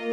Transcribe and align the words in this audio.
Hello 0.00 0.06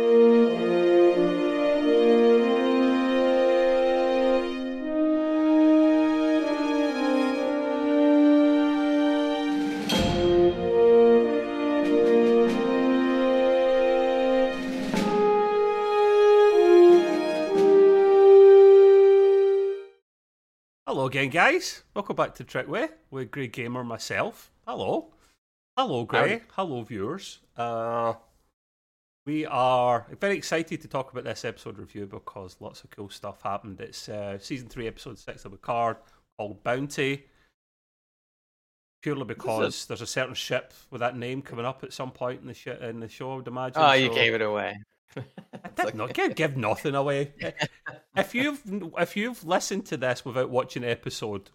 again, 21.06 21.30
guys. 21.30 21.84
Welcome 21.94 22.16
back 22.16 22.34
to 22.36 22.44
Trek 22.44 22.68
Way 22.68 22.88
with 23.12 23.30
Grey 23.30 23.46
Gamer 23.46 23.84
myself. 23.84 24.50
Hello. 24.66 25.14
Hello, 25.78 26.06
Grey. 26.06 26.42
Hello, 26.54 26.82
viewers. 26.82 27.38
Uh, 27.56 28.16
we 29.26 29.46
are 29.46 30.06
very 30.20 30.38
excited 30.38 30.82
to 30.82 30.88
talk 30.88 31.12
about 31.12 31.24
this 31.24 31.46
episode 31.46 31.78
review 31.80 32.06
because 32.06 32.56
lots 32.60 32.84
of 32.84 32.92
cool 32.92 33.10
stuff 33.10 33.42
happened. 33.42 33.82
It's 33.82 34.08
uh, 34.08 34.38
season 34.40 34.68
three, 34.70 34.88
episode 34.88 35.18
six 35.18 35.46
of 35.46 35.52
Picard 35.52 35.98
called 36.38 36.64
Bounty. 36.64 37.26
Purely 39.02 39.26
because 39.26 39.86
there's 39.86 40.02
a 40.02 40.08
certain 40.08 40.34
ship 40.36 40.74
with 40.90 41.00
that 41.00 41.16
name 41.16 41.42
coming 41.42 41.66
up 41.66 41.84
at 41.84 41.94
some 41.94 42.12
point 42.12 42.42
in 42.42 42.48
the 42.48 42.54
sh- 42.54 42.68
in 42.68 43.00
the 43.00 43.08
show, 43.08 43.34
I 43.34 43.36
would 43.38 43.48
imagine. 43.48 43.82
Oh, 43.82 43.94
you 43.94 44.08
so- 44.10 44.16
gave 44.16 44.34
it 44.34 44.42
away. 44.42 44.78
I 45.18 45.86
did 45.86 45.96
not 45.96 46.14
give, 46.14 46.36
give 46.36 46.58
nothing 46.58 46.94
away. 46.94 47.34
if 48.18 48.36
you've 48.36 48.62
if 48.98 49.16
you've 49.16 49.44
listened 49.46 49.86
to 49.88 49.98
this 49.98 50.26
without 50.26 50.50
watching 50.50 50.82
the 50.82 50.90
episode, 50.90 51.50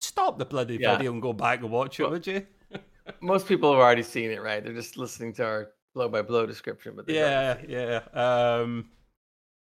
stop 0.00 0.38
the 0.38 0.44
bloody 0.44 0.78
Yeah. 0.80 0.96
video 0.96 1.12
and 1.12 1.20
go 1.20 1.32
back 1.32 1.60
and 1.60 1.70
watch 1.70 1.98
it, 2.00 2.04
Well- 2.04 2.12
would 2.12 2.26
you? 2.26 2.46
Most 3.20 3.46
people 3.46 3.72
have 3.72 3.80
already 3.80 4.02
seen 4.02 4.30
it, 4.30 4.40
right? 4.42 4.62
They're 4.64 4.72
just 4.72 4.96
listening 4.96 5.32
to 5.34 5.44
our 5.44 5.68
blow 5.96 6.08
by 6.10 6.20
blow 6.20 6.44
description, 6.44 6.92
but 6.94 7.08
Yeah, 7.08 7.56
yeah, 7.66 8.00
um, 8.12 8.90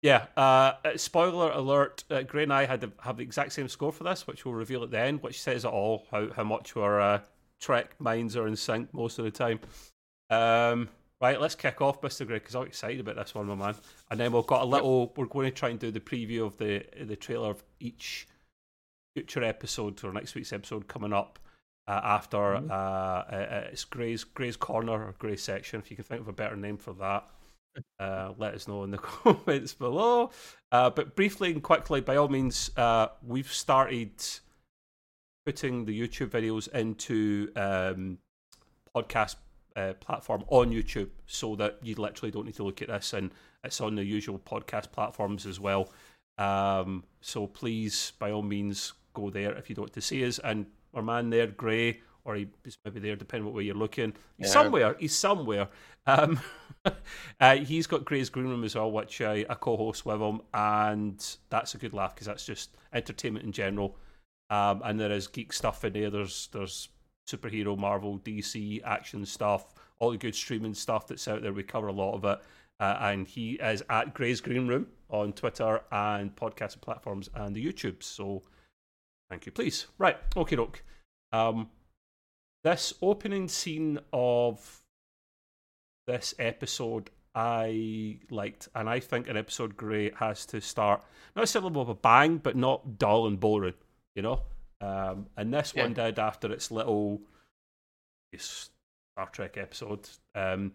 yeah. 0.02 0.26
Uh, 0.34 0.72
spoiler 0.96 1.50
alert: 1.50 2.04
uh, 2.10 2.22
Gray 2.22 2.44
and 2.44 2.52
I 2.52 2.64
had 2.64 2.80
to 2.80 2.92
have 3.02 3.18
the 3.18 3.22
exact 3.22 3.52
same 3.52 3.68
score 3.68 3.92
for 3.92 4.04
this, 4.04 4.26
which 4.26 4.44
we'll 4.44 4.54
reveal 4.54 4.82
at 4.82 4.90
the 4.90 4.98
end, 4.98 5.22
which 5.22 5.40
says 5.40 5.64
it 5.66 5.68
all 5.68 6.06
how 6.10 6.32
how 6.32 6.42
much 6.42 6.74
our 6.74 7.00
uh, 7.00 7.20
Trek 7.60 7.94
minds 8.00 8.34
are 8.34 8.48
in 8.48 8.56
sync 8.56 8.92
most 8.94 9.18
of 9.18 9.26
the 9.26 9.30
time. 9.30 9.60
Um, 10.30 10.88
right, 11.20 11.38
let's 11.38 11.54
kick 11.54 11.82
off, 11.82 12.02
Mister 12.02 12.24
Gray, 12.24 12.38
because 12.38 12.56
I'm 12.56 12.66
excited 12.66 13.00
about 13.00 13.16
this 13.16 13.34
one, 13.34 13.46
my 13.46 13.54
man. 13.54 13.74
And 14.10 14.18
then 14.18 14.32
we've 14.32 14.46
got 14.46 14.62
a 14.62 14.66
little. 14.66 15.12
We're 15.16 15.26
going 15.26 15.50
to 15.50 15.54
try 15.54 15.68
and 15.68 15.78
do 15.78 15.90
the 15.90 16.00
preview 16.00 16.46
of 16.46 16.56
the 16.56 16.82
the 17.04 17.16
trailer 17.16 17.50
of 17.50 17.62
each 17.78 18.26
future 19.14 19.44
episode 19.44 20.02
or 20.02 20.12
next 20.14 20.34
week's 20.34 20.52
episode 20.54 20.88
coming 20.88 21.12
up. 21.12 21.38
Uh, 21.88 22.00
after 22.02 22.38
Mhm. 22.38 22.70
uh, 22.70 22.74
uh, 22.74 23.68
it's 23.70 23.84
Gray's 23.84 24.24
Gray's 24.24 24.56
corner 24.56 25.06
or 25.06 25.14
Gray's 25.20 25.42
section, 25.42 25.78
if 25.78 25.88
you 25.90 25.96
can 25.96 26.04
think 26.04 26.20
of 26.20 26.26
a 26.28 26.32
better 26.32 26.56
name 26.56 26.76
for 26.78 26.92
that, 26.94 27.28
uh, 28.00 28.32
let 28.38 28.54
us 28.54 28.66
know 28.66 28.82
in 28.82 28.90
the 28.90 28.98
comments 29.22 29.72
below. 29.74 30.30
Uh, 30.72 30.90
but 30.90 31.14
briefly 31.14 31.52
and 31.52 31.62
quickly, 31.62 32.00
by 32.00 32.16
all 32.16 32.28
means, 32.28 32.70
uh, 32.76 33.08
we've 33.22 33.52
started 33.52 34.10
putting 35.44 35.84
the 35.84 35.98
YouTube 35.98 36.28
videos 36.30 36.66
into 36.74 37.52
um, 37.54 38.18
podcast 38.94 39.36
uh, 39.76 39.92
platform 40.00 40.42
on 40.48 40.70
YouTube, 40.70 41.10
so 41.26 41.54
that 41.54 41.78
you 41.82 41.94
literally 41.94 42.32
don't 42.32 42.46
need 42.46 42.56
to 42.56 42.64
look 42.64 42.82
at 42.82 42.88
this, 42.88 43.12
and 43.12 43.30
it's 43.62 43.80
on 43.80 43.94
the 43.94 44.04
usual 44.04 44.38
podcast 44.38 44.90
platforms 44.90 45.46
as 45.46 45.60
well. 45.60 45.92
Um, 46.38 47.04
so 47.20 47.46
please, 47.46 48.12
by 48.18 48.30
all 48.32 48.42
means, 48.42 48.92
go 49.14 49.30
there 49.30 49.52
if 49.54 49.68
you 49.68 49.76
don't 49.76 49.84
want 49.84 49.92
to 49.92 50.00
see 50.00 50.26
us. 50.26 50.38
And 50.40 50.66
our 50.96 51.02
man 51.02 51.30
there, 51.30 51.46
Gray, 51.46 52.00
or 52.24 52.34
he's 52.36 52.78
maybe 52.84 53.00
there, 53.00 53.16
depending 53.16 53.46
on 53.46 53.52
what 53.52 53.56
way 53.58 53.64
you're 53.64 53.74
looking. 53.74 54.12
He's 54.38 54.48
Yeah. 54.48 54.52
somewhere. 54.52 54.96
He's 54.98 55.16
somewhere. 55.16 55.68
Um, 56.06 56.40
uh, 57.40 57.56
he's 57.56 57.86
got 57.86 58.04
Gray's 58.04 58.30
Green 58.30 58.48
Room 58.48 58.64
as 58.64 58.74
well, 58.74 58.90
which 58.90 59.20
I, 59.20 59.44
I 59.48 59.54
co-host 59.54 60.06
with 60.06 60.20
him, 60.20 60.40
and 60.54 61.36
that's 61.50 61.74
a 61.74 61.78
good 61.78 61.94
laugh 61.94 62.14
because 62.14 62.26
that's 62.26 62.46
just 62.46 62.76
entertainment 62.92 63.44
in 63.44 63.52
general. 63.52 63.96
Um, 64.50 64.82
and 64.84 64.98
there 64.98 65.10
is 65.10 65.26
geek 65.26 65.52
stuff 65.52 65.84
in 65.84 65.92
there. 65.92 66.10
There's 66.10 66.48
there's 66.52 66.88
superhero, 67.28 67.76
Marvel, 67.76 68.18
DC 68.20 68.80
action 68.84 69.26
stuff, 69.26 69.74
all 69.98 70.12
the 70.12 70.16
good 70.16 70.34
streaming 70.34 70.74
stuff 70.74 71.08
that's 71.08 71.26
out 71.26 71.42
there. 71.42 71.52
We 71.52 71.64
cover 71.64 71.88
a 71.88 71.92
lot 71.92 72.14
of 72.14 72.24
it. 72.24 72.38
Uh, 72.78 72.96
and 73.00 73.26
he 73.26 73.52
is 73.54 73.82
at 73.88 74.12
Gray's 74.14 74.40
Green 74.40 74.68
Room 74.68 74.86
on 75.08 75.32
Twitter 75.32 75.80
and 75.90 76.36
podcast 76.36 76.80
platforms 76.82 77.30
and 77.34 77.56
the 77.56 77.64
YouTube. 77.64 78.02
So 78.02 78.42
thank 79.30 79.46
you, 79.46 79.52
please. 79.52 79.86
Right, 79.98 80.18
okay, 80.36 80.56
doke. 80.56 80.82
Um, 81.36 81.68
this 82.64 82.94
opening 83.02 83.48
scene 83.48 83.98
of 84.12 84.80
this 86.06 86.34
episode 86.38 87.10
I 87.34 88.18
liked, 88.30 88.68
and 88.74 88.88
I 88.88 89.00
think 89.00 89.28
an 89.28 89.36
episode 89.36 89.76
great 89.76 90.16
has 90.16 90.46
to 90.46 90.60
start 90.60 91.02
not 91.34 91.42
a 91.42 91.42
necessarily 91.42 91.72
with 91.72 91.90
a 91.90 91.94
bang, 91.94 92.38
but 92.38 92.56
not 92.56 92.98
dull 92.98 93.26
and 93.26 93.38
boring, 93.38 93.74
you 94.14 94.22
know. 94.22 94.42
Um, 94.80 95.26
and 95.36 95.52
this 95.52 95.74
one 95.74 95.92
did 95.92 96.18
after 96.18 96.50
its 96.50 96.70
little 96.70 97.20
Star 98.36 99.28
Trek 99.32 99.56
episode. 99.58 100.08
Um, 100.34 100.72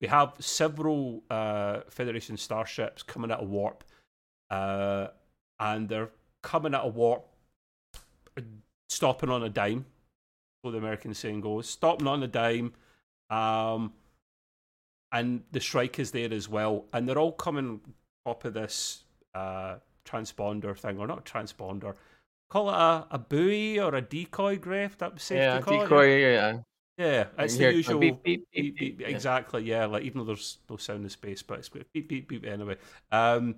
we 0.00 0.08
have 0.08 0.34
several 0.38 1.22
uh, 1.30 1.80
Federation 1.88 2.36
starships 2.36 3.02
coming 3.02 3.30
out 3.30 3.40
of 3.40 3.48
warp, 3.48 3.84
uh, 4.50 5.08
and 5.58 5.88
they're 5.88 6.10
coming 6.42 6.74
out 6.74 6.84
of 6.84 6.94
warp, 6.94 7.26
stopping 8.90 9.30
on 9.30 9.42
a 9.42 9.48
dime. 9.48 9.86
So 10.64 10.70
the 10.70 10.78
American 10.78 11.14
saying 11.14 11.40
goes, 11.40 11.68
stopping 11.68 12.06
on 12.06 12.22
a 12.22 12.28
dime. 12.28 12.72
Um, 13.30 13.92
and 15.10 15.42
the 15.52 15.60
Shrike 15.60 15.98
is 15.98 16.10
there 16.10 16.32
as 16.32 16.48
well, 16.48 16.86
and 16.92 17.08
they're 17.08 17.18
all 17.18 17.32
coming 17.32 17.80
top 18.24 18.44
of 18.44 18.54
this 18.54 19.04
uh, 19.34 19.76
transponder 20.04 20.76
thing, 20.76 20.98
or 20.98 21.06
not 21.06 21.26
transponder. 21.26 21.94
Call 22.48 22.70
it 22.70 22.74
a, 22.74 23.06
a 23.12 23.18
buoy 23.18 23.78
or 23.80 23.94
a 23.94 24.02
decoy, 24.02 24.58
Griff. 24.58 24.98
That 24.98 25.14
was 25.14 25.22
safe 25.22 25.40
Yeah, 25.40 25.52
to 25.52 25.58
call 25.64 25.82
decoy. 25.82 26.08
it. 26.08 26.20
Yeah, 26.22 26.58
Yeah, 26.98 27.26
it's 27.38 27.56
the 27.56 27.64
usual 27.64 27.98
beep, 28.00 28.22
beep, 28.22 28.46
beep, 28.52 28.52
beep, 28.52 28.78
beep, 28.78 28.98
beep, 28.98 29.08
yeah. 29.08 29.08
exactly. 29.08 29.64
Yeah, 29.64 29.86
like 29.86 30.02
even 30.04 30.18
though 30.20 30.24
there's 30.26 30.58
no 30.68 30.76
sound 30.76 31.04
in 31.04 31.10
space, 31.10 31.42
but 31.42 31.58
it's 31.58 31.68
beep 31.68 32.08
beep 32.08 32.28
beep 32.28 32.44
anyway. 32.46 32.76
Um, 33.10 33.56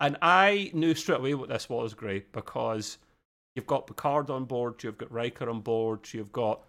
and 0.00 0.16
I 0.22 0.70
knew 0.74 0.94
straight 0.94 1.18
away 1.20 1.34
what 1.34 1.48
this 1.48 1.68
was 1.68 1.94
great 1.94 2.32
because 2.32 2.98
you've 3.54 3.66
got 3.66 3.86
Picard 3.86 4.30
on 4.30 4.44
board, 4.44 4.82
you've 4.82 4.98
got 4.98 5.12
Riker 5.12 5.48
on 5.48 5.60
board, 5.60 6.08
you've 6.12 6.32
got 6.32 6.62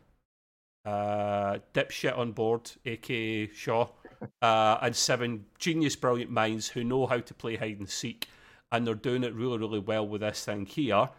uh, 0.86 1.60
dipshit 1.74 2.18
on 2.18 2.32
board, 2.32 2.72
aka 2.86 3.48
Shaw, 3.48 3.88
uh, 4.42 4.78
and 4.82 4.96
seven 4.96 5.46
genius, 5.58 5.96
brilliant 5.96 6.32
minds 6.32 6.70
who 6.70 6.84
know 6.84 7.06
how 7.06 7.20
to 7.20 7.34
play 7.34 7.56
hide 7.56 7.80
and 7.80 7.90
seek, 7.90 8.28
and 8.72 8.86
they're 8.86 8.96
doing 8.96 9.24
it 9.24 9.34
really, 9.34 9.58
really 9.58 9.80
well 9.80 10.08
with 10.08 10.22
this 10.22 10.46
thing 10.46 10.66
here. 10.66 11.10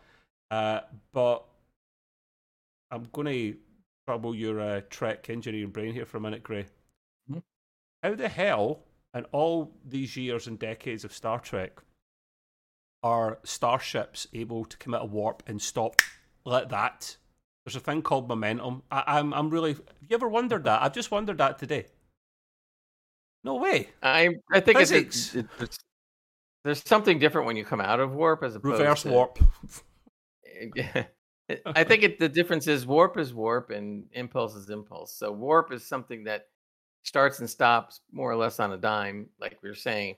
Uh, 0.50 0.81
but 1.12 1.44
I'm 2.91 3.06
going 3.12 3.26
to 3.28 3.56
trouble 4.09 4.34
your 4.34 4.60
uh, 4.60 4.81
Trek 4.91 5.31
engineering 5.31 5.70
brain 5.70 5.94
here 5.94 6.06
for 6.06 6.16
a 6.16 6.20
minute, 6.20 6.43
Gray. 6.43 6.66
Mhm. 7.31 7.43
How 8.03 8.15
the 8.15 8.28
hell, 8.28 8.81
in 9.15 9.25
all 9.26 9.72
these 9.84 10.16
years 10.16 10.47
and 10.47 10.59
decades 10.59 11.04
of 11.04 11.12
Star 11.12 11.38
Trek, 11.38 11.81
are 13.03 13.38
starships 13.44 14.27
able 14.33 14.65
to 14.65 14.77
commit 14.77 15.03
a 15.03 15.06
warp 15.06 15.43
and 15.47 15.61
stop 15.61 16.00
like 16.44 16.69
that? 16.71 17.16
There's 17.65 17.77
a 17.77 17.81
thing 17.81 18.03
called 18.03 18.28
momentum. 18.28 18.83
I, 18.91 19.05
I'm, 19.06 19.33
I'm 19.34 19.50
really. 19.50 19.72
Have 19.75 20.09
you 20.09 20.15
ever 20.15 20.28
wondered 20.28 20.65
that? 20.65 20.83
I've 20.83 20.94
just 20.94 21.11
wondered 21.11 21.38
that 21.38 21.59
today. 21.59 21.87
No 23.44 23.56
way. 23.56 23.88
I 24.03 24.31
I 24.53 24.61
think 24.61 24.81
it's, 24.81 24.91
Physics. 24.91 25.37
it's 25.61 25.78
there's 26.65 26.83
something 26.87 27.19
different 27.19 27.47
when 27.47 27.56
you 27.56 27.65
come 27.65 27.81
out 27.81 28.00
of 28.00 28.12
warp 28.12 28.43
as 28.43 28.55
opposed 28.55 28.81
Reverse 28.81 29.03
to, 29.03 29.11
warp. 29.11 29.38
I 31.67 31.84
think 31.84 32.03
it, 32.03 32.19
the 32.19 32.28
difference 32.28 32.67
is 32.67 32.87
warp 32.87 33.19
is 33.19 33.32
warp 33.32 33.71
and 33.71 34.05
impulse 34.12 34.55
is 34.55 34.69
impulse. 34.69 35.15
So 35.15 35.32
warp 35.32 35.72
is 35.72 35.87
something 35.87 36.25
that 36.25 36.49
starts 37.03 37.41
and 37.41 37.49
stops 37.49 38.00
more 38.12 38.31
or 38.31 38.37
less 38.37 38.61
on 38.61 38.73
a 38.73 38.76
dime, 38.76 39.29
like 39.41 39.56
we 39.62 39.70
were 39.70 39.75
saying, 39.75 40.17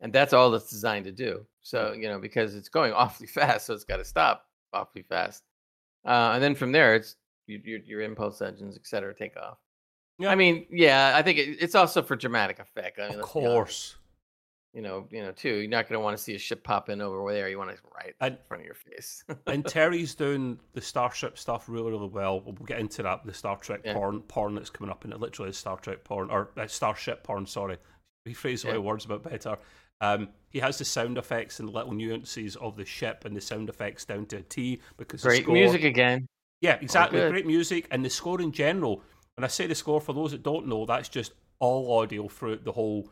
and 0.00 0.12
that's 0.12 0.32
all 0.32 0.54
it's 0.54 0.70
designed 0.70 1.04
to 1.06 1.12
do. 1.12 1.44
So 1.62 1.92
you 1.92 2.08
know 2.08 2.18
because 2.18 2.54
it's 2.54 2.68
going 2.68 2.92
awfully 3.02 3.26
fast, 3.26 3.66
so 3.66 3.74
it's 3.74 3.84
got 3.84 3.96
to 3.98 4.04
stop 4.04 4.46
awfully 4.72 5.02
fast, 5.02 5.42
uh, 6.06 6.30
and 6.34 6.42
then 6.42 6.54
from 6.54 6.72
there 6.72 6.94
it's 6.94 7.16
your, 7.46 7.60
your, 7.64 7.78
your 7.80 8.00
impulse 8.02 8.40
engines, 8.42 8.76
et 8.76 8.86
cetera, 8.86 9.14
take 9.14 9.36
off. 9.36 9.58
Yeah. 10.18 10.30
I 10.30 10.34
mean, 10.34 10.66
yeah, 10.70 11.12
I 11.14 11.22
think 11.22 11.38
it, 11.38 11.58
it's 11.60 11.74
also 11.74 12.02
for 12.02 12.16
dramatic 12.16 12.58
effect. 12.58 12.98
I 12.98 13.08
mean, 13.08 13.10
Of 13.12 13.16
let's 13.20 13.32
be 13.34 13.38
honest 13.40 13.54
course. 13.54 13.96
you 14.72 14.82
know, 14.82 15.06
you 15.10 15.22
know, 15.22 15.30
too. 15.30 15.54
You're 15.56 15.68
not 15.70 15.88
going 15.88 16.00
to 16.00 16.02
want 16.02 16.16
to 16.16 16.22
see 16.22 16.34
a 16.34 16.38
ship 16.38 16.64
pop 16.64 16.88
in 16.88 17.00
over 17.02 17.32
there. 17.32 17.48
You 17.48 17.58
want 17.58 17.70
to 17.70 17.76
right 17.94 18.14
And- 18.20 18.34
in 18.34 18.40
front 18.48 18.62
of 18.62 18.64
your 18.66 18.74
face. 18.74 19.22
and 19.46 19.64
Terry's 19.68 20.14
doing 20.14 20.58
the 20.72 20.80
Starship 20.80 21.38
stuff 21.38 21.68
really, 21.68 21.90
really 21.92 22.08
well. 22.08 22.40
We'll 22.40 22.54
get 22.54 22.80
into 22.80 23.02
that. 23.04 23.24
The 23.26 23.34
Star 23.34 23.58
Trek 23.58 23.82
Yeah. 23.84 23.92
porn, 23.94 24.20
porn 24.22 24.54
that's 24.54 24.70
coming 24.70 24.90
up, 24.90 25.04
and 25.04 25.12
it 25.12 25.20
literally 25.20 25.50
is 25.50 25.58
Star 25.58 25.76
Trek 25.76 26.02
porn 26.02 26.30
or 26.30 26.50
uh, 26.56 26.66
Starship 26.66 27.22
porn. 27.22 27.46
Sorry, 27.46 27.76
rephrase 28.26 28.62
the 28.64 28.72
Yeah. 28.72 28.78
words 28.78 29.04
a 29.04 29.08
bit 29.08 29.22
better. 29.22 29.58
Um, 30.00 30.28
he 30.50 30.60
has 30.60 30.78
the 30.78 30.84
sound 30.84 31.18
effects 31.18 31.60
and 31.60 31.68
the 31.68 31.72
little 31.72 31.92
nuances 31.92 32.56
of 32.56 32.76
the 32.76 32.84
ship 32.84 33.24
and 33.24 33.36
the 33.36 33.40
sound 33.40 33.68
effects 33.68 34.04
down 34.04 34.26
to 34.26 34.38
a 34.38 34.42
T 34.42 34.80
because 34.96 35.22
Great 35.22 35.42
score- 35.42 35.54
music 35.54 35.84
again. 35.84 36.26
Yeah, 36.60 36.78
exactly. 36.80 37.20
Great 37.28 37.46
music 37.46 37.86
and 37.90 38.04
the 38.04 38.10
score 38.10 38.40
in 38.40 38.52
general. 38.52 39.02
When 39.36 39.44
I 39.44 39.48
say 39.48 39.66
the 39.66 39.74
score, 39.74 40.00
for 40.00 40.14
those 40.14 40.30
that 40.30 40.42
don't 40.42 40.66
know, 40.66 40.86
that's 40.86 41.08
just 41.08 41.32
all 41.58 42.00
audio 42.00 42.28
throughout 42.28 42.64
the 42.64 42.72
whole 42.72 43.10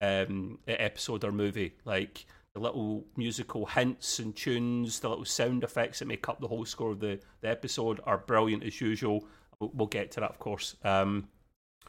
um, 0.00 0.58
episode 0.68 1.24
or 1.24 1.32
movie. 1.32 1.74
Like 1.84 2.24
the 2.54 2.60
little 2.60 3.04
musical 3.16 3.66
hints 3.66 4.20
and 4.20 4.34
tunes, 4.36 5.00
the 5.00 5.08
little 5.08 5.24
sound 5.24 5.64
effects 5.64 5.98
that 5.98 6.06
make 6.06 6.28
up 6.28 6.40
the 6.40 6.46
whole 6.48 6.64
score 6.64 6.92
of 6.92 7.00
the, 7.00 7.18
the 7.40 7.48
episode 7.48 8.00
are 8.04 8.18
brilliant 8.18 8.62
as 8.62 8.80
usual. 8.80 9.26
We'll, 9.58 9.72
we'll 9.74 9.88
get 9.88 10.12
to 10.12 10.20
that, 10.20 10.30
of 10.30 10.38
course. 10.38 10.76
Um, 10.84 11.28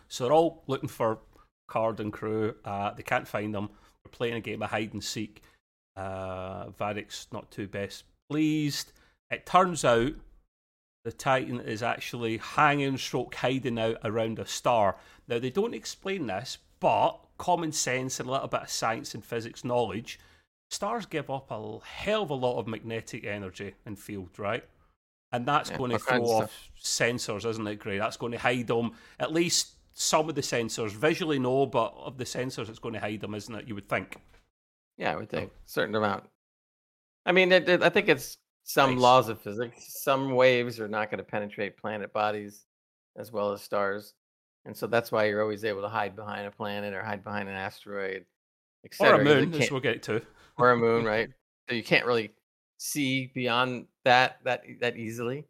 so 0.07 0.23
they're 0.23 0.33
all 0.33 0.63
looking 0.65 0.89
for 0.89 1.19
Card 1.67 1.99
and 1.99 2.13
crew. 2.13 2.55
Uh, 2.63 2.93
they 2.93 3.03
can't 3.03 3.27
find 3.27 3.53
them. 3.53 3.69
They're 4.05 4.11
playing 4.11 4.35
a 4.35 4.41
game 4.41 4.61
of 4.61 4.69
hide 4.69 4.93
and 4.93 5.03
seek. 5.03 5.41
Uh, 5.97 6.69
Vadic's 6.69 7.27
not 7.31 7.49
too 7.49 7.67
best 7.67 8.03
pleased. 8.29 8.91
It 9.31 9.45
turns 9.45 9.83
out 9.83 10.13
the 11.03 11.11
Titan 11.11 11.59
is 11.59 11.83
actually 11.83 12.37
hanging, 12.37 12.97
stroke 12.97 13.35
hiding 13.35 13.79
out 13.79 13.97
around 14.03 14.39
a 14.39 14.45
star. 14.45 14.97
Now 15.27 15.39
they 15.39 15.49
don't 15.49 15.73
explain 15.73 16.27
this, 16.27 16.57
but 16.79 17.17
common 17.37 17.71
sense 17.71 18.19
and 18.19 18.29
a 18.29 18.31
little 18.31 18.47
bit 18.47 18.61
of 18.61 18.69
science 18.69 19.13
and 19.13 19.23
physics 19.23 19.63
knowledge, 19.63 20.19
stars 20.69 21.05
give 21.05 21.29
up 21.29 21.51
a 21.51 21.79
hell 21.83 22.23
of 22.23 22.29
a 22.29 22.35
lot 22.35 22.59
of 22.59 22.67
magnetic 22.67 23.25
energy 23.25 23.75
and 23.85 23.97
field, 23.97 24.37
right? 24.37 24.63
And 25.31 25.45
that's 25.45 25.69
yeah, 25.69 25.77
going 25.77 25.91
to 25.91 25.99
throw 25.99 26.23
off 26.23 26.69
sensors, 26.81 27.49
isn't 27.49 27.67
it, 27.67 27.79
Gray? 27.79 27.97
That's 27.97 28.17
going 28.17 28.31
to 28.31 28.37
hide 28.37 28.67
them. 28.67 28.91
At 29.19 29.33
least 29.33 29.74
some 29.95 30.29
of 30.29 30.35
the 30.35 30.41
sensors. 30.41 30.91
Visually, 30.91 31.39
no, 31.39 31.65
but 31.65 31.93
of 31.97 32.17
the 32.17 32.25
sensors, 32.25 32.69
it's 32.69 32.79
going 32.79 32.93
to 32.93 32.99
hide 32.99 33.21
them, 33.21 33.33
isn't 33.33 33.55
it? 33.55 33.67
You 33.67 33.75
would 33.75 33.89
think. 33.89 34.17
Yeah, 34.97 35.13
I 35.13 35.15
would 35.15 35.29
think 35.29 35.51
oh. 35.53 35.57
certain 35.65 35.95
amount. 35.95 36.25
I 37.25 37.31
mean, 37.31 37.51
it, 37.51 37.67
it, 37.67 37.81
I 37.81 37.89
think 37.89 38.07
it's 38.07 38.37
some 38.63 38.91
nice. 38.91 39.01
laws 39.01 39.29
of 39.29 39.41
physics. 39.41 40.01
Some 40.03 40.35
waves 40.35 40.79
are 40.79 40.87
not 40.87 41.09
going 41.09 41.17
to 41.17 41.23
penetrate 41.23 41.77
planet 41.77 42.13
bodies 42.13 42.65
as 43.17 43.31
well 43.31 43.51
as 43.53 43.61
stars, 43.61 44.13
and 44.65 44.75
so 44.75 44.85
that's 44.85 45.11
why 45.11 45.25
you're 45.25 45.41
always 45.41 45.65
able 45.65 45.81
to 45.81 45.89
hide 45.89 46.15
behind 46.15 46.45
a 46.45 46.51
planet 46.51 46.93
or 46.93 47.01
hide 47.01 47.23
behind 47.23 47.49
an 47.49 47.55
asteroid, 47.55 48.25
etc. 48.83 49.17
Or 49.17 49.21
a 49.21 49.23
moon, 49.23 49.53
as 49.55 49.71
we'll 49.71 49.79
get 49.79 50.03
to. 50.03 50.21
Or 50.57 50.71
a 50.71 50.77
moon, 50.77 51.05
right? 51.05 51.29
So 51.69 51.75
you 51.75 51.83
can't 51.83 52.05
really 52.05 52.31
see 52.77 53.31
beyond 53.33 53.87
that 54.03 54.39
that 54.43 54.63
that 54.81 54.97
easily. 54.97 55.45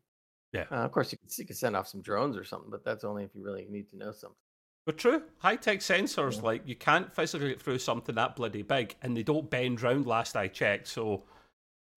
Yeah. 0.55 0.65
Uh, 0.71 0.83
of 0.83 0.91
course, 0.91 1.11
you 1.11 1.17
can, 1.17 1.27
you 1.37 1.45
can 1.45 1.55
send 1.55 1.75
off 1.75 1.87
some 1.87 2.01
drones 2.01 2.37
or 2.37 2.43
something, 2.43 2.71
but 2.71 2.83
that's 2.83 3.03
only 3.03 3.23
if 3.23 3.35
you 3.35 3.43
really 3.43 3.67
need 3.69 3.89
to 3.89 3.97
know 3.97 4.11
something. 4.11 4.37
But 4.85 4.97
true, 4.97 5.23
high 5.39 5.55
tech 5.55 5.79
sensors, 5.79 6.37
yeah. 6.37 6.43
like 6.43 6.67
you 6.67 6.75
can't 6.75 7.13
physically 7.13 7.49
get 7.49 7.61
through 7.61 7.79
something 7.79 8.15
that 8.15 8.35
bloody 8.35 8.61
big, 8.61 8.95
and 9.01 9.17
they 9.17 9.23
don't 9.23 9.49
bend 9.49 9.81
round. 9.81 10.05
Last 10.05 10.35
I 10.35 10.47
checked, 10.47 10.87
so 10.87 11.11
right. 11.11 11.21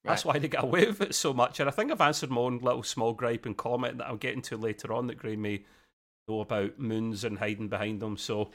that's 0.05 0.25
why 0.25 0.39
they 0.39 0.49
get 0.49 0.65
away 0.65 0.87
with 0.87 1.03
it 1.03 1.15
so 1.15 1.35
much. 1.35 1.61
And 1.61 1.69
I 1.69 1.73
think 1.73 1.93
I've 1.93 2.01
answered 2.01 2.31
my 2.31 2.41
own 2.41 2.59
little 2.59 2.83
small 2.83 3.13
gripe 3.13 3.45
and 3.45 3.57
comment 3.57 3.99
that 3.99 4.07
I'll 4.07 4.17
get 4.17 4.35
into 4.35 4.57
later 4.57 4.93
on 4.93 5.07
that 5.09 5.19
Gray 5.19 5.37
may 5.37 5.65
know 6.29 6.41
about 6.41 6.79
moons 6.79 7.25
and 7.25 7.39
hiding 7.39 7.69
behind 7.69 8.01
them. 8.01 8.17
So 8.17 8.51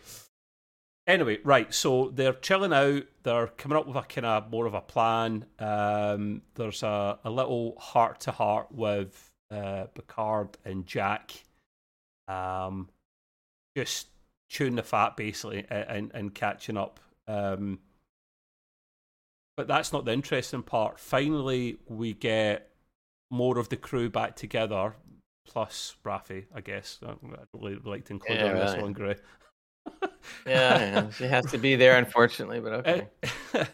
anyway, 1.06 1.40
right. 1.44 1.72
So 1.74 2.10
they're 2.14 2.34
chilling 2.34 2.74
out. 2.74 3.04
They're 3.22 3.48
coming 3.48 3.78
up 3.78 3.88
with 3.88 3.98
a 3.98 4.02
kind 4.02 4.26
of 4.26 4.50
more 4.50 4.66
of 4.66 4.74
a 4.74 4.82
plan. 4.82 5.46
Um, 5.60 6.42
there's 6.56 6.82
a, 6.82 7.20
a 7.24 7.30
little 7.30 7.76
heart 7.80 8.22
to 8.22 8.32
heart 8.32 8.72
with 8.72 9.32
uh, 9.54 9.86
Picard 9.94 10.58
and 10.66 10.86
Jack. 10.86 11.32
Um, 12.28 12.90
just 13.76 14.08
chewing 14.50 14.76
the 14.76 14.84
fat 14.84 15.18
basically 15.18 15.66
and, 15.70 16.12
and 16.14 16.34
catching 16.34 16.78
up. 16.78 17.00
Um, 17.28 17.80
but 19.58 19.68
that's 19.68 19.94
not 19.94 20.06
the 20.06 20.14
interesting 20.14 20.64
part. 20.64 21.00
Finally, 21.00 21.78
we 21.88 22.14
get 22.14 22.70
more 23.30 23.58
of 23.58 23.70
the 23.70 23.78
crew 23.78 24.10
back 24.10 24.36
together, 24.36 24.96
plus 25.48 25.96
Raffi, 26.06 26.46
I 26.54 26.62
guess. 26.62 27.00
I 27.04 27.08
don't 27.08 27.38
really 27.54 27.80
like 27.84 28.06
to 28.06 28.14
include 28.14 28.40
yeah, 28.40 28.50
on 28.50 28.56
this 28.56 28.82
one, 28.82 28.94
Gray. 28.94 29.16
yeah, 30.48 31.10
she 31.12 31.26
has 31.26 31.46
to 31.52 31.58
be 31.58 31.76
there, 31.76 31.98
unfortunately, 31.98 32.60
but 32.60 32.74
okay. 32.74 33.08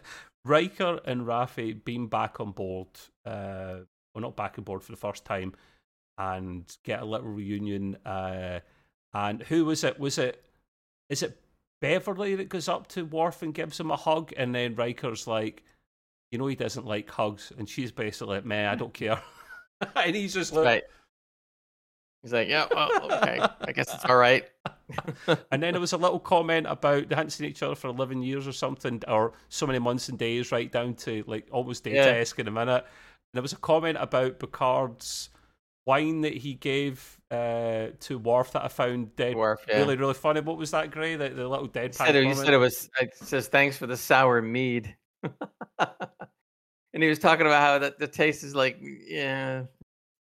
Riker 0.46 1.00
and 1.06 1.22
Raffi 1.22 1.84
being 1.84 2.08
back 2.08 2.40
on 2.40 2.52
board, 2.52 2.88
uh, 3.26 3.80
well, 4.22 4.30
not 4.30 4.36
back 4.36 4.58
on 4.58 4.64
board 4.64 4.84
for 4.84 4.92
the 4.92 4.98
first 4.98 5.26
time, 5.26 5.54
and 6.18 6.66
get 6.84 7.02
a 7.02 7.06
little 7.06 7.30
reunion. 7.30 7.96
Uh, 8.06 8.60
and 9.14 9.42
who 9.44 9.66
was 9.66 9.84
it? 9.84 10.00
Was 10.00 10.18
it 10.18 10.44
is 11.10 11.24
it 11.24 11.40
Beverly 11.82 12.36
that 12.36 12.50
goes 12.50 12.68
up 12.68 12.88
to 12.90 13.06
Worf 13.06 13.42
and 13.42 13.54
gives 13.54 13.80
him 13.80 13.92
a 13.92 13.96
hug, 13.96 14.34
and 14.38 14.54
then 14.54 14.76
Riker's 14.76 15.28
like, 15.28 15.64
you 16.32 16.38
know, 16.38 16.48
he 16.48 16.56
doesn't 16.56 16.86
like 16.86 17.10
hugs, 17.10 17.52
and 17.58 17.68
she's 17.68 17.92
basically 17.92 18.36
like, 18.36 18.46
"Man, 18.46 18.70
I 18.70 18.76
don't 18.76 18.94
care," 18.94 19.22
and 19.96 20.16
he's 20.16 20.34
just 20.34 20.54
like, 20.54 20.66
right. 20.66 20.84
He's 22.22 22.34
like, 22.34 22.50
"Yeah, 22.50 22.68
well, 22.70 23.12
okay, 23.12 23.40
I 23.62 23.72
guess 23.72 23.94
it's 23.94 24.06
all 24.06 24.18
right." 24.18 24.46
and 25.52 25.64
then 25.64 25.74
there 25.74 25.80
was 25.80 25.94
a 25.94 25.98
little 25.98 26.20
comment 26.20 26.68
about 26.70 27.08
they 27.08 27.16
hadn't 27.16 27.32
seen 27.32 27.48
each 27.48 27.64
other 27.64 27.76
for 27.76 27.88
eleven 27.88 28.22
years 28.22 28.46
or 28.46 28.52
something, 28.52 29.02
or 29.08 29.32
so 29.48 29.66
many 29.66 29.80
months 29.80 30.10
and 30.10 30.20
days, 30.20 30.52
right 30.52 30.72
down 30.72 30.96
to 30.96 31.24
like 31.28 31.48
almost 31.50 31.86
day 31.86 31.96
yeah. 31.96 32.24
in 32.38 32.48
a 32.48 32.52
minute. 32.52 32.86
There 33.34 33.42
was 33.42 33.54
a 33.54 33.58
comment 33.58 33.98
about 34.00 34.40
Picard's 34.40 35.30
wine 35.86 36.22
that 36.22 36.36
he 36.36 36.54
gave 36.54 37.20
uh, 37.32 37.88
to 38.00 38.20
Worf 38.20 38.52
that 38.52 38.64
I 38.64 38.68
found 38.68 39.16
dead 39.16 39.36
Worf, 39.36 39.66
yeah. 39.68 39.78
really 39.78 39.96
really 39.96 40.14
funny. 40.14 40.42
What 40.42 40.58
was 40.58 40.72
that, 40.72 40.92
Gray? 40.92 41.16
The, 41.16 41.30
the 41.30 41.48
little 41.48 41.68
dead. 41.68 41.96
Said, 41.96 42.16
it, 42.16 42.26
he 42.26 42.34
said 42.34 42.54
it 42.54 42.58
was. 42.58 42.90
It 43.02 43.16
says 43.16 43.48
thanks 43.48 43.78
for 43.78 43.88
the 43.88 43.98
sour 43.98 44.42
mead, 44.42 44.96
and 45.80 47.04
he 47.04 47.10
was 47.10 47.20
talking 47.20 47.46
about 47.46 47.62
how 47.62 47.80
that 47.80 48.00
the 48.00 48.08
taste 48.08 48.44
is 48.44 48.56
like 48.56 48.78
yeah, 48.82 49.64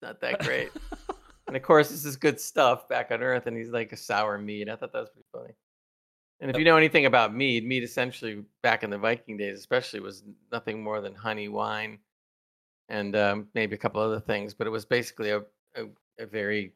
not 0.02 0.22
that 0.22 0.40
great. 0.40 0.70
and 1.48 1.56
of 1.56 1.62
course, 1.62 1.90
this 1.90 2.06
is 2.06 2.16
good 2.16 2.40
stuff 2.40 2.88
back 2.90 3.12
on 3.12 3.22
Earth, 3.22 3.48
and 3.48 3.56
he's 3.56 3.70
like 3.70 3.92
a 3.92 3.98
sour 3.98 4.38
mead. 4.38 4.70
I 4.70 4.76
thought 4.76 4.92
that 4.94 5.00
was 5.00 5.10
pretty 5.10 5.28
funny. 5.32 5.56
And 6.42 6.50
if 6.50 6.58
you 6.58 6.64
know 6.64 6.78
anything 6.78 7.06
about 7.06 7.36
mead, 7.36 7.66
mead 7.66 7.84
essentially 7.84 8.44
back 8.64 8.84
in 8.84 8.90
the 8.90 8.98
Viking 8.98 9.36
days, 9.36 9.60
especially, 9.60 10.00
was 10.00 10.24
nothing 10.52 10.82
more 10.82 11.02
than 11.02 11.14
honey 11.14 11.50
wine 11.50 12.00
and 12.89 13.15
um, 13.15 13.47
maybe 13.53 13.75
a 13.75 13.77
couple 13.77 14.01
other 14.01 14.19
things, 14.19 14.53
but 14.53 14.68
it 14.68 14.71
was 14.71 14.86
basically 14.86 15.30
a, 15.30 15.39
a, 15.75 15.86
a 16.19 16.25
very 16.25 16.74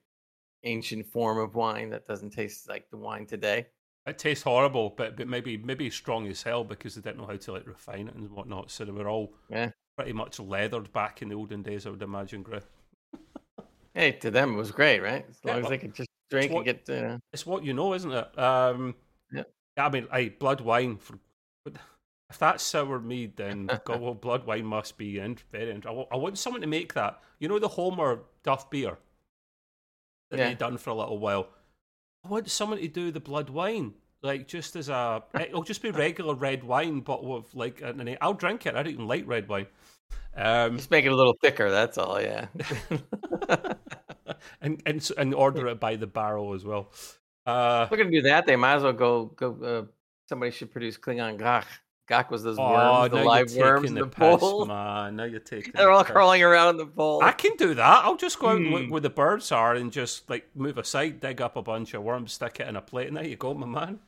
ancient 0.64 1.06
form 1.06 1.38
of 1.38 1.56
wine 1.56 1.90
that 1.90 2.08
doesn't 2.08 2.30
taste 2.30 2.70
like 2.70 2.90
the 2.90 2.98
wine 2.98 3.26
today. 3.26 3.66
It 4.06 4.18
tastes 4.18 4.44
horrible, 4.44 4.94
but 4.96 5.16
but 5.16 5.28
maybe 5.28 5.58
maybe 5.58 5.90
strong 5.90 6.28
as 6.28 6.44
hell 6.44 6.64
because 6.64 6.96
they 6.96 7.02
didn't 7.02 7.18
know 7.18 7.28
how 7.28 7.38
to 7.38 7.52
like 7.54 7.68
refine 7.68 8.08
it 8.10 8.16
and 8.16 8.30
whatnot. 8.32 8.70
So 8.70 8.84
they 8.84 8.92
were 8.92 9.10
all 9.10 9.34
yeah. 9.50 9.70
pretty 9.98 10.14
much 10.14 10.40
leathered 10.40 10.92
back 10.92 11.22
in 11.22 11.30
the 11.30 11.36
olden 11.36 11.62
days, 11.62 11.88
I 11.88 11.90
would 11.90 12.02
imagine, 12.02 12.44
Griff. 12.44 12.66
hey, 13.94 14.12
to 14.12 14.30
them 14.30 14.54
it 14.54 14.58
was 14.58 14.72
great, 14.72 15.00
right? 15.00 15.26
As 15.30 15.40
long 15.46 15.58
yeah, 15.58 15.64
as 15.64 15.70
they 15.70 15.78
could 15.78 15.96
just 15.96 16.10
drink 16.30 16.52
what, 16.52 16.68
and 16.68 16.86
get. 16.86 16.90
Uh... 16.90 17.18
It's 17.32 17.46
what 17.46 17.64
you 17.64 17.74
know, 17.74 17.94
isn't 17.94 18.12
it? 18.12 18.40
Um, 18.40 18.96
yeah. 19.32 19.44
I 19.78 19.90
mean, 19.90 20.08
hey, 20.12 20.30
blood 20.30 20.60
wine. 20.60 20.98
For, 20.98 21.18
if 22.30 22.40
that's 22.40 22.64
sour 22.64 23.00
mead, 23.00 23.36
then 23.36 23.70
well, 23.88 24.14
blood 24.14 24.46
wine 24.46 24.66
must 24.66 24.98
be 24.98 25.20
in, 25.20 25.38
very 25.52 25.70
interesting. 25.72 26.06
I 26.12 26.16
want 26.16 26.38
someone 26.38 26.62
to 26.62 26.68
make 26.68 26.94
that. 26.96 27.22
You 27.40 27.48
know 27.48 27.60
the 27.60 27.68
Homer 27.68 28.22
Duff 28.44 28.70
beer 28.70 28.98
that 30.32 30.40
yeah. 30.40 30.48
they've 30.48 30.58
done 30.58 30.78
for 30.78 30.90
a 30.90 30.96
little 30.96 31.20
while. 31.20 31.48
I 32.26 32.30
want 32.30 32.50
someone 32.50 32.80
to 32.80 32.88
do 32.88 33.12
the 33.12 33.20
blood 33.20 33.50
wine, 33.50 33.94
like 34.22 34.48
just 34.48 34.76
as 34.76 34.90
a. 34.90 35.24
It'll 35.40 35.64
just 35.64 35.82
be 35.82 35.92
regular 35.92 36.34
red 36.34 36.64
wine, 36.64 37.02
but 37.02 37.24
with 37.24 37.54
like 37.54 37.82
an. 37.82 38.18
I'll 38.22 38.34
drink 38.34 38.66
it. 38.66 38.76
I 38.76 38.84
don't 38.84 38.94
even 38.94 39.08
like 39.08 39.28
red 39.28 39.48
wine. 39.48 39.68
Um, 40.36 40.78
just 40.78 40.90
make 40.90 41.06
it 41.06 41.12
a 41.12 41.16
little 41.16 41.38
thicker. 41.40 41.70
That's 41.70 41.98
all. 41.98 42.20
Yeah. 42.20 42.48
and 44.62 44.82
and 44.86 45.12
and 45.18 45.34
order 45.34 45.68
it 45.68 45.80
by 45.80 45.98
the 45.98 46.08
barrel 46.08 46.54
as 46.54 46.66
well. 46.66 46.92
Uh, 47.46 47.88
We're 47.92 47.98
gonna 47.98 48.10
do 48.10 48.22
that. 48.24 48.46
They 48.46 48.56
might 48.56 48.76
as 48.76 48.84
well 48.84 48.94
go 48.94 49.26
go. 49.26 49.52
Uh, 49.62 49.92
somebody 50.28 50.52
should 50.52 50.72
produce 50.72 50.98
Klingon 50.98 51.38
Gagh 51.38 51.66
Gagh 52.08 52.30
was 52.32 52.44
those 52.44 52.60
oh, 52.60 52.72
worms, 52.72 53.12
the 53.12 53.24
live 53.24 53.56
worms 53.56 53.90
in 53.90 53.96
the, 53.96 54.02
the 54.02 54.08
pool. 54.08 54.66
Man, 54.66 55.16
now 55.16 55.24
you're 55.24 55.40
taking. 55.40 55.72
They're 55.74 55.90
all 55.90 56.04
crawling 56.04 56.44
around 56.44 56.72
in 56.72 56.78
the 56.78 56.86
pool. 56.86 57.22
I 57.24 57.32
can 57.32 57.56
do 57.56 57.74
that. 57.74 58.04
I'll 58.04 58.18
just 58.18 58.40
go 58.40 58.50
out 58.50 58.60
mm. 58.60 58.90
where 58.90 59.00
the 59.00 59.10
birds 59.10 59.52
are 59.54 59.76
and 59.76 59.92
just 59.92 60.30
like 60.30 60.50
move 60.54 60.78
aside, 60.78 61.22
dig 61.22 61.40
up 61.40 61.56
a 61.56 61.62
bunch 61.62 61.94
of 61.94 62.04
worms, 62.04 62.34
stick 62.34 62.60
it 62.60 62.68
in 62.68 62.76
a 62.76 62.82
plate, 62.82 63.08
and 63.08 63.16
there 63.16 63.26
you 63.26 63.38
go, 63.38 63.54
my 63.54 63.66
man. 63.66 64.00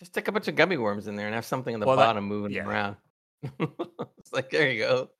Just 0.00 0.12
stick 0.12 0.26
a 0.26 0.32
bunch 0.32 0.48
of 0.48 0.56
gummy 0.56 0.76
worms 0.76 1.06
in 1.06 1.14
there 1.14 1.26
and 1.26 1.34
have 1.34 1.44
something 1.44 1.74
in 1.74 1.78
the 1.78 1.86
well, 1.86 1.96
bottom 1.96 2.28
that, 2.28 2.34
moving 2.34 2.52
yeah. 2.52 2.66
around. 2.66 2.96
it's 4.18 4.32
like 4.32 4.50
there 4.50 4.70
you 4.70 4.80
go. 4.80 5.10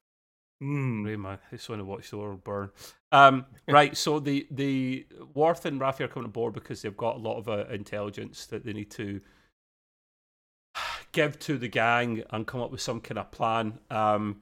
Mm. 0.61 1.09
Hey 1.09 1.17
man, 1.17 1.39
I 1.51 1.57
just 1.57 1.69
want 1.69 1.81
to 1.81 1.85
watch 1.85 2.11
the 2.11 2.19
world 2.19 2.43
burn. 2.43 2.71
Um, 3.13 3.47
right, 3.69 3.97
so 3.97 4.19
the 4.19 4.47
the 4.51 5.07
Worf 5.35 5.67
and 5.67 5.81
Raffi 5.81 6.01
are 6.01 6.09
coming 6.09 6.27
aboard 6.27 6.55
because 6.55 6.83
they've 6.83 6.97
got 6.97 7.17
a 7.17 7.19
lot 7.19 7.39
of 7.39 7.49
uh, 7.49 7.67
intelligence 7.67 8.47
that 8.47 8.65
they 8.65 8.73
need 8.73 8.91
to 8.93 9.21
give 11.13 11.39
to 11.41 11.59
the 11.59 11.69
gang 11.69 12.25
and 12.31 12.47
come 12.47 12.61
up 12.61 12.71
with 12.71 12.81
some 12.81 13.01
kind 13.01 13.19
of 13.19 13.31
plan. 13.31 13.79
Um, 13.91 14.41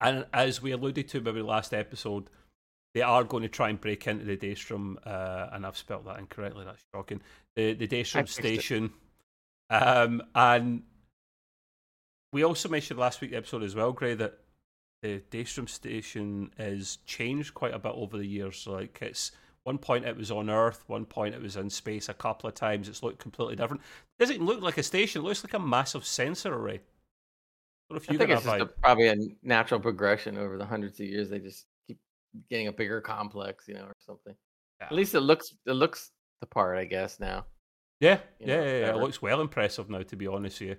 and 0.00 0.26
as 0.32 0.60
we 0.60 0.72
alluded 0.72 1.08
to 1.08 1.20
maybe 1.20 1.42
last 1.42 1.72
episode, 1.72 2.28
they 2.94 3.02
are 3.02 3.24
going 3.24 3.42
to 3.42 3.48
try 3.48 3.68
and 3.68 3.80
break 3.80 4.06
into 4.06 4.24
the 4.24 4.36
Daystrom, 4.36 4.96
uh, 5.06 5.48
and 5.52 5.64
I've 5.64 5.76
spelt 5.76 6.04
that 6.06 6.18
incorrectly. 6.18 6.64
That's 6.64 6.82
shocking. 6.94 7.22
The 7.56 7.74
the 7.74 7.86
Daystrom 7.86 8.28
station, 8.28 8.92
um, 9.70 10.22
and 10.34 10.82
we 12.32 12.44
also 12.44 12.68
mentioned 12.68 12.98
last 12.98 13.20
week 13.20 13.32
episode 13.32 13.62
as 13.62 13.74
well, 13.74 13.92
Gray, 13.92 14.14
that 14.14 14.38
the 15.02 15.22
Daystrom 15.30 15.68
station 15.68 16.50
has 16.58 16.98
changed 17.06 17.54
quite 17.54 17.74
a 17.74 17.78
bit 17.78 17.92
over 17.94 18.18
the 18.18 18.26
years. 18.26 18.66
Like 18.66 18.98
it's 19.00 19.32
One 19.64 19.78
point 19.78 20.04
it 20.04 20.16
was 20.16 20.30
on 20.30 20.50
Earth, 20.50 20.82
one 20.88 21.04
point 21.04 21.34
it 21.34 21.42
was 21.42 21.56
in 21.56 21.70
space. 21.70 22.08
A 22.08 22.14
couple 22.14 22.48
of 22.48 22.54
times 22.54 22.88
it's 22.88 23.02
looked 23.02 23.20
completely 23.20 23.54
different. 23.54 23.82
It 24.18 24.26
doesn't 24.26 24.44
look 24.44 24.60
like 24.60 24.76
a 24.78 24.82
station. 24.82 25.22
It 25.22 25.24
looks 25.24 25.44
like 25.44 25.54
a 25.54 25.58
massive 25.58 26.04
sensor 26.04 26.54
array. 26.54 26.80
I, 27.90 27.96
I 27.96 27.98
think 27.98 28.30
it's 28.30 28.44
just 28.44 28.60
a, 28.60 28.66
probably 28.66 29.08
a 29.08 29.16
natural 29.42 29.78
progression 29.78 30.36
over 30.36 30.58
the 30.58 30.64
hundreds 30.64 30.98
of 30.98 31.06
years. 31.06 31.30
They 31.30 31.38
just 31.38 31.66
keep 31.86 31.98
getting 32.50 32.68
a 32.68 32.72
bigger 32.72 33.00
complex, 33.00 33.68
you 33.68 33.74
know, 33.74 33.84
or 33.84 33.94
something. 34.04 34.34
Yeah. 34.80 34.86
At 34.86 34.92
least 34.92 35.14
it 35.14 35.20
looks 35.20 35.54
it 35.66 35.72
looks 35.72 36.10
the 36.40 36.46
part, 36.46 36.76
I 36.76 36.84
guess. 36.84 37.20
Now. 37.20 37.46
Yeah, 38.00 38.18
you 38.40 38.46
know, 38.46 38.54
yeah, 38.54 38.62
yeah, 38.62 38.78
yeah. 38.80 38.90
It 38.90 38.96
looks 38.96 39.22
well 39.22 39.40
impressive 39.40 39.88
now, 39.88 40.02
to 40.02 40.16
be 40.16 40.26
honest 40.26 40.60
with 40.60 40.70
you. 40.70 40.76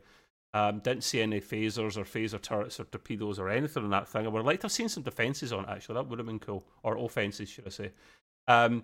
Um, 0.53 0.79
didn't 0.79 1.05
see 1.05 1.21
any 1.21 1.39
phasers 1.39 1.97
or 1.97 2.03
phaser 2.03 2.41
turrets 2.41 2.79
or 2.79 2.83
torpedoes 2.83 3.39
or 3.39 3.49
anything 3.49 3.85
on 3.85 3.89
that 3.91 4.09
thing. 4.09 4.25
I 4.25 4.29
would 4.29 4.45
like 4.45 4.59
to 4.59 4.65
have 4.65 4.73
seen 4.73 4.89
some 4.89 5.03
defenses 5.03 5.53
on 5.53 5.63
it, 5.63 5.69
actually. 5.69 5.95
That 5.95 6.07
would 6.09 6.19
have 6.19 6.27
been 6.27 6.39
cool. 6.39 6.67
Or 6.83 6.97
offenses, 6.97 7.49
should 7.49 7.65
I 7.65 7.69
say. 7.69 7.91
Um, 8.47 8.83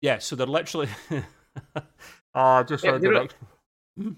yeah, 0.00 0.18
so 0.18 0.36
they're 0.36 0.46
literally. 0.46 0.88
uh, 2.34 2.64
just 2.64 2.84
yeah, 2.84 2.98
they 2.98 3.08
hmm? 4.02 4.12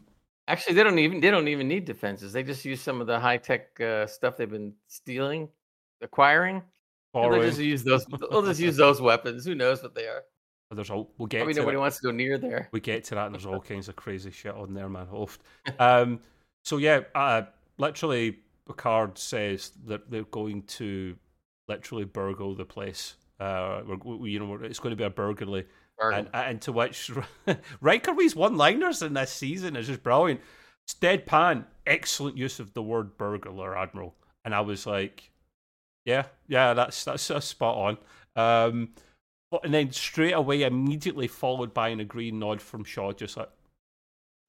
Actually, 0.49 0.75
they 0.75 0.83
don't 0.83 0.99
even 0.99 1.21
they 1.21 1.31
don't 1.31 1.49
even 1.49 1.69
need 1.69 1.85
defenses. 1.85 2.33
They 2.33 2.43
just 2.43 2.65
use 2.65 2.81
some 2.81 3.01
of 3.01 3.07
the 3.07 3.19
high 3.19 3.37
tech 3.37 3.81
uh, 3.81 4.07
stuff 4.07 4.37
they've 4.37 4.51
been 4.51 4.75
stealing, 4.89 5.49
acquiring. 6.01 6.63
They'll 7.15 7.43
just 7.43 7.59
use 7.59 7.85
those. 7.85 8.07
They'll 8.07 8.43
just 8.43 8.61
use 8.61 8.77
those 8.77 9.01
weapons. 9.01 9.45
Who 9.45 9.55
knows 9.55 9.83
what 9.83 9.95
they 9.95 10.07
are? 10.07 10.25
There's 10.75 10.91
all 10.91 11.11
we'll 11.19 11.27
get. 11.27 11.39
Probably 11.39 11.55
nobody 11.55 11.77
wants 11.77 11.99
to 11.99 12.03
go 12.05 12.11
near 12.11 12.39
there. 12.39 12.69
We 12.73 12.81
get 12.81 13.05
to 13.05 13.15
that, 13.15 13.27
and 13.27 13.35
there's 13.35 13.47
all 13.47 13.61
kinds 13.61 13.89
of 13.89 13.97
crazy 13.97 14.31
shit 14.31 14.55
on 14.55 14.75
there, 14.75 14.89
man. 14.89 15.09
Oft. 15.13 15.43
Um, 15.79 16.21
so 16.65 16.79
yeah, 16.79 17.01
uh, 17.15 17.43
literally, 17.79 18.39
Picard 18.67 19.19
says 19.19 19.73
that 19.87 20.11
they're 20.11 20.25
going 20.25 20.63
to 20.63 21.17
literally 21.69 22.05
burgle 22.05 22.55
the 22.55 22.65
place. 22.65 23.17
Uh, 23.41 23.83
we, 24.05 24.31
you 24.31 24.39
know, 24.39 24.55
it's 24.63 24.79
going 24.79 24.91
to 24.93 24.97
be 24.97 25.05
a 25.05 25.11
burglary, 25.11 25.67
and, 26.13 26.29
and 26.33 26.61
to 26.63 26.73
which 26.73 27.11
Riker 27.81 28.13
Wee's 28.13 28.37
one-liners 28.37 29.03
in 29.03 29.15
this 29.15 29.31
season 29.31 29.77
is 29.77 29.89
just 29.89 30.03
brilliant. 30.03 30.41
It's 30.85 30.95
deadpan, 30.95 31.65
excellent 31.87 32.37
use 32.37 32.61
of 32.61 32.73
the 32.75 32.83
word 32.83 33.17
burglar, 33.17 33.77
Admiral, 33.77 34.15
and 34.45 34.55
I 34.55 34.61
was 34.61 34.87
like, 34.87 35.31
yeah, 36.05 36.25
yeah, 36.49 36.75
that's 36.75 37.05
that's, 37.05 37.27
that's 37.29 37.47
spot 37.47 37.99
on. 38.37 38.65
Um, 38.71 38.91
and 39.63 39.75
then 39.75 39.93
straight 39.93 40.33
away, 40.33 40.63
immediately 40.63 41.29
followed 41.29 41.75
by 41.75 41.89
an 41.89 42.01
agreeing 42.01 42.39
nod 42.39 42.61
from 42.61 42.85
Shaw, 42.85 43.13
just 43.13 43.37
like, 43.37 43.51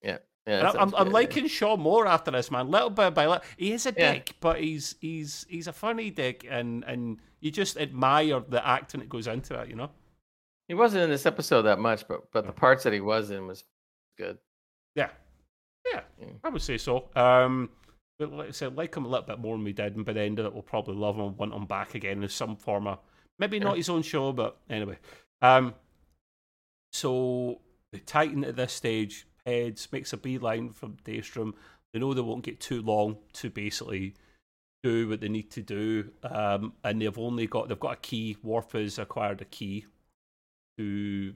yeah. 0.02 0.18
Yeah, 0.46 0.72
I'm, 0.78 0.94
I'm 0.96 1.10
liking 1.10 1.44
yeah. 1.44 1.50
Shaw 1.50 1.78
more 1.78 2.06
after 2.06 2.32
this, 2.32 2.52
man. 2.52 2.70
Little 2.70 2.90
bit 2.90 3.14
by 3.14 3.28
little, 3.28 3.44
he 3.56 3.72
is 3.72 3.86
a 3.86 3.94
yeah. 3.96 4.14
dick, 4.14 4.36
but 4.42 4.60
he's 4.60 4.96
he's 5.00 5.46
he's 5.50 5.68
a 5.68 5.74
funny 5.74 6.10
dick, 6.10 6.46
and 6.50 6.84
and 6.84 7.20
you 7.40 7.50
just 7.50 7.78
admire 7.78 8.42
the 8.42 8.66
acting 8.66 9.00
that 9.00 9.10
goes 9.10 9.28
into 9.28 9.60
it, 9.60 9.70
you 9.70 9.76
know. 9.76 9.90
He 10.68 10.74
wasn't 10.74 11.04
in 11.04 11.10
this 11.10 11.26
episode 11.26 11.62
that 11.64 11.80
much, 11.80 12.08
but 12.08 12.32
but 12.32 12.46
the 12.46 12.52
parts 12.52 12.84
that 12.84 12.92
he 12.92 13.00
was 13.00 13.32
in 13.32 13.48
was 13.48 13.64
good. 14.18 14.38
Yeah, 14.96 15.10
yeah, 15.92 16.02
yeah. 16.20 16.28
I 16.44 16.50
would 16.50 16.62
say 16.62 16.78
so. 16.78 17.10
Um, 17.16 17.70
but 18.20 18.34
like 18.34 18.50
I 18.50 18.52
said, 18.52 18.76
like 18.76 18.96
him 18.96 19.06
a 19.06 19.08
little 19.08 19.26
bit 19.26 19.40
more 19.40 19.56
than 19.56 19.64
we 19.64 19.72
did, 19.72 19.96
and 19.96 20.06
by 20.06 20.12
the 20.12 20.22
end 20.22 20.40
of 20.40 20.46
it, 20.46 20.54
we'll 20.54 20.62
probably 20.62 20.96
love 20.96 21.16
him, 21.16 21.22
and 21.22 21.38
want 21.38 21.54
him 21.54 21.66
back 21.66 21.96
again 21.96 22.22
in 22.22 22.28
some 22.28 22.58
form 22.58 22.88
of 22.88 23.00
Maybe 23.40 23.60
not 23.60 23.78
his 23.78 23.90
own 23.90 24.04
show, 24.04 24.32
but 24.32 24.58
anyway. 24.70 24.98
Um, 25.42 25.74
so 26.92 27.60
the 27.92 28.00
Titan 28.00 28.44
at 28.44 28.56
this 28.56 28.74
stage 28.74 29.28
heads, 29.46 29.88
makes 29.92 30.14
a 30.14 30.18
beeline 30.18 30.72
from 30.72 30.98
Daystrom. 31.06 31.54
They 31.94 32.00
know 32.00 32.14
they 32.14 32.22
won't 32.22 32.44
get 32.44 32.60
too 32.60 32.82
long 32.82 33.18
to 33.34 33.50
basically 33.50 34.16
do 34.84 35.08
what 35.08 35.22
they 35.22 35.30
need 35.30 35.50
to 35.52 35.62
do, 35.62 36.12
um, 36.24 36.74
and 36.84 37.02
they've 37.02 37.18
only 37.18 37.48
got 37.48 37.70
they've 37.70 37.80
got 37.80 37.94
a 37.94 37.98
key. 37.98 38.38
Worf 38.44 38.74
has 38.74 39.00
acquired 39.00 39.42
a 39.42 39.46
key 39.46 39.86
to, 40.78 41.34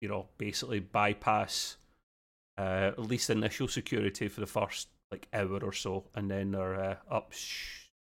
you 0.00 0.08
know, 0.08 0.26
basically 0.38 0.80
bypass 0.80 1.76
uh, 2.58 2.92
at 2.96 3.00
least 3.00 3.30
initial 3.30 3.68
security 3.68 4.28
for 4.28 4.40
the 4.40 4.46
first 4.46 4.88
like 5.10 5.28
hour 5.32 5.58
or 5.62 5.72
so, 5.72 6.04
and 6.14 6.30
then 6.30 6.52
they're 6.52 6.80
uh, 6.80 6.96
up 7.10 7.32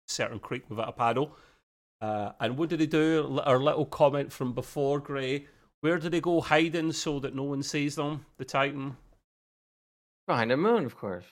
certain 0.07 0.39
creek 0.39 0.63
without 0.69 0.89
a 0.89 0.93
paddle. 0.93 1.35
Uh, 2.01 2.31
and 2.39 2.57
what 2.57 2.69
did 2.69 2.79
they 2.79 2.85
do? 2.85 3.39
Our 3.45 3.59
little 3.59 3.85
comment 3.85 4.31
from 4.31 4.53
before, 4.53 4.99
Gray. 4.99 5.47
Where 5.81 5.97
did 5.97 6.11
they 6.11 6.21
go 6.21 6.41
hiding 6.41 6.91
so 6.91 7.19
that 7.19 7.35
no 7.35 7.43
one 7.43 7.63
sees 7.63 7.95
them? 7.95 8.25
The 8.37 8.45
Titan 8.45 8.97
behind 10.27 10.51
a 10.51 10.57
moon, 10.57 10.85
of 10.85 10.97
course. 10.97 11.25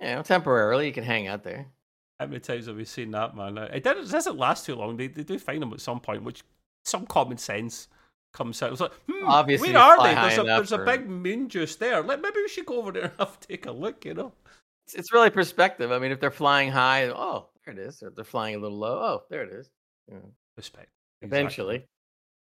Yeah, 0.00 0.22
temporarily 0.22 0.86
you 0.86 0.92
can 0.92 1.04
hang 1.04 1.26
out 1.26 1.44
there. 1.44 1.66
How 2.18 2.26
many 2.26 2.40
times 2.40 2.66
have 2.66 2.76
we 2.76 2.84
seen 2.84 3.10
that, 3.12 3.36
man? 3.36 3.56
It 3.56 3.82
doesn't 3.82 4.36
last 4.36 4.66
too 4.66 4.74
long. 4.74 4.96
They, 4.96 5.06
they 5.06 5.22
do 5.22 5.38
find 5.38 5.62
them 5.62 5.72
at 5.72 5.80
some 5.80 6.00
point, 6.00 6.22
which 6.22 6.42
some 6.84 7.06
common 7.06 7.38
sense 7.38 7.88
comes 8.32 8.62
out. 8.62 8.72
It's 8.72 8.80
like, 8.80 8.92
hmm, 9.08 9.26
Obviously, 9.26 9.72
where 9.72 9.82
are 9.82 10.02
they? 10.02 10.14
There's, 10.14 10.38
a, 10.38 10.42
there's 10.42 10.72
a, 10.72 10.78
big 10.78 11.08
moon 11.08 11.48
just 11.48 11.80
there. 11.80 12.02
Like, 12.02 12.20
maybe 12.20 12.36
we 12.36 12.48
should 12.48 12.66
go 12.66 12.78
over 12.78 12.92
there 12.92 13.04
and 13.04 13.12
have 13.18 13.40
to 13.40 13.48
take 13.48 13.66
a 13.66 13.72
look, 13.72 14.04
you 14.04 14.14
know? 14.14 14.32
It's, 14.86 14.94
it's 14.94 15.12
really 15.12 15.30
perspective. 15.30 15.92
I 15.92 15.98
mean, 15.98 16.12
if 16.12 16.20
they're 16.20 16.30
flying 16.30 16.70
high, 16.70 17.08
oh, 17.08 17.48
there 17.64 17.74
it 17.74 17.80
is. 17.80 18.02
Or 18.02 18.10
they're 18.10 18.24
flying 18.24 18.54
a 18.54 18.58
little 18.58 18.78
low. 18.78 18.98
Oh, 18.98 19.22
there 19.30 19.42
it 19.42 19.52
is. 19.52 19.70
Yeah. 20.10 20.18
Respect. 20.56 20.88
Exactly. 21.22 21.38
Eventually. 21.38 21.86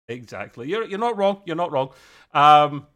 Exactly. 0.08 0.68
You're 0.68 0.84
you're 0.84 1.00
not 1.00 1.16
wrong. 1.16 1.42
You're 1.46 1.56
not 1.56 1.72
wrong. 1.72 1.90
Um, 2.32 2.86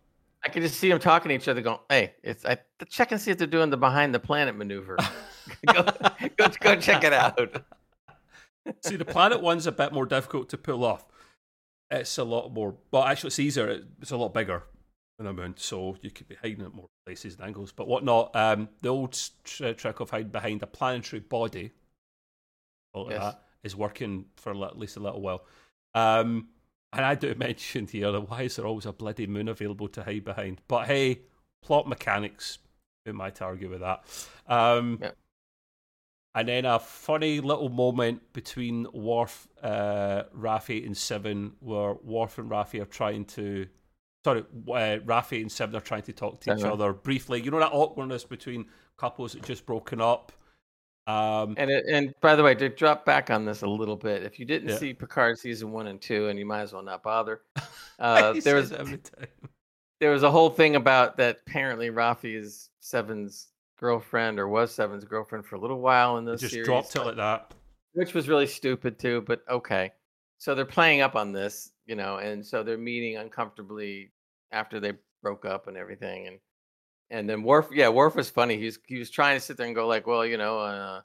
I 0.45 0.49
can 0.49 0.63
just 0.63 0.79
see 0.79 0.89
them 0.89 0.99
talking 0.99 1.29
to 1.29 1.35
each 1.35 1.49
other, 1.49 1.61
going, 1.61 1.79
"Hey, 1.89 2.15
it's 2.23 2.45
I 2.45 2.59
check 2.89 3.13
and 3.13 3.21
see 3.21 3.31
if 3.31 3.39
they're 3.39 3.47
doing 3.47 3.71
the 3.71 3.77
behind 3.77 4.15
the 4.15 4.21
planet 4.21 4.57
maneuver. 4.57 4.97
go, 5.67 5.85
go, 6.37 6.49
go 6.61 6.77
check 6.77 7.05
it 7.05 7.13
out." 7.13 7.63
see, 8.83 8.97
the 8.97 9.05
planet 9.05 9.41
one's 9.43 9.67
a 9.67 9.73
bit 9.73 9.93
more 9.93 10.07
difficult 10.07 10.49
to 10.51 10.59
pull 10.59 10.85
off. 10.85 11.07
It's 11.91 12.19
a 12.19 12.25
lot 12.25 12.53
more. 12.53 12.77
Well, 12.91 13.05
actually, 13.05 13.29
it's 13.29 13.39
easier. 13.39 13.83
It's 14.01 14.13
a 14.13 14.17
lot 14.17 14.33
bigger 14.33 14.63
than 15.19 15.27
a 15.27 15.33
moon, 15.33 15.55
so 15.57 15.97
you 16.01 16.11
could 16.11 16.29
be 16.29 16.37
hiding 16.37 16.63
at 16.63 16.75
more 16.75 16.89
places 17.05 17.35
and 17.35 17.45
angles. 17.45 17.73
But 17.73 17.89
whatnot, 17.89 18.35
um, 18.35 18.69
the 18.81 18.89
old 18.89 19.19
trick 19.45 20.01
of 20.01 20.11
hiding 20.11 20.29
behind 20.29 20.63
a 20.63 20.67
planetary 20.67 21.21
body 21.21 21.73
all 22.93 23.09
yes. 23.11 23.21
that 23.21 23.43
is 23.63 23.77
working 23.77 24.27
for 24.37 24.51
at 24.65 24.79
least 24.79 24.97
a 24.97 25.01
little 25.01 25.21
while. 25.21 25.45
Um, 25.95 26.49
and 26.93 27.05
I 27.05 27.15
do 27.15 27.35
mention 27.39 27.87
here 27.87 28.13
that 28.13 28.29
why 28.29 28.43
is 28.43 28.57
there 28.57 28.67
always 28.67 28.87
a 28.87 28.93
bloody 28.93 29.27
moon 29.27 29.49
available 29.49 29.89
to 29.89 30.03
hide 30.03 30.25
behind? 30.25 30.61
But 30.69 30.87
hey, 30.87 31.21
plot 31.63 31.89
mechanics. 31.89 32.59
Who 33.07 33.13
might 33.15 33.41
argue 33.41 33.71
with 33.71 33.81
that? 33.81 34.05
Um, 34.47 34.99
yeah. 35.01 35.11
And 36.35 36.49
then 36.49 36.65
a 36.65 36.79
funny 36.79 37.41
little 37.41 37.71
moment 37.71 38.33
between 38.33 38.87
Worf, 38.93 39.49
uh, 39.63 40.25
Raffi, 40.37 40.87
and 40.87 40.97
Seven, 40.97 41.53
where 41.59 41.95
Worf 41.95 42.39
and 42.39 42.49
Raffi 42.49 42.81
are 42.81 42.87
trying 42.87 43.25
to. 43.27 43.67
Sorry, 44.25 44.41
uh, 44.41 45.01
Raffi 45.05 45.41
and 45.41 45.51
Seven 45.51 45.75
are 45.75 45.81
trying 45.81 46.03
to 46.03 46.13
talk 46.13 46.41
to 46.43 46.55
each 46.55 46.63
uh-huh. 46.63 46.75
other 46.75 46.93
briefly. 46.93 47.43
You 47.43 47.51
know 47.51 47.59
that 47.59 47.73
awkwardness 47.73 48.25
between 48.25 48.67
couples 48.97 49.33
that 49.33 49.43
just 49.43 49.67
broken 49.67 50.01
up. 50.01 50.31
Um, 51.11 51.55
and 51.57 51.71
it, 51.71 51.85
and 51.89 52.15
by 52.21 52.37
the 52.37 52.43
way, 52.43 52.55
to 52.55 52.69
drop 52.69 53.05
back 53.05 53.31
on 53.31 53.45
this 53.45 53.63
a 53.63 53.67
little 53.67 53.97
bit, 53.97 54.23
if 54.23 54.39
you 54.39 54.45
didn't 54.45 54.69
yeah. 54.69 54.77
see 54.77 54.95
Picard 54.95 55.39
season 55.39 55.73
one 55.73 55.89
and 55.89 56.01
two, 56.01 56.29
and 56.29 56.39
you 56.39 56.47
might 56.47 56.61
as 56.61 56.73
well 56.73 56.83
not 56.83 57.03
bother, 57.03 57.41
uh, 57.99 58.35
there 58.45 58.57
was 58.57 58.73
there 60.01 60.11
was 60.11 60.23
a 60.23 60.31
whole 60.31 60.51
thing 60.51 60.77
about 60.77 61.17
that. 61.17 61.39
Apparently, 61.47 61.91
Raffi 61.91 62.37
is 62.37 62.71
Seven's 62.79 63.49
girlfriend 63.79 64.39
or 64.39 64.49
was 64.49 64.73
Seven's 64.73 65.05
girlfriend 65.05 65.45
for 65.45 65.57
a 65.57 65.61
little 65.61 65.81
while 65.81 66.19
in 66.19 66.25
this 66.25 66.41
just 66.43 66.53
series. 66.53 66.67
dropped 66.67 66.95
it 66.95 67.05
like 67.05 67.17
that, 67.17 67.55
which 67.95 68.15
was 68.15 68.29
really 68.29 68.47
stupid 68.47 68.99
too. 68.99 69.25
But 69.27 69.43
okay, 69.51 69.93
so 70.39 70.55
they're 70.55 70.65
playing 70.65 71.01
up 71.01 71.17
on 71.17 71.33
this, 71.33 71.73
you 71.87 71.97
know, 71.97 72.19
and 72.19 72.45
so 72.47 72.63
they're 72.63 72.79
meeting 72.79 73.17
uncomfortably 73.17 74.13
after 74.53 74.79
they 74.79 74.93
broke 75.23 75.45
up 75.45 75.67
and 75.67 75.77
everything, 75.77 76.29
and 76.29 76.39
and 77.11 77.29
then 77.29 77.43
Worf, 77.43 77.69
yeah, 77.73 77.89
Worf 77.89 78.15
was 78.15 78.31
funny. 78.31 78.57
He 78.57 78.67
was 78.67 78.79
he 78.87 78.99
was 78.99 79.11
trying 79.11 79.37
to 79.37 79.41
sit 79.41 79.57
there 79.57 79.67
and 79.67 79.75
go 79.75 79.87
like, 79.87 80.07
well, 80.07 80.25
you 80.25 80.37
know, 80.37 80.59
uh, 80.59 81.01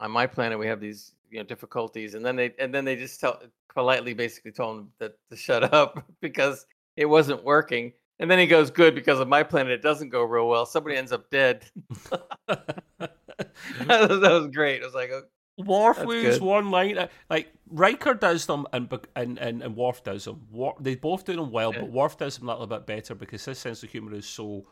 on 0.00 0.10
my 0.10 0.26
planet 0.26 0.58
we 0.58 0.66
have 0.66 0.80
these 0.80 1.12
you 1.30 1.38
know 1.38 1.44
difficulties, 1.44 2.14
and 2.14 2.24
then 2.24 2.36
they 2.36 2.54
and 2.58 2.74
then 2.74 2.84
they 2.84 2.96
just 2.96 3.20
tell 3.20 3.40
politely 3.72 4.14
basically 4.14 4.52
told 4.52 4.80
him 4.80 4.88
that 4.98 5.14
to 5.30 5.36
shut 5.36 5.62
up 5.74 6.04
because 6.20 6.66
it 6.96 7.06
wasn't 7.06 7.42
working. 7.44 7.92
And 8.20 8.30
then 8.30 8.38
he 8.38 8.46
goes, 8.46 8.70
"Good, 8.70 8.94
because 8.94 9.20
on 9.20 9.28
my 9.28 9.42
planet 9.42 9.72
it 9.72 9.82
doesn't 9.82 10.10
go 10.10 10.22
real 10.22 10.48
well. 10.48 10.66
Somebody 10.66 10.96
ends 10.96 11.12
up 11.12 11.28
dead." 11.30 11.64
that, 13.86 14.08
was, 14.08 14.20
that, 14.20 14.30
was, 14.30 14.48
great. 14.52 14.82
I 14.82 14.86
was 14.86 14.94
like, 14.94 15.10
oh, 15.12 15.22
Worf 15.58 16.04
lose 16.04 16.40
one 16.40 16.70
line. 16.70 16.98
Uh, 16.98 17.08
like 17.28 17.52
Riker 17.68 18.14
does 18.14 18.46
them, 18.46 18.66
and 18.72 18.88
and 19.16 19.38
and, 19.38 19.62
and 19.62 19.76
Worf 19.76 20.04
does 20.04 20.24
them. 20.24 20.46
Worf, 20.50 20.76
they 20.80 20.94
both 20.94 21.24
do 21.24 21.36
them 21.36 21.50
well, 21.50 21.72
yeah. 21.72 21.80
but 21.80 21.90
Worf 21.90 22.18
does 22.18 22.38
them 22.38 22.48
a 22.48 22.52
little 22.52 22.66
bit 22.66 22.86
better 22.86 23.14
because 23.14 23.44
his 23.44 23.58
sense 23.58 23.82
of 23.82 23.90
humor 23.90 24.14
is 24.14 24.26
so 24.26 24.66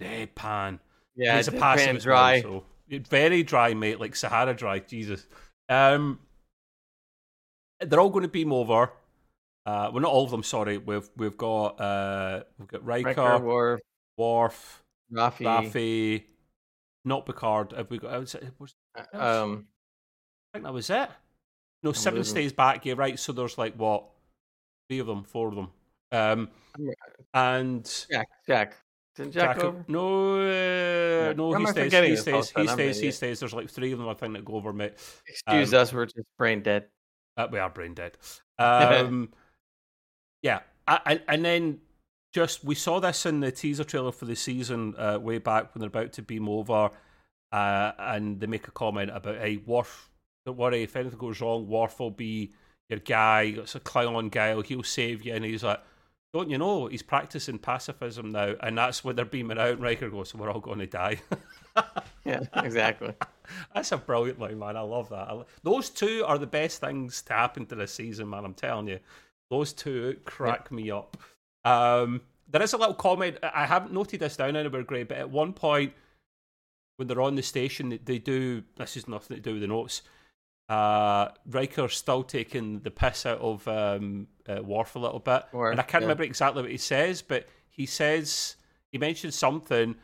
deadpan. 0.00 0.78
Yeah, 1.16 1.38
it's 1.38 1.48
a 1.48 1.52
passive 1.52 2.02
dry. 2.02 2.42
Well, 2.44 2.64
so. 2.90 2.98
Very 3.10 3.42
dry, 3.42 3.74
mate, 3.74 4.00
like 4.00 4.14
Sahara 4.14 4.54
dry. 4.54 4.78
Jesus. 4.78 5.26
Um, 5.68 6.20
they're 7.80 8.00
all 8.00 8.10
going 8.10 8.22
to 8.22 8.28
beam 8.28 8.52
over. 8.52 8.90
Uh, 9.64 9.90
well, 9.92 10.00
not 10.00 10.12
all 10.12 10.24
of 10.24 10.30
them. 10.30 10.44
Sorry, 10.44 10.78
we've 10.78 11.08
we've 11.16 11.36
got 11.36 11.80
uh, 11.80 12.44
we've 12.58 12.68
got 12.68 12.84
Riker, 12.84 13.08
Riker 13.08 13.38
Worf, 13.44 13.80
Worf, 14.16 14.84
Raffi, 15.12 15.44
Raffi, 15.44 16.24
not 17.04 17.26
Picard. 17.26 17.72
Have 17.72 17.90
we 17.90 17.98
got? 17.98 18.20
Was, 18.20 18.36
was, 18.60 18.74
uh, 18.96 19.02
um, 19.42 19.66
I 20.52 20.58
think 20.58 20.64
that 20.66 20.72
was 20.72 20.88
it. 20.88 21.08
No, 21.82 21.90
I'm 21.90 21.94
seven 21.94 22.18
losing. 22.18 22.30
stays 22.30 22.52
back. 22.52 22.86
Yeah, 22.86 22.94
right. 22.96 23.18
So 23.18 23.32
there's 23.32 23.58
like 23.58 23.74
what 23.74 24.04
three 24.88 25.00
of 25.00 25.08
them, 25.08 25.24
four 25.24 25.48
of 25.48 25.56
them. 25.56 25.70
Um, 26.12 26.48
and 27.34 28.06
Jack, 28.08 28.28
Jack, 28.46 28.76
didn't 29.16 29.32
Jack, 29.32 29.54
Jack, 29.54 29.62
go 29.62 29.68
over? 29.68 29.84
no, 29.88 31.30
uh, 31.30 31.32
no, 31.32 31.48
Why 31.48 31.58
he 31.58 31.64
am 31.64 31.66
I 31.66 31.70
stays, 31.70 31.92
he 31.92 32.00
this 32.00 32.28
all 32.28 32.34
of 32.34 32.40
a 32.40 32.44
stays, 32.44 32.48
he 32.48 32.52
sudden? 32.52 32.52
I'm 32.56 32.68
an 32.68 32.74
stays, 32.74 33.00
he 33.00 33.10
stays. 33.12 33.40
There's 33.40 33.54
like 33.54 33.70
three 33.70 33.92
of 33.92 33.98
them, 33.98 34.08
I 34.08 34.14
think, 34.14 34.34
that 34.34 34.44
go 34.44 34.54
over, 34.54 34.72
mate. 34.74 34.92
Excuse 35.26 35.72
um, 35.72 35.80
us, 35.80 35.92
we're 35.92 36.04
just 36.04 36.26
brain 36.36 36.62
dead. 36.62 36.86
Uh, 37.36 37.48
we 37.50 37.58
are 37.58 37.70
brain 37.70 37.94
dead. 37.94 38.16
Um, 38.58 39.34
yeah, 40.40 40.60
I, 40.88 41.00
I, 41.04 41.20
and 41.28 41.44
then 41.44 41.80
just 42.32 42.64
we 42.64 42.74
saw 42.74 43.00
this 43.00 43.26
in 43.26 43.40
the 43.40 43.52
teaser 43.52 43.84
trailer 43.84 44.12
for 44.12 44.24
the 44.24 44.34
season 44.34 44.94
uh, 44.96 45.18
way 45.20 45.36
back 45.36 45.74
when 45.74 45.80
they're 45.80 45.88
about 45.88 46.14
to 46.14 46.22
beam 46.22 46.48
over, 46.48 46.90
uh, 47.52 47.92
and 47.98 48.40
they 48.40 48.46
make 48.46 48.66
a 48.66 48.70
comment 48.70 49.10
about, 49.12 49.36
"Hey, 49.36 49.58
Worf, 49.58 50.08
don't 50.46 50.56
worry, 50.56 50.84
if 50.84 50.96
anything 50.96 51.18
goes 51.18 51.42
wrong, 51.42 51.68
Worf 51.68 52.00
will 52.00 52.10
be 52.10 52.54
your 52.88 53.00
guy. 53.00 53.56
It's 53.58 53.74
a 53.74 53.80
Klingon 53.80 54.30
guy. 54.30 54.58
He'll 54.62 54.82
save 54.82 55.22
you." 55.26 55.34
And 55.34 55.44
he's 55.44 55.62
like. 55.62 55.82
Don't 56.36 56.50
you 56.50 56.58
know 56.58 56.86
he's 56.86 57.00
practicing 57.02 57.58
pacifism 57.58 58.30
now, 58.30 58.56
and 58.60 58.76
that's 58.76 59.02
what 59.02 59.16
they're 59.16 59.24
beaming 59.24 59.56
out. 59.58 59.70
And 59.70 59.80
Riker 59.80 60.10
goes, 60.10 60.28
"So 60.28 60.38
we're 60.38 60.50
all 60.50 60.60
going 60.60 60.80
to 60.80 60.86
die." 60.86 61.20
Yeah, 62.24 62.40
exactly. 62.56 63.14
That's 63.74 63.92
a 63.92 63.98
brilliant 63.98 64.40
line, 64.40 64.58
man. 64.58 64.76
I 64.76 64.80
love 64.80 65.10
that. 65.10 65.28
I 65.28 65.32
lo- 65.32 65.46
Those 65.62 65.90
two 65.90 66.24
are 66.26 66.38
the 66.38 66.46
best 66.46 66.80
things 66.80 67.22
to 67.22 67.34
happen 67.34 67.66
to 67.66 67.74
this 67.76 67.92
season, 67.92 68.30
man. 68.30 68.44
I'm 68.44 68.54
telling 68.54 68.88
you. 68.88 68.98
Those 69.50 69.72
two 69.72 70.18
crack 70.24 70.72
me 70.72 70.90
up. 70.90 71.16
Um, 71.64 72.22
there 72.48 72.62
is 72.62 72.72
a 72.72 72.78
little 72.78 72.94
comment. 72.94 73.36
I 73.42 73.66
haven't 73.66 73.92
noted 73.92 74.20
this 74.20 74.36
down 74.36 74.56
anywhere, 74.56 74.82
Gray, 74.82 75.04
but 75.04 75.18
at 75.18 75.30
one 75.30 75.52
point 75.52 75.92
when 76.96 77.06
they're 77.06 77.20
on 77.20 77.36
the 77.36 77.42
station, 77.42 77.96
they 78.04 78.18
do. 78.18 78.64
This 78.76 78.96
is 78.96 79.06
nothing 79.06 79.36
to 79.36 79.42
do 79.42 79.52
with 79.52 79.60
the 79.62 79.68
notes. 79.68 80.02
Uh, 80.68 81.28
Riker's 81.48 81.96
still 81.96 82.24
taking 82.24 82.80
the 82.80 82.90
piss 82.90 83.24
out 83.24 83.38
of 83.38 83.66
um, 83.68 84.26
uh, 84.48 84.62
Worf 84.62 84.96
a 84.96 84.98
little 84.98 85.20
bit, 85.20 85.44
Worf, 85.52 85.70
and 85.72 85.80
I 85.80 85.84
can't 85.84 86.02
yeah. 86.02 86.06
remember 86.06 86.24
exactly 86.24 86.62
what 86.62 86.70
he 86.70 86.76
says, 86.76 87.22
but 87.22 87.46
he 87.70 87.86
says 87.86 88.56
he 88.90 88.98
mentions 88.98 89.36
something, 89.36 89.94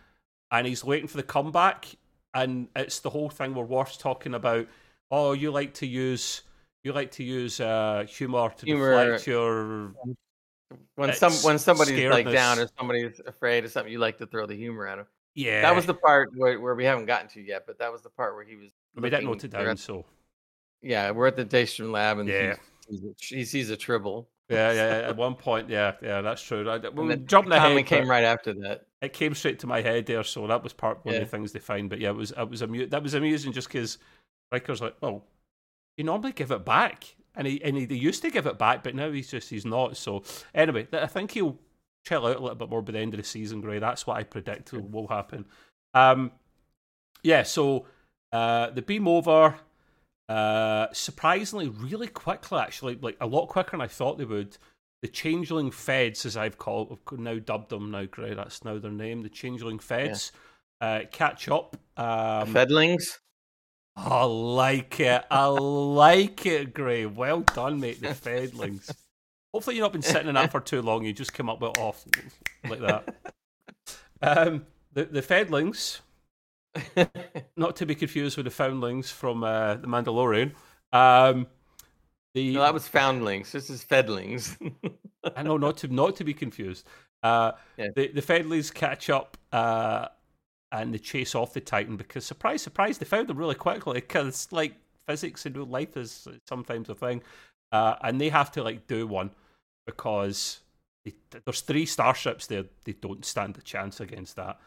and 0.52 0.66
he's 0.66 0.84
waiting 0.84 1.08
for 1.08 1.16
the 1.16 1.24
comeback, 1.24 1.86
and 2.34 2.68
it's 2.76 3.00
the 3.00 3.10
whole 3.10 3.28
thing 3.28 3.54
where 3.54 3.64
Worf's 3.64 3.96
talking 3.96 4.34
about, 4.34 4.68
oh, 5.10 5.32
you 5.32 5.50
like 5.50 5.74
to 5.74 5.86
use 5.86 6.42
you 6.84 6.92
like 6.92 7.12
to 7.12 7.24
use 7.24 7.60
uh, 7.60 8.04
humor 8.08 8.50
to 8.56 8.66
Humor. 8.66 9.04
deflect 9.04 9.26
your 9.26 9.94
When 10.96 11.12
some 11.12 11.32
when 11.34 11.58
somebody's 11.58 12.10
like 12.10 12.30
down 12.30 12.58
or 12.58 12.68
somebody's 12.78 13.20
afraid 13.26 13.64
of 13.64 13.70
something, 13.70 13.92
you 13.92 13.98
like 13.98 14.18
to 14.18 14.26
throw 14.26 14.46
the 14.46 14.56
humor 14.56 14.86
at 14.86 14.96
them. 14.96 15.06
yeah. 15.34 15.62
That 15.62 15.76
was 15.76 15.86
the 15.86 15.94
part 15.94 16.30
where, 16.36 16.60
where 16.60 16.74
we 16.74 16.84
haven't 16.84 17.06
gotten 17.06 17.28
to 17.30 17.40
yet, 17.40 17.64
but 17.66 17.78
that 17.78 17.92
was 17.92 18.02
the 18.02 18.10
part 18.10 18.34
where 18.34 18.44
he 18.44 18.56
was. 18.56 18.68
we 18.96 19.10
didn't 19.10 19.26
note 19.26 19.44
it 19.44 19.50
down, 19.50 19.76
so 19.76 20.04
yeah, 20.82 21.10
we're 21.10 21.26
at 21.28 21.36
the 21.36 21.44
Daystrom 21.44 21.90
lab, 21.92 22.18
and 22.18 22.28
Yeah. 22.28 22.56
he, 22.88 22.96
sees 22.96 23.04
a- 23.04 23.34
he 23.36 23.44
sees 23.44 23.70
a 23.70 23.76
tribble. 23.76 24.28
yeah, 24.48 24.72
yeah. 24.72 25.08
At 25.08 25.16
one 25.16 25.34
point, 25.34 25.68
yeah, 25.70 25.92
yeah, 26.02 26.20
that's 26.20 26.42
true. 26.42 26.68
I, 26.68 26.76
And 26.76 26.96
we 26.96 27.08
then 27.08 27.26
jumping 27.26 27.50
the 27.50 27.56
ahead. 27.56 27.68
comment 27.70 27.86
came 27.86 28.08
right 28.10 28.24
after 28.24 28.52
that. 28.54 28.86
it 29.00 29.12
came 29.12 29.34
straight 29.34 29.58
to 29.60 29.66
my 29.66 29.80
head 29.80 30.06
there, 30.06 30.22
so 30.24 30.46
that 30.46 30.62
was 30.62 30.72
part 30.72 31.04
one 31.04 31.14
Yeah. 31.14 31.20
of 31.22 31.30
the 31.30 31.36
things 31.36 31.52
they 31.52 31.58
find. 31.58 31.88
But 31.88 32.00
yeah, 32.00 32.10
it 32.10 32.16
was 32.16 32.32
it 32.32 32.48
was 32.50 32.62
amu- 32.62 32.86
that 32.88 33.02
was 33.02 33.14
amusing 33.14 33.52
just 33.52 33.68
because 33.68 33.98
Riker's 34.52 34.80
like, 34.82 34.96
well, 35.00 35.24
you 35.96 36.04
normally 36.04 36.32
give 36.32 36.50
it 36.50 36.64
back, 36.64 37.14
and 37.34 37.46
he 37.46 37.62
and 37.64 37.76
he, 37.76 37.84
they 37.86 37.94
used 37.94 38.22
to 38.22 38.30
give 38.30 38.46
it 38.46 38.58
back, 38.58 38.82
but 38.84 38.94
now 38.94 39.10
he's 39.10 39.30
just 39.30 39.48
he's 39.50 39.64
not. 39.64 39.96
So 39.96 40.22
anyway, 40.54 40.86
I 40.92 41.06
think 41.06 41.30
he'll 41.32 41.58
chill 42.06 42.26
out 42.26 42.36
a 42.36 42.40
little 42.40 42.56
bit 42.56 42.68
more 42.68 42.82
by 42.82 42.92
the 42.92 42.98
end 42.98 43.14
of 43.14 43.18
the 43.18 43.24
season, 43.24 43.60
Gray. 43.60 43.78
That's 43.78 44.06
what 44.06 44.16
I 44.16 44.24
predict 44.24 44.72
will, 44.72 44.82
will 44.82 45.06
happen. 45.08 45.44
Um, 45.94 46.32
yeah, 47.22 47.42
so 47.44 47.86
uh, 48.32 48.70
the 48.70 48.82
beam 48.82 49.06
over. 49.08 49.54
Uh, 50.32 50.86
surprisingly, 50.94 51.68
really 51.68 52.06
quickly, 52.06 52.58
actually, 52.58 52.98
like 53.02 53.18
a 53.20 53.26
lot 53.26 53.48
quicker 53.48 53.72
than 53.72 53.82
I 53.82 53.86
thought 53.86 54.16
they 54.16 54.24
would. 54.24 54.56
The 55.02 55.08
Changeling 55.08 55.70
Feds, 55.70 56.24
as 56.24 56.38
I've 56.38 56.56
called, 56.56 56.98
I've 57.12 57.18
now 57.18 57.38
dubbed 57.38 57.68
them 57.68 57.90
now, 57.90 58.06
Gray. 58.06 58.32
That's 58.32 58.64
now 58.64 58.78
their 58.78 58.90
name. 58.90 59.22
The 59.22 59.28
Changeling 59.28 59.78
Feds 59.78 60.32
uh, 60.80 61.00
catch 61.10 61.50
up. 61.50 61.76
Um, 61.98 62.54
Fedlings. 62.54 63.18
I 63.94 64.24
like 64.24 65.00
it. 65.00 65.22
I 65.30 65.46
like 65.48 66.46
it, 66.46 66.72
Gray. 66.72 67.04
Well 67.04 67.40
done, 67.40 67.78
mate. 67.78 68.00
The 68.00 68.14
Fedlings. 68.14 68.90
Hopefully, 69.52 69.76
you've 69.76 69.82
not 69.82 69.92
been 69.92 70.00
sitting 70.00 70.28
in 70.28 70.34
that 70.36 70.50
for 70.50 70.60
too 70.60 70.80
long. 70.80 71.04
You 71.04 71.12
just 71.12 71.34
come 71.34 71.50
up 71.50 71.60
with 71.60 71.76
off 71.78 72.04
like 72.68 72.80
that. 72.80 73.14
Um, 74.24 74.66
the 74.92 75.04
the 75.06 75.20
Fedlings, 75.20 75.98
not 77.56 77.76
to 77.76 77.86
be 77.86 77.94
confused 77.94 78.36
with 78.36 78.44
the 78.44 78.50
Foundlings 78.50 79.10
from 79.10 79.44
uh, 79.44 79.74
the 79.74 79.86
Mandalorian. 79.86 80.52
Um, 80.92 81.46
the 82.34 82.54
no, 82.54 82.60
that 82.62 82.72
was 82.72 82.88
foundlings. 82.88 83.52
This 83.52 83.68
is 83.68 83.84
fedlings. 83.84 84.56
I 85.36 85.42
know 85.42 85.56
not 85.58 85.76
to 85.78 85.88
not 85.88 86.16
to 86.16 86.24
be 86.24 86.34
confused. 86.34 86.86
Uh, 87.22 87.52
Yeah. 87.76 87.88
The 87.94 88.08
the 88.08 88.22
Fedleys 88.22 88.70
catch 88.70 89.10
up 89.10 89.36
uh, 89.52 90.08
and 90.70 90.94
they 90.94 90.98
chase 90.98 91.34
off 91.34 91.52
the 91.52 91.60
Titan 91.60 91.96
because 91.96 92.24
surprise, 92.24 92.62
surprise, 92.62 92.98
they 92.98 93.04
found 93.04 93.28
them 93.28 93.36
really 93.36 93.54
quickly 93.54 93.94
because 94.00 94.48
like 94.50 94.74
physics 95.06 95.44
in 95.44 95.52
real 95.52 95.66
life 95.66 95.96
is 95.96 96.26
sometimes 96.48 96.88
a 96.88 96.94
thing, 96.94 97.22
uh, 97.70 97.96
and 98.02 98.20
they 98.20 98.30
have 98.30 98.50
to 98.52 98.62
like 98.62 98.86
do 98.86 99.06
one 99.06 99.30
because 99.86 100.60
they, 101.04 101.12
there's 101.44 101.60
three 101.60 101.84
starships 101.84 102.46
there. 102.46 102.64
They 102.84 102.92
don't 102.92 103.24
stand 103.24 103.58
a 103.58 103.62
chance 103.62 104.00
against 104.00 104.36
that, 104.36 104.58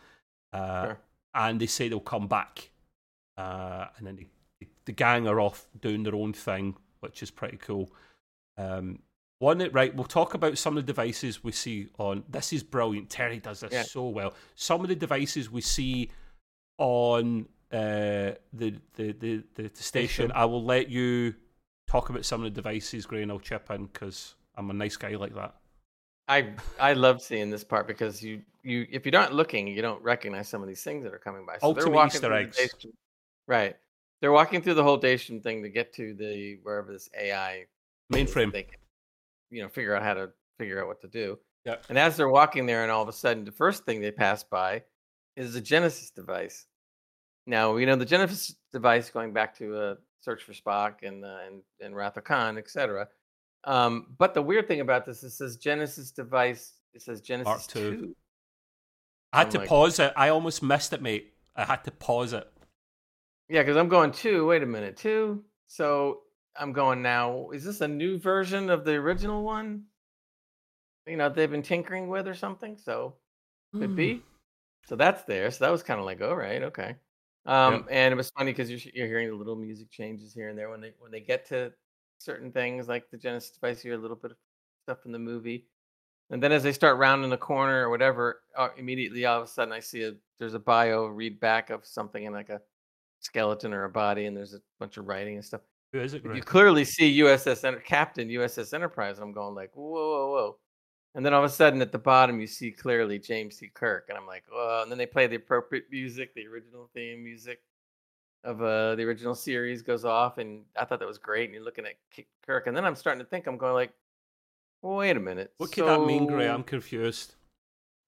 uh, 0.54 0.84
Sure. 0.84 1.00
And 1.36 1.60
they 1.60 1.67
say 1.67 1.89
they'll 1.89 2.00
come 2.00 2.28
back, 2.28 2.71
uh, 3.38 3.86
and 3.98 4.08
then 4.08 4.15
they, 4.15 4.67
the 4.86 4.91
gang 4.91 5.28
are 5.28 5.39
off 5.39 5.67
doing 5.82 6.04
their 6.04 6.15
own 6.15 6.34
thing, 6.34 6.76
which 7.02 7.21
is 7.21 7.30
pretty 7.30 7.58
cool. 7.58 7.91
Um, 8.58 9.00
one 9.39 9.58
that 9.58 9.74
right, 9.74 9.93
we'll 9.93 10.06
talk 10.06 10.34
about 10.34 10.58
some 10.58 10.78
of 10.78 10.86
the 10.86 10.91
devices 10.93 11.43
we 11.43 11.52
see 11.52 11.89
on. 12.00 12.24
This 12.30 12.54
is 12.54 12.63
brilliant. 12.63 13.10
Terry 13.10 13.39
does 13.39 13.60
this 13.60 13.74
Yeah. 13.74 13.84
so 13.84 14.08
well. 14.08 14.34
Some 14.56 14.82
of 14.82 14.88
the 14.88 14.95
devices 14.95 15.52
we 15.52 15.60
see 15.62 16.10
on 16.78 17.48
uh, 17.71 18.32
the, 18.54 18.76
the, 18.95 19.12
the 19.12 19.43
the 19.56 19.63
the 19.63 19.69
station. 19.69 19.82
Station. 19.84 20.32
I 20.34 20.45
will 20.45 20.63
let 20.63 20.89
you 20.89 21.36
talk 21.88 22.10
about 22.10 22.24
some 22.26 22.41
of 22.41 22.45
the 22.45 22.62
devices, 22.62 23.06
Gray, 23.06 23.24
and 23.24 23.32
I'll 23.32 23.39
chip 23.39 23.69
in 23.71 23.88
because 23.88 24.36
I'm 24.56 24.69
a 24.69 24.74
nice 24.74 24.95
guy 24.95 25.15
like 25.15 25.36
that. 25.36 25.56
I 26.28 26.54
I 26.80 26.93
love 26.93 27.21
seeing 27.21 27.50
this 27.50 27.63
part 27.63 27.88
because 27.88 28.24
you 28.24 28.41
you 28.65 28.88
if 28.91 29.06
you're 29.06 29.13
not 29.13 29.34
looking, 29.34 29.67
you 29.67 29.82
don't 29.82 30.01
recognize 30.04 30.49
some 30.49 30.62
of 30.62 30.67
these 30.67 30.84
things 30.84 31.04
that 31.04 31.13
are 31.13 31.19
coming 31.19 31.45
by. 31.45 31.58
So 31.60 31.73
they're 31.73 31.88
walking 31.88 32.15
Easter 32.17 32.30
the 32.30 32.36
eggs. 32.36 32.58
Daystrom- 32.58 32.93
right? 33.47 33.75
They're 34.21 34.32
walking 34.32 34.62
through 34.62 34.73
the 34.73 34.84
whole 34.84 34.99
Daystrom 34.99 35.43
thing 35.43 35.63
to 35.63 35.69
get 35.69 35.93
to 35.93 36.13
the 36.13 36.58
wherever 36.63 36.91
this 36.91 37.10
AI 37.19 37.65
Mainframe. 38.12 38.51
They 38.51 38.63
can, 38.63 38.80
you 39.51 39.62
know, 39.62 39.69
figure 39.69 39.95
out 39.95 40.04
how 40.04 40.15
to 40.15 40.32
figure 40.58 40.82
out 40.82 40.88
what 40.88 41.01
to 41.01 41.08
do. 41.08 41.38
Yeah. 41.65 41.75
And 41.89 41.97
as 41.97 42.17
they're 42.17 42.30
walking 42.30 42.65
there, 42.65 42.84
and 42.84 42.91
all 42.91 43.01
of 43.01 43.10
a 43.10 43.13
sudden, 43.13 43.45
the 43.45 43.51
first 43.51 43.86
thing 43.86 44.01
they 44.01 44.12
pass 44.12 44.43
by 44.43 44.84
is 45.36 45.54
the 45.54 45.62
Genesis 45.62 46.10
device. 46.10 46.65
Now 47.47 47.73
we 47.73 47.86
know 47.86 47.95
the 47.95 48.06
Genesis 48.06 48.56
device 48.73 49.10
going 49.10 49.34
back 49.34 49.56
to 49.58 49.75
uh, 49.75 49.95
Search 50.21 50.43
for 50.43 50.54
Spock 50.54 51.04
and 51.04 51.23
uh, 51.23 51.38
and 51.45 51.62
and 51.82 51.95
Wrath 51.95 52.17
of 52.17 52.23
Khan, 52.23 52.58
etc. 52.58 53.08
Um, 53.65 54.08
but 54.17 54.34
the 54.34 54.41
weird 54.41 54.67
thing 54.67 54.80
about 54.80 55.06
this, 55.06 55.23
it 55.23 55.32
says 55.32 55.58
Genesis 55.58 56.12
device. 56.12 56.73
It 56.93 57.01
says 57.01 57.21
Genesis 57.21 57.67
two. 57.67 57.91
two. 57.91 58.15
I 59.36 59.39
had 59.39 59.48
I'm 59.48 59.52
to 59.54 59.58
like- 59.60 59.69
pause 59.69 60.00
it. 60.00 60.13
I 60.15 60.30
almost 60.30 60.63
missed 60.63 60.93
it, 60.93 61.02
mate. 61.02 61.34
I 61.56 61.65
had 61.65 61.84
to 61.86 61.91
pause 61.91 62.34
it. 62.34 62.48
Yeah, 63.50 63.62
because 63.62 63.78
I'm 63.78 63.89
going 63.89 64.12
two. 64.12 64.48
Wait 64.48 64.63
a 64.63 64.65
minute, 64.65 64.98
two. 64.98 65.43
So 65.67 66.21
I'm 66.60 66.74
going 66.74 67.02
now. 67.02 67.50
Is 67.52 67.63
this 67.63 67.82
a 67.82 67.88
new 67.88 68.17
version 68.17 68.69
of 68.69 68.84
the 68.86 68.93
original 68.93 69.43
one? 69.43 69.84
You 71.08 71.17
know, 71.17 71.30
they've 71.30 71.50
been 71.52 71.62
tinkering 71.62 72.08
with 72.08 72.28
or 72.28 72.34
something. 72.34 72.78
So 72.78 73.15
could 73.74 73.89
Hmm. 73.91 73.95
be. 73.95 74.24
So 74.88 74.95
that's 74.95 75.24
there. 75.24 75.50
So 75.52 75.65
that 75.65 75.71
was 75.71 75.84
kind 75.84 76.00
of 76.00 76.06
like, 76.06 76.21
all 76.21 76.36
right, 76.36 76.63
okay. 76.63 76.95
Um, 77.45 77.86
and 77.91 78.12
it 78.12 78.15
was 78.17 78.32
funny 78.32 78.52
because 78.52 78.69
you're, 78.71 78.80
you're 78.93 79.08
hearing 79.08 79.30
the 79.30 79.36
little 79.36 79.56
music 79.56 79.91
changes 79.91 80.34
here 80.34 80.50
and 80.50 80.58
there 80.58 80.69
when 80.71 80.82
they 80.82 80.93
when 81.00 81.12
they 81.12 81.19
get 81.19 81.48
to 81.50 81.71
certain 82.17 82.52
things 82.52 82.88
like 82.88 83.10
the 83.12 83.17
Genesis 83.17 83.52
device. 83.52 83.84
You 83.84 83.91
hear 83.91 84.00
a 84.00 84.02
little 84.02 84.17
bit 84.17 84.32
of 84.32 84.38
stuff 84.84 85.06
in 85.06 85.12
the 85.12 85.19
movie, 85.19 85.67
and 86.29 86.41
then 86.41 86.51
as 86.51 86.63
they 86.63 86.71
start 86.71 86.97
rounding 86.97 87.29
the 87.29 87.38
corner 87.38 87.85
or 87.85 87.89
whatever, 87.89 88.41
uh, 88.57 88.69
immediately 88.77 89.25
all 89.25 89.41
of 89.41 89.43
a 89.43 89.47
sudden 89.47 89.73
I 89.73 89.79
see 89.79 90.03
a 90.03 90.13
there's 90.39 90.53
a 90.53 90.59
bio 90.59 91.05
read 91.05 91.39
back 91.39 91.69
of 91.69 91.85
something 91.85 92.23
in 92.23 92.33
like 92.33 92.49
a 92.49 92.61
skeleton 93.19 93.73
or 93.73 93.85
a 93.85 93.89
body, 93.89 94.25
and 94.25 94.35
there's 94.35 94.53
a 94.53 94.59
bunch 94.79 94.97
of 94.97 95.07
writing 95.07 95.35
and 95.35 95.45
stuff. 95.45 95.61
Who 95.91 96.01
is 96.01 96.13
it, 96.13 96.23
You 96.25 96.41
clearly 96.41 96.83
see 96.83 97.19
USS 97.19 97.63
Enter- 97.63 97.79
Captain 97.79 98.27
USS 98.27 98.73
Enterprise. 98.73 99.17
And 99.17 99.23
I'm 99.23 99.33
going 99.33 99.55
like, 99.55 99.71
whoa, 99.75 99.93
whoa, 99.93 100.31
whoa. 100.31 100.57
And 101.15 101.25
then 101.25 101.33
all 101.33 101.43
of 101.43 101.49
a 101.49 101.53
sudden 101.53 101.81
at 101.81 101.93
the 101.93 101.97
bottom, 101.97 102.41
you 102.41 102.47
see 102.47 102.71
clearly 102.71 103.17
James 103.17 103.57
T. 103.57 103.69
Kirk. 103.73 104.07
And 104.09 104.17
I'm 104.17 104.27
like, 104.27 104.43
whoa. 104.51 104.81
And 104.81 104.91
then 104.91 104.97
they 104.97 105.05
play 105.05 105.27
the 105.27 105.38
appropriate 105.38 105.85
music, 105.89 106.33
the 106.35 106.47
original 106.47 106.89
theme 106.93 107.23
music 107.23 107.59
of 108.43 108.61
uh, 108.61 108.95
the 108.95 109.03
original 109.03 109.35
series 109.35 109.81
goes 109.81 110.03
off. 110.03 110.38
And 110.38 110.65
I 110.77 110.83
thought 110.83 110.99
that 110.99 111.07
was 111.07 111.17
great. 111.17 111.45
And 111.45 111.53
you're 111.53 111.63
looking 111.63 111.85
at 111.85 111.93
Kirk. 112.45 112.67
And 112.67 112.75
then 112.75 112.83
I'm 112.83 112.95
starting 112.95 113.23
to 113.23 113.29
think, 113.29 113.47
I'm 113.47 113.57
going 113.57 113.73
like, 113.73 113.93
well, 114.86 114.98
wait 114.98 115.17
a 115.17 115.19
minute. 115.19 115.52
What 115.58 115.71
could 115.71 115.86
that 115.86 116.02
mean, 116.06 116.28
Gray? 116.28 116.48
I'm 116.48 116.63
confused. 116.63 117.34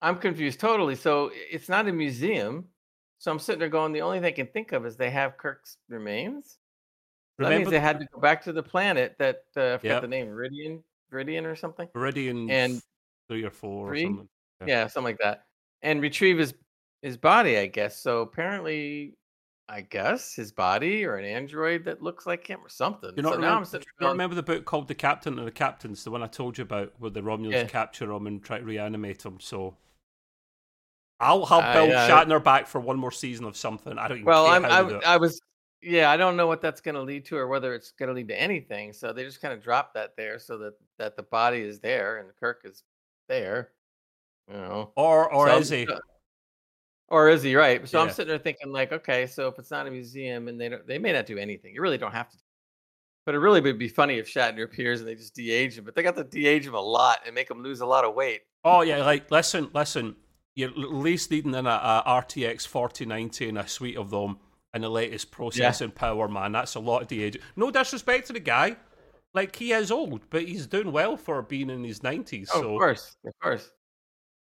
I'm 0.01 0.17
confused 0.17 0.59
totally. 0.59 0.95
So 0.95 1.31
it's 1.33 1.69
not 1.69 1.87
a 1.87 1.91
museum. 1.91 2.65
So 3.17 3.31
I'm 3.31 3.39
sitting 3.39 3.59
there 3.59 3.69
going, 3.69 3.93
the 3.93 4.01
only 4.01 4.19
thing 4.19 4.27
I 4.27 4.31
can 4.31 4.45
think 4.47 4.73
of 4.73 4.85
is 4.85 4.95
they 4.95 5.09
have 5.09 5.37
Kirk's 5.37 5.77
remains. 5.89 6.59
That 7.39 7.49
means 7.49 7.69
they 7.69 7.79
had 7.79 7.99
to 7.99 8.07
go 8.13 8.19
back 8.19 8.43
to 8.43 8.53
the 8.53 8.61
planet 8.61 9.15
that 9.17 9.43
uh, 9.55 9.73
I 9.73 9.77
forgot 9.77 9.83
Yep. 9.83 10.01
the 10.03 10.07
name, 10.07 10.27
Meridian. 10.27 10.83
Veridian 11.11 11.45
or 11.45 11.55
something. 11.55 11.87
Veridian 11.95 12.51
And 12.51 12.81
three 13.27 13.43
or 13.43 13.49
four 13.49 13.89
three? 13.89 14.03
or 14.03 14.07
something. 14.07 14.29
Yeah. 14.61 14.67
Yeah. 14.67 14.87
something 14.87 15.05
like 15.13 15.19
that. 15.23 15.45
And 15.81 16.01
retrieve 16.01 16.37
his 16.37 16.53
his 17.01 17.15
body, 17.17 17.57
I 17.57 17.67
guess. 17.67 17.99
So 17.99 18.21
apparently, 18.21 19.15
I 19.69 19.81
guess 19.81 20.33
his 20.33 20.51
body 20.51 21.03
or 21.03 21.17
an 21.17 21.25
android 21.25 21.83
that 21.85 22.01
looks 22.01 22.25
like 22.25 22.47
him 22.47 22.59
or 22.63 22.69
something. 22.69 23.11
You 23.15 23.23
not, 23.23 23.33
so 23.33 23.35
now 23.35 23.47
remember, 23.47 23.59
I'm 23.59 23.65
sitting 23.65 23.81
do 23.81 23.85
you 23.87 23.93
there 23.99 24.07
not 24.07 24.11
remember 24.13 24.35
the 24.35 24.43
book 24.43 24.65
called 24.65 24.87
The 24.87 24.95
Captain 24.95 25.37
and 25.37 25.47
the 25.47 25.51
Captains, 25.51 26.03
the 26.03 26.11
one 26.11 26.23
I 26.23 26.27
told 26.27 26.57
you 26.57 26.61
about, 26.61 26.93
where 26.99 27.11
the 27.11 27.21
Romulans 27.21 27.51
Yeah. 27.53 27.65
capture 27.65 28.11
him 28.11 28.27
and 28.27 28.41
try 28.41 28.59
to 28.59 28.63
reanimate 28.65 29.25
him? 29.25 29.39
So 29.41 29.75
I'll 31.19 31.45
have 31.47 31.63
Uh, 31.63 31.73
Bill 31.73 31.87
yeah. 31.87 32.07
Shatner 32.09 32.41
back 32.41 32.67
for 32.67 32.79
one 32.79 32.97
more 32.97 33.11
season 33.11 33.45
of 33.45 33.57
something. 33.57 33.97
I 33.97 34.07
don't 34.07 34.17
even 34.17 34.27
Well, 34.27 34.47
I'm, 34.47 34.63
I, 34.65 34.81
it. 34.81 35.03
I 35.03 35.17
was, 35.17 35.41
yeah, 35.81 36.11
I 36.11 36.17
don't 36.17 36.37
know 36.37 36.47
what 36.47 36.61
that's 36.61 36.79
going 36.79 36.95
to 36.95 37.01
lead 37.01 37.25
to 37.25 37.37
or 37.37 37.47
whether 37.47 37.73
it's 37.73 37.91
going 37.91 38.07
to 38.07 38.13
lead 38.13 38.29
to 38.29 38.39
anything. 38.39 38.93
So 38.93 39.11
they 39.11 39.23
just 39.23 39.41
kind 39.41 39.53
of 39.53 39.61
dropped 39.61 39.95
that 39.95 40.15
there 40.15 40.39
so 40.39 40.57
that 40.59 40.73
that 40.97 41.17
the 41.17 41.23
body 41.23 41.59
is 41.61 41.79
there 41.79 42.19
and 42.19 42.29
Kirk 42.39 42.61
is 42.63 42.83
there. 43.27 43.71
You 44.49 44.55
know, 44.55 44.91
or 44.95 45.31
or 45.33 45.49
So 45.49 45.57
is 45.57 45.69
he? 45.69 45.87
Or 47.09 47.29
is 47.29 47.41
he 47.41 47.55
right? 47.55 47.87
So 47.87 48.01
I'm 48.01 48.09
sitting 48.09 48.27
there 48.27 48.37
thinking, 48.37 48.71
like, 48.71 48.91
okay, 48.91 49.27
so 49.27 49.47
if 49.47 49.57
it's 49.57 49.71
not 49.71 49.87
a 49.87 49.91
museum 49.91 50.47
and 50.49 50.59
they 50.59 50.69
don't, 50.69 50.85
they 50.85 50.97
may 50.97 51.13
not 51.13 51.25
do 51.25 51.37
anything. 51.37 51.73
You 51.73 51.81
really 51.81 51.97
don't 51.97 52.11
have 52.11 52.29
to. 52.29 52.37
But 53.25 53.35
it 53.35 53.39
really 53.39 53.61
would 53.61 53.79
be 53.79 53.87
funny 53.87 54.17
if 54.17 54.27
Shatner 54.27 54.63
appears 54.63 54.99
and 54.99 55.07
they 55.07 55.15
just 55.15 55.35
de-age 55.35 55.77
him. 55.77 55.85
But 55.85 55.95
they 55.95 56.03
got 56.03 56.15
to 56.17 56.23
de-age 56.23 56.65
him 56.67 56.73
a 56.73 56.81
lot 56.81 57.19
and 57.25 57.33
make 57.33 57.49
him 57.49 57.61
lose 57.61 57.81
a 57.81 57.85
lot 57.85 58.03
of 58.03 58.13
weight. 58.13 58.41
Oh 58.63 58.81
yeah, 58.81 59.03
like 59.03 59.29
listen, 59.31 59.69
listen. 59.73 60.15
You're 60.55 60.69
at 60.69 60.77
least 60.77 61.29
needing 61.29 61.53
in 61.53 61.67
uh, 61.67 62.03
a, 62.05 62.09
a 62.09 62.21
RTX 62.21 62.65
4090 62.65 63.49
and 63.49 63.57
a 63.59 63.67
suite 63.67 63.95
of 63.95 64.09
them 64.09 64.39
and 64.73 64.83
the 64.83 64.89
latest 64.89 65.29
processing 65.31 65.91
power, 65.91 66.27
man. 66.27 66.51
That's 66.53 66.75
a 66.75 66.79
lot 66.79 67.03
of 67.03 67.07
de-age. 67.07 67.37
No 67.55 67.69
disrespect 67.69 68.27
to 68.27 68.33
the 68.33 68.39
guy, 68.39 68.75
like 69.33 69.55
he 69.55 69.71
is 69.71 69.91
old, 69.91 70.21
but 70.29 70.43
he's 70.43 70.67
doing 70.67 70.91
well 70.91 71.15
for 71.15 71.41
being 71.41 71.69
in 71.69 71.83
his 71.83 71.99
90s. 71.99 72.47
Oh, 72.53 72.61
so 72.61 72.73
of 72.73 72.79
course, 72.79 73.15
of 73.25 73.33
course. 73.41 73.69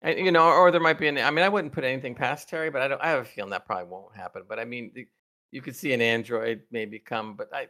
And 0.02 0.18
you 0.18 0.30
know, 0.30 0.48
or 0.48 0.70
there 0.70 0.80
might 0.80 0.98
be 0.98 1.08
an. 1.08 1.18
I 1.18 1.30
mean, 1.30 1.44
I 1.44 1.48
wouldn't 1.48 1.72
put 1.72 1.84
anything 1.84 2.14
past 2.14 2.48
Terry, 2.48 2.70
but 2.70 2.82
I 2.82 2.88
don't. 2.88 3.00
I 3.02 3.08
have 3.08 3.22
a 3.22 3.24
feeling 3.24 3.50
that 3.50 3.66
probably 3.66 3.86
won't 3.88 4.14
happen. 4.14 4.42
But 4.48 4.58
I 4.60 4.64
mean, 4.64 4.92
you 5.50 5.60
could 5.60 5.74
see 5.74 5.92
an 5.92 6.00
android 6.00 6.62
maybe 6.70 6.98
come, 6.98 7.34
but 7.34 7.48
I, 7.52 7.66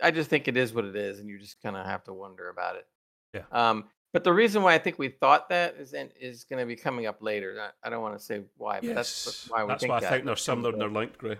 I 0.00 0.10
just 0.12 0.30
think 0.30 0.46
it 0.46 0.56
is 0.56 0.72
what 0.72 0.84
it 0.84 0.94
is, 0.94 1.18
and 1.18 1.28
you 1.28 1.38
just 1.38 1.60
kind 1.62 1.76
of 1.76 1.84
have 1.86 2.04
to 2.04 2.12
wonder 2.12 2.50
about 2.50 2.76
it. 2.76 2.86
Yeah. 3.34 3.42
Um. 3.50 3.84
But 4.12 4.24
the 4.24 4.32
reason 4.32 4.62
why 4.62 4.74
I 4.74 4.78
think 4.78 4.98
we 4.98 5.08
thought 5.08 5.48
that 5.48 5.76
is 5.76 5.94
in- 5.94 6.12
is 6.20 6.44
going 6.44 6.60
to 6.60 6.66
be 6.66 6.76
coming 6.76 7.06
up 7.06 7.22
later. 7.22 7.56
I, 7.58 7.86
I 7.86 7.90
don't 7.90 8.02
want 8.02 8.16
to 8.18 8.22
say 8.22 8.42
why, 8.58 8.78
but 8.80 8.94
that's 8.94 9.26
yes, 9.26 9.48
what- 9.48 9.58
why 9.58 9.64
we 9.64 9.68
that's 9.68 9.80
think 9.80 9.90
why 9.90 9.96
I 9.96 10.00
that. 10.00 10.10
think 10.10 10.24
they're 10.26 10.36
similar 10.36 10.68
and 10.68 10.74
up. 10.76 10.80
they're 10.80 11.00
linked, 11.00 11.18
Gray. 11.18 11.38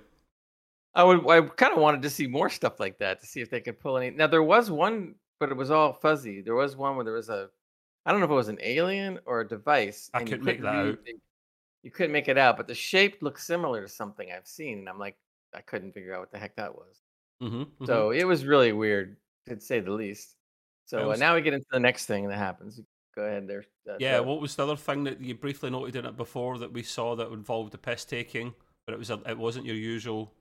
I 0.95 1.05
would. 1.05 1.29
I 1.29 1.41
kind 1.43 1.73
of 1.73 1.79
wanted 1.81 2.03
to 2.03 2.11
see 2.11 2.27
more 2.27 2.49
stuff 2.51 2.81
like 2.81 2.99
that 2.99 3.21
to 3.21 3.27
see 3.27 3.41
if 3.41 3.49
they 3.51 3.61
could 3.61 3.79
pull 3.79 3.97
any. 3.97 4.11
Now 4.11 4.27
there 4.27 4.43
was 4.43 4.71
one, 4.71 5.15
but 5.39 5.51
it 5.51 5.57
was 5.57 5.71
all 5.71 5.93
fuzzy. 5.93 6.41
There 6.41 6.55
was 6.55 6.75
one 6.77 6.97
where 6.97 7.05
there 7.05 7.15
was 7.15 7.29
a, 7.29 7.49
I 8.05 8.11
don't 8.11 8.21
know 8.21 8.27
if 8.27 8.31
it 8.31 8.35
was 8.35 8.49
an 8.49 8.59
alien 8.63 9.19
or 9.27 9.41
a 9.41 9.49
device. 9.49 10.11
I 10.13 10.25
couldn't 10.25 10.45
make 10.45 10.61
that 10.63 10.75
out. 10.75 10.99
You 11.83 11.91
couldn't 11.91 12.13
make 12.13 12.29
it 12.29 12.39
out, 12.39 12.57
but 12.57 12.67
the 12.69 12.75
shape 12.75 13.19
looked 13.23 13.41
similar 13.41 13.83
to 13.83 13.89
something 13.89 14.31
I've 14.31 14.47
seen, 14.47 14.79
and 14.81 14.89
I'm 14.89 14.99
like, 14.99 15.17
I 15.55 15.61
couldn't 15.61 15.93
figure 15.93 16.15
out 16.15 16.21
what 16.21 16.31
the 16.33 16.39
heck 16.39 16.57
that 16.57 16.75
was. 16.75 17.03
Mm-hmm, 17.43 17.85
So 17.85 18.11
it 18.11 18.25
was 18.25 18.45
really 18.47 18.73
weird, 18.73 19.17
to 19.49 19.61
say 19.61 19.81
the 19.81 19.91
least. 19.93 20.37
So 20.87 21.03
uh, 21.05 21.07
was- 21.09 21.21
now 21.21 21.35
we 21.35 21.41
get 21.43 21.55
into 21.55 21.67
the 21.73 21.81
next 21.81 22.07
thing 22.07 22.29
that 22.29 22.39
happens. 22.39 22.81
Go 23.15 23.23
ahead 23.25 23.47
there. 23.47 23.65
uh, 23.91 23.97
yeah, 23.99 24.21
what 24.21 24.41
was 24.41 24.55
the 24.57 24.63
other 24.63 24.77
thing 24.77 25.05
that 25.05 25.21
you 25.21 25.35
briefly 25.35 25.69
noted 25.71 25.97
in 25.97 26.07
it 26.07 26.17
before 26.17 26.57
that 26.59 26.73
we 26.73 26.83
saw 26.83 27.15
that 27.17 27.31
involved 27.31 27.73
the 27.73 27.79
piss 27.79 28.05
taking, 28.05 28.55
but 28.87 28.95
it 28.95 28.99
was 28.99 29.11
a, 29.11 29.21
it 29.27 29.37
wasn't 29.37 29.67
your 29.67 29.77
usual 29.77 30.33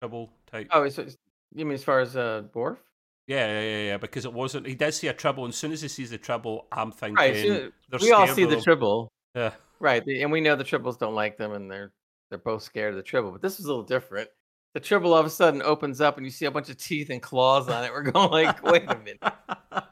tribble 0.00 0.30
type. 0.46 0.68
Oh, 0.70 0.86
so 0.88 1.02
it's- 1.02 1.16
you 1.54 1.64
mean 1.64 1.74
as 1.74 1.84
far 1.84 2.00
as 2.00 2.16
uh, 2.16 2.42
Worf? 2.52 2.78
Yeah, 3.26 3.46
yeah, 3.46 3.60
yeah, 3.60 3.82
yeah, 3.86 3.96
because 3.96 4.24
it 4.26 4.32
wasn't. 4.32 4.66
He 4.66 4.74
did 4.74 4.92
see 4.92 5.08
a 5.08 5.14
tribble, 5.14 5.44
and 5.44 5.52
as 5.52 5.58
soon 5.58 5.72
as 5.72 5.80
he 5.80 5.88
sees 5.88 6.10
the 6.10 6.18
tribble, 6.18 6.66
I'm 6.70 6.92
thinking 6.92 7.16
Right. 7.16 7.36
so 7.36 7.70
we 8.00 8.12
all 8.12 8.26
see 8.28 8.44
the 8.44 8.56
him. 8.56 8.62
tribble. 8.62 9.10
Yeah, 9.34 9.52
Right, 9.80 10.02
and 10.06 10.30
we 10.30 10.40
know 10.40 10.54
the 10.56 10.64
tribbles 10.64 10.98
don't 10.98 11.14
like 11.14 11.36
them, 11.38 11.52
and 11.52 11.70
they're 11.70 11.92
they're 12.30 12.38
both 12.38 12.62
scared 12.62 12.90
of 12.90 12.96
the 12.96 13.02
tribble. 13.02 13.32
But 13.32 13.40
this 13.42 13.56
was 13.58 13.64
a 13.66 13.68
little 13.68 13.82
different. 13.84 14.28
The 14.74 14.80
tribble 14.80 15.12
all 15.14 15.20
of 15.20 15.26
a 15.26 15.30
sudden 15.30 15.62
opens 15.62 16.00
up, 16.00 16.16
and 16.16 16.26
you 16.26 16.30
see 16.30 16.46
a 16.46 16.50
bunch 16.50 16.68
of 16.68 16.76
teeth 16.76 17.08
and 17.10 17.22
claws 17.22 17.68
on 17.68 17.84
it. 17.84 17.92
We're 17.92 18.02
going 18.02 18.30
like, 18.30 18.62
wait 18.62 18.84
a 18.88 18.96
minute. 18.98 19.18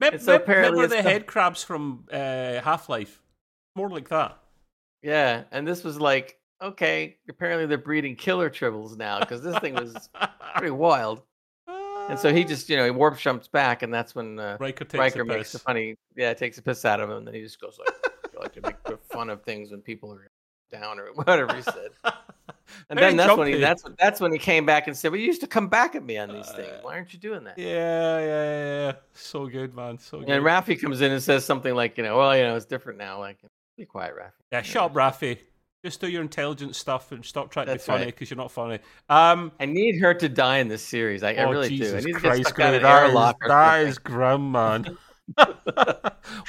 Remember, 0.00 0.18
so 0.18 0.34
apparently 0.36 0.80
remember 0.82 0.96
the 0.96 1.02
the- 1.02 1.08
head 1.08 1.26
crabs 1.26 1.62
from 1.62 2.04
uh, 2.12 2.60
Half 2.60 2.88
Life? 2.88 3.20
More 3.76 3.88
like 3.90 4.08
that. 4.08 4.38
Yeah, 5.02 5.44
and 5.52 5.66
this 5.66 5.84
was 5.84 6.00
like, 6.00 6.38
okay, 6.62 7.16
apparently 7.28 7.66
they're 7.66 7.78
breeding 7.78 8.16
killer 8.16 8.50
tribbles 8.50 8.96
now 8.96 9.20
because 9.20 9.42
this 9.42 9.58
thing 9.58 9.74
was 9.74 10.08
pretty 10.56 10.70
wild. 10.72 11.22
And 12.08 12.18
so 12.18 12.32
he 12.32 12.44
just, 12.44 12.68
you 12.68 12.76
know, 12.76 12.84
he 12.84 12.90
warp 12.90 13.18
jumps 13.18 13.48
back, 13.48 13.82
and 13.82 13.92
that's 13.92 14.14
when 14.14 14.38
uh, 14.38 14.56
Riker 14.60 14.84
takes 14.84 14.98
Riker 14.98 15.22
a 15.22 15.24
makes 15.24 15.52
piss. 15.52 15.60
a 15.60 15.64
funny, 15.64 15.96
yeah, 16.16 16.34
takes 16.34 16.58
a 16.58 16.62
piss 16.62 16.84
out 16.84 17.00
of 17.00 17.10
him, 17.10 17.16
and 17.18 17.26
then 17.26 17.34
he 17.34 17.40
just 17.42 17.60
goes 17.60 17.78
like, 17.78 17.94
like 18.38 18.52
to 18.52 18.60
make 18.60 18.76
fun 19.10 19.30
of 19.30 19.42
things 19.42 19.70
when 19.70 19.80
people 19.80 20.12
are 20.12 20.28
down 20.70 20.98
or 20.98 21.06
whatever 21.14 21.54
he 21.54 21.62
said. 21.62 21.90
And 22.88 22.98
Very 22.98 23.10
then 23.10 23.18
that's 23.18 23.36
when 23.36 23.48
he 23.48 23.58
that's 23.58 23.84
when 23.84 23.94
that's 23.98 24.20
when 24.20 24.32
he 24.32 24.38
came 24.38 24.64
back 24.64 24.86
and 24.86 24.96
said, 24.96 25.12
"Well, 25.12 25.20
you 25.20 25.26
used 25.26 25.42
to 25.42 25.46
come 25.46 25.68
back 25.68 25.94
at 25.94 26.02
me 26.02 26.16
on 26.16 26.30
these 26.30 26.50
things. 26.50 26.68
Uh, 26.68 26.80
Why 26.82 26.94
aren't 26.94 27.12
you 27.12 27.18
doing 27.18 27.44
that?" 27.44 27.58
Yeah, 27.58 28.18
yeah, 28.18 28.26
yeah, 28.26 28.86
yeah. 28.86 28.92
So 29.12 29.46
good, 29.46 29.74
man. 29.74 29.98
So 29.98 30.20
good. 30.20 30.30
And 30.30 30.44
Raffi 30.44 30.80
comes 30.80 31.02
in 31.02 31.12
and 31.12 31.22
says 31.22 31.44
something 31.44 31.74
like, 31.74 31.96
"You 31.98 32.04
know, 32.04 32.16
well, 32.16 32.34
you 32.36 32.42
know, 32.42 32.56
it's 32.56 32.64
different 32.64 32.98
now. 32.98 33.18
Like, 33.20 33.38
be 33.76 33.84
quiet, 33.84 34.14
Raffi." 34.16 34.32
yeah, 34.50 34.62
shut 34.62 34.84
up, 34.84 34.94
Raffi. 34.94 35.38
Just 35.84 36.00
do 36.00 36.08
your 36.08 36.22
intelligent 36.22 36.74
stuff 36.74 37.12
and 37.12 37.22
stop 37.22 37.50
trying 37.50 37.66
That's 37.66 37.84
to 37.84 37.90
be 37.90 37.92
funny 37.92 38.04
right. 38.06 38.14
because 38.14 38.30
you're 38.30 38.38
not 38.38 38.50
funny. 38.50 38.78
Um, 39.10 39.52
I 39.60 39.66
need 39.66 40.00
her 40.00 40.14
to 40.14 40.30
die 40.30 40.58
in 40.58 40.68
this 40.68 40.82
series. 40.82 41.22
I, 41.22 41.32
I 41.32 41.44
oh, 41.44 41.50
really 41.50 41.68
do. 41.68 41.74
I 41.74 41.78
Jesus 41.78 42.04
need 42.06 42.14
to 42.14 42.20
get 42.20 42.28
Christ, 42.30 42.40
stuck 42.48 42.52
out 42.52 42.56
Gray, 42.56 42.68
of 42.68 42.74
an 42.76 42.82
that 42.82 43.02
is, 43.02 43.08
airlock. 43.10 43.36
that 43.46 43.80
is 43.86 43.98
grim, 43.98 44.50
man. 44.52 44.96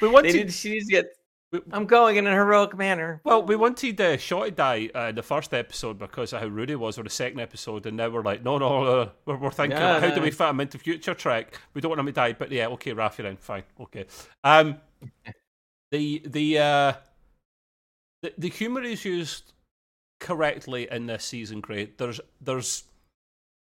we 0.02 0.08
want 0.08 0.26
They 0.26 0.32
to 0.32 0.38
need, 0.45 0.54
she 0.54 0.71
needs 0.71 0.86
to 0.86 0.91
get. 0.91 1.06
We- 1.52 1.60
I'm 1.74 1.86
going 1.86 2.15
in 2.15 2.26
a 2.26 2.32
heroic 2.32 2.78
manner. 2.78 3.19
Well, 3.26 3.43
we 3.43 3.58
wanted 3.58 4.00
uh, 4.00 4.15
Shaw 4.15 4.45
to 4.45 4.52
die 4.52 4.89
uh, 4.95 5.08
in 5.08 5.15
the 5.15 5.21
first 5.24 5.54
episode 5.54 6.00
because 6.00 6.32
of 6.32 6.39
how 6.39 6.48
rude 6.48 6.69
he 6.69 6.76
was, 6.76 6.98
or 6.98 7.04
the 7.04 7.10
second 7.10 7.41
episode, 7.41 7.86
and 7.88 7.98
now 7.98 8.08
we're 8.08 8.24
like, 8.24 8.41
no, 8.41 8.58
no, 8.58 8.84
uh, 8.84 9.10
we're, 9.26 9.36
we're 9.36 9.52
thinking, 9.52 9.78
Yeah, 9.78 10.00
how 10.00 10.08
no. 10.08 10.15
do 10.15 10.21
we 10.21 10.32
fit 10.32 10.48
him 10.48 10.62
into 10.62 10.78
future 10.78 11.13
Trek? 11.13 11.60
We 11.74 11.82
don't 11.82 11.89
want 11.89 12.00
him 12.00 12.06
to 12.06 12.12
die, 12.13 12.32
but 12.34 12.52
yeah, 12.54 12.67
okay, 12.67 12.93
Raffi 12.93 13.17
then, 13.17 13.36
fine, 13.36 13.63
okay. 13.82 14.06
Um, 14.45 14.78
the 15.91 16.24
the 16.26 16.58
uh, 16.58 16.93
the, 18.26 18.34
the 18.38 18.50
humor 18.50 18.82
is 18.82 19.06
used 19.06 19.54
correctly 20.20 20.88
in 20.90 21.06
this 21.06 21.24
season. 21.24 21.62
Great. 21.62 21.98
There's 21.98 22.20
there's 22.42 22.84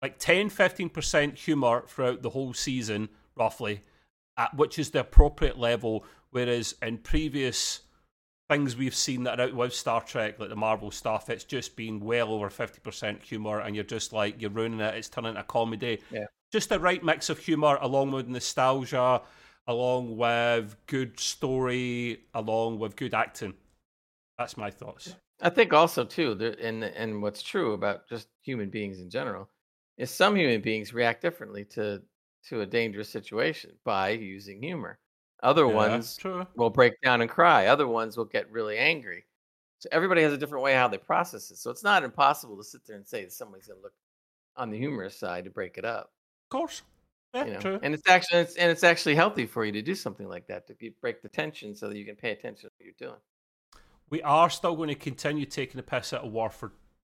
like 0.00 0.18
10 0.18 0.50
15% 0.50 1.36
humor 1.36 1.84
throughout 1.88 2.22
the 2.22 2.30
whole 2.30 2.52
season, 2.52 3.08
roughly, 3.36 3.82
at, 4.36 4.54
which 4.54 4.78
is 4.78 4.90
the 4.90 5.00
appropriate 5.00 5.58
level. 5.58 6.04
Whereas 6.30 6.74
in 6.82 6.98
previous 6.98 7.80
things 8.50 8.76
we've 8.76 8.94
seen 8.94 9.24
that 9.24 9.40
are 9.40 9.44
out 9.44 9.54
with 9.54 9.74
Star 9.74 10.02
Trek, 10.02 10.38
like 10.38 10.50
the 10.50 10.56
Marvel 10.56 10.90
stuff, 10.90 11.30
it's 11.30 11.44
just 11.44 11.74
been 11.74 12.00
well 12.00 12.30
over 12.30 12.50
50% 12.50 13.22
humor, 13.22 13.60
and 13.60 13.74
you're 13.74 13.84
just 13.84 14.12
like, 14.12 14.40
you're 14.40 14.50
ruining 14.50 14.80
it, 14.80 14.94
it's 14.94 15.08
turning 15.08 15.30
into 15.30 15.40
a 15.40 15.44
comedy. 15.44 16.00
Yeah. 16.10 16.26
Just 16.52 16.68
the 16.68 16.78
right 16.78 17.02
mix 17.02 17.30
of 17.30 17.38
humor 17.38 17.78
along 17.80 18.12
with 18.12 18.28
nostalgia, 18.28 19.22
along 19.66 20.16
with 20.16 20.76
good 20.86 21.18
story, 21.18 22.20
along 22.34 22.78
with 22.78 22.94
good 22.94 23.14
acting. 23.14 23.54
That's 24.38 24.56
my 24.56 24.70
thoughts. 24.70 25.16
I 25.40 25.50
think 25.50 25.72
also 25.72 26.04
too, 26.04 26.34
there, 26.34 26.56
and 26.60 26.84
and 26.84 27.22
what's 27.22 27.42
true 27.42 27.72
about 27.72 28.08
just 28.08 28.28
human 28.42 28.70
beings 28.70 29.00
in 29.00 29.10
general 29.10 29.50
is 29.96 30.10
some 30.10 30.36
human 30.36 30.60
beings 30.60 30.94
react 30.94 31.20
differently 31.22 31.64
to 31.66 32.04
to 32.44 32.60
a 32.60 32.66
dangerous 32.66 33.08
situation 33.10 33.78
by 33.84 34.10
using 34.10 34.62
humor. 34.62 35.00
Other 35.42 35.66
Yeah, 35.66 35.68
ones 35.68 36.20
will 36.56 36.70
break 36.70 36.94
down 37.02 37.20
and 37.20 37.30
cry. 37.30 37.66
Other 37.66 37.88
ones 37.88 38.16
will 38.16 38.24
get 38.26 38.50
really 38.50 38.78
angry. 38.78 39.26
So 39.80 39.88
everybody 39.92 40.22
has 40.22 40.32
a 40.32 40.38
different 40.38 40.64
way 40.64 40.74
how 40.74 40.88
they 40.88 40.98
process 40.98 41.50
it. 41.50 41.56
So 41.56 41.70
it's 41.70 41.82
not 41.84 42.04
impossible 42.04 42.56
to 42.58 42.64
sit 42.64 42.84
there 42.86 42.96
and 42.96 43.06
say 43.06 43.24
that 43.24 43.32
somebody's 43.32 43.66
going 43.68 43.78
to 43.80 43.82
look 43.82 43.94
on 44.56 44.70
the 44.70 44.78
humorous 44.78 45.18
side 45.18 45.44
to 45.46 45.50
break 45.50 45.78
it 45.78 45.84
up. 45.86 46.12
Of 46.44 46.48
course. 46.48 46.82
Yeah, 47.34 47.44
You 47.44 47.52
know? 47.52 47.66
true. 47.66 47.80
And 47.82 47.94
it's 47.94 48.08
actually 48.08 48.40
it's, 48.40 48.56
and 48.56 48.70
it's 48.70 48.84
actually 48.84 49.14
healthy 49.16 49.46
for 49.46 49.64
you 49.64 49.72
to 49.72 49.82
do 49.82 49.94
something 49.94 50.26
like 50.28 50.46
that 50.46 50.66
to 50.68 50.74
be, 50.74 50.90
break 50.90 51.20
the 51.22 51.28
tension 51.28 51.74
so 51.74 51.88
that 51.88 51.96
you 51.98 52.04
can 52.04 52.16
pay 52.16 52.30
attention 52.30 52.68
to 52.70 52.74
what 52.76 52.84
you're 52.84 53.10
doing. 53.10 53.20
We 54.10 54.22
are 54.22 54.50
still 54.50 54.76
going 54.76 54.88
to 54.88 54.94
continue 54.94 55.46
taking 55.46 55.76
the 55.76 55.82
piss 55.82 56.12
out 56.12 56.24
of 56.24 56.32
Warford 56.32 56.72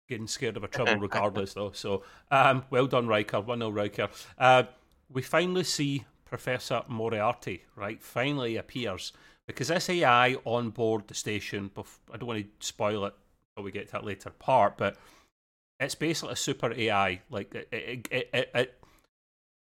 getting 0.07 0.27
scared 0.27 0.57
of 0.57 0.63
a 0.63 0.67
tribble 0.67 0.95
regardless, 0.99 1.53
though. 1.53 1.71
So, 1.71 2.03
um, 2.31 2.63
well 2.69 2.87
done, 2.87 3.07
Riker. 3.07 3.41
1 3.41 3.59
0 3.59 3.69
Riker. 3.71 4.09
Uh, 4.37 4.63
we 5.09 5.21
finally 5.21 5.63
see 5.63 6.05
Professor 6.25 6.83
Moriarty, 6.87 7.63
right? 7.75 8.01
Finally 8.01 8.57
appears 8.57 9.13
because 9.47 9.67
this 9.67 9.89
AI 9.89 10.35
on 10.45 10.71
board 10.71 11.07
the 11.07 11.13
station, 11.13 11.69
bef- 11.75 11.99
I 12.11 12.17
don't 12.17 12.27
want 12.27 12.43
to 12.43 12.65
spoil 12.65 13.05
it 13.05 13.13
until 13.55 13.65
we 13.65 13.71
get 13.71 13.87
to 13.87 13.91
that 13.93 14.05
later 14.05 14.31
part, 14.31 14.77
but 14.77 14.97
it's 15.79 15.95
basically 15.95 16.33
a 16.33 16.37
super 16.37 16.73
AI. 16.73 17.21
Like, 17.29 17.53
it, 17.53 17.67
it, 17.71 18.07
it, 18.11 18.29
it, 18.33 18.51
it 18.55 18.83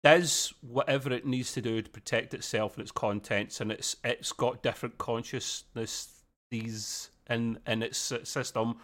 does 0.03 0.53
whatever 0.61 1.13
it 1.13 1.25
needs 1.25 1.53
to 1.53 1.61
do 1.61 1.81
to 1.81 1.89
protect 1.89 2.33
itself 2.33 2.75
and 2.75 2.81
its 2.81 2.91
contents, 2.91 3.61
and 3.61 3.71
it's 3.71 3.95
it's 4.03 4.31
got 4.31 4.63
different 4.63 4.97
consciousness 4.97 6.20
these 6.61 7.09
in 7.29 7.57
in 7.65 7.81
its 7.81 7.97
system, 7.97 8.75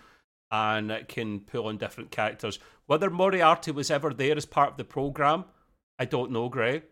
and 0.50 0.90
it 0.90 1.08
can 1.08 1.42
pull 1.42 1.68
on 1.68 1.78
different 1.78 2.10
characters. 2.10 2.58
Whether 2.88 3.10
Moriarty 3.10 3.72
was 3.72 3.92
ever 3.92 4.14
there 4.14 4.36
as 4.36 4.46
part 4.46 4.72
of 4.72 4.78
the 4.78 4.86
program, 4.86 5.46
I 6.00 6.06
don't 6.06 6.32
know, 6.32 6.50
Gray. 6.50 6.84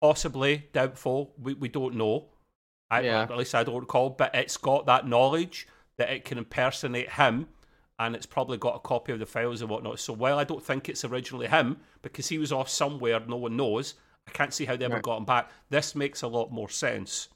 Possibly 0.00 0.68
doubtful. 0.72 1.34
We 1.38 1.54
we 1.54 1.68
don't 1.68 1.96
know. 1.96 2.28
I, 2.90 3.02
Yeah. 3.02 3.22
At 3.22 3.36
least 3.36 3.54
I 3.54 3.64
don't 3.64 3.80
recall. 3.80 4.10
But 4.10 4.34
it's 4.34 4.56
got 4.56 4.86
that 4.86 5.06
knowledge 5.06 5.66
that 5.98 6.10
it 6.10 6.24
can 6.24 6.38
impersonate 6.38 7.10
him, 7.10 7.48
and 7.98 8.16
it's 8.16 8.26
probably 8.26 8.56
got 8.56 8.76
a 8.76 8.78
copy 8.80 9.12
of 9.12 9.18
the 9.18 9.26
files 9.26 9.60
and 9.60 9.68
whatnot. 9.70 10.00
So 10.00 10.12
while 10.14 10.38
I 10.38 10.44
don't 10.44 10.64
think 10.64 10.88
it's 10.88 11.04
originally 11.04 11.48
him 11.48 11.78
because 12.02 12.28
he 12.28 12.38
was 12.38 12.52
off 12.52 12.70
somewhere 12.70 13.20
no 13.20 13.36
one 13.36 13.56
knows, 13.56 13.94
I 14.26 14.30
can't 14.30 14.54
see 14.54 14.64
how 14.64 14.76
they 14.76 14.86
ever 14.86 14.94
Right. 14.94 15.02
got 15.02 15.18
him 15.18 15.24
back. 15.24 15.50
This 15.68 15.94
makes 15.94 16.22
a 16.22 16.28
lot 16.28 16.50
more 16.50 16.68
sense. 16.70 17.28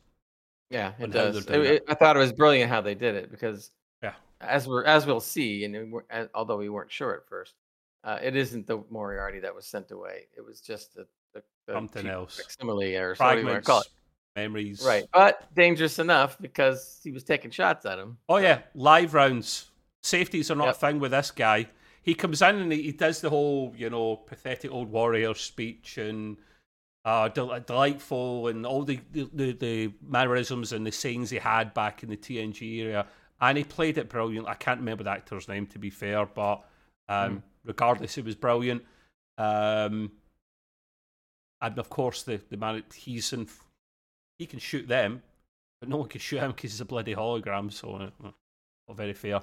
Yeah, 0.70 0.92
it 0.98 1.10
does. 1.10 1.46
It- 1.46 1.50
it- 1.50 1.84
I 1.88 1.94
thought 1.94 2.16
it 2.16 2.20
was 2.20 2.32
brilliant 2.32 2.70
how 2.70 2.80
they 2.80 2.94
did 2.94 3.14
it 3.14 3.30
because, 3.30 3.70
Yeah. 4.02 4.14
as 4.40 4.66
we're 4.66 4.84
as 4.84 5.06
we'll 5.06 5.20
see, 5.20 5.64
and 5.64 5.92
we're, 5.92 6.02
as- 6.10 6.28
although 6.34 6.56
we 6.56 6.68
weren't 6.68 6.90
sure 6.90 7.14
at 7.14 7.28
first, 7.28 7.54
uh, 8.02 8.18
it 8.22 8.34
isn't 8.36 8.66
the 8.66 8.82
Moriarty 8.90 9.40
that 9.40 9.54
was 9.54 9.66
sent 9.66 9.90
away. 9.90 10.26
It 10.36 10.40
was 10.40 10.60
just 10.60 10.94
the, 10.94 11.06
the, 11.32 11.42
the 11.66 11.72
Something 11.74 12.06
else. 12.06 12.36
facsimile 12.38 12.96
or 12.96 13.10
whatever 13.10 13.40
you 13.40 13.46
want 13.46 13.64
Fragments, 13.64 13.66
to 13.66 13.70
call 13.72 13.80
it. 13.82 13.88
memories. 14.36 14.82
Right, 14.84 15.04
but 15.12 15.54
dangerous 15.54 15.98
enough 15.98 16.38
because 16.40 17.00
he 17.04 17.12
was 17.12 17.24
taking 17.24 17.50
shots 17.50 17.86
at 17.86 17.98
him. 17.98 18.18
Oh 18.28 18.38
yeah, 18.38 18.62
live 18.74 19.14
rounds. 19.14 19.70
Safeties 20.02 20.50
are 20.50 20.56
not 20.56 20.66
Yep. 20.66 20.74
a 20.74 20.78
thing 20.78 20.98
with 21.00 21.10
this 21.12 21.30
guy. 21.30 21.70
He 22.02 22.14
comes 22.14 22.42
in 22.42 22.56
and 22.56 22.70
he, 22.72 22.82
he 22.82 22.92
does 22.92 23.22
the 23.22 23.30
whole, 23.30 23.72
you 23.76 23.88
know, 23.88 24.16
pathetic 24.16 24.70
old 24.70 24.90
warrior 24.90 25.32
speech 25.34 25.96
and 25.96 26.36
uh, 27.04 27.28
del- 27.28 27.60
delightful 27.60 28.48
and 28.48 28.64
all 28.64 28.82
the, 28.82 29.00
the, 29.12 29.52
the, 29.52 29.92
mannerisms 30.06 30.72
and 30.72 30.86
the 30.86 30.92
sayings 30.92 31.30
he 31.30 31.36
had 31.36 31.74
back 31.74 32.02
in 32.02 32.08
the 32.08 32.16
TNG 32.16 32.82
area. 32.82 33.06
And 33.40 33.58
he 33.58 33.64
played 33.64 33.98
it 33.98 34.08
brilliant. 34.08 34.48
I 34.48 34.54
can't 34.54 34.80
remember 34.80 35.04
the 35.04 35.10
actor's 35.10 35.48
name 35.48 35.66
to 35.68 35.78
be 35.78 35.90
fair, 35.90 36.24
but 36.24 36.64
um, 37.08 37.42
regardless, 37.64 38.16
it 38.16 38.24
was 38.24 38.34
brilliant. 38.34 38.82
Um, 39.36 40.12
and 41.60 41.78
of 41.78 41.90
course, 41.90 42.22
the 42.22 42.40
the 42.50 42.56
man 42.56 42.84
he's 42.94 43.32
in, 43.32 43.48
he 44.38 44.46
can 44.46 44.58
shoot 44.58 44.86
them, 44.86 45.22
but 45.80 45.88
no 45.88 45.96
one 45.96 46.08
can 46.08 46.20
shoot 46.20 46.38
him 46.38 46.52
because 46.52 46.72
he's 46.72 46.80
a 46.80 46.84
bloody 46.84 47.14
hologram. 47.14 47.72
So 47.72 47.96
uh, 47.96 48.30
not 48.88 48.96
very 48.96 49.14
fair. 49.14 49.40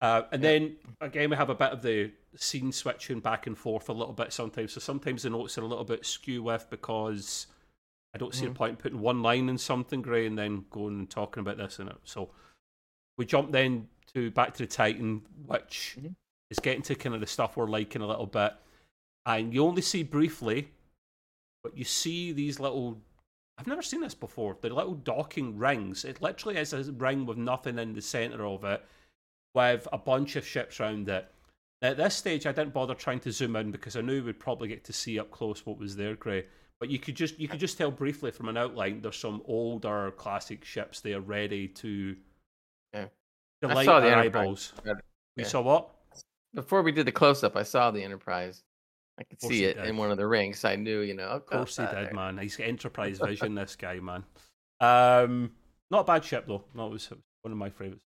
Uh, 0.00 0.22
and 0.32 0.42
Yeah. 0.42 0.50
then 0.50 0.76
again, 1.00 1.30
we 1.30 1.36
have 1.36 1.50
a 1.50 1.54
bit 1.54 1.72
of 1.72 1.82
the 1.82 2.12
scene 2.36 2.72
switching 2.72 3.20
back 3.20 3.46
and 3.46 3.56
forth 3.56 3.88
a 3.88 3.92
little 3.92 4.14
bit 4.14 4.32
sometimes. 4.32 4.72
So 4.72 4.80
sometimes 4.80 5.22
the 5.22 5.30
notes 5.30 5.58
are 5.58 5.62
a 5.62 5.66
little 5.66 5.84
bit 5.84 6.06
skew 6.06 6.42
with 6.42 6.68
because 6.70 7.46
I 8.14 8.18
don't 8.18 8.34
see 8.34 8.46
the 8.46 8.52
Mhm. 8.52 8.56
point 8.56 8.70
in 8.70 8.76
putting 8.76 9.00
one 9.00 9.22
line 9.22 9.48
in 9.48 9.58
something 9.58 10.00
grey 10.02 10.26
and 10.26 10.38
then 10.38 10.66
going 10.70 10.98
and 11.00 11.10
talking 11.10 11.40
about 11.42 11.58
this 11.58 11.78
in 11.78 11.88
it. 11.88 11.98
So 12.04 12.30
we 13.18 13.26
jump 13.26 13.52
then 13.52 13.88
to 14.14 14.30
back 14.30 14.54
to 14.54 14.62
the 14.62 14.66
Titan, 14.66 15.26
which 15.46 15.96
Mhm. 15.98 16.14
is 16.50 16.58
getting 16.58 16.82
to 16.82 16.94
kind 16.94 17.14
of 17.14 17.20
the 17.20 17.26
stuff 17.26 17.56
we're 17.56 17.68
liking 17.68 18.02
a 18.02 18.06
little 18.06 18.26
bit. 18.26 18.54
And 19.26 19.52
you 19.52 19.64
only 19.64 19.82
see 19.82 20.02
briefly, 20.02 20.72
but 21.62 21.76
you 21.76 21.84
see 21.84 22.32
these 22.32 22.58
little. 22.58 23.02
I've 23.58 23.66
never 23.66 23.82
seen 23.82 24.00
this 24.00 24.14
before. 24.14 24.56
The 24.58 24.70
little 24.70 24.94
docking 24.94 25.58
rings. 25.58 26.06
It 26.06 26.22
literally 26.22 26.56
is 26.56 26.72
a 26.72 26.90
ring 26.92 27.26
with 27.26 27.36
nothing 27.36 27.78
in 27.78 27.92
the 27.92 28.00
center 28.00 28.46
of 28.46 28.64
it, 28.64 28.84
with 29.54 29.86
a 29.92 29.98
bunch 29.98 30.36
of 30.36 30.46
ships 30.46 30.80
around 30.80 31.08
it. 31.08 31.26
At 31.82 31.96
this 31.96 32.14
stage, 32.14 32.46
I 32.46 32.52
didn't 32.52 32.74
bother 32.74 32.94
trying 32.94 33.20
to 33.20 33.32
zoom 33.32 33.56
in 33.56 33.70
because 33.70 33.96
I 33.96 34.02
knew 34.02 34.22
we'd 34.22 34.38
probably 34.38 34.68
get 34.68 34.84
to 34.84 34.92
see 34.92 35.18
up 35.18 35.30
close 35.30 35.64
what 35.64 35.78
was 35.78 35.96
there, 35.96 36.14
Gray. 36.14 36.44
But 36.78 36.90
you 36.90 36.98
could 36.98 37.14
just 37.14 37.38
you 37.38 37.48
could 37.48 37.60
just 37.60 37.76
tell 37.78 37.90
briefly 37.90 38.30
from 38.30 38.48
an 38.48 38.56
outline. 38.56 39.00
There's 39.02 39.16
some 39.16 39.42
older 39.46 40.10
classic 40.12 40.64
ships 40.64 41.00
there 41.00 41.20
ready 41.20 41.68
to 41.68 42.16
Yeah. 42.94 43.06
delight 43.62 43.84
saw 43.86 44.00
the 44.00 44.12
our 44.12 44.20
Enterprise. 44.20 44.42
eyeballs. 44.42 44.72
Yeah. 44.86 44.92
You 45.36 45.44
saw 45.44 45.60
what? 45.62 45.90
Before 46.54 46.82
we 46.82 46.92
did 46.92 47.06
the 47.06 47.12
close 47.12 47.44
up, 47.44 47.56
I 47.56 47.62
saw 47.62 47.90
the 47.90 48.02
Enterprise. 48.02 48.62
I 49.18 49.24
could 49.24 49.40
see 49.42 49.64
it 49.64 49.76
did. 49.76 49.86
in 49.86 49.96
one 49.98 50.10
of 50.10 50.16
the 50.16 50.26
rings. 50.26 50.64
I 50.64 50.76
knew, 50.76 51.00
you 51.00 51.12
know. 51.14 51.28
Of 51.28 51.44
course 51.46 51.76
he 51.76 51.84
did, 51.84 52.12
man. 52.14 52.36
man. 52.36 52.38
He's 52.38 52.56
got 52.56 52.66
enterprise 52.68 53.18
vision. 53.24 53.54
this 53.54 53.76
guy, 53.76 54.00
man. 54.00 54.24
Um, 54.80 55.52
not 55.90 56.00
a 56.00 56.04
bad 56.04 56.24
ship 56.24 56.46
though. 56.46 56.64
No, 56.74 56.86
it 56.86 56.92
was 56.92 57.10
one 57.42 57.52
of 57.52 57.58
my 57.58 57.68
favorites. 57.68 58.04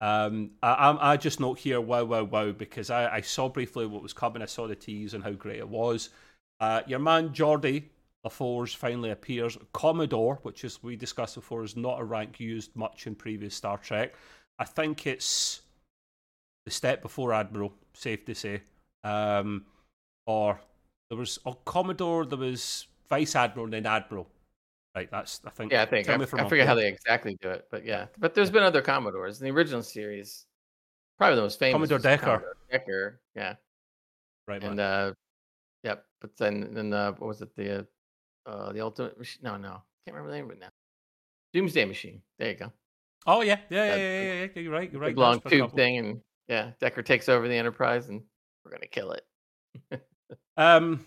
Um, 0.00 0.52
I, 0.62 0.72
I'm- 0.72 0.98
I 1.00 1.16
just 1.16 1.40
note 1.40 1.58
here, 1.58 1.80
wow, 1.80 2.04
wow, 2.04 2.24
wow, 2.24 2.52
because 2.52 2.90
I, 2.90 3.16
I 3.16 3.20
saw 3.20 3.48
briefly 3.48 3.86
what 3.86 4.02
was 4.02 4.12
coming. 4.12 4.42
I 4.42 4.46
saw 4.46 4.66
the 4.66 4.76
tease 4.76 5.14
and 5.14 5.24
how 5.24 5.32
great 5.32 5.58
it 5.58 5.68
was. 5.68 6.10
Uh, 6.60 6.82
your 6.86 6.98
man 6.98 7.30
Geordi 7.30 7.84
LaForge 8.26 8.76
finally 8.76 9.10
appears. 9.10 9.56
Commodore, 9.72 10.38
which 10.42 10.64
is 10.64 10.82
we 10.82 10.96
discussed 10.96 11.34
before, 11.36 11.64
is 11.64 11.76
not 11.76 12.00
a 12.00 12.04
rank 12.04 12.40
used 12.40 12.74
much 12.74 13.06
in 13.06 13.14
previous 13.14 13.54
Star 13.54 13.78
Trek. 13.78 14.14
I 14.58 14.64
think 14.64 15.06
it's 15.06 15.62
the 16.64 16.70
step 16.70 17.00
before 17.02 17.32
Admiral, 17.32 17.72
safe 17.94 18.24
to 18.26 18.34
say. 18.34 18.62
Um, 19.04 19.64
or 20.26 20.60
there 21.08 21.18
was 21.18 21.38
oh, 21.46 21.54
Commodore, 21.64 22.26
there 22.26 22.38
was 22.38 22.86
Vice 23.08 23.36
Admiral, 23.36 23.66
and 23.66 23.72
then 23.72 23.86
Admiral. 23.86 24.28
Right, 24.98 25.10
that's 25.12 25.40
I 25.46 25.50
think. 25.50 25.70
Yeah, 25.70 25.82
I 25.82 25.86
think. 25.86 26.08
I, 26.08 26.14
I 26.14 26.48
forget 26.48 26.66
how 26.66 26.74
they 26.74 26.88
exactly 26.88 27.38
do 27.40 27.50
it, 27.50 27.66
but 27.70 27.84
yeah. 27.84 28.06
But 28.18 28.34
there's 28.34 28.50
been 28.50 28.64
other 28.64 28.82
Commodores 28.82 29.40
in 29.40 29.46
the 29.46 29.52
original 29.52 29.82
series. 29.84 30.44
Probably 31.18 31.36
the 31.36 31.42
most 31.42 31.60
famous. 31.60 31.74
Commodore 31.74 31.98
Decker. 32.00 32.24
Commodore 32.26 32.56
Decker, 32.68 33.20
yeah. 33.36 33.54
right, 34.48 34.62
And 34.62 34.80
uh, 34.80 35.12
yep. 35.84 36.04
But 36.20 36.36
then, 36.36 36.70
then 36.72 36.92
uh, 36.92 37.12
what 37.12 37.28
was 37.28 37.42
it? 37.42 37.54
The 37.54 37.86
uh, 38.44 38.72
the 38.72 38.80
ultimate? 38.80 39.16
No, 39.40 39.56
no, 39.56 39.82
can't 40.04 40.16
remember 40.16 40.30
the 40.30 40.36
name 40.36 40.46
of 40.46 40.50
it 40.50 40.60
now. 40.60 40.70
Doomsday 41.52 41.84
Machine. 41.84 42.20
There 42.40 42.48
you 42.48 42.56
go. 42.56 42.72
oh 43.24 43.42
yeah, 43.42 43.58
yeah, 43.70 43.84
yeah, 43.84 43.96
yeah, 43.96 44.22
yeah, 44.22 44.48
yeah, 44.52 44.62
You're 44.62 44.72
right. 44.72 44.90
You're 44.90 45.00
right. 45.00 45.10
Big 45.10 45.18
long 45.18 45.34
That's 45.34 45.42
for 45.42 45.48
a 45.48 45.58
tube 45.58 45.74
thing, 45.76 45.98
and 45.98 46.20
yeah, 46.48 46.72
Decker 46.80 47.02
takes 47.02 47.28
over 47.28 47.46
the 47.46 47.54
Enterprise, 47.54 48.08
and 48.08 48.22
we're 48.64 48.72
gonna 48.72 48.86
kill 48.86 49.12
it. 49.12 49.24
Um, 50.58 51.06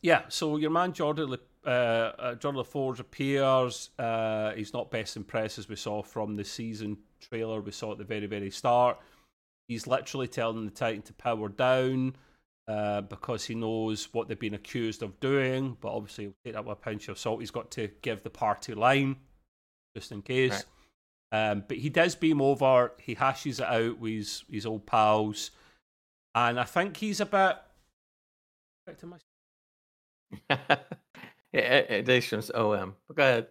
yeah. 0.00 0.22
So 0.28 0.58
your 0.58 0.70
man 0.70 0.92
Jordan, 0.92 1.36
uh, 1.68 2.12
uh, 2.18 2.34
Jordan 2.36 2.62
LaForge 2.62 2.98
appears. 2.98 3.90
Uh, 3.98 4.52
he's 4.52 4.72
not 4.72 4.90
best 4.90 5.16
impressed 5.16 5.58
as 5.58 5.68
we 5.68 5.76
saw 5.76 6.02
from 6.02 6.34
the 6.34 6.44
season 6.44 6.96
trailer. 7.20 7.60
We 7.60 7.72
saw 7.72 7.92
at 7.92 7.98
the 7.98 8.04
very, 8.04 8.26
very 8.26 8.50
start. 8.50 8.98
He's 9.68 9.86
literally 9.86 10.28
telling 10.28 10.64
the 10.64 10.70
Titan 10.70 11.02
to 11.02 11.12
power 11.12 11.50
down 11.50 12.16
uh, 12.66 13.02
because 13.02 13.44
he 13.44 13.54
knows 13.54 14.08
what 14.12 14.28
they've 14.28 14.38
been 14.38 14.54
accused 14.54 15.02
of 15.02 15.20
doing. 15.20 15.76
But 15.78 15.92
obviously, 15.94 16.24
he'll 16.24 16.34
take 16.42 16.54
that 16.54 16.64
with 16.64 16.78
a 16.78 16.80
pinch 16.80 17.08
of 17.08 17.18
salt. 17.18 17.40
He's 17.40 17.50
got 17.50 17.70
to 17.72 17.90
give 18.00 18.22
the 18.22 18.30
party 18.30 18.72
line 18.72 19.16
just 19.94 20.10
in 20.10 20.22
case. 20.22 20.64
Um, 21.32 21.64
but 21.68 21.76
he 21.76 21.90
does 21.90 22.14
beam 22.14 22.40
over. 22.40 22.92
He 22.98 23.12
hashes 23.12 23.60
it 23.60 23.66
out 23.66 23.98
with 23.98 24.12
his, 24.12 24.44
his 24.50 24.64
old 24.64 24.86
pals. 24.86 25.50
And 26.34 26.58
I 26.58 26.64
think 26.64 26.96
he's 26.96 27.20
a 27.20 27.26
bit. 31.52 31.62
Back 31.64 31.88
to 31.88 31.94
yeah, 31.96 32.02
Daystrom 32.02 32.50
OM. 32.54 32.94
But 33.08 33.16
go 33.16 33.46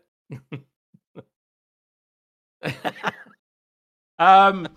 ahead. 2.64 2.94
Um. 4.20 4.68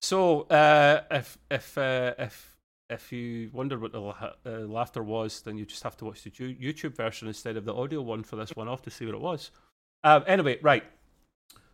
So, 0.00 0.42
uh, 0.42 1.02
if 1.10 1.38
if 1.50 1.78
uh, 1.78 2.14
if 2.18 2.56
if 2.90 3.12
you 3.12 3.50
wonder 3.52 3.78
what 3.78 3.92
the 3.92 4.00
la- 4.00 4.32
uh, 4.44 4.50
laughter 4.60 5.02
was, 5.02 5.42
then 5.42 5.56
you 5.56 5.64
just 5.64 5.82
have 5.82 5.96
to 5.98 6.04
watch 6.04 6.22
the 6.22 6.30
Ju- 6.30 6.56
YouTube 6.56 6.96
version 6.96 7.28
instead 7.28 7.56
of 7.56 7.64
the 7.64 7.74
audio 7.74 8.02
one 8.02 8.22
for 8.22 8.36
this 8.36 8.50
one 8.56 8.68
off 8.68 8.82
to 8.82 8.90
see 8.90 9.06
what 9.06 9.14
it 9.14 9.20
was. 9.20 9.50
Um. 10.02 10.24
Anyway, 10.26 10.58
right. 10.62 10.84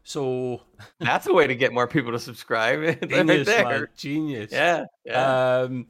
So 0.03 0.63
That's 1.01 1.27
a 1.27 1.33
way 1.33 1.47
to 1.47 1.55
get 1.55 1.73
more 1.73 1.87
people 1.87 2.13
to 2.13 2.19
subscribe. 2.19 2.81
right 2.83 3.09
genius, 3.09 3.47
there. 3.47 3.65
man, 3.65 3.89
genius. 3.97 4.53
Yeah, 4.53 4.85
yeah. 5.05 5.61
Um. 5.61 5.87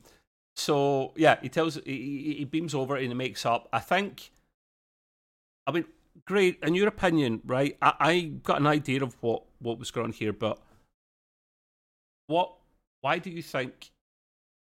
So 0.56 1.12
yeah, 1.16 1.38
he 1.42 1.48
tells 1.48 1.74
he 1.84 2.36
he 2.38 2.44
beams 2.44 2.74
over 2.74 2.96
and 2.96 3.08
he 3.08 3.14
makes 3.14 3.44
up. 3.44 3.68
I 3.72 3.80
think. 3.80 4.30
I 5.70 5.72
mean, 5.72 5.84
great. 6.26 6.58
In 6.62 6.74
your 6.74 6.88
opinion, 6.88 7.40
right? 7.44 7.76
I, 7.80 7.94
I 8.00 8.20
got 8.42 8.60
an 8.60 8.66
idea 8.66 9.02
of 9.02 9.16
what 9.20 9.44
what 9.60 9.78
was 9.78 9.90
going 9.90 10.06
on 10.06 10.12
here, 10.12 10.32
but 10.32 10.58
what? 12.26 12.52
Why 13.02 13.18
do 13.18 13.30
you 13.30 13.42
think 13.42 13.90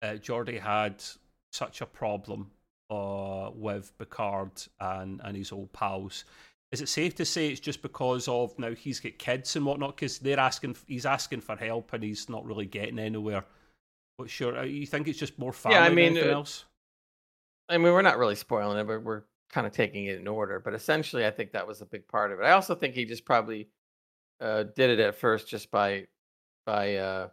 uh, 0.03 0.13
Geordi 0.21 0.61
had 0.61 1.03
such 1.53 1.81
a 1.81 1.87
problem 1.87 2.51
uh, 2.91 3.51
with 3.55 3.97
Picard 3.99 4.51
and 4.79 5.21
and 5.25 5.37
his 5.37 5.53
old 5.53 5.73
pals? 5.73 6.25
Is 6.71 6.81
it 6.81 6.89
safe 6.89 7.17
to 7.17 7.25
say 7.25 7.49
it's 7.49 7.59
just 7.59 7.83
because 7.83 8.29
of 8.29 8.57
now 8.59 8.73
he's 8.73 9.01
got 9.01 9.19
kids 9.19 9.57
and 9.57 9.67
whatnot? 9.67 9.97
Because 9.97 10.21
they're 10.21 10.39
asking, 10.39 10.77
he's 10.87 11.05
asking 11.05 11.41
for 11.41 11.57
help 11.57 11.93
and 11.93 12.05
he's 12.05 12.29
not 12.29 12.47
really 12.47 12.67
getting 12.67 13.01
anywhere. 13.01 13.45
But 14.17 14.39
your? 14.39 14.57
uh, 14.57 14.63
You 14.63 14.87
think 14.87 15.09
it's 15.09 15.19
just 15.19 15.37
more 15.37 15.53
family 15.53 15.79
Yeah, 15.79 15.85
I 15.85 15.89
than 15.89 15.97
mean, 15.97 16.13
anything 16.13 16.31
uh, 16.31 16.35
else? 16.35 16.67
I 17.69 17.79
mean, 17.79 17.93
we're 17.93 18.03
not 18.03 18.19
really 18.19 18.37
spoiling 18.37 18.79
it, 18.79 18.87
but 18.87 19.03
we're 19.03 19.23
kind 19.53 19.67
of 19.67 19.73
taking 19.73 20.07
it 20.07 20.19
in 20.19 20.29
order. 20.29 20.61
But 20.61 20.75
essentially, 20.75 21.27
I 21.27 21.31
think 21.31 21.53
that 21.53 21.67
was 21.67 21.81
a 21.81 21.87
big 21.87 22.07
part 22.09 22.33
of 22.33 22.41
it. 22.41 22.45
I 22.45 22.53
also 22.53 22.75
think 22.75 22.95
he 22.95 23.05
just 23.05 23.25
probably 23.25 23.69
uh, 24.41 24.65
did 24.75 24.91
it 24.91 25.01
at 25.01 25.17
first 25.17 25.49
just 25.49 25.71
by 25.71 26.07
by 26.67 26.97
uh, 26.97 27.29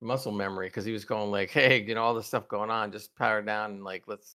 muscle 0.00 0.32
memory 0.32 0.68
because 0.68 0.84
he 0.84 0.92
was 0.92 1.04
going 1.04 1.30
like, 1.30 1.50
"Hey, 1.50 1.82
you 1.82 1.94
know, 1.94 2.02
all 2.02 2.14
this 2.14 2.26
stuff 2.26 2.48
going 2.48 2.70
on, 2.70 2.92
just 2.92 3.14
power 3.16 3.42
down 3.42 3.72
and 3.72 3.84
like 3.84 4.04
let's 4.06 4.36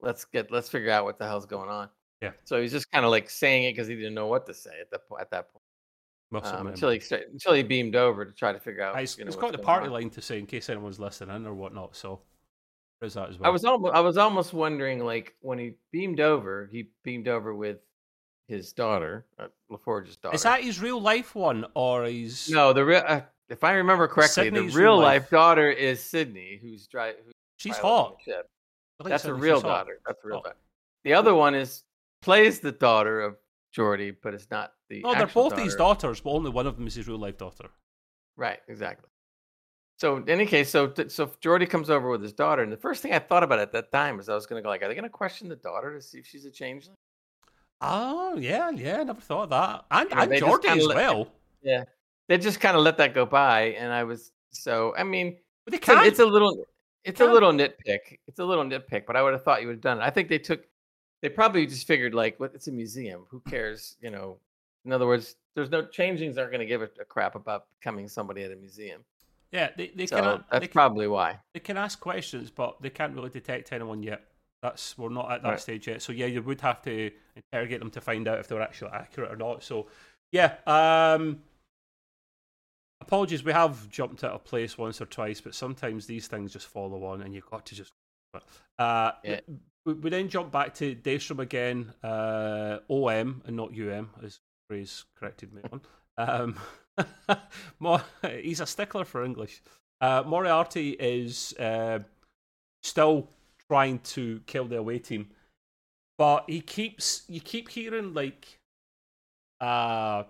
let's 0.00 0.24
get 0.24 0.50
let's 0.50 0.68
figure 0.68 0.90
out 0.90 1.04
what 1.04 1.18
the 1.18 1.26
hell's 1.26 1.46
going 1.46 1.68
on." 1.70 1.88
Yeah. 2.20 2.32
So 2.44 2.60
he's 2.60 2.72
just 2.72 2.90
kind 2.90 3.04
of 3.04 3.10
like 3.10 3.28
saying 3.28 3.64
it 3.64 3.72
because 3.72 3.88
he 3.88 3.96
didn't 3.96 4.14
know 4.14 4.28
what 4.28 4.46
to 4.46 4.54
say 4.54 4.70
at 4.80 4.90
that 4.90 5.00
at 5.20 5.30
that 5.30 5.52
point 5.52 5.62
Muscle 6.30 6.50
um, 6.50 6.56
memory. 6.58 6.72
until 6.72 6.90
he 6.90 7.02
until 7.32 7.52
he 7.52 7.62
beamed 7.62 7.96
over 7.96 8.24
to 8.24 8.32
try 8.32 8.52
to 8.52 8.60
figure 8.60 8.82
out. 8.82 8.94
Ah, 8.94 9.00
He's, 9.00 9.18
you 9.18 9.24
know, 9.24 9.30
he's 9.30 9.36
what's 9.36 9.52
the 9.52 9.62
party 9.62 9.86
on. 9.86 9.92
line 9.92 10.10
to 10.10 10.22
say 10.22 10.38
in 10.38 10.46
case 10.46 10.70
anyone's 10.70 10.98
listening 10.98 11.46
or 11.46 11.54
whatnot. 11.54 11.94
So 11.94 12.20
As 13.02 13.16
well. 13.16 13.28
I 13.42 13.48
was 13.48 13.64
almost 13.64 13.94
I 13.94 14.00
was 14.00 14.16
almost 14.16 14.52
wondering 14.52 15.04
like 15.04 15.34
when 15.40 15.58
he 15.58 15.72
beamed 15.90 16.20
over, 16.20 16.68
he 16.70 16.88
beamed 17.02 17.26
over 17.28 17.54
with 17.54 17.78
his 18.46 18.72
daughter, 18.72 19.26
uh, 19.38 19.48
LaForge's 19.70 20.16
daughter. 20.16 20.34
Is 20.34 20.42
that 20.44 20.62
his 20.62 20.80
real 20.80 21.00
life 21.00 21.34
one 21.34 21.64
or 21.74 22.04
his? 22.04 22.48
no 22.48 22.72
the 22.72 22.84
real? 22.84 23.02
Uh, 23.06 23.22
if 23.48 23.64
I 23.64 23.72
remember 23.72 24.06
correctly, 24.08 24.44
Sidney's 24.44 24.72
the 24.72 24.78
real 24.78 24.92
real 24.92 24.98
life 25.00 25.22
life. 25.22 25.30
daughter 25.30 25.70
is 25.70 26.00
Sidney, 26.02 26.58
who's 26.62 26.86
driving. 26.86 27.22
she's 27.56 27.76
hot. 27.76 28.18
the 28.24 28.32
ship. 28.32 28.48
I 29.04 29.08
That's 29.08 29.24
a 29.24 29.34
real 29.34 29.56
hot. 29.60 29.62
daughter. 29.66 29.98
That's 30.06 30.22
a 30.24 30.28
real 30.28 30.40
daughter. 30.42 30.56
The 31.04 31.14
other 31.14 31.34
one 31.34 31.54
is 31.54 31.82
plays 32.20 32.60
the 32.60 32.72
daughter 32.72 33.20
of 33.20 33.36
Geordi, 33.76 34.14
but 34.22 34.32
it's 34.34 34.48
not 34.50 34.74
the. 34.88 35.00
No, 35.02 35.14
they're 35.14 35.26
both 35.26 35.58
his 35.58 35.74
daughter. 35.74 36.02
daughters, 36.02 36.20
but 36.20 36.30
only 36.30 36.50
one 36.50 36.66
of 36.68 36.76
them 36.76 36.86
is 36.86 36.94
his 36.94 37.08
real 37.08 37.18
life 37.18 37.36
daughter. 37.36 37.68
Right, 38.36 38.60
exactly. 38.68 39.08
So 40.02 40.16
in 40.16 40.28
any 40.28 40.46
case, 40.46 40.68
so 40.68 40.92
so 41.06 41.28
Geordi 41.40 41.70
comes 41.70 41.88
over 41.88 42.10
with 42.10 42.22
his 42.22 42.32
daughter, 42.32 42.64
and 42.64 42.72
the 42.72 42.76
first 42.76 43.02
thing 43.02 43.12
I 43.12 43.20
thought 43.20 43.44
about 43.44 43.60
at 43.60 43.70
that 43.70 43.92
time 43.92 44.16
was 44.16 44.28
I 44.28 44.34
was 44.34 44.46
going 44.46 44.60
to 44.60 44.62
go 44.64 44.68
like, 44.68 44.82
are 44.82 44.88
they 44.88 44.94
going 44.94 45.04
to 45.04 45.08
question 45.08 45.48
the 45.48 45.54
daughter 45.54 45.94
to 45.94 46.02
see 46.02 46.18
if 46.18 46.26
she's 46.26 46.44
a 46.44 46.50
changeling? 46.50 46.96
Oh 47.80 48.36
yeah, 48.36 48.70
yeah, 48.70 49.04
never 49.04 49.20
thought 49.20 49.44
of 49.44 49.50
that. 49.50 49.84
And 49.92 50.10
You 50.10 50.16
know, 50.16 50.22
and 50.22 50.32
Geordi 50.32 50.76
as 50.76 50.88
well. 50.88 51.28
Yeah, 51.62 51.84
they 52.26 52.38
just 52.38 52.58
kind 52.58 52.76
of 52.76 52.82
let 52.82 52.96
that 52.96 53.14
go 53.14 53.24
by, 53.24 53.76
and 53.78 53.92
I 53.92 54.02
was 54.02 54.32
so. 54.50 54.92
I 54.98 55.04
mean, 55.04 55.36
it's 55.68 55.88
a, 56.18 56.26
little, 56.26 56.64
it's 57.04 57.20
a 57.20 57.24
little 57.24 57.52
nitpick. 57.52 58.18
It's 58.26 58.40
a 58.40 58.44
little 58.44 58.64
nitpick, 58.64 59.06
but 59.06 59.14
I 59.14 59.22
would 59.22 59.34
have 59.34 59.44
thought 59.44 59.60
you 59.60 59.68
would 59.68 59.76
have 59.76 59.82
done 59.82 59.98
it. 59.98 60.02
I 60.02 60.10
think 60.10 60.28
they 60.28 60.40
took, 60.40 60.64
they 61.20 61.28
probably 61.28 61.64
just 61.64 61.86
figured 61.86 62.12
like, 62.12 62.40
what? 62.40 62.50
It's 62.52 62.66
a 62.66 62.72
museum. 62.72 63.26
Who 63.30 63.38
cares? 63.48 63.96
You 64.02 64.10
know. 64.10 64.38
In 64.84 64.92
other 64.92 65.06
words, 65.06 65.36
there's 65.54 65.70
no 65.70 65.86
changelings 65.86 66.36
aren't 66.38 66.50
going 66.50 66.58
to 66.58 66.66
give 66.66 66.82
a, 66.82 66.90
a 67.00 67.04
crap 67.04 67.36
about 67.36 67.66
becoming 67.78 68.08
somebody 68.08 68.42
at 68.42 68.50
a 68.50 68.56
museum. 68.56 69.04
Yeah, 69.52 69.70
they, 69.76 69.92
they 69.94 70.06
So 70.06 70.16
can. 70.16 70.24
that's 70.24 70.44
They, 70.52 70.66
can- 70.66 70.72
probably 70.72 71.06
why. 71.08 71.38
they 71.54 71.60
can 71.60 71.76
ask 71.76 72.00
questions, 72.00 72.50
but 72.50 72.80
they 72.82 72.90
can't 72.90 73.14
really 73.14 73.30
detect 73.30 73.72
anyone 73.72 74.02
yet. 74.02 74.24
That's 74.62 74.96
we're 74.96 75.08
not 75.08 75.30
at 75.32 75.42
that 75.42 75.48
Right. 75.50 75.60
stage 75.60 75.86
yet. 75.88 76.02
So 76.02 76.12
yeah, 76.12 76.26
you 76.26 76.42
would 76.42 76.60
have 76.60 76.80
to 76.82 77.10
interrogate 77.36 77.80
them 77.80 77.90
to 77.90 78.00
find 78.00 78.28
out 78.28 78.38
if 78.38 78.48
they 78.48 78.54
were 78.54 78.62
actually 78.62 78.92
accurate 78.92 79.30
or 79.32 79.36
not. 79.36 79.62
So 79.64 79.88
yeah, 80.30 80.54
um, 80.66 81.42
apologies, 83.00 83.42
we 83.44 83.52
have 83.52 83.88
jumped 83.90 84.22
out 84.24 84.32
of 84.32 84.44
place 84.44 84.78
once 84.78 85.00
or 85.00 85.06
twice, 85.06 85.40
but 85.40 85.54
sometimes 85.54 86.06
these 86.06 86.26
things 86.28 86.52
just 86.52 86.68
follow 86.68 87.04
on, 87.04 87.22
and 87.22 87.34
you've 87.34 87.50
got 87.50 87.66
to 87.66 87.74
just. 87.74 87.92
Uh, 88.78 89.12
Yeah. 89.24 89.40
we, 89.84 89.92
we 89.94 90.10
then 90.10 90.28
jump 90.28 90.52
back 90.52 90.74
to 90.74 90.94
Daystrom 90.94 91.40
again, 91.40 91.92
uh, 92.02 92.78
OM 92.88 93.42
and 93.44 93.56
not 93.56 93.70
UM, 93.78 94.10
as 94.22 94.38
Gray's 94.70 95.04
corrected 95.18 95.52
me 95.52 95.62
on. 95.72 95.80
Um, 96.16 96.56
he's 98.42 98.60
a 98.60 98.66
stickler 98.66 99.04
for 99.04 99.24
English. 99.24 99.62
Uh, 100.00 100.22
Moriarty 100.26 100.90
is 100.90 101.54
uh, 101.58 102.00
still 102.82 103.28
trying 103.68 103.98
to 104.00 104.40
kill 104.46 104.64
the 104.64 104.78
away 104.78 104.98
team, 104.98 105.30
but 106.18 106.44
he 106.48 106.60
keeps 106.60 107.22
you 107.28 107.40
keep 107.40 107.68
hearing 107.68 108.12
like 108.14 108.58
uh 109.60 110.24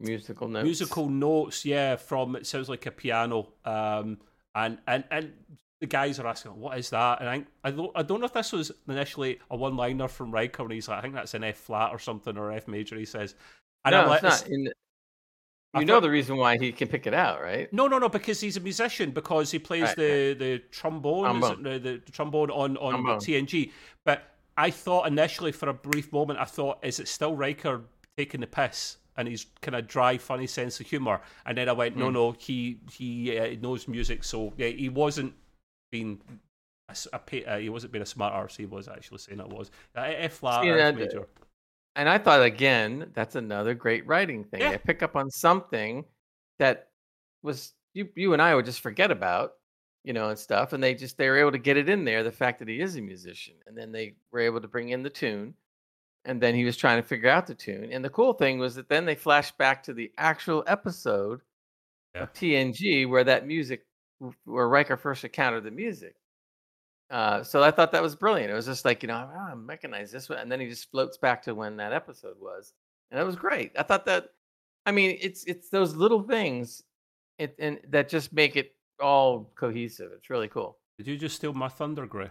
Musical 0.00 0.48
notes. 0.48 0.64
musical 0.64 1.08
notes, 1.10 1.64
yeah, 1.64 1.94
from 1.96 2.34
it 2.34 2.46
sounds 2.46 2.70
like 2.70 2.86
a 2.86 2.90
piano, 2.90 3.48
um, 3.66 4.18
and 4.54 4.78
and 4.86 5.04
and 5.10 5.32
the 5.82 5.86
guys 5.86 6.18
are 6.18 6.26
asking, 6.26 6.58
"What 6.58 6.78
is 6.78 6.88
that?" 6.88 7.20
And 7.20 7.28
I 7.28 7.44
I 7.62 7.70
don't 7.70 7.92
I 7.94 8.02
don't 8.02 8.20
know 8.20 8.26
if 8.26 8.32
this 8.32 8.50
was 8.52 8.72
initially 8.88 9.38
a 9.50 9.56
one 9.56 9.76
liner 9.76 10.08
from 10.08 10.32
Riker, 10.32 10.62
and 10.62 10.72
he's 10.72 10.88
like, 10.88 10.98
"I 10.98 11.02
think 11.02 11.12
that's 11.12 11.34
an 11.34 11.44
F 11.44 11.58
flat 11.58 11.92
or 11.92 11.98
something 11.98 12.38
or 12.38 12.50
F 12.50 12.66
major." 12.66 12.96
He 12.96 13.04
says, 13.04 13.34
and 13.84 13.92
no, 13.92 14.00
I'm 14.06 14.12
it's 14.12 14.22
like, 14.22 14.32
not. 14.32 14.48
In 14.48 14.72
I 15.72 15.80
you 15.80 15.86
know 15.86 15.94
thought- 15.94 16.00
the 16.02 16.10
reason 16.10 16.36
why 16.36 16.58
he 16.58 16.72
can 16.72 16.88
pick 16.88 17.06
it 17.06 17.14
out, 17.14 17.40
right? 17.40 17.72
No, 17.72 17.86
no, 17.86 17.98
no, 17.98 18.08
because 18.08 18.40
he's 18.40 18.56
a 18.56 18.60
musician 18.60 19.12
because 19.12 19.50
he 19.52 19.58
plays 19.58 19.82
Right, 19.82 19.96
the 19.96 20.34
the 20.38 20.58
trombone, 20.70 21.24
it? 21.36 21.40
Trombone. 21.40 21.62
the, 21.62 21.78
the 21.78 21.98
trombone 22.10 22.50
on 22.50 22.76
on 22.78 22.92
Trombone. 22.94 23.18
TNG. 23.18 23.70
But 24.04 24.24
I 24.56 24.70
thought 24.70 25.06
initially 25.06 25.52
for 25.52 25.68
a 25.68 25.74
brief 25.74 26.12
moment, 26.12 26.38
I 26.38 26.44
thought, 26.44 26.78
is 26.82 26.98
it 26.98 27.08
still 27.08 27.36
Riker 27.36 27.82
taking 28.16 28.40
the 28.40 28.46
piss? 28.46 28.96
And 29.16 29.28
he's 29.28 29.46
kind 29.60 29.74
of 29.74 29.86
dry, 29.86 30.16
funny 30.18 30.46
sense 30.46 30.80
of 30.80 30.86
humor, 30.86 31.20
and 31.44 31.56
then 31.58 31.68
I 31.68 31.72
went, 31.72 31.96
no, 31.96 32.08
Mm. 32.08 32.12
no, 32.14 32.32
he 32.38 32.78
he 32.90 33.38
uh, 33.38 33.54
knows 33.60 33.86
music, 33.86 34.24
so 34.24 34.52
yeah, 34.56 34.68
he 34.68 34.88
wasn't 34.88 35.34
being 35.92 36.20
a, 37.12 37.18
pa- 37.18 37.46
uh, 37.46 37.58
he 37.58 37.68
wasn't 37.68 37.92
being 37.92 38.02
a 38.02 38.06
smart 38.06 38.32
arse. 38.32 38.56
He 38.56 38.66
was 38.66 38.88
actually 38.88 39.18
saying 39.18 39.40
it 39.40 39.48
was 39.48 39.70
uh, 39.96 40.00
F 40.00 40.34
flat 40.34 40.62
See, 40.62 40.70
or 40.70 40.78
F 40.78 40.94
major. 40.96 41.26
And 41.96 42.08
I 42.08 42.18
thought 42.18 42.42
again, 42.42 43.10
that's 43.14 43.34
another 43.34 43.74
great 43.74 44.06
writing 44.06 44.44
thing. 44.44 44.60
Yeah. 44.60 44.70
They 44.72 44.78
pick 44.78 45.02
up 45.02 45.16
on 45.16 45.30
something 45.30 46.04
that 46.58 46.88
was 47.42 47.72
you 47.94 48.08
you 48.14 48.32
and 48.32 48.40
I 48.42 48.54
would 48.54 48.64
just 48.64 48.80
forget 48.80 49.10
about, 49.10 49.54
you 50.04 50.12
know, 50.12 50.28
and 50.28 50.38
stuff, 50.38 50.72
and 50.72 50.82
they 50.82 50.94
just 50.94 51.18
they 51.18 51.28
were 51.28 51.38
able 51.38 51.52
to 51.52 51.58
get 51.58 51.76
it 51.76 51.88
in 51.88 52.04
there. 52.04 52.22
The 52.22 52.30
fact 52.32 52.58
that 52.60 52.68
he 52.68 52.80
is 52.80 52.96
a 52.96 53.00
musician, 53.00 53.54
and 53.66 53.76
then 53.76 53.90
they 53.92 54.14
were 54.30 54.40
able 54.40 54.60
to 54.60 54.68
bring 54.68 54.90
in 54.90 55.02
the 55.02 55.10
tune, 55.10 55.54
and 56.24 56.40
then 56.40 56.54
he 56.54 56.64
was 56.64 56.76
trying 56.76 57.02
to 57.02 57.06
figure 57.08 57.28
out 57.30 57.46
the 57.46 57.54
tune. 57.54 57.90
And 57.92 58.04
the 58.04 58.10
cool 58.10 58.34
thing 58.34 58.58
was 58.58 58.74
that 58.76 58.88
then 58.88 59.04
they 59.04 59.14
flashed 59.16 59.58
back 59.58 59.82
to 59.84 59.92
the 59.92 60.12
actual 60.18 60.62
episode 60.68 61.40
Yeah. 62.14 62.22
of 62.22 62.32
TNG 62.32 63.08
where 63.08 63.24
that 63.24 63.46
music, 63.46 63.84
where 64.44 64.68
Riker 64.68 64.96
first 64.96 65.24
encountered 65.24 65.64
the 65.64 65.70
music. 65.72 66.14
Uh, 67.10 67.42
so 67.42 67.62
I 67.62 67.70
thought 67.72 67.90
that 67.92 68.02
was 68.02 68.14
brilliant. 68.14 68.50
It 68.50 68.54
was 68.54 68.66
just 68.66 68.84
like 68.84 69.02
you 69.02 69.08
know, 69.08 69.28
oh, 69.34 69.38
I 69.50 69.52
recognize 69.54 70.12
this 70.12 70.28
one, 70.28 70.38
and 70.38 70.50
then 70.50 70.60
he 70.60 70.68
just 70.68 70.90
floats 70.90 71.16
back 71.18 71.42
to 71.42 71.54
when 71.54 71.76
that 71.78 71.92
episode 71.92 72.36
was, 72.40 72.72
and 73.10 73.18
it 73.20 73.24
was 73.24 73.34
great. 73.36 73.72
I 73.76 73.82
thought 73.82 74.06
that, 74.06 74.28
I 74.86 74.92
mean, 74.92 75.18
it's 75.20 75.44
it's 75.44 75.70
those 75.70 75.96
little 75.96 76.22
things, 76.22 76.82
it 77.38 77.56
and 77.58 77.80
that 77.88 78.08
just 78.08 78.32
make 78.32 78.54
it 78.56 78.74
all 79.00 79.50
cohesive. 79.56 80.12
It's 80.14 80.30
really 80.30 80.48
cool. 80.48 80.78
Did 80.98 81.08
you 81.08 81.16
just 81.16 81.36
steal 81.36 81.52
my 81.52 81.68
thunder, 81.68 82.06
Gray? 82.06 82.30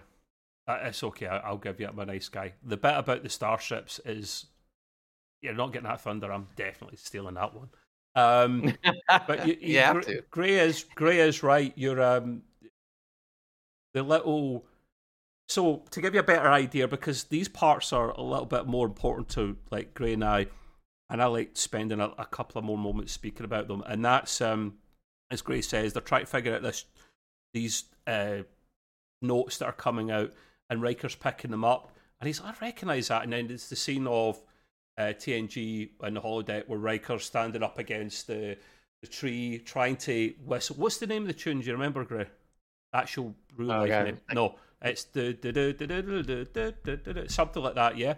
Uh, 0.68 0.78
it's 0.84 1.04
okay. 1.04 1.26
I- 1.28 1.40
I'll 1.40 1.58
give 1.58 1.80
you 1.80 1.88
I'm 1.88 1.98
a 2.00 2.06
nice 2.06 2.30
guy. 2.30 2.54
The 2.64 2.78
bit 2.78 2.96
about 2.96 3.24
the 3.24 3.30
starships 3.30 4.00
is 4.06 4.46
you're 5.42 5.54
not 5.56 5.74
getting 5.74 5.88
that 5.90 6.02
thunder. 6.02 6.32
I'm 6.32 6.48
definitely 6.56 6.98
stealing 6.98 7.34
that 7.36 7.54
one. 7.54 7.70
Um, 8.16 8.74
but 9.28 9.48
you, 9.48 9.58
you 9.62 9.80
have 9.80 9.96
Gr- 9.96 10.02
to. 10.02 10.22
Gray 10.30 10.60
is 10.60 10.86
Gray 10.96 11.20
is 11.20 11.44
right. 11.44 11.74
You're 11.76 12.02
um 12.02 12.44
the 13.94 14.04
little. 14.04 14.66
So 15.50 15.84
to 15.90 16.00
give 16.00 16.14
you 16.14 16.20
a 16.20 16.24
better 16.24 16.50
idea, 16.50 16.88
because 16.88 17.26
these 17.26 17.48
parts 17.48 17.92
are 17.92 18.12
a 18.12 18.22
little 18.22 18.46
bit 18.46 18.68
more 18.68 18.86
important 18.86 19.30
to 19.30 19.58
like 19.72 19.96
Gray 19.96 20.14
and 20.14 20.24
I, 20.24 20.46
and 21.10 21.22
I 21.22 21.26
like 21.26 21.52
spending 21.56 22.00
a, 22.00 22.12
a 22.20 22.26
couple 22.28 22.60
of 22.60 22.66
more 22.66 22.78
moments 22.78 23.14
speaking 23.14 23.46
about 23.46 23.68
them, 23.68 23.84
and 23.88 24.06
that's 24.06 24.42
um 24.42 24.76
as 25.32 25.42
Gray 25.42 25.62
says, 25.62 25.94
they're 25.94 26.02
trying 26.02 26.26
to 26.26 26.32
figure 26.32 26.56
out 26.56 26.62
this 26.62 26.86
these 27.54 27.86
uh, 28.06 28.44
notes 29.24 29.58
that 29.58 29.66
are 29.66 29.74
coming 29.74 30.12
out, 30.12 30.32
and 30.70 30.84
Riker's 30.84 31.16
picking 31.16 31.52
them 31.52 31.66
up, 31.66 31.92
and 32.22 32.28
he's 32.28 32.40
I 32.42 32.54
recognise 32.62 33.08
that, 33.08 33.24
and 33.24 33.34
then 33.34 33.50
it's 33.50 33.70
the 33.70 33.76
scene 33.76 34.06
of 34.06 34.40
uh, 35.00 35.14
TNG 35.18 35.90
and 36.02 36.16
the 36.16 36.22
holodeck 36.22 36.68
where 36.68 36.78
Riker's 36.80 37.26
standing 37.26 37.64
up 37.64 37.80
against 37.80 38.28
the 38.28 38.56
the 39.02 39.08
tree 39.08 39.60
trying 39.66 39.96
to 39.98 40.34
whistle. 40.46 40.76
What's 40.76 40.98
the 40.98 41.08
name 41.08 41.24
of 41.24 41.28
the 41.28 41.34
tune? 41.34 41.60
Do 41.60 41.66
you 41.66 41.74
remember, 41.74 42.04
Gray? 42.04 42.28
Actual 42.94 43.34
real 43.56 43.72
Oh, 43.72 43.80
life 43.80 44.06
name? 44.06 44.20
No, 44.34 44.56
it's 44.82 45.06
something 47.34 47.64
like 47.64 47.76
that. 47.76 47.98
Yeah, 47.98 48.16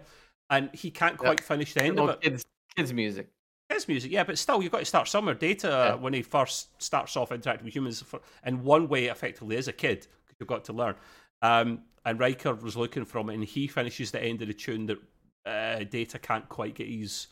and 0.50 0.70
he 0.72 0.90
can't 0.90 1.16
quite 1.18 1.40
finish 1.40 1.74
the 1.74 1.82
end 1.82 1.98
of 1.98 2.10
it. 2.10 2.20
kids, 2.20 2.44
kids 2.76 2.92
music. 2.92 3.28
His 3.68 3.88
music, 3.88 4.12
yeah, 4.12 4.22
but 4.24 4.36
still, 4.36 4.62
you've 4.62 4.70
got 4.72 4.80
to 4.80 4.84
start 4.84 5.08
somewhere. 5.08 5.34
Data, 5.34 5.68
Yeah. 5.68 5.94
when 5.94 6.12
he 6.12 6.20
first 6.20 6.80
starts 6.82 7.16
off 7.16 7.32
interacting 7.32 7.64
with 7.64 7.74
humans, 7.74 8.02
for, 8.02 8.20
in 8.44 8.62
one 8.64 8.86
way, 8.86 9.06
effectively, 9.06 9.56
as 9.56 9.66
a 9.66 9.72
kid, 9.72 10.00
'cause 10.26 10.36
you've 10.38 10.48
got 10.48 10.64
to 10.64 10.74
learn. 10.74 10.94
Um, 11.40 11.84
and 12.04 12.20
Riker 12.20 12.54
was 12.54 12.76
looking 12.76 13.06
from 13.06 13.30
it, 13.30 13.34
and 13.34 13.44
he 13.44 13.66
finishes 13.68 14.10
the 14.10 14.22
end 14.22 14.42
of 14.42 14.48
the 14.48 14.54
tune 14.54 14.86
that 14.86 14.98
uh, 15.46 15.84
Data 15.84 16.18
can't 16.18 16.46
quite 16.50 16.74
get 16.74 16.88
his 16.88 17.28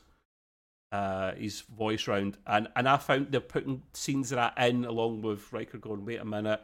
uh, 0.93 1.35
his 1.35 1.61
voice 1.61 2.09
round. 2.09 2.39
And 2.47 2.69
and 2.75 2.89
I 2.89 2.97
found 2.97 3.31
they're 3.33 3.41
putting 3.41 3.83
scenes 3.93 4.33
of 4.33 4.37
that 4.37 4.59
in 4.59 4.85
along 4.85 5.23
with 5.23 5.53
Riker 5.53 5.79
going, 5.79 6.05
wait 6.07 6.21
a 6.21 6.25
minute, 6.25 6.61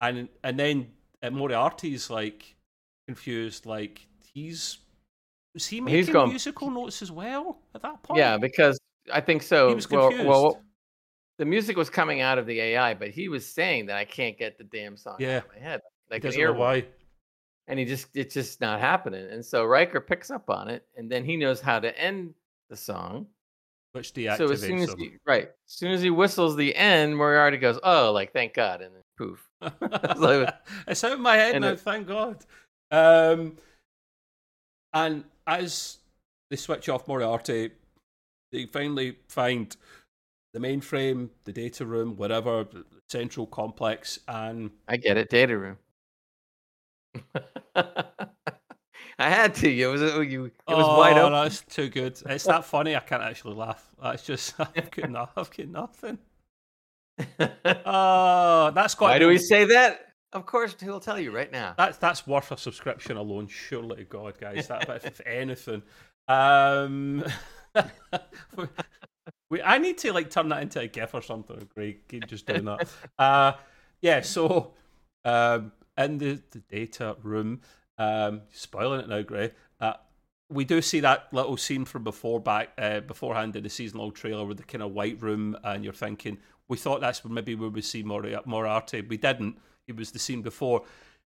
and 0.00 0.28
and 0.42 0.58
then 0.58 0.92
uh, 1.22 1.30
Moriarty's 1.30 2.10
like 2.10 2.56
confused, 3.06 3.66
like 3.66 4.06
he's. 4.32 4.78
Was 5.54 5.66
he 5.66 5.76
He's 5.78 5.84
making 5.84 6.12
gone- 6.12 6.28
musical 6.28 6.70
notes 6.70 7.02
as 7.02 7.10
well 7.10 7.58
at 7.74 7.82
that 7.82 8.00
point? 8.04 8.18
Yeah, 8.18 8.36
because 8.38 8.78
I 9.12 9.20
think 9.20 9.42
so. 9.42 9.68
He 9.70 9.74
was 9.74 9.90
well, 9.90 10.08
confused. 10.08 10.28
well, 10.28 10.62
the 11.38 11.44
music 11.44 11.76
was 11.76 11.90
coming 11.90 12.20
out 12.20 12.38
of 12.38 12.46
the 12.46 12.60
AI, 12.60 12.94
but 12.94 13.08
he 13.10 13.28
was 13.28 13.44
saying 13.44 13.86
that 13.86 13.96
I 13.96 14.04
can't 14.04 14.38
get 14.38 14.58
the 14.58 14.64
damn 14.64 14.96
song 14.96 15.16
Yeah. 15.18 15.38
out 15.38 15.46
of 15.46 15.52
my 15.56 15.58
head. 15.58 15.80
He 16.08 16.14
Like 16.14 16.22
an 16.24 16.28
doesn't 16.30 16.42
know 16.44 16.52
why. 16.52 16.84
and 17.66 17.78
he 17.80 17.84
just 17.84 18.08
it's 18.14 18.32
just 18.34 18.60
not 18.60 18.78
happening. 18.78 19.28
And 19.28 19.44
so 19.44 19.64
Riker 19.64 20.00
picks 20.00 20.30
up 20.30 20.48
on 20.50 20.68
it, 20.68 20.86
and 20.96 21.10
then 21.10 21.24
he 21.24 21.36
knows 21.36 21.60
how 21.60 21.80
to 21.80 21.98
end 21.98 22.32
the 22.68 22.76
song. 22.76 23.26
Which 23.92 24.12
deactivates 24.14 24.36
So 24.38 24.50
as 24.50 24.60
soon 24.60 24.78
as 24.78 24.94
he, 24.94 25.16
right, 25.26 25.48
as 25.48 25.72
soon 25.72 25.90
as 25.92 26.00
he 26.00 26.10
whistles 26.10 26.54
the 26.56 26.74
end, 26.76 27.16
Moriarty 27.16 27.56
goes, 27.56 27.78
"Oh, 27.82 28.12
like 28.12 28.32
thank 28.32 28.54
God," 28.54 28.82
and 28.82 28.94
then 28.94 29.02
poof. 29.18 29.48
So- 29.62 29.72
it's 30.86 31.02
out 31.02 31.12
of 31.12 31.20
my 31.20 31.34
head 31.36 31.56
and 31.56 31.64
now, 31.64 31.72
it- 31.72 31.80
thank 31.80 32.06
God. 32.06 32.44
Um, 32.92 33.56
and 34.94 35.24
as 35.46 35.98
they 36.50 36.56
switch 36.56 36.88
off 36.88 37.08
Moriarty, 37.08 37.70
they 38.52 38.66
finally 38.66 39.16
find 39.28 39.76
the 40.54 40.60
mainframe, 40.60 41.30
the 41.44 41.52
data 41.52 41.84
room, 41.86 42.16
whatever, 42.16 42.64
the 42.64 42.84
central 43.08 43.46
complex, 43.46 44.18
and 44.28 44.70
I 44.88 44.96
get 44.98 45.16
it, 45.16 45.30
data 45.30 45.56
room. 45.58 45.78
I 49.20 49.28
had 49.28 49.54
to. 49.56 49.70
It 49.70 49.86
was 49.86 50.00
it, 50.00 50.28
you. 50.30 50.46
It 50.46 50.52
was 50.66 50.86
oh, 50.88 50.96
wide 50.96 51.18
open. 51.18 51.32
that's 51.32 51.60
too 51.60 51.90
good. 51.90 52.18
It's 52.24 52.44
that 52.44 52.64
funny. 52.64 52.96
I 52.96 53.00
can't 53.00 53.22
actually 53.22 53.54
laugh. 53.54 53.86
That's 54.02 54.22
just 54.22 54.54
I've 54.58 54.90
got, 54.90 55.10
no, 55.10 55.28
I've 55.36 55.54
got 55.54 55.68
nothing. 55.68 56.18
Oh, 57.84 58.70
that's 58.74 58.94
got. 58.94 59.06
Why 59.10 59.18
do 59.18 59.28
we 59.28 59.36
say 59.36 59.66
that? 59.66 60.14
Of 60.32 60.46
course, 60.46 60.74
he'll 60.80 61.00
tell 61.00 61.20
you 61.20 61.32
right 61.32 61.52
now. 61.52 61.74
That's 61.76 61.98
that's 61.98 62.26
worth 62.26 62.50
a 62.50 62.56
subscription 62.56 63.18
alone. 63.18 63.46
Surely 63.46 63.96
to 63.96 64.04
God, 64.04 64.40
guys. 64.40 64.68
That 64.68 64.88
if, 64.88 65.04
if 65.04 65.20
anything. 65.26 65.82
Um, 66.28 67.22
we, 69.50 69.60
I 69.60 69.76
need 69.76 69.98
to 69.98 70.14
like 70.14 70.30
turn 70.30 70.48
that 70.48 70.62
into 70.62 70.80
a 70.80 70.86
GIF 70.86 71.12
or 71.14 71.20
something. 71.20 71.68
Great, 71.74 72.08
keep 72.08 72.26
just 72.26 72.46
doing 72.46 72.64
that. 72.64 72.88
Uh, 73.18 73.52
yeah. 74.00 74.22
So, 74.22 74.72
um, 75.26 75.72
in 75.98 76.16
the, 76.16 76.42
the 76.52 76.60
data 76.70 77.16
room, 77.22 77.60
um, 78.00 78.42
spoiling 78.50 79.00
it 79.00 79.08
now, 79.08 79.22
Gray. 79.22 79.52
Uh, 79.78 79.92
we 80.48 80.64
do 80.64 80.82
see 80.82 81.00
that 81.00 81.28
little 81.32 81.56
scene 81.56 81.84
from 81.84 82.02
before 82.02 82.40
back 82.40 82.70
uh, 82.78 83.00
beforehand 83.00 83.54
in 83.54 83.62
the 83.62 83.68
seasonal 83.68 84.10
trailer 84.10 84.44
with 84.44 84.56
the 84.56 84.64
kind 84.64 84.82
of 84.82 84.92
white 84.92 85.20
room, 85.22 85.56
and 85.62 85.84
you're 85.84 85.92
thinking 85.92 86.38
we 86.68 86.76
thought 86.76 87.00
that's 87.00 87.24
maybe 87.24 87.54
where 87.54 87.68
we 87.68 87.82
see 87.82 88.02
Mori- 88.02 88.36
Moriarty. 88.46 89.02
We 89.02 89.16
didn't. 89.16 89.58
It 89.86 89.96
was 89.96 90.12
the 90.12 90.18
scene 90.18 90.40
before, 90.40 90.82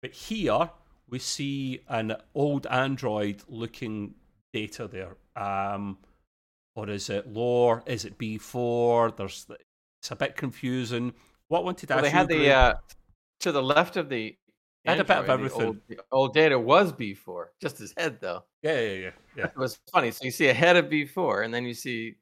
but 0.01 0.11
here 0.11 0.69
we 1.09 1.19
see 1.19 1.81
an 1.89 2.15
old 2.35 2.67
android 2.67 3.41
looking 3.47 4.13
data 4.53 4.87
there. 4.87 5.17
Um, 5.35 5.97
or 6.75 6.89
is 6.89 7.09
it 7.09 7.27
lore? 7.27 7.83
Is 7.85 8.05
it 8.05 8.17
B 8.17 8.37
four? 8.37 9.11
There's 9.11 9.45
it's 10.01 10.11
a 10.11 10.15
bit 10.15 10.35
confusing. 10.35 11.13
What 11.47 11.63
wanted 11.65 11.87
to 11.87 11.95
well, 11.95 12.05
ask 12.05 12.11
they 12.11 12.17
had 12.17 12.31
you, 12.31 12.39
the 12.39 12.53
uh, 12.53 12.73
to 13.39 13.51
the 13.51 13.63
left 13.63 13.97
of 13.97 14.09
the. 14.09 14.35
Had 14.85 14.99
a 14.99 15.03
bit 15.03 15.17
of 15.17 15.25
the 15.27 15.33
everything. 15.33 15.61
Old, 15.67 15.77
the 15.87 15.97
old 16.11 16.33
data 16.33 16.57
was 16.57 16.91
B4, 16.91 17.45
just 17.61 17.77
his 17.77 17.93
head 17.97 18.17
though. 18.19 18.43
yeah, 18.63 18.79
yeah, 18.79 18.93
yeah, 18.93 19.09
yeah. 19.37 19.45
It 19.45 19.55
was 19.57 19.79
funny. 19.91 20.09
So 20.11 20.23
you 20.25 20.31
see 20.31 20.47
a 20.49 20.53
head 20.53 20.75
of 20.75 20.85
B4, 20.85 21.45
and 21.45 21.53
then 21.53 21.65
you 21.65 21.73
see 21.75 22.15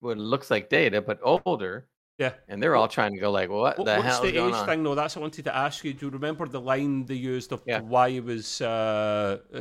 what 0.00 0.18
looks 0.18 0.50
like 0.50 0.68
data, 0.68 1.00
but 1.00 1.18
older. 1.22 1.86
Yeah. 2.18 2.34
And 2.48 2.62
they're 2.62 2.76
all 2.76 2.86
trying 2.88 3.14
to 3.14 3.18
go 3.18 3.30
like, 3.30 3.48
what 3.48 3.78
What- 3.78 3.86
the 3.86 3.96
What's 3.96 4.04
hell 4.08 4.20
the 4.22 4.28
is 4.28 4.34
going 4.34 4.54
age 4.54 4.66
thing 4.66 4.82
though? 4.82 4.94
That's 4.94 5.16
what 5.16 5.20
I 5.20 5.24
wanted 5.24 5.44
to 5.46 5.56
ask 5.56 5.82
you. 5.84 5.94
Do 5.94 6.06
you 6.06 6.12
remember 6.12 6.46
the 6.46 6.60
line 6.60 7.06
they 7.06 7.14
used 7.14 7.50
of 7.50 7.62
Yeah. 7.66 7.80
why 7.80 8.08
it 8.08 8.24
was 8.24 8.60
uh, 8.60 9.38
uh, 9.54 9.60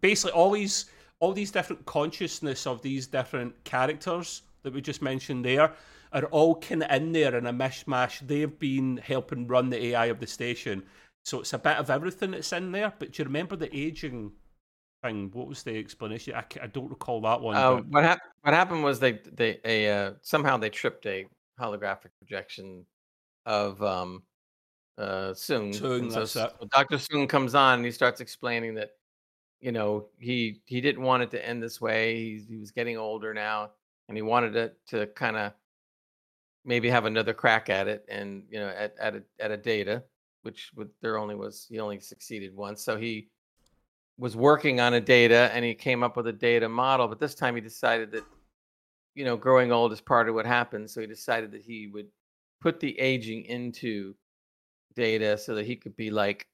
basically 0.00 0.32
all 0.32 0.50
these 0.50 0.86
all 1.20 1.32
these 1.34 1.50
different 1.50 1.84
consciousness 1.84 2.66
of 2.66 2.80
these 2.80 3.06
different 3.08 3.52
characters 3.64 4.42
that 4.62 4.72
we 4.72 4.80
just 4.80 5.02
mentioned 5.02 5.44
there 5.44 5.74
are 6.12 6.24
all 6.26 6.54
kind 6.60 6.82
of 6.82 6.90
in 6.92 7.12
there 7.12 7.34
in 7.36 7.44
a 7.46 7.52
mishmash. 7.52 8.20
They've 8.26 8.58
been 8.58 8.96
helping 8.98 9.46
run 9.46 9.68
the 9.68 9.84
AI 9.88 10.06
of 10.06 10.18
the 10.20 10.26
station, 10.26 10.82
so 11.28 11.40
it's 11.40 11.52
a 11.52 11.58
bit 11.58 11.76
of 11.76 11.90
everything 11.90 12.30
that's 12.30 12.52
in 12.52 12.72
there. 12.72 12.92
But 12.98 13.12
do 13.12 13.22
you 13.22 13.26
remember 13.26 13.54
the 13.54 13.74
aging 13.76 14.32
thing? 15.02 15.30
What 15.34 15.46
was 15.46 15.62
the 15.62 15.78
explanation? 15.78 16.34
I, 16.34 16.44
I 16.62 16.66
don't 16.68 16.88
recall 16.88 17.20
that 17.20 17.40
one. 17.40 17.54
Uh, 17.54 17.76
what 17.90 18.02
happened? 18.02 18.32
What 18.42 18.54
happened 18.54 18.82
was 18.82 18.98
they 18.98 19.20
they 19.32 19.60
a 19.64 19.90
uh, 19.90 20.12
somehow 20.22 20.56
they 20.56 20.70
tripped 20.70 21.04
a 21.06 21.26
holographic 21.60 22.10
projection 22.18 22.86
of 23.44 23.82
um 23.82 24.22
uh 24.96 25.32
Soong. 25.34 25.74
Soong, 25.74 26.10
so, 26.10 26.24
so 26.24 26.50
Dr. 26.72 26.96
Soong 26.96 27.28
comes 27.28 27.54
on 27.54 27.74
and 27.80 27.84
he 27.84 27.90
starts 27.90 28.20
explaining 28.22 28.74
that 28.74 28.92
you 29.60 29.70
know 29.70 30.06
he 30.18 30.62
he 30.64 30.80
didn't 30.80 31.02
want 31.02 31.22
it 31.22 31.30
to 31.32 31.46
end 31.46 31.62
this 31.62 31.78
way. 31.78 32.14
He, 32.14 32.44
he 32.48 32.56
was 32.56 32.70
getting 32.70 32.96
older 32.96 33.34
now 33.34 33.72
and 34.08 34.16
he 34.16 34.22
wanted 34.22 34.56
it 34.56 34.78
to 34.88 35.06
kind 35.08 35.36
of 35.36 35.52
maybe 36.64 36.88
have 36.88 37.04
another 37.04 37.34
crack 37.34 37.68
at 37.68 37.86
it 37.86 38.06
and 38.08 38.44
you 38.50 38.58
know 38.58 38.68
at 38.68 38.94
at 38.98 39.14
a, 39.14 39.22
at 39.38 39.50
a 39.50 39.56
data 39.56 40.02
which 40.42 40.70
with 40.76 40.88
there 41.02 41.18
only 41.18 41.34
was 41.34 41.66
he 41.68 41.78
only 41.80 42.00
succeeded 42.00 42.54
once 42.54 42.82
so 42.84 42.96
he 42.96 43.28
was 44.18 44.36
working 44.36 44.80
on 44.80 44.94
a 44.94 45.00
data 45.00 45.50
and 45.52 45.64
he 45.64 45.74
came 45.74 46.02
up 46.02 46.16
with 46.16 46.26
a 46.26 46.32
data 46.32 46.68
model 46.68 47.06
but 47.08 47.20
this 47.20 47.34
time 47.34 47.54
he 47.54 47.60
decided 47.60 48.10
that 48.10 48.24
you 49.14 49.24
know 49.24 49.36
growing 49.36 49.72
old 49.72 49.92
is 49.92 50.00
part 50.00 50.28
of 50.28 50.34
what 50.34 50.46
happens 50.46 50.92
so 50.92 51.00
he 51.00 51.06
decided 51.06 51.50
that 51.52 51.62
he 51.62 51.88
would 51.92 52.06
put 52.60 52.80
the 52.80 52.98
aging 52.98 53.44
into 53.44 54.14
data 54.94 55.38
so 55.38 55.54
that 55.54 55.66
he 55.66 55.76
could 55.76 55.96
be 55.96 56.10
like 56.10 56.46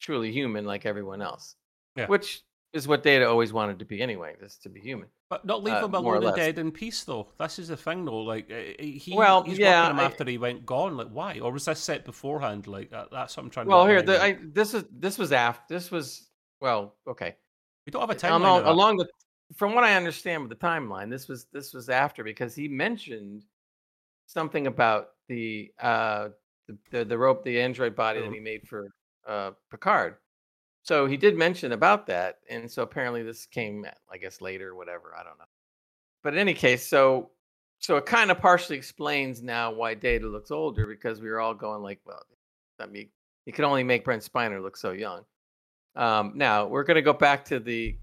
truly 0.00 0.32
human 0.32 0.64
like 0.64 0.86
everyone 0.86 1.20
else 1.22 1.56
Yeah. 1.96 2.06
which 2.06 2.42
is 2.72 2.88
what 2.88 3.02
data 3.02 3.28
always 3.28 3.52
wanted 3.52 3.78
to 3.80 3.84
be 3.84 4.00
anyway 4.00 4.34
just 4.40 4.62
to 4.62 4.68
be 4.70 4.80
human 4.80 5.08
But 5.32 5.46
not 5.46 5.62
leave 5.64 5.76
Uh, 5.76 5.86
him 5.86 5.94
alone 5.94 6.24
and 6.26 6.36
dead 6.36 6.58
in 6.58 6.70
peace, 6.70 7.04
though. 7.04 7.26
This 7.38 7.58
is 7.58 7.68
the 7.68 7.76
thing, 7.78 8.04
though. 8.04 8.18
Like 8.18 8.50
uh, 8.50 8.54
he, 8.78 9.14
Well, 9.16 9.42
he's 9.44 9.58
yeah, 9.58 9.80
working 9.84 9.96
him 9.96 10.00
I- 10.00 10.04
after 10.04 10.24
he 10.26 10.36
went 10.36 10.66
gone. 10.66 10.98
Like, 10.98 11.08
why? 11.08 11.38
Or 11.40 11.50
was 11.52 11.64
this 11.64 11.80
set 11.80 12.04
beforehand? 12.04 12.66
Like 12.66 12.90
that, 12.90 13.08
that's 13.10 13.34
what 13.38 13.44
I'm 13.44 13.48
trying. 13.50 13.66
well 13.66 13.84
to 13.84 13.90
here 13.90 14.02
the. 14.02 14.22
I, 14.22 14.36
this 14.42 14.74
is 14.74 14.84
this 14.90 15.16
was 15.16 15.32
after 15.32 15.72
this 15.72 15.90
was 15.90 16.28
well 16.60 16.96
okay 17.08 17.34
we 17.86 17.90
don't 17.92 18.02
have 18.02 18.10
a 18.10 18.14
timeline. 18.14 18.40
along, 18.42 18.64
along 18.64 18.96
the 18.98 19.08
from 19.56 19.74
what 19.74 19.84
I 19.84 19.94
understand 19.94 20.42
with 20.42 20.50
the 20.50 20.66
timeline, 20.66 21.08
this 21.08 21.28
was 21.28 21.46
this 21.50 21.72
was 21.72 21.88
after 21.88 22.22
because 22.22 22.54
he 22.54 22.68
mentioned 22.68 23.46
something 24.26 24.66
about 24.66 25.08
the 25.28 25.72
uh 25.80 26.28
the 26.68 26.76
the, 26.90 27.04
the 27.06 27.16
rope 27.16 27.42
the 27.42 27.58
android 27.58 27.96
body 27.96 28.20
that 28.20 28.28
Mhm. 28.30 28.34
he 28.34 28.40
made 28.40 28.68
for 28.68 28.88
uh 29.26 29.52
Picard. 29.70 30.16
So 30.82 31.06
he 31.06 31.16
did 31.16 31.36
mention 31.36 31.72
about 31.72 32.06
that, 32.08 32.38
and 32.50 32.70
so 32.70 32.82
apparently 32.82 33.22
this 33.22 33.46
came, 33.46 33.86
I 34.12 34.18
guess, 34.18 34.40
later, 34.40 34.74
whatever. 34.74 35.14
I 35.16 35.22
don't 35.22 35.38
know. 35.38 35.44
But 36.24 36.34
in 36.34 36.40
any 36.40 36.54
case, 36.54 36.86
so 36.88 37.30
so 37.78 37.96
it 37.96 38.06
kind 38.06 38.30
of 38.30 38.38
partially 38.40 38.76
explains 38.76 39.42
now 39.42 39.72
why 39.72 39.94
Data 39.94 40.26
looks 40.26 40.50
older 40.50 40.86
because 40.86 41.20
we 41.20 41.28
were 41.28 41.40
all 41.40 41.54
going 41.54 41.82
like, 41.82 42.00
well, 42.04 42.22
I 42.80 42.86
mean, 42.86 43.08
you 43.44 43.52
can 43.52 43.64
only 43.64 43.82
make 43.82 44.04
Brent 44.04 44.22
Spiner 44.22 44.62
look 44.62 44.76
so 44.76 44.92
young. 44.92 45.24
Um, 45.96 46.32
now 46.36 46.66
we're 46.66 46.84
going 46.84 46.94
to 46.96 47.02
go 47.02 47.12
back 47.12 47.44
to 47.46 47.58
the 47.58 47.96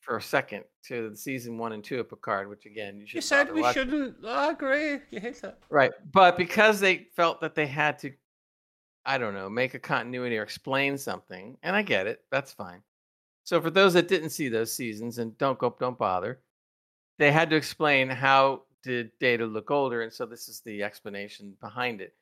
for 0.00 0.16
a 0.16 0.22
second 0.22 0.62
to 0.84 1.10
the 1.10 1.16
season 1.16 1.58
one 1.58 1.72
and 1.72 1.82
two 1.82 2.00
of 2.00 2.08
Picard, 2.08 2.48
which 2.48 2.64
again 2.64 2.98
you 3.00 3.06
should. 3.06 3.16
You 3.16 3.20
said 3.20 3.52
we 3.52 3.60
watching. 3.60 3.84
shouldn't. 3.84 4.24
I 4.24 4.50
agree. 4.50 4.98
You 5.10 5.20
hate 5.20 5.40
that, 5.42 5.58
Right. 5.68 5.92
But 6.12 6.36
because 6.36 6.80
they 6.80 7.08
felt 7.16 7.40
that 7.40 7.54
they 7.54 7.66
had 7.66 7.98
to, 8.00 8.12
I 9.06 9.18
don't 9.18 9.34
know, 9.34 9.48
make 9.48 9.74
a 9.74 9.78
continuity 9.78 10.36
or 10.36 10.42
explain 10.42 10.98
something, 10.98 11.56
and 11.62 11.76
I 11.76 11.82
get 11.82 12.06
it, 12.06 12.22
that's 12.30 12.52
fine. 12.52 12.82
So 13.44 13.60
for 13.60 13.70
those 13.70 13.94
that 13.94 14.08
didn't 14.08 14.30
see 14.30 14.48
those 14.48 14.72
seasons 14.72 15.18
and 15.18 15.38
don't 15.38 15.58
go, 15.58 15.74
don't 15.78 15.96
bother, 15.96 16.40
they 17.18 17.30
had 17.30 17.48
to 17.50 17.56
explain 17.56 18.08
how 18.08 18.62
did 18.82 19.12
Data 19.20 19.46
look 19.46 19.70
older, 19.70 20.02
and 20.02 20.12
so 20.12 20.26
this 20.26 20.48
is 20.48 20.60
the 20.60 20.82
explanation 20.82 21.56
behind 21.60 22.00
it. 22.00 22.14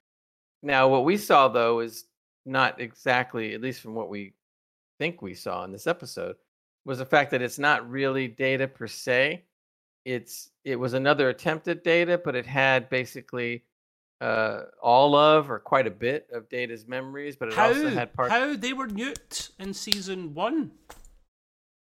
Now, 0.63 0.87
what 0.89 1.05
we 1.05 1.17
saw 1.17 1.49
though 1.49 1.81
is 1.81 2.05
not 2.47 2.81
exactly, 2.81 3.55
at 3.55 3.63
least 3.63 3.81
from 3.81 3.95
what 3.95 4.11
we 4.11 4.35
think 4.99 5.23
we 5.23 5.35
saw 5.35 5.65
in 5.65 5.73
this 5.73 5.87
episode, 5.87 6.37
was 6.85 6.99
the 6.99 7.07
fact 7.07 7.31
that 7.31 7.43
it's 7.43 7.59
not 7.59 7.89
really 7.91 8.29
data 8.29 8.69
per 8.69 8.87
se. 8.87 9.45
It's 10.05 10.51
it 10.65 10.77
was 10.77 10.93
another 10.93 11.31
attempt 11.31 11.67
at 11.69 11.83
data, 11.83 12.21
but 12.23 12.35
it 12.35 12.45
had 12.47 12.91
basically 12.91 13.65
uh, 14.25 14.63
all 14.83 15.15
of 15.15 15.51
or 15.51 15.59
quite 15.59 15.87
a 15.87 15.91
bit 15.91 16.29
of 16.33 16.49
data's 16.49 16.87
memories, 16.87 17.37
but 17.37 17.49
it 17.49 17.55
How? 17.55 17.69
also 17.69 17.91
had 17.91 18.15
parts. 18.15 18.33
How 18.33 18.57
they 18.57 18.73
were 18.73 18.89
nuked 18.89 19.51
in 19.59 19.75
season 19.75 20.35
one? 20.35 20.71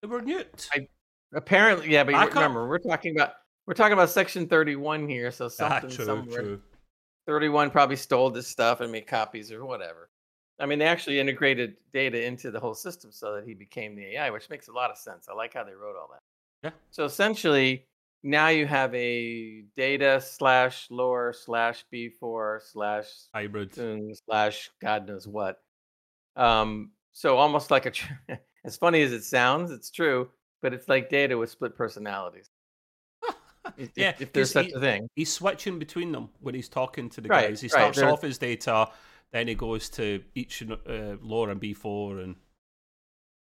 They 0.01 0.07
were 0.07 0.21
nuked. 0.21 0.69
I- 0.73 0.87
Apparently, 1.31 1.91
yeah, 1.91 2.03
but 2.03 2.15
you 2.15 2.27
remember 2.27 2.67
we're 2.67 2.79
talking 2.79 3.15
about 3.15 3.33
we're 3.67 3.75
talking 3.75 3.93
about 3.93 4.09
section 4.09 4.47
thirty-one 4.47 5.07
here, 5.07 5.29
so 5.29 5.45
ah, 5.45 5.49
something 5.49 5.91
true, 5.91 6.05
somewhere 6.05 6.41
true. 6.41 6.61
31 7.27 7.69
probably 7.69 7.95
stole 7.95 8.31
this 8.31 8.47
stuff 8.47 8.81
and 8.81 8.91
made 8.91 9.05
copies 9.05 9.51
or 9.51 9.63
whatever. 9.63 10.09
I 10.59 10.65
mean, 10.65 10.79
they 10.79 10.85
actually 10.85 11.19
integrated 11.19 11.75
data 11.93 12.25
into 12.25 12.49
the 12.49 12.59
whole 12.59 12.73
system 12.73 13.11
so 13.11 13.35
that 13.35 13.45
he 13.45 13.53
became 13.53 13.95
the 13.95 14.15
AI, 14.15 14.31
which 14.31 14.49
makes 14.49 14.69
a 14.69 14.71
lot 14.71 14.89
of 14.89 14.97
sense. 14.97 15.27
I 15.29 15.35
like 15.35 15.53
how 15.53 15.63
they 15.63 15.73
wrote 15.73 15.95
all 15.95 16.09
that. 16.11 16.21
Yeah. 16.63 16.71
So 16.89 17.05
essentially, 17.05 17.85
now 18.23 18.49
you 18.49 18.65
have 18.67 18.93
a 18.95 19.63
data 19.75 20.21
slash 20.21 20.87
lore 20.89 21.33
slash 21.33 21.85
B4 21.93 22.59
slash 22.71 23.07
Hybrid. 23.33 23.73
Slash 24.25 24.69
God 24.81 25.07
knows 25.07 25.27
what. 25.27 25.59
Um, 26.35 26.91
so 27.11 27.37
almost 27.37 27.71
like 27.71 27.85
a, 27.85 27.91
tr- 27.91 28.13
as 28.65 28.77
funny 28.77 29.01
as 29.01 29.11
it 29.13 29.23
sounds, 29.23 29.71
it's 29.71 29.91
true, 29.91 30.29
but 30.61 30.73
it's 30.73 30.87
like 30.87 31.09
data 31.09 31.37
with 31.37 31.49
split 31.49 31.75
personalities. 31.75 32.49
If, 33.77 33.91
Yeah, 33.95 34.09
if, 34.09 34.21
if 34.21 34.33
there's 34.33 34.51
such 34.51 34.67
he- 34.67 34.73
a 34.73 34.79
thing. 34.79 35.07
He's 35.15 35.31
switching 35.31 35.77
between 35.79 36.11
them 36.11 36.29
when 36.39 36.55
he's 36.55 36.69
talking 36.69 37.09
to 37.11 37.21
the 37.21 37.29
Right, 37.29 37.49
guys. 37.49 37.61
He 37.61 37.67
right, 37.67 37.93
starts 37.93 37.99
off 37.99 38.23
as 38.23 38.37
data, 38.37 38.87
then 39.31 39.47
he 39.47 39.53
goes 39.53 39.89
to 39.91 40.23
each 40.33 40.63
uh, 40.63 41.15
lore 41.21 41.51
and 41.51 41.61
B4 41.61 42.23
and 42.23 42.35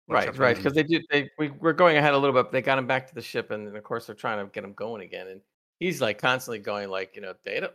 Right, 0.06 0.36
right. 0.36 0.56
Because 0.56 0.74
they 0.74 0.82
do. 0.82 1.00
They 1.10 1.30
we, 1.38 1.50
we're 1.50 1.72
going 1.72 1.96
ahead 1.96 2.12
a 2.12 2.18
little 2.18 2.34
bit. 2.34 2.46
But 2.46 2.52
they 2.52 2.62
got 2.62 2.78
him 2.78 2.86
back 2.86 3.06
to 3.08 3.14
the 3.14 3.22
ship, 3.22 3.50
and 3.50 3.66
then 3.66 3.74
of 3.74 3.82
course 3.84 4.06
they're 4.06 4.14
trying 4.14 4.44
to 4.44 4.50
get 4.52 4.64
him 4.64 4.74
going 4.74 5.02
again. 5.02 5.28
And 5.28 5.40
he's 5.78 6.00
like 6.00 6.18
constantly 6.18 6.58
going 6.58 6.90
like, 6.90 7.16
you 7.16 7.22
know, 7.22 7.34
data 7.44 7.70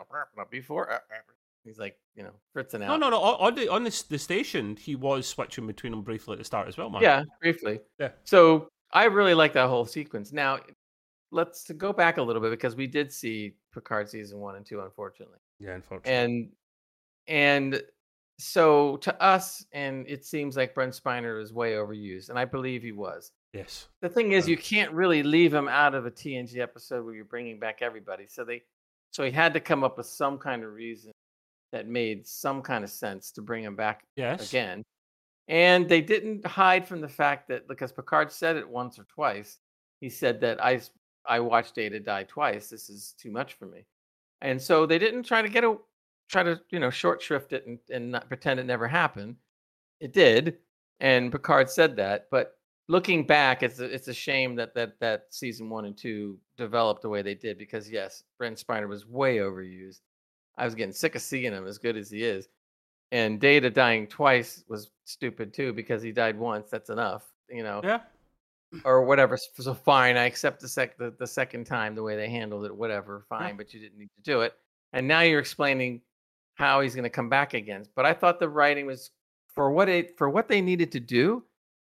before. 0.51 1.01
He's 1.65 1.77
like, 1.77 1.97
you 2.15 2.23
know, 2.23 2.32
fritzing 2.53 2.82
out. 2.84 2.99
no, 2.99 3.09
no. 3.09 3.09
no. 3.09 3.21
on 3.21 3.55
the 3.55 3.69
on 3.69 3.84
the, 3.84 4.03
the 4.09 4.17
station, 4.17 4.75
he 4.75 4.95
was 4.95 5.27
switching 5.27 5.67
between 5.67 5.91
them 5.91 6.01
briefly 6.03 6.34
at 6.34 6.39
the 6.39 6.45
start 6.45 6.67
as 6.67 6.77
well, 6.77 6.89
man. 6.89 7.01
Yeah, 7.01 7.23
briefly. 7.41 7.80
Yeah. 7.99 8.09
So 8.23 8.69
I 8.91 9.05
really 9.05 9.34
like 9.34 9.53
that 9.53 9.67
whole 9.67 9.86
sequence. 9.86 10.32
Now, 10.32 10.59
let's 11.32 11.69
go 11.71 11.91
back 11.91 12.17
a 12.17 12.21
little 12.21 12.41
bit 12.41 12.51
because 12.51 12.75
we 12.75 12.88
did 12.88 13.11
see 13.11 13.55
Picard 13.73 14.09
season 14.09 14.39
one 14.39 14.55
and 14.55 14.65
two, 14.65 14.82
unfortunately. 14.82 15.39
yeah. 15.59 15.75
Unfortunately, 15.75 16.13
and 16.13 16.49
and 17.27 17.84
so 18.40 18.98
to 18.98 19.22
us, 19.22 19.66
and 19.72 20.08
it 20.08 20.26
seems 20.26 20.56
like 20.56 20.74
Brent 20.74 20.94
Spiner 20.94 21.42
is 21.42 21.54
way 21.54 21.74
overused, 21.74 22.30
and 22.30 22.40
I 22.40 22.46
believe 22.46 22.82
he 22.82 22.92
was. 22.92 23.32
Yes. 23.54 23.88
The 24.02 24.10
thing 24.10 24.32
is, 24.32 24.46
uh-huh. 24.46 24.52
you 24.52 24.58
can't 24.58 24.92
really 24.94 25.24
leave 25.24 25.54
him 25.54 25.68
out 25.68 25.96
of 25.96 26.06
a 26.06 26.12
TNG 26.12 26.58
episode 26.60 27.04
where 27.04 27.16
you're 27.16 27.26
bringing 27.26 27.60
back 27.60 27.80
everybody. 27.82 28.26
So 28.28 28.44
they, 28.44 28.62
so 29.12 29.24
he 29.24 29.32
had 29.32 29.54
to 29.54 29.60
come 29.60 29.84
up 29.84 29.98
with 29.98 30.06
some 30.06 30.38
kind 30.38 30.64
of 30.64 30.74
reason 30.74 31.12
that 31.72 31.88
made 31.88 32.26
some 32.28 32.62
kind 32.62 32.84
of 32.84 32.90
sense 32.90 33.32
to 33.32 33.42
bring 33.42 33.64
him 33.64 33.76
back 33.76 34.04
Yes. 34.16 34.50
again. 34.50 34.84
And 35.48 35.90
they 35.90 36.02
didn't 36.02 36.46
hide 36.46 36.88
from 36.88 37.02
the 37.02 37.08
fact 37.08 37.48
that 37.50 37.68
because 37.68 37.92
Picard 37.92 38.32
said 38.32 38.56
it 38.56 38.70
once 38.70 39.00
or 39.00 39.04
twice, 39.06 39.58
he 40.00 40.10
said 40.10 40.42
that 40.42 40.64
I 40.64 40.82
I 41.26 41.40
watched 41.40 41.76
Data 41.76 42.00
die 42.00 42.24
twice. 42.24 42.70
This 42.70 42.90
is 42.90 43.14
too 43.20 43.32
much 43.32 43.54
for 43.54 43.66
me. 43.66 43.86
And 44.42 44.62
so 44.62 44.86
they 44.86 45.00
didn't 45.00 45.24
try 45.24 45.42
to 45.42 45.50
get 45.50 45.64
a 45.64 45.78
try 46.30 46.43
to, 46.43 46.61
you 46.69 46.80
know, 46.80 46.89
short 46.89 47.21
shrift 47.21 47.51
it 47.53 47.65
and, 47.67 47.80
and 47.89 48.11
not 48.11 48.27
pretend 48.27 48.59
it 48.59 48.65
never 48.65 48.88
happened. 48.88 49.36
It 49.99 50.13
did. 50.13 50.57
And 51.01 51.32
Picard 51.32 51.69
said 51.69 51.95
that. 51.97 52.27
But 52.32 52.53
looking 52.88 53.25
back, 53.25 53.63
it's 53.63 53.80
a, 53.80 53.86
it's 53.86 54.07
a 54.07 54.13
shame 54.13 54.55
that 54.55 54.73
that 54.75 54.99
that 54.99 55.25
season 55.32 55.69
one 55.69 55.86
and 55.86 55.97
two 55.97 56.38
developed 56.57 57.01
the 57.01 57.09
way 57.09 57.21
they 57.21 57.36
did 57.36 57.57
because 57.57 57.89
yes, 57.89 58.23
Brent 58.38 58.63
Spiner 58.65 58.88
was 58.88 59.05
way 59.05 59.38
overused. 59.38 59.99
I 60.57 60.65
was 60.65 60.75
getting 60.75 60.93
sick 60.93 61.15
of 61.15 61.21
seeing 61.21 61.53
him 61.53 61.65
as 61.67 61.77
good 61.77 61.97
as 61.97 62.09
he 62.09 62.23
is. 62.23 62.47
And 63.11 63.39
Data 63.39 63.69
dying 63.69 64.05
twice 64.07 64.63
was 64.67 64.91
stupid 65.05 65.53
too 65.53 65.73
because 65.73 66.01
he 66.03 66.11
died 66.11 66.38
once. 66.38 66.69
That's 66.69 66.89
enough, 66.89 67.23
you 67.49 67.63
know, 67.63 67.82
Yeah. 67.84 68.01
or 68.84 69.03
whatever. 69.03 69.36
So 69.38 69.73
fine, 69.73 70.15
I 70.15 70.25
accept 70.25 70.59
the 70.61 70.67
sec 70.67 70.97
the, 70.97 71.15
the 71.17 71.25
second 71.25 71.65
time 71.65 71.95
the 71.95 72.03
way 72.03 72.15
they 72.15 72.30
handled 72.30 72.65
it. 72.65 72.75
Whatever, 72.75 73.25
fine, 73.30 73.57
but 73.57 73.73
you 73.73 73.80
didn't 73.80 73.97
need 73.97 74.11
to 74.15 74.21
do 74.21 74.41
it. 74.41 74.53
And 74.93 75.07
now 75.07 75.21
you're 75.21 75.39
explaining 75.39 76.01
how 76.60 76.82
he's 76.82 76.93
going 76.93 77.03
to 77.03 77.10
come 77.10 77.30
back 77.30 77.53
again. 77.53 77.86
But 77.95 78.05
I 78.05 78.14
thought 78.14 78.39
the 78.39 78.49
writing 78.49 78.86
was 78.86 79.12
for 79.55 79.72
what 79.72 79.88
it 79.88 80.18
for 80.18 80.30
what 80.30 80.49
they 80.49 80.60
needed 80.62 80.91
to 80.91 80.99
do. 80.99 81.43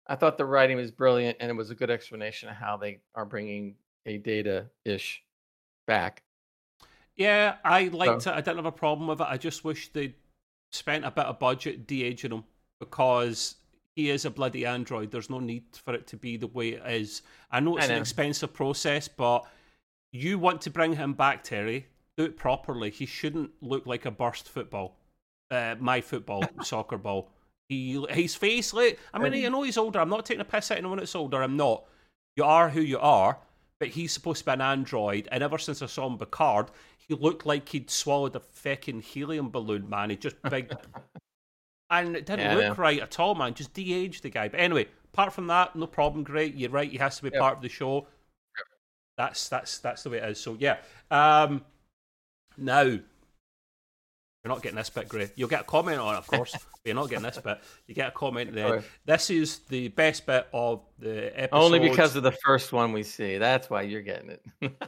I 0.07 0.15
thought 0.15 0.37
the 0.37 0.45
writing 0.45 0.77
was 0.77 0.91
brilliant, 0.91 1.37
and 1.39 1.49
it 1.51 1.55
was 1.55 1.69
a 1.69 1.75
good 1.75 1.91
explanation 1.91 2.49
of 2.49 2.55
how 2.55 2.77
they 2.77 2.99
are 3.13 3.25
bringing 3.25 3.75
a 4.05 4.17
Data 4.17 4.67
ish 4.85 5.21
back. 5.85 6.23
Yeah, 7.15 7.57
I 7.63 7.89
liked 7.89 8.23
So- 8.23 8.31
it. 8.31 8.35
I 8.35 8.41
didn't 8.41 8.57
have 8.57 8.65
a 8.65 8.71
problem 8.71 9.07
with 9.07 9.19
it. 9.21 9.27
I 9.29 9.37
just 9.37 9.63
wish 9.63 9.89
they'd 9.89 10.15
spent 10.71 11.05
a 11.05 11.11
bit 11.11 11.25
of 11.25 11.37
budget 11.37 11.85
de-aging 11.85 12.31
him 12.31 12.45
because 12.79 13.55
he 13.95 14.09
is 14.09 14.23
a 14.25 14.31
bloody 14.31 14.65
android. 14.65 15.11
There's 15.11 15.29
no 15.29 15.39
need 15.39 15.65
for 15.75 15.93
it 15.93 16.07
to 16.07 16.17
be 16.17 16.37
the 16.37 16.47
way 16.47 16.69
it 16.69 16.83
is. 16.87 17.21
I 17.51 17.59
know 17.59 17.77
it's 17.77 17.89
I 17.89 17.93
an 17.93 17.99
expensive 18.01 18.53
process, 18.53 19.07
but 19.09 19.45
you 20.13 20.39
want 20.39 20.61
to 20.61 20.69
bring 20.69 20.95
him 20.95 21.13
back, 21.13 21.43
Terry. 21.43 21.87
Do 22.21 22.27
it 22.27 22.37
properly. 22.37 22.91
He 22.91 23.07
shouldn't 23.07 23.49
look 23.61 23.87
like 23.87 24.05
a 24.05 24.11
burst 24.11 24.47
football. 24.47 24.95
Uh, 25.49 25.73
my 25.79 26.01
football, 26.01 26.43
soccer 26.63 26.99
ball. 26.99 27.31
He 27.67 28.05
his 28.11 28.35
face. 28.35 28.73
Like, 28.73 28.99
I 29.11 29.17
mean, 29.17 29.33
I 29.43 29.49
know 29.49 29.63
he's 29.63 29.75
older. 29.75 29.99
I'm 29.99 30.09
not 30.09 30.23
taking 30.23 30.41
a 30.41 30.45
piss 30.45 30.69
at 30.69 30.77
anyone 30.77 30.99
that's 30.99 31.15
older. 31.15 31.41
I'm 31.41 31.57
not. 31.57 31.85
You 32.35 32.43
are 32.43 32.69
who 32.69 32.81
you 32.81 32.99
are. 32.99 33.39
But 33.79 33.87
he's 33.87 34.11
supposed 34.11 34.41
to 34.41 34.45
be 34.45 34.51
an 34.51 34.61
android, 34.61 35.27
and 35.31 35.41
ever 35.41 35.57
since 35.57 35.81
I 35.81 35.87
saw 35.87 36.05
him 36.05 36.19
Picard, 36.19 36.67
he 36.99 37.15
looked 37.15 37.47
like 37.47 37.67
he'd 37.69 37.89
swallowed 37.89 38.35
a 38.35 38.39
fucking 38.39 39.01
helium 39.01 39.49
balloon, 39.49 39.89
man. 39.89 40.11
He 40.11 40.15
just 40.17 40.39
big, 40.43 40.71
and 41.89 42.15
it 42.15 42.27
didn't 42.27 42.41
Yeah, 42.41 42.69
look 42.69 42.77
right 42.77 42.99
at 43.01 43.19
all, 43.19 43.33
man. 43.33 43.55
Just 43.55 43.73
de-aged 43.73 44.21
the 44.21 44.29
guy. 44.29 44.47
But 44.49 44.59
anyway, 44.59 44.87
apart 45.11 45.33
from 45.33 45.47
that, 45.47 45.75
no 45.75 45.87
problem. 45.87 46.23
Great, 46.23 46.53
you're 46.53 46.69
right. 46.69 46.91
He 46.91 46.99
has 46.99 47.17
to 47.17 47.23
be 47.23 47.31
Yep. 47.33 47.41
part 47.41 47.55
of 47.57 47.63
the 47.63 47.69
show. 47.69 48.05
That's 49.17 49.49
that's 49.49 49.79
that's 49.79 50.03
the 50.03 50.11
way 50.11 50.17
it 50.19 50.29
is. 50.29 50.39
So 50.39 50.55
yeah. 50.59 50.77
Um, 51.09 51.65
now 52.61 52.81
you're 52.81 53.01
not 54.45 54.61
getting 54.63 54.77
this 54.77 54.89
bit, 54.89 55.07
Gray. 55.07 55.29
You'll 55.35 55.49
get 55.49 55.61
a 55.61 55.65
comment 55.65 55.99
on 55.99 56.15
it, 56.15 56.17
of 56.17 56.27
course. 56.27 56.51
but 56.53 56.61
you're 56.83 56.95
not 56.95 57.09
getting 57.09 57.23
this 57.25 57.37
bit. 57.37 57.59
You 57.87 57.93
get 57.93 58.07
a 58.07 58.11
comment 58.11 58.53
then. 58.53 58.67
Sorry. 58.67 58.81
This 59.05 59.29
is 59.29 59.59
the 59.69 59.89
best 59.89 60.25
bit 60.25 60.47
of 60.53 60.81
the 60.97 61.31
episode. 61.39 61.63
Only 61.63 61.79
because 61.79 62.15
of 62.15 62.23
the 62.23 62.31
first 62.31 62.73
one 62.73 62.91
we 62.91 63.03
see. 63.03 63.37
That's 63.37 63.69
why 63.69 63.83
you're 63.83 64.01
getting 64.01 64.31
it. 64.31 64.43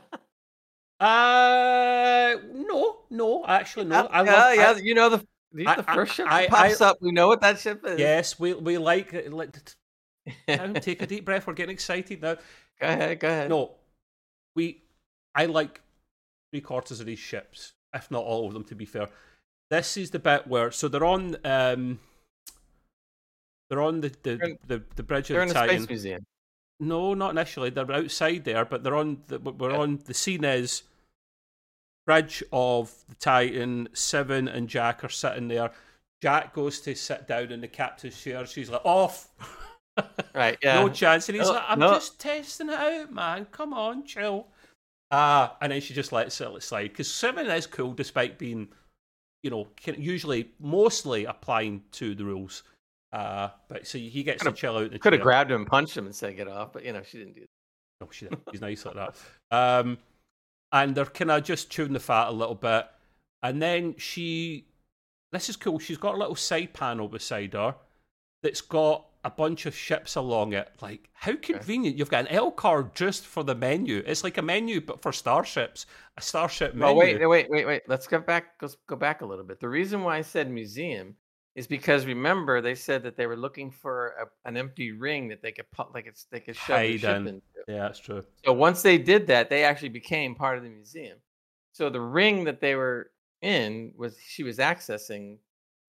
Uh, 0.99 2.35
no, 2.53 2.99
no, 3.09 3.43
actually, 3.45 3.83
no. 3.85 4.05
I 4.05 4.23
yeah, 4.23 4.31
love, 4.31 4.55
yeah, 4.55 4.73
I- 4.77 4.79
you 4.79 4.93
know 4.95 5.09
the 5.09 5.27
the, 5.51 5.67
I- 5.67 5.83
I- 5.85 5.95
first 5.95 6.13
ship 6.13 6.27
I- 6.29 6.41
that 6.43 6.49
pops 6.49 6.79
I- 6.81 6.89
up. 6.91 6.97
We 7.01 7.11
know 7.11 7.27
what 7.27 7.41
that 7.41 7.59
ship 7.59 7.83
is. 7.85 7.99
yes, 7.99 8.39
we 8.39 8.53
we 8.53 8.77
like 8.77 9.11
now, 10.47 10.73
take 10.79 11.01
a 11.01 11.07
deep 11.07 11.25
breath. 11.25 11.45
We're 11.45 11.53
getting 11.55 11.73
excited 11.73 12.21
now. 12.21 12.35
go 12.79 12.87
ahead, 12.87 13.19
go 13.19 13.27
ahead. 13.27 13.49
No, 13.49 13.71
we. 14.55 14.83
I 15.35 15.47
like 15.47 15.81
three 16.53 16.61
quarters 16.61 16.99
of 16.99 17.07
these 17.07 17.17
ships, 17.19 17.73
if 17.95 18.11
not 18.11 18.23
all 18.23 18.45
of 18.47 18.53
them. 18.53 18.63
To 18.65 18.75
be 18.75 18.85
fair, 18.85 19.09
this 19.71 19.97
is 19.97 20.11
the 20.11 20.19
bit 20.19 20.45
where 20.47 20.69
so 20.71 20.87
they're 20.87 21.03
on. 21.03 21.35
Um, 21.43 21.99
they're 23.69 23.81
on 23.81 24.01
the 24.01 24.13
the, 24.21 24.31
in- 24.39 24.59
the, 24.67 24.83
the 24.95 25.03
bridge 25.03 25.29
they're 25.29 25.37
of 25.41 25.43
in 25.43 25.47
the 25.49 25.53
Titan. 25.55 25.79
space 25.79 25.89
museum. 25.89 26.25
No, 26.79 27.13
not 27.15 27.31
initially. 27.31 27.69
They're 27.71 27.91
outside 27.91 28.43
there, 28.43 28.65
but 28.65 28.83
they're 28.83 28.95
on. 28.95 29.23
The, 29.27 29.39
we're 29.39 29.71
Yeah. 29.71 29.77
on. 29.77 29.99
The 30.05 30.13
scene 30.13 30.43
is 30.43 30.83
bridge 32.05 32.43
of 32.53 32.93
the 33.09 33.15
Titan. 33.15 33.89
Seven 33.93 34.47
and 34.47 34.67
Jack 34.67 35.03
are 35.03 35.09
sitting 35.09 35.47
there. 35.47 35.71
Jack 36.21 36.53
goes 36.53 36.79
to 36.81 36.93
sit 36.95 37.27
down 37.27 37.51
in 37.51 37.61
the 37.61 37.67
captain's 37.67 38.21
chair. 38.21 38.45
She's 38.45 38.69
like, 38.69 38.85
"Off." 38.85 39.27
Right? 40.35 40.57
Yeah. 40.63 40.81
No 40.81 40.89
chance. 40.89 41.29
And 41.29 41.37
he's 41.37 41.47
No, 41.47 41.53
like, 41.53 41.63
I'm 41.67 41.79
no. 41.79 41.93
just 41.93 42.19
testing 42.19 42.69
it 42.69 42.75
out, 42.75 43.11
man. 43.11 43.45
Come 43.51 43.73
on, 43.73 44.05
chill. 44.05 44.47
Ah, 45.15 45.55
and 45.61 45.71
then 45.71 45.79
she 45.79 45.93
just 45.93 46.11
lets 46.11 46.41
it 46.41 46.63
slide 46.63 46.87
because 46.87 47.09
Seven 47.09 47.45
is 47.45 47.67
cool, 47.67 47.93
despite 47.93 48.39
being, 48.39 48.67
you 49.43 49.51
know, 49.51 49.67
usually 49.95 50.49
mostly 50.59 51.25
applying 51.25 51.83
to 51.91 52.15
the 52.15 52.25
rules. 52.25 52.63
Uh, 53.11 53.49
but 53.67 53.85
so 53.85 53.99
he 53.99 54.23
gets 54.23 54.41
Could've- 54.41 54.55
to 54.55 54.59
chill 54.59 54.77
out. 54.77 54.99
Could 54.99 55.13
have 55.13 55.21
grabbed 55.21 55.51
him 55.51 55.65
punched 55.67 55.95
him 55.95 56.07
and 56.07 56.15
said 56.15 56.35
get 56.35 56.47
off, 56.47 56.73
but 56.73 56.83
you 56.83 56.91
know 56.93 57.03
she 57.03 57.19
didn't 57.19 57.35
do 57.35 57.41
that. 57.41 57.47
No, 58.01 58.09
she 58.11 58.25
didn't. 58.25 58.41
She's 58.51 58.61
nice 58.61 58.85
like 58.85 58.95
that. 58.95 59.15
Um, 59.51 59.99
and 60.71 60.95
they're 60.95 61.05
kind 61.05 61.29
of 61.29 61.43
just 61.43 61.69
chewing 61.69 61.93
the 61.93 61.99
fat 61.99 62.29
a 62.29 62.31
little 62.31 62.55
bit. 62.55 62.87
And 63.43 63.61
then 63.61 63.93
she, 63.99 64.65
this 65.31 65.47
is 65.47 65.55
cool. 65.57 65.77
She's 65.77 65.99
got 65.99 66.15
a 66.15 66.17
little 66.17 66.35
side 66.35 66.73
panel 66.73 67.07
beside 67.07 67.53
her 67.53 67.75
that's 68.41 68.61
got 68.61 69.05
a 69.23 69.29
bunch 69.29 69.65
of 69.65 69.75
ships 69.75 70.15
along 70.15 70.53
it. 70.53 70.69
Like, 70.81 71.09
how 71.13 71.35
convenient! 71.35 71.97
You've 71.97 72.09
got 72.09 72.25
an 72.25 72.35
L 72.35 72.51
card 72.51 72.93
just 72.95 73.25
for 73.25 73.43
the 73.43 73.55
menu. 73.55 74.03
It's 74.05 74.23
like 74.23 74.37
a 74.37 74.41
menu, 74.41 74.81
but 74.81 75.01
for 75.01 75.11
starships. 75.11 75.85
A 76.17 76.21
starship 76.21 76.75
menu. 76.75 76.85
Well, 76.85 76.95
wait, 76.95 77.27
wait, 77.27 77.49
wait, 77.49 77.65
wait. 77.65 77.81
Let's 77.87 78.07
go 78.07 78.19
back. 78.19 78.53
Let's 78.61 78.77
go 78.87 78.95
back 78.95 79.21
a 79.21 79.25
little 79.25 79.45
bit. 79.45 79.59
The 79.59 79.69
reason 79.69 80.03
why 80.03 80.17
I 80.17 80.21
said 80.21 80.49
museum 80.51 81.15
is 81.55 81.67
because 81.67 82.05
remember 82.05 82.61
they 82.61 82.75
said 82.75 83.03
that 83.03 83.15
they 83.15 83.27
were 83.27 83.37
looking 83.37 83.69
for 83.69 84.13
a, 84.19 84.49
an 84.49 84.57
empty 84.57 84.91
ring 84.91 85.27
that 85.27 85.41
they 85.41 85.51
could 85.51 85.69
put, 85.71 85.93
like 85.93 86.07
it's 86.07 86.25
they 86.31 86.39
could 86.39 86.55
shove 86.55 86.77
Hide 86.77 86.99
ship 86.99 87.15
in. 87.17 87.27
into. 87.27 87.41
Yeah, 87.67 87.79
that's 87.79 87.99
true. 87.99 88.23
So 88.43 88.53
once 88.53 88.81
they 88.81 88.97
did 88.97 89.27
that, 89.27 89.49
they 89.49 89.63
actually 89.63 89.89
became 89.89 90.35
part 90.35 90.57
of 90.57 90.63
the 90.63 90.69
museum. 90.69 91.17
So 91.71 91.89
the 91.89 92.01
ring 92.01 92.43
that 92.45 92.59
they 92.59 92.75
were 92.75 93.11
in 93.41 93.93
was 93.95 94.17
she 94.25 94.43
was 94.43 94.57
accessing 94.57 95.37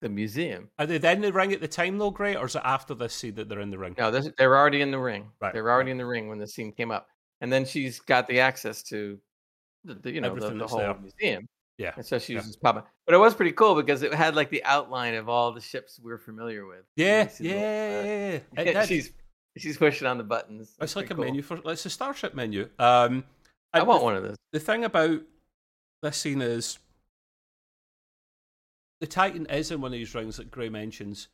the 0.04 0.08
museum. 0.10 0.68
Are 0.78 0.86
they 0.86 0.98
then 0.98 1.16
in 1.16 1.22
the 1.22 1.32
ring 1.32 1.52
at 1.54 1.62
the 1.62 1.66
time 1.66 1.96
though, 1.96 2.10
Gray, 2.10 2.36
or 2.36 2.44
is 2.44 2.54
it 2.54 2.62
after 2.62 2.94
this 2.94 3.14
scene 3.14 3.34
that 3.36 3.48
they're 3.48 3.60
in 3.60 3.70
the 3.70 3.78
ring? 3.78 3.94
No, 3.96 4.10
this, 4.10 4.28
they're 4.36 4.56
already 4.56 4.82
in 4.82 4.90
the 4.90 4.98
ring. 4.98 5.30
Right, 5.40 5.52
They're 5.52 5.70
already 5.70 5.90
in 5.92 5.96
the 5.96 6.04
ring 6.04 6.28
when 6.28 6.38
the 6.38 6.46
scene 6.46 6.72
came 6.72 6.90
up, 6.90 7.08
and 7.40 7.50
then 7.50 7.64
she's 7.64 7.98
got 8.00 8.28
the 8.28 8.38
access 8.38 8.82
to 8.84 9.18
the, 9.82 9.94
the 9.94 10.12
you 10.12 10.20
know 10.20 10.28
the, 10.28 10.36
Everything 10.36 10.58
the 10.58 10.64
that's 10.64 10.72
whole 10.72 10.80
there. 10.80 10.94
museum. 11.00 11.48
Yeah. 11.78 11.92
And 11.96 12.04
so 12.04 12.18
she 12.18 12.34
was 12.34 12.44
yeah. 12.44 12.48
just 12.48 12.62
popping. 12.62 12.82
But 13.06 13.14
it 13.14 13.18
was 13.18 13.34
pretty 13.34 13.52
cool 13.52 13.74
because 13.74 14.02
it 14.02 14.12
had 14.12 14.36
like 14.36 14.50
the 14.50 14.62
outline 14.64 15.14
of 15.14 15.28
all 15.30 15.50
the 15.52 15.60
ships 15.60 15.98
we're 16.00 16.18
familiar 16.18 16.66
with. 16.66 16.84
You 16.96 17.06
Yeah, 17.06 17.10
yeah, 17.16 17.22
little, 17.40 17.46
yeah, 17.46 17.56
uh, 17.56 18.04
yeah, 18.04 18.32
yeah. 18.32 18.38
It 18.58 18.72
did. 18.74 18.88
she's 18.88 19.10
she's 19.56 19.78
pushing 19.78 20.06
on 20.06 20.18
the 20.18 20.24
buttons. 20.24 20.76
It's 20.80 20.96
like 20.96 21.10
a 21.10 21.14
cool. 21.14 21.24
menu 21.24 21.40
for. 21.40 21.58
It's 21.64 21.86
a 21.86 21.90
starship 21.90 22.34
menu. 22.34 22.68
Um, 22.78 23.24
I 23.72 23.82
want 23.82 24.00
the- 24.00 24.04
one 24.04 24.16
of 24.16 24.22
those. 24.22 24.36
the 24.52 24.60
thing 24.60 24.84
about 24.84 25.22
this 26.02 26.18
scene 26.18 26.42
is 26.42 26.78
the 29.00 29.06
Titan 29.06 29.46
is 29.46 29.70
in 29.70 29.80
one 29.80 29.88
of 29.88 29.92
these 29.92 30.14
rings 30.14 30.36
that 30.36 30.50
Gray 30.50 30.68
mentions, 30.68 31.28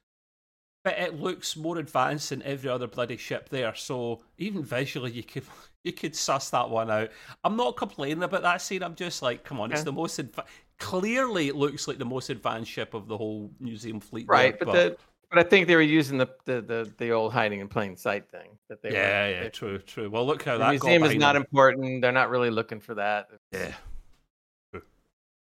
but 0.84 0.98
it 0.98 1.20
looks 1.20 1.56
more 1.56 1.78
advanced 1.78 2.30
than 2.30 2.42
every 2.42 2.70
other 2.70 2.86
bloody 2.86 3.16
ship 3.16 3.48
there. 3.50 3.74
So 3.74 4.22
even 4.38 4.62
visually, 4.62 5.11
you 5.12 5.22
could 5.22 5.44
you 5.84 5.92
could 5.92 6.16
suss 6.16 6.50
that 6.50 6.68
one 6.70 6.90
out. 6.90 7.11
I'm 7.44 7.56
not 7.56 7.76
complaining 7.76 8.22
about 8.22 8.42
that 8.42 8.62
scene. 8.62 8.82
I'm 8.82 8.94
just 8.94 9.22
like, 9.22 9.44
come 9.44 9.61
on, 9.61 9.72
it's 9.72 9.82
the 9.82 9.92
most 9.92 10.18
adva- 10.18 10.46
clearly 10.78 11.48
it 11.48 11.56
looks 11.56 11.86
like 11.86 11.98
the 11.98 12.04
most 12.04 12.30
advanced 12.30 12.70
ship 12.70 12.94
of 12.94 13.06
the 13.08 13.16
whole 13.16 13.50
museum 13.61 14.00
fleet. 14.00 14.26
there, 14.26 14.34
Right, 14.36 14.58
but 14.58 14.72
the 14.72 14.96
but 15.30 15.38
I 15.38 15.42
think 15.48 15.68
they 15.68 15.76
were 15.76 15.82
using 15.82 16.18
the 16.18 16.28
the 16.46 16.61
the, 16.61 16.92
the 16.98 17.11
old 17.12 17.32
hiding 17.32 17.61
in 17.61 17.68
plain 17.68 17.96
sight 17.96 18.28
thing 18.30 18.58
that 18.68 18.82
they 18.82 18.90
yeah, 18.92 19.26
were. 19.26 19.30
yeah, 19.32 19.42
they- 19.44 19.48
true, 19.50 19.78
true. 19.78 20.11
Well, 20.11 20.26
look 20.26 20.42
how 20.42 20.54
the 20.54 20.64
that 20.64 20.70
museum 20.70 21.02
got 21.02 21.11
is 21.12 21.16
not 21.18 21.32
them. 21.34 21.42
important. 21.42 22.00
They're 22.02 22.11
not 22.12 22.30
really 22.30 22.50
looking 22.50 22.80
for 22.80 22.94
that. 22.96 23.28
Yeah. 23.52 23.72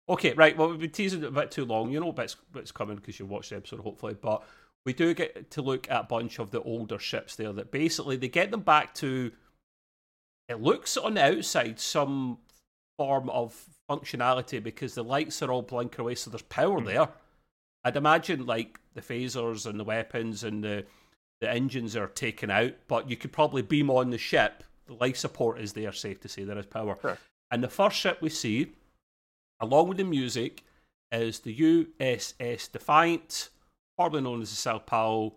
Okay, 0.10 0.34
right. 0.34 0.58
Well, 0.58 0.70
we've 0.70 0.80
been 0.80 0.90
teasing 0.90 1.24
it 1.24 1.28
a 1.28 1.32
bit 1.32 1.52
too 1.52 1.66
long. 1.66 1.92
You 1.92 2.00
know 2.00 2.12
what's, 2.12 2.36
what's 2.52 2.72
coming 2.72 2.96
because 2.96 3.20
you 3.20 3.26
watched 3.26 3.52
the 3.52 3.58
episode, 3.58 3.82
hopefully. 3.82 4.16
But 4.20 4.44
we 4.86 4.94
do 4.94 5.14
get 5.14 5.52
to 5.52 5.62
look 5.62 5.90
at 5.90 6.02
a 6.02 6.08
bunch 6.08 6.40
of 6.40 6.52
the 6.52 6.62
older 6.64 6.98
ships 6.98 7.36
there 7.36 7.54
that 7.54 7.72
basically 7.72 8.16
they 8.18 8.28
get 8.28 8.52
them 8.52 8.62
back 8.62 8.94
to. 8.96 9.32
It 10.48 10.62
looks 10.62 10.98
on 10.98 11.14
the 11.14 11.24
outside 11.38 11.80
some 11.80 12.40
form 12.98 13.30
of 13.30 13.56
functionality 13.90 14.62
because 14.64 14.96
the 14.96 15.04
lights 15.04 15.42
are 15.44 15.52
all 15.52 15.62
blinking 15.62 16.02
away, 16.02 16.16
so 16.16 16.30
there's 16.32 16.42
power 16.44 16.80
Hmm. 16.80 16.86
there. 16.86 17.10
I'd 17.84 17.96
imagine 17.96 18.46
like 18.46 18.80
the 18.96 19.02
phasers 19.02 19.66
and 19.66 19.80
the 19.80 19.84
weapons 19.84 20.44
and 20.44 20.64
the 20.64 20.86
the 21.42 21.50
engines 21.50 21.96
are 21.96 22.08
taken 22.08 22.52
out, 22.52 22.74
but 22.90 23.10
you 23.10 23.16
could 23.16 23.32
probably 23.32 23.62
beam 23.62 23.90
on 23.90 24.10
the 24.10 24.18
ship. 24.18 24.62
The 24.88 24.96
life 24.96 25.16
support 25.16 25.62
is 25.62 25.72
there, 25.72 25.94
safe 25.94 26.20
to 26.22 26.28
say 26.28 26.44
there 26.44 26.58
is 26.58 26.66
power. 26.66 26.98
Sure. 27.02 27.18
And 27.50 27.64
the 27.64 27.70
first 27.70 27.96
ship 27.96 28.22
we 28.22 28.28
see, 28.28 28.74
along 29.60 29.88
with 29.90 29.98
the 29.98 30.04
music, 30.04 30.64
is 31.12 31.40
the 31.40 31.54
USS 31.56 32.72
Defiant, 32.72 33.50
formerly 33.98 34.22
known 34.22 34.42
as 34.42 34.50
the 34.50 34.56
Sao 34.56 34.80
Paulo, 34.80 35.36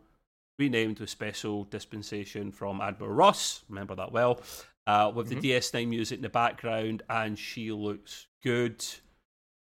renamed 0.58 1.00
with 1.00 1.10
special 1.10 1.64
dispensation 1.64 2.52
from 2.52 2.80
Admiral 2.80 3.12
Ross. 3.12 3.64
Remember 3.68 3.94
that 3.94 4.12
well. 4.12 4.40
Uh, 4.86 5.10
with 5.14 5.26
Mhm. 5.26 5.30
the 5.30 5.40
DS9 5.40 5.88
music 5.88 6.16
in 6.18 6.22
the 6.22 6.28
background, 6.28 7.02
and 7.08 7.38
she 7.38 7.70
looks 7.72 8.26
good. 8.42 8.84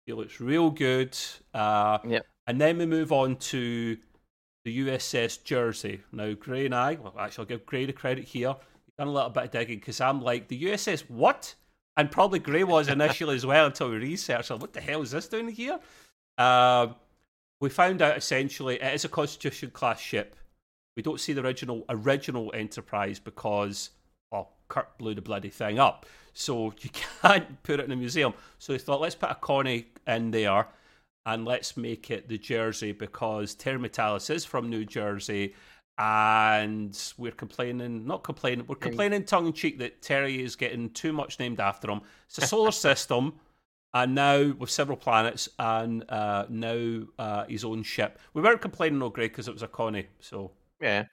She 0.06 0.14
looks 0.14 0.40
real 0.40 0.70
good. 0.70 1.16
Uh, 1.52 1.98
Yep. 2.06 2.26
And 2.46 2.60
then 2.60 2.78
we 2.78 2.86
move 2.86 3.12
on 3.12 3.36
to 3.36 3.98
the 4.64 4.72
USS 4.72 5.36
Jersey. 5.36 6.02
Now, 6.12 6.32
Gray 6.32 6.64
and 6.66 6.74
I, 6.74 6.94
well, 6.94 7.14
actually, 7.18 7.42
I'll 7.42 7.48
give 7.48 7.66
Gray 7.66 7.84
the 7.84 7.92
credit 7.92 8.24
here. 8.24 8.54
He's 8.86 8.94
done 8.96 9.08
a 9.08 9.12
little 9.12 9.28
bit 9.30 9.44
of 9.44 9.50
digging 9.50 9.78
because 9.80 10.00
I'm 10.00 10.22
like, 10.22 10.48
the 10.48 10.56
USS 10.56 11.02
what? 11.10 11.54
And 11.98 12.12
probably 12.12 12.38
Gray 12.38 12.62
was 12.62 12.86
initially 12.88 13.34
as 13.34 13.44
well 13.44 13.66
until 13.66 13.90
we 13.90 13.96
researched. 13.96 14.52
What 14.52 14.72
the 14.72 14.80
hell 14.80 15.02
is 15.02 15.10
this 15.10 15.26
doing 15.26 15.48
here? 15.48 15.80
Um, 16.38 16.94
we 17.60 17.68
found 17.70 18.00
out 18.00 18.16
essentially 18.16 18.76
it 18.80 18.94
is 18.94 19.04
a 19.04 19.08
Constitution 19.08 19.72
class 19.72 20.00
ship. 20.00 20.36
We 20.96 21.02
don't 21.02 21.18
see 21.18 21.32
the 21.32 21.44
original 21.44 21.84
original 21.88 22.52
Enterprise 22.54 23.18
because 23.18 23.90
well, 24.30 24.52
Kirk 24.68 24.96
blew 24.98 25.16
the 25.16 25.22
bloody 25.22 25.48
thing 25.48 25.80
up, 25.80 26.06
so 26.32 26.72
you 26.80 26.90
can't 27.20 27.60
put 27.64 27.80
it 27.80 27.86
in 27.86 27.92
a 27.92 27.96
museum. 27.96 28.32
So 28.58 28.72
they 28.72 28.78
thought, 28.78 29.00
let's 29.00 29.16
put 29.16 29.32
a 29.32 29.34
Connie 29.34 29.86
in 30.06 30.30
there, 30.30 30.68
and 31.26 31.44
let's 31.44 31.76
make 31.76 32.12
it 32.12 32.28
the 32.28 32.38
Jersey 32.38 32.92
because 32.92 33.56
Terry 33.56 33.80
Matalas 33.80 34.30
is 34.30 34.44
from 34.44 34.70
New 34.70 34.84
Jersey, 34.84 35.56
and 35.98 37.12
we're 37.18 37.32
complaining, 37.32 38.06
not 38.06 38.22
complaining, 38.22 38.64
we're 38.68 38.76
complaining 38.76 39.24
tongue 39.24 39.48
in 39.48 39.52
cheek 39.52 39.78
that 39.80 40.00
Terry 40.00 40.42
is 40.42 40.54
getting 40.54 40.90
too 40.90 41.12
much 41.12 41.40
named 41.40 41.58
after 41.58 41.90
him. 41.90 42.02
It's 42.26 42.38
a 42.38 42.46
solar 42.46 42.70
system. 42.72 43.34
And 43.94 44.14
now 44.14 44.52
with 44.52 44.70
several 44.70 44.98
planets, 44.98 45.48
and 45.58 46.04
uh, 46.10 46.44
now 46.50 47.04
uh, 47.18 47.46
his 47.46 47.64
own 47.64 47.82
ship. 47.82 48.18
We 48.34 48.42
weren't 48.42 48.60
complaining, 48.60 48.98
no, 48.98 49.08
Greg, 49.08 49.30
because 49.30 49.48
it 49.48 49.54
was 49.54 49.62
a 49.62 49.68
Connie. 49.68 50.08
So 50.20 50.52
Yeah. 50.80 51.04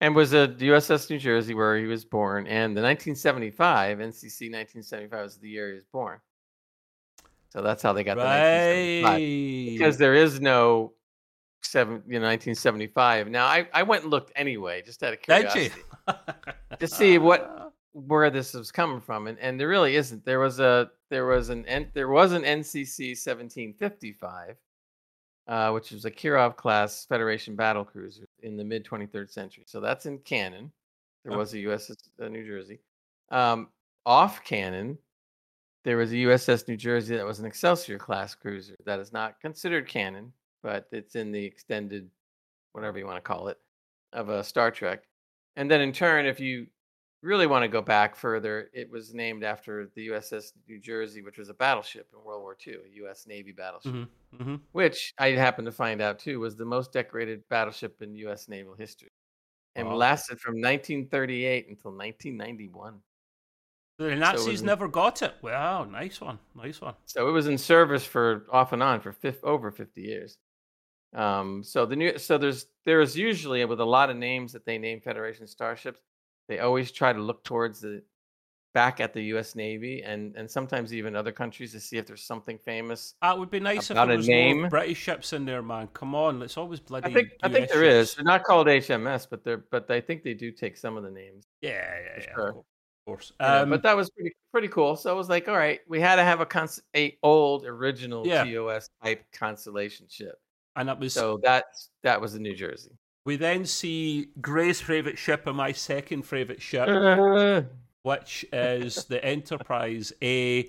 And 0.00 0.16
was 0.16 0.32
a 0.32 0.48
USS 0.48 1.10
New 1.10 1.18
Jersey 1.18 1.54
where 1.54 1.76
he 1.76 1.84
was 1.84 2.04
born, 2.04 2.46
and 2.48 2.76
the 2.76 2.82
1975 2.82 3.98
NCC 3.98 4.50
1975 4.50 5.22
was 5.22 5.36
the 5.36 5.48
year 5.48 5.68
he 5.68 5.74
was 5.74 5.84
born. 5.92 6.18
So 7.50 7.60
that's 7.60 7.82
how 7.82 7.92
they 7.92 8.02
got 8.02 8.16
the 8.16 8.24
1975 8.24 9.78
because 9.78 9.98
there 9.98 10.14
is 10.14 10.40
no 10.40 10.94
seven, 11.62 12.02
you 12.06 12.18
know, 12.20 12.26
1975. 12.26 13.28
Now 13.28 13.46
I, 13.46 13.68
I 13.72 13.82
went 13.82 14.02
and 14.02 14.10
looked 14.10 14.32
anyway, 14.36 14.82
just 14.82 15.02
out 15.02 15.12
of 15.12 15.22
curiosity, 15.22 15.70
to 16.78 16.86
see 16.88 17.18
what 17.18 17.72
where 17.94 18.30
this 18.30 18.54
was 18.54 18.72
coming 18.72 19.00
from, 19.00 19.26
and, 19.26 19.38
and 19.38 19.60
there 19.60 19.68
really 19.68 19.96
isn't. 19.96 20.24
There 20.24 20.40
was 20.40 20.60
a 20.60 20.90
there 21.10 21.26
was 21.26 21.50
an 21.50 21.66
N, 21.66 21.88
there 21.92 22.08
was 22.08 22.32
an 22.32 22.42
NCC 22.42 23.10
1755, 23.10 24.56
uh, 25.48 25.70
which 25.72 25.90
was 25.90 26.04
a 26.04 26.10
Kirov 26.10 26.56
class 26.56 27.04
Federation 27.06 27.54
battle 27.56 27.84
cruiser 27.84 28.24
in 28.42 28.56
the 28.56 28.64
mid 28.64 28.84
23rd 28.84 29.30
century. 29.30 29.64
So 29.66 29.80
that's 29.80 30.06
in 30.06 30.18
canon. 30.18 30.72
There 31.24 31.34
Oh. 31.34 31.38
was 31.38 31.52
a 31.54 31.58
USS 31.58 31.96
uh, 32.20 32.28
New 32.28 32.46
Jersey. 32.46 32.80
Um, 33.30 33.68
off 34.06 34.42
canon, 34.42 34.98
there 35.84 35.96
was 35.96 36.12
a 36.12 36.16
USS 36.16 36.66
New 36.68 36.76
Jersey 36.76 37.16
that 37.16 37.26
was 37.26 37.38
an 37.40 37.46
Excelsior 37.46 37.98
class 37.98 38.34
cruiser 38.34 38.74
that 38.86 38.98
is 39.00 39.12
not 39.12 39.40
considered 39.40 39.86
canon, 39.86 40.32
but 40.62 40.88
it's 40.92 41.14
in 41.16 41.32
the 41.32 41.44
extended, 41.44 42.10
whatever 42.72 42.98
you 42.98 43.06
want 43.06 43.16
to 43.18 43.20
call 43.22 43.48
it, 43.48 43.58
of 44.12 44.28
a 44.28 44.42
Star 44.44 44.70
Trek. 44.70 45.04
And 45.56 45.70
then 45.70 45.80
in 45.80 45.92
turn, 45.92 46.26
if 46.26 46.40
you 46.40 46.66
really 47.22 47.46
want 47.46 47.62
to 47.62 47.68
go 47.68 47.82
back 47.82 48.16
further, 48.16 48.68
it 48.72 48.90
was 48.90 49.14
named 49.14 49.44
after 49.44 49.88
the 49.94 50.08
USS 50.08 50.52
New 50.68 50.80
Jersey, 50.80 51.22
which 51.22 51.38
was 51.38 51.48
a 51.50 51.54
battleship 51.54 52.08
in 52.12 52.24
World 52.24 52.42
War 52.42 52.56
II, 52.66 52.74
a 52.74 52.94
U.S. 52.96 53.26
Navy 53.26 53.52
battleship, 53.52 53.92
Mhm, 53.92 54.08
mhm. 54.34 54.60
which 54.72 55.12
I 55.18 55.28
happened 55.30 55.66
to 55.66 55.72
find 55.72 56.00
out 56.02 56.18
too 56.18 56.40
was 56.40 56.56
the 56.56 56.64
most 56.64 56.92
decorated 56.92 57.48
battleship 57.48 58.02
in 58.02 58.16
U.S. 58.16 58.48
naval 58.48 58.74
history, 58.74 59.12
and 59.76 59.86
Wow. 59.88 59.94
lasted 59.96 60.40
from 60.40 60.54
1938 60.60 61.68
until 61.68 61.92
1991. 61.92 63.02
The 63.98 64.16
Nazis 64.16 64.46
was- 64.48 64.62
never 64.62 64.88
got 64.88 65.22
it. 65.22 65.34
Wow, 65.42 65.84
nice 65.84 66.20
one, 66.20 66.40
nice 66.56 66.80
one. 66.80 66.96
So 67.04 67.28
it 67.28 67.32
was 67.32 67.46
in 67.46 67.56
service 67.58 68.04
for 68.04 68.46
off 68.50 68.72
and 68.72 68.82
on 68.82 69.00
for 69.00 69.14
over 69.44 69.70
50 69.70 70.00
years. 70.02 70.38
Um, 71.14 71.62
so 71.62 71.84
the 71.84 71.96
new 71.96 72.18
so 72.18 72.38
there's 72.38 72.66
there's 72.84 73.16
usually 73.16 73.64
with 73.64 73.80
a 73.80 73.84
lot 73.84 74.10
of 74.10 74.16
names 74.16 74.52
that 74.52 74.64
they 74.64 74.78
name 74.78 75.00
Federation 75.00 75.46
starships, 75.46 76.00
they 76.48 76.58
always 76.58 76.90
try 76.90 77.12
to 77.12 77.20
look 77.20 77.44
towards 77.44 77.80
the 77.80 78.02
back 78.74 79.00
at 79.00 79.12
the 79.12 79.22
U.S. 79.24 79.54
Navy 79.54 80.02
and 80.02 80.34
and 80.36 80.50
sometimes 80.50 80.94
even 80.94 81.14
other 81.14 81.32
countries 81.32 81.72
to 81.72 81.80
see 81.80 81.98
if 81.98 82.06
there's 82.06 82.24
something 82.24 82.58
famous. 82.58 83.14
That 83.20 83.38
would 83.38 83.50
be 83.50 83.60
nice 83.60 83.90
if 83.90 83.96
there 83.96 84.06
was 84.06 84.26
more 84.26 84.36
name? 84.36 84.68
British 84.68 84.98
ships 84.98 85.32
in 85.32 85.44
there, 85.44 85.62
man. 85.62 85.88
Come 85.92 86.14
on, 86.14 86.40
it's 86.42 86.56
always 86.56 86.80
bloody. 86.80 87.10
I 87.10 87.12
think 87.12 87.28
I 87.42 87.48
think 87.48 87.66
US 87.66 87.72
there 87.72 87.84
is. 87.84 88.08
ships. 88.08 88.16
They're 88.16 88.24
not 88.24 88.44
called 88.44 88.66
HMS, 88.66 89.26
but 89.28 89.44
they're 89.44 89.64
but 89.70 89.90
I 89.90 90.00
think 90.00 90.22
they 90.22 90.34
do 90.34 90.50
take 90.50 90.76
some 90.76 90.96
of 90.96 91.02
the 91.02 91.10
names. 91.10 91.44
Yeah, 91.60 91.70
yeah, 91.70 92.22
yeah. 92.24 92.34
sure. 92.34 92.48
Of 92.48 92.64
course. 93.06 93.32
Um, 93.40 93.68
but 93.68 93.82
that 93.82 93.96
was 93.96 94.08
pretty 94.10 94.32
pretty 94.50 94.68
cool. 94.68 94.96
So 94.96 95.12
it 95.12 95.16
was 95.16 95.28
like, 95.28 95.48
all 95.48 95.56
right, 95.56 95.80
we 95.88 96.00
had 96.00 96.16
to 96.16 96.24
have 96.24 96.40
a 96.40 96.46
cons- 96.46 96.82
a 96.96 97.18
old 97.22 97.66
original 97.66 98.26
Yeah. 98.26 98.44
TOS 98.44 98.88
type 99.04 99.24
constellation 99.32 100.06
ship. 100.08 100.38
And 100.76 100.88
that 100.88 100.98
was 100.98 101.14
So 101.14 101.40
that's 101.42 101.90
that 102.02 102.20
was 102.20 102.34
in 102.34 102.42
New 102.42 102.54
Jersey. 102.54 102.90
We 103.24 103.36
then 103.36 103.64
see 103.64 104.28
Gray's 104.40 104.80
favourite 104.80 105.16
ship 105.16 105.46
and 105.46 105.56
my 105.56 105.72
second 105.72 106.22
favourite 106.22 106.60
ship, 106.60 106.88
which 108.02 108.44
is 108.52 109.04
the 109.04 109.24
Enterprise 109.24 110.12
A, 110.22 110.68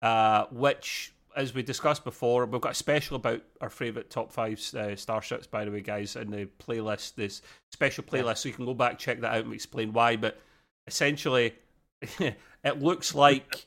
uh, 0.00 0.46
which, 0.50 1.12
as 1.36 1.54
we 1.54 1.62
discussed 1.62 2.02
before, 2.02 2.46
we've 2.46 2.62
got 2.62 2.72
a 2.72 2.74
special 2.74 3.16
about 3.16 3.42
our 3.60 3.68
favourite 3.68 4.08
top 4.08 4.32
five 4.32 4.58
uh, 4.74 4.96
starships, 4.96 5.46
by 5.46 5.66
the 5.66 5.70
way, 5.70 5.82
guys, 5.82 6.16
in 6.16 6.30
the 6.30 6.46
playlist, 6.58 7.14
this 7.14 7.42
special 7.72 8.04
Yeah. 8.10 8.22
playlist, 8.22 8.38
so 8.38 8.48
you 8.48 8.54
can 8.54 8.64
go 8.64 8.74
back, 8.74 8.98
check 8.98 9.20
that 9.20 9.34
out, 9.34 9.44
and 9.44 9.52
explain 9.52 9.92
why. 9.92 10.16
But 10.16 10.40
essentially, 10.86 11.54
it 12.00 12.80
looks 12.80 13.14
like 13.14 13.66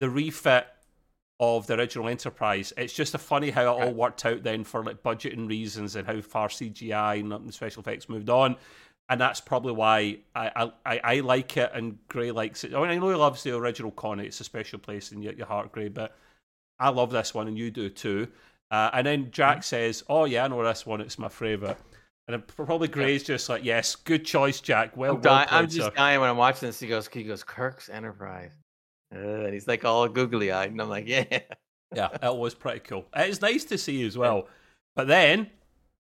the 0.00 0.10
refit 0.10 0.66
of 1.40 1.66
the 1.66 1.74
original 1.74 2.08
Enterprise. 2.08 2.72
It's 2.76 2.92
just 2.92 3.14
a 3.14 3.18
funny 3.18 3.50
how 3.50 3.62
it 3.62 3.82
all 3.82 3.94
worked 3.94 4.24
out 4.26 4.42
then 4.42 4.62
for 4.62 4.84
like 4.84 5.02
budgeting 5.02 5.48
reasons 5.48 5.96
and 5.96 6.06
how 6.06 6.20
far 6.20 6.48
CGI 6.48 7.20
and 7.20 7.54
special 7.54 7.80
effects 7.80 8.08
moved 8.08 8.28
on. 8.28 8.56
And 9.08 9.20
that's 9.20 9.40
probably 9.40 9.72
why 9.72 10.18
I 10.36 10.70
I, 10.86 11.00
I 11.02 11.20
like 11.20 11.56
it 11.56 11.72
and 11.74 11.98
Gray 12.08 12.30
likes 12.30 12.62
it. 12.62 12.74
I 12.74 12.80
mean, 12.80 12.90
I 12.90 12.96
know 12.96 13.08
he 13.08 13.16
loves 13.16 13.42
the 13.42 13.56
original 13.56 13.90
Connie. 13.90 14.26
It's 14.26 14.40
a 14.40 14.44
special 14.44 14.78
place 14.78 15.10
in 15.10 15.22
your, 15.22 15.32
your 15.32 15.46
heart, 15.46 15.72
Gray, 15.72 15.88
but 15.88 16.14
I 16.78 16.90
love 16.90 17.10
this 17.10 17.34
one 17.34 17.48
and 17.48 17.58
you 17.58 17.70
do 17.70 17.88
too. 17.88 18.28
Uh, 18.70 18.90
and 18.92 19.06
then 19.06 19.30
Jack 19.32 19.64
says, 19.64 20.04
"Oh 20.08 20.26
yeah, 20.26 20.44
I 20.44 20.48
know 20.48 20.62
this 20.62 20.86
one. 20.86 21.00
It's 21.00 21.18
my 21.18 21.28
favorite." 21.28 21.78
And 22.28 22.46
probably 22.46 22.86
Gray's 22.86 23.24
just 23.24 23.48
like, 23.48 23.64
"Yes, 23.64 23.96
good 23.96 24.24
choice, 24.24 24.60
Jack. 24.60 24.96
Well, 24.96 25.16
I'm, 25.16 25.22
well 25.22 25.46
I'm 25.50 25.68
just 25.68 25.86
sir." 25.86 25.92
dying 25.96 26.20
when 26.20 26.30
I'm 26.30 26.36
watching 26.36 26.68
this. 26.68 26.78
He 26.78 26.86
goes, 26.86 27.08
he 27.08 27.24
goes, 27.24 27.42
Kirk's 27.42 27.88
Enterprise, 27.88 28.52
uh, 29.14 29.18
and 29.18 29.54
he's 29.54 29.68
like 29.68 29.84
all 29.84 30.08
googly 30.08 30.52
eyed, 30.52 30.70
and 30.70 30.80
I'm 30.80 30.88
like, 30.88 31.06
yeah, 31.06 31.40
Yeah, 31.94 32.08
it 32.22 32.36
was 32.36 32.54
pretty 32.54 32.80
cool. 32.80 33.06
It's 33.16 33.40
nice 33.40 33.64
to 33.64 33.78
see 33.78 34.06
as 34.06 34.16
well. 34.16 34.48
But 34.94 35.08
then 35.08 35.50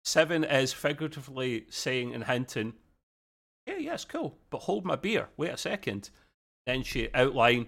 Seven 0.04 0.44
is 0.44 0.72
figuratively 0.72 1.66
saying 1.70 2.14
and 2.14 2.24
hinting, 2.24 2.74
Yeah, 3.66 3.78
yeah, 3.78 3.94
it's 3.94 4.04
cool. 4.04 4.36
But 4.50 4.62
hold 4.62 4.84
my 4.84 4.96
beer. 4.96 5.28
Wait 5.36 5.50
a 5.50 5.56
second. 5.56 6.10
Then 6.66 6.82
she 6.82 7.08
outline 7.14 7.66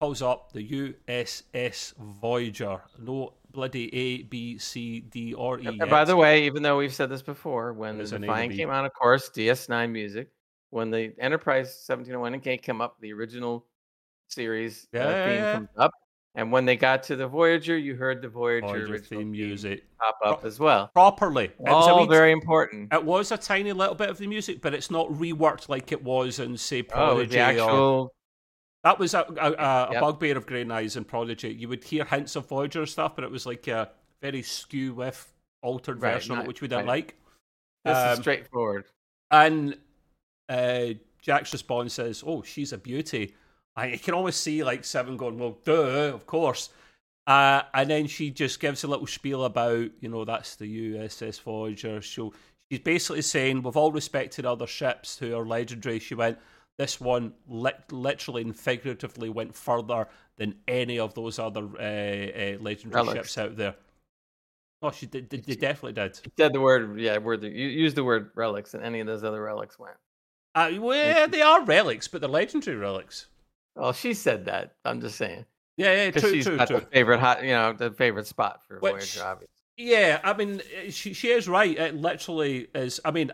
pulls 0.00 0.22
up 0.22 0.52
the 0.52 0.94
USS 1.06 1.94
Voyager. 1.96 2.80
No 2.98 3.34
bloody 3.50 3.94
A, 3.94 4.22
B, 4.22 4.58
C, 4.58 5.00
D, 5.00 5.34
or 5.34 5.60
E. 5.60 5.68
Yet. 5.78 5.90
by 5.90 6.04
the 6.04 6.16
way, 6.16 6.44
even 6.44 6.62
though 6.62 6.78
we've 6.78 6.94
said 6.94 7.10
this 7.10 7.22
before, 7.22 7.72
when 7.72 7.94
the 7.94 7.98
There's 7.98 8.12
a 8.12 8.18
name 8.18 8.28
Defiant 8.30 8.54
came 8.54 8.70
out, 8.70 8.84
of 8.84 8.94
course, 8.94 9.30
DS9 9.30 9.90
music. 9.90 10.30
When 10.70 10.90
the 10.90 11.12
Enterprise 11.20 11.66
1701 11.86 12.34
and 12.34 12.42
K 12.42 12.56
came 12.56 12.80
up, 12.80 12.96
the 13.00 13.12
original 13.12 13.66
series 14.28 14.86
uh, 14.94 14.98
Yeah, 14.98 15.08
yeah, 15.10 15.24
theme 15.26 15.34
yeah. 15.36 15.52
comes 15.52 15.68
up. 15.76 15.90
And 16.36 16.50
when 16.50 16.64
they 16.64 16.74
got 16.76 17.04
to 17.04 17.16
the 17.16 17.28
Voyager, 17.28 17.76
you 17.78 17.94
heard 17.94 18.20
the 18.20 18.28
Voyager, 18.28 18.66
Voyager 18.66 18.92
original 18.94 19.20
theme 19.20 19.30
music 19.30 19.84
pop 20.00 20.18
up 20.24 20.44
as 20.44 20.58
well. 20.58 20.88
properly. 20.92 21.44
It 21.44 21.54
was, 21.60 21.86
a 21.86 21.90
All 21.92 22.00
wee- 22.00 22.08
very 22.08 22.32
important. 22.32 22.92
it 22.92 23.04
was 23.04 23.30
a 23.30 23.36
tiny 23.38 23.72
little 23.72 23.94
bit 23.94 24.10
of 24.10 24.18
the 24.18 24.26
music, 24.26 24.60
but 24.60 24.74
it's 24.74 24.90
not 24.90 25.08
reworked 25.10 25.68
like 25.68 25.92
it 25.92 26.02
was 26.02 26.40
in, 26.40 26.56
say, 26.56 26.82
Prodigy. 26.82 27.04
Oh, 27.04 27.14
Prodigy 27.14 27.36
the 27.36 27.40
or 27.40 27.66
actual 27.70 28.14
That 28.82 28.98
was 28.98 29.14
a, 29.14 29.20
a, 29.20 29.52
a, 29.52 29.52
a 29.52 29.92
Yep. 29.92 30.00
bugbear 30.00 30.36
of 30.36 30.44
Grey 30.46 30.68
Eyes 30.68 30.96
and 30.96 31.06
Prodigy. 31.06 31.54
You 31.54 31.68
would 31.68 31.84
hear 31.84 32.04
hints 32.04 32.34
of 32.34 32.48
Voyager 32.48 32.84
stuff, 32.84 33.14
but 33.14 33.22
it 33.22 33.30
was 33.30 33.46
like 33.46 33.68
a 33.68 33.92
very 34.20 34.42
skew 34.42 34.92
with 34.94 35.32
altered 35.62 36.02
Right, 36.02 36.14
version 36.14 36.34
of 36.36 36.40
it, 36.44 36.48
which 36.48 36.60
we 36.60 36.66
didn't 36.66 36.86
right. 36.86 37.04
like. 37.04 37.14
this 37.84 37.96
is 37.96 38.18
Um, 38.18 38.22
straightforward. 38.22 38.86
And 39.30 39.78
uh, 40.48 40.86
Jack's 41.22 41.52
response 41.52 41.98
is, 42.00 42.24
"Oh, 42.26 42.42
she's 42.42 42.72
a 42.72 42.78
beauty." 42.78 43.34
I 43.76 43.96
can 43.96 44.14
almost 44.14 44.40
see 44.40 44.62
like 44.62 44.84
Seven 44.84 45.16
going, 45.16 45.38
"Well, 45.38 45.58
duh, 45.64 46.12
of 46.14 46.26
course." 46.26 46.70
Uh, 47.26 47.62
and 47.72 47.88
then 47.88 48.06
she 48.06 48.30
just 48.30 48.60
gives 48.60 48.84
a 48.84 48.86
little 48.86 49.06
spiel 49.06 49.44
about, 49.44 49.90
you 50.00 50.08
know, 50.08 50.24
that's 50.24 50.56
the 50.56 50.66
USS 50.66 51.40
Voyager. 51.40 52.02
So 52.02 52.34
she's 52.70 52.80
basically 52.80 53.22
saying, 53.22 53.62
with 53.62 53.76
all 53.76 53.92
respect 53.92 54.34
to 54.34 54.48
other 54.48 54.66
ships 54.66 55.18
who 55.18 55.34
are 55.34 55.46
legendary, 55.46 56.00
she 56.00 56.14
went, 56.14 56.38
this 56.78 57.00
one 57.00 57.32
li- 57.48 57.72
literally 57.90 58.42
and 58.42 58.54
figuratively 58.54 59.30
went 59.30 59.54
further 59.54 60.08
than 60.36 60.56
any 60.68 60.98
of 60.98 61.14
those 61.14 61.38
other 61.38 61.62
uh, 61.78 61.82
uh, 61.82 62.58
legendary 62.60 63.04
Relics. 63.04 63.14
ships 63.14 63.38
out 63.38 63.56
there. 63.56 63.76
Oh, 64.82 64.90
she 64.90 65.06
did. 65.06 65.30
They, 65.30 65.38
they 65.38 65.54
definitely 65.54 65.92
did. 65.92 66.20
You 66.24 66.32
said 66.36 66.52
the 66.52 66.60
word, 66.60 66.98
yeah, 66.98 67.16
word. 67.18 67.42
You 67.42 67.50
used 67.50 67.96
the 67.96 68.04
word 68.04 68.30
relics, 68.34 68.74
and 68.74 68.84
any 68.84 69.00
of 69.00 69.06
those 69.06 69.24
other 69.24 69.40
relics 69.40 69.78
went. 69.78 69.96
Uh, 70.54 70.72
well, 70.78 71.28
they 71.28 71.40
are 71.40 71.64
relics, 71.64 72.06
but 72.06 72.20
they're 72.20 72.28
legendary 72.28 72.76
relics. 72.76 73.28
Well, 73.76 73.92
she 73.92 74.14
said 74.14 74.44
that. 74.46 74.74
I'm 74.84 75.00
just 75.00 75.16
saying 75.16 75.44
Yeah, 75.76 75.92
yeah, 75.94 76.06
because 76.06 76.22
true, 76.22 76.32
she's 76.32 76.46
true, 76.46 76.56
got 76.56 76.68
true. 76.68 76.80
the 76.80 76.86
favorite 76.86 77.18
hot, 77.20 77.42
you 77.42 77.50
know, 77.50 77.72
the 77.72 77.90
favorite 77.90 78.26
spot 78.26 78.60
for 78.66 78.78
Which- 78.78 78.92
Voyager, 78.92 79.24
obviously. 79.24 79.48
Yeah, 79.76 80.20
I 80.22 80.32
mean, 80.34 80.60
uh, 80.60 80.90
she 80.90 81.12
she 81.14 81.30
is 81.30 81.48
right. 81.48 81.76
It 81.76 81.96
literally 81.96 82.68
is. 82.76 83.00
I 83.04 83.10
mean, 83.10 83.32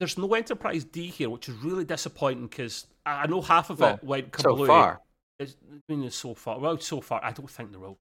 there's 0.00 0.16
no 0.16 0.32
Enterprise 0.32 0.82
D 0.84 1.08
here, 1.08 1.28
which 1.28 1.46
is 1.46 1.54
really 1.56 1.84
disappointing 1.84 2.46
because 2.46 2.86
I 3.04 3.24
I 3.24 3.26
know 3.26 3.42
half 3.42 3.68
of 3.68 3.80
Well, 3.80 3.96
it 3.96 4.02
went 4.04 4.34
So 4.40 4.64
far, 4.66 5.02
It's, 5.38 5.56
I 5.70 5.92
mean, 5.92 6.04
it's 6.04 6.16
so 6.16 6.32
far. 6.34 6.58
Well, 6.58 6.78
so 6.78 7.02
far, 7.02 7.22
I 7.22 7.32
don't 7.32 7.50
think 7.50 7.70
there 7.72 7.80
will, 7.80 7.98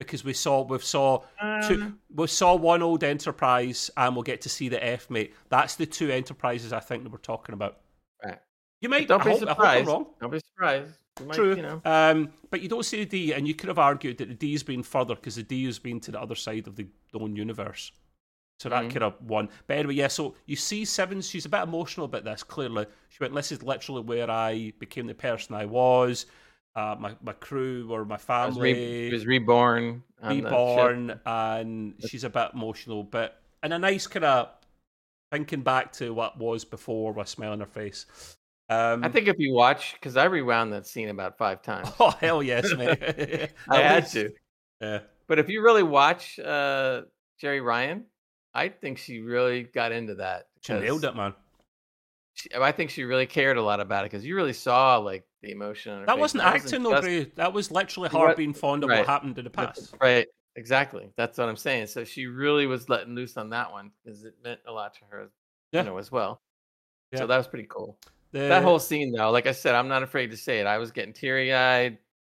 because 0.00 0.24
we 0.24 0.32
saw 0.32 0.62
we 0.62 0.76
saw 0.80 1.20
two, 1.68 1.82
Um, 1.82 2.00
we 2.12 2.26
saw 2.26 2.56
one 2.56 2.82
old 2.82 3.04
Enterprise, 3.04 3.92
and 3.96 4.16
we'll 4.16 4.24
get 4.24 4.40
to 4.40 4.48
see 4.48 4.68
the 4.68 4.84
F 4.84 5.08
mate. 5.08 5.32
That's 5.50 5.76
the 5.76 5.86
two 5.86 6.10
Enterprises 6.10 6.72
I 6.72 6.80
think 6.80 7.04
that 7.04 7.12
we're 7.12 7.18
talking 7.18 7.52
about. 7.52 7.78
Right. 8.24 8.40
You 8.80 8.88
might. 8.88 9.06
don't 9.06 9.20
I 9.20 9.24
be 9.24 9.30
hope, 9.30 9.42
I 9.42 9.46
hope 9.46 9.48
I'm 9.50 9.54
surprised. 9.54 9.86
wrong. 9.86 10.06
Don't 10.20 10.32
be 10.32 10.40
surprised. 10.40 10.98
You 11.20 11.26
might, 11.26 11.34
True. 11.34 11.56
You 11.56 11.62
know, 11.62 11.80
Um, 11.84 12.32
but 12.50 12.60
you 12.60 12.68
don't 12.68 12.84
see 12.84 13.04
the 13.04 13.06
D, 13.06 13.32
and 13.32 13.46
you 13.46 13.54
could 13.54 13.68
have 13.68 13.78
argued 13.78 14.18
that 14.18 14.28
the 14.28 14.34
D 14.34 14.52
has 14.52 14.62
been 14.62 14.82
further 14.82 15.14
because 15.14 15.36
the 15.36 15.42
D 15.42 15.64
has 15.66 15.78
been 15.78 16.00
to 16.00 16.10
the 16.10 16.20
other 16.20 16.34
side 16.34 16.66
of 16.66 16.76
the 16.76 16.86
known 17.12 17.36
universe. 17.36 17.92
So 18.60 18.68
that 18.68 18.84
Mhm. 18.84 18.90
could 18.92 19.02
have 19.02 19.20
won. 19.22 19.48
But 19.66 19.78
anyway, 19.78 19.94
yeah, 19.94 20.08
so 20.08 20.34
you 20.46 20.56
see 20.56 20.84
Seven, 20.84 21.20
she's 21.22 21.44
a 21.44 21.48
bit 21.48 21.62
emotional 21.62 22.06
about 22.06 22.24
this, 22.24 22.42
clearly. 22.42 22.86
She 23.08 23.18
went, 23.20 23.34
This 23.34 23.52
is 23.52 23.62
literally 23.62 24.02
where 24.02 24.30
I 24.30 24.72
became 24.78 25.06
the 25.06 25.14
person 25.14 25.54
I 25.54 25.66
was. 25.66 26.26
Uh, 26.76 26.96
my, 26.98 27.14
my 27.22 27.32
crew 27.34 27.88
or 27.92 28.04
my 28.04 28.18
I 28.28 28.46
was, 28.46 28.58
re- 28.58 28.74
family 28.74 29.12
was 29.12 29.26
reborn. 29.26 30.02
on 30.22 30.28
the 30.40 30.42
ship. 30.42 30.44
reborn, 30.44 31.20
and 31.26 31.94
she's 32.08 32.24
a 32.24 32.30
bit 32.30 32.50
emotional, 32.54 33.04
but 33.04 33.40
in 33.62 33.70
a 33.72 33.78
nice 33.78 34.06
kind 34.08 34.24
of 34.24 34.48
thinking 35.30 35.62
back 35.62 35.92
to 35.94 36.12
what 36.12 36.36
was 36.38 36.64
before 36.64 37.12
with 37.12 37.26
a 37.26 37.30
smile 37.30 37.52
on 37.52 37.60
her 37.60 37.66
face. 37.66 38.06
Um, 38.70 39.04
I 39.04 39.08
think 39.10 39.28
if 39.28 39.38
you 39.38 39.52
watch, 39.52 39.92
because 39.94 40.16
I 40.16 40.24
rewound 40.24 40.72
that 40.72 40.86
scene 40.86 41.08
about 41.10 41.36
five 41.38 41.62
times. 41.70 41.90
Oh 42.00 42.10
hell 42.10 42.42
yes, 42.42 42.72
mate! 42.74 42.98
I 43.68 43.80
had 43.80 44.06
to. 44.10 44.30
Yeah. 44.80 45.00
But 45.26 45.38
if 45.38 45.48
you 45.48 45.62
really 45.62 45.82
watch 45.82 46.38
uh, 46.38 47.02
Jeri 47.42 47.62
Ryan, 47.64 48.04
I 48.54 48.68
think 48.68 48.98
she 48.98 49.20
really 49.20 49.62
got 49.64 49.92
into 49.92 50.16
that. 50.16 50.48
She 50.60 50.72
nailed 50.74 51.04
it, 51.04 51.14
man. 51.16 51.34
she- 52.34 52.50
I 52.54 52.72
think 52.72 52.90
she 52.90 53.04
really 53.04 53.26
cared 53.26 53.56
a 53.56 53.62
lot 53.62 53.80
about 53.80 54.04
it 54.04 54.10
because 54.10 54.24
you 54.24 54.34
really 54.36 54.52
saw 54.52 54.96
like 54.98 55.24
the 55.42 55.50
emotion. 55.50 56.04
That 56.06 56.18
wasn't 56.18 56.42
That 56.44 56.56
acting 56.56 56.82
though, 56.82 56.90
just- 56.92 57.02
Gray. 57.04 57.24
That 57.36 57.52
was 57.52 57.70
literally 57.70 58.06
It 58.06 58.12
her 58.12 58.18
wa- 58.18 58.34
being 58.34 58.54
fond 58.54 58.82
of 58.84 58.90
right. 58.90 58.98
what 58.98 59.06
happened 59.06 59.38
in 59.38 59.44
the 59.44 59.50
past. 59.50 59.94
Right. 60.00 60.26
Exactly. 60.56 61.10
That's 61.16 61.36
what 61.38 61.48
I'm 61.48 61.56
saying. 61.56 61.88
So 61.88 62.04
she 62.04 62.26
really 62.26 62.66
was 62.66 62.88
letting 62.88 63.14
loose 63.14 63.36
on 63.36 63.50
that 63.50 63.72
one 63.72 63.90
because 64.04 64.24
it 64.24 64.34
meant 64.44 64.60
a 64.66 64.72
lot 64.72 64.94
to 64.94 65.00
her, 65.10 65.28
Yeah. 65.72 65.80
you 65.82 65.86
know, 65.90 65.98
as 65.98 66.12
well. 66.12 66.40
Yeah. 67.12 67.20
So 67.20 67.26
that 67.26 67.36
was 67.36 67.46
pretty 67.48 67.66
cool. 67.68 67.98
The- 68.34 68.48
that 68.48 68.62
whole 68.62 68.78
scene, 68.78 69.12
though, 69.12 69.30
like 69.30 69.46
I 69.46 69.52
said, 69.52 69.74
I'm 69.74 69.88
not 69.88 70.02
afraid 70.02 70.30
to 70.32 70.36
say 70.36 70.60
it. 70.60 70.66
I 70.66 70.78
was 70.78 70.90
getting 70.90 71.12
teary 71.14 71.54
eyed 71.54 71.98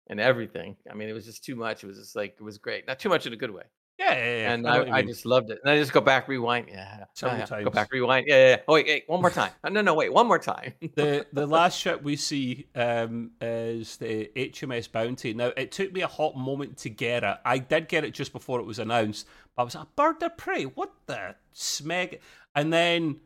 and 0.08 0.20
everything. 0.20 0.76
I 0.90 0.94
mean, 0.94 1.08
it 1.08 1.12
was 1.12 1.24
just 1.24 1.44
too 1.44 1.56
much. 1.56 1.82
It 1.82 1.86
was 1.86 1.98
just 1.98 2.14
like 2.16 2.36
it 2.38 2.42
was 2.42 2.58
great. 2.58 2.86
Not 2.86 2.98
too 2.98 3.08
much 3.08 3.26
in 3.26 3.32
a 3.32 3.36
good 3.36 3.50
way. 3.50 3.62
yeah, 3.98 4.12
yeah, 4.12 4.36
yeah. 4.38 4.52
and 4.52 4.66
I 4.68 4.76
I, 4.78 4.96
I 4.96 5.02
just 5.02 5.24
loved 5.24 5.50
it. 5.50 5.60
And 5.62 5.70
I 5.70 5.78
just 5.78 5.92
go 5.92 6.00
back, 6.00 6.26
rewind. 6.26 6.66
Yeah. 6.68 7.04
Several 7.14 7.38
yeah, 7.38 7.62
Go 7.62 7.70
back, 7.70 7.92
rewind. 7.92 8.26
Yeah, 8.28 8.34
yeah. 8.34 8.48
yeah. 8.48 8.56
Oh, 8.66 8.74
wait, 8.74 8.86
wait, 8.86 9.04
one 9.06 9.20
more 9.20 9.30
time. 9.30 9.52
No, 9.70 9.80
no, 9.82 9.94
wait, 9.94 10.12
one 10.12 10.26
more 10.26 10.38
time. 10.40 10.74
the 10.96 11.26
the 11.32 11.46
last 11.58 11.78
ship 11.78 12.02
we 12.02 12.16
see 12.16 12.66
um, 12.74 13.30
is 13.40 13.96
the 13.98 14.30
HMS 14.34 14.90
Bounty. 14.90 15.32
Now 15.32 15.52
it 15.56 15.70
took 15.70 15.92
me 15.92 16.00
a 16.02 16.08
hot 16.08 16.36
moment 16.36 16.76
to 16.78 16.90
get 16.90 17.22
it. 17.22 17.36
I 17.44 17.58
did 17.58 17.86
get 17.86 18.04
it 18.04 18.12
just 18.14 18.32
before 18.32 18.58
it 18.58 18.66
was 18.66 18.80
announced, 18.80 19.28
but 19.54 19.62
I 19.62 19.64
was 19.64 19.76
like, 19.76 19.94
"Bird 19.94 20.20
of 20.24 20.36
prey? 20.36 20.64
What 20.64 20.92
the 21.06 21.36
smeg?" 21.54 22.18
And 22.56 22.72
then, 22.72 23.20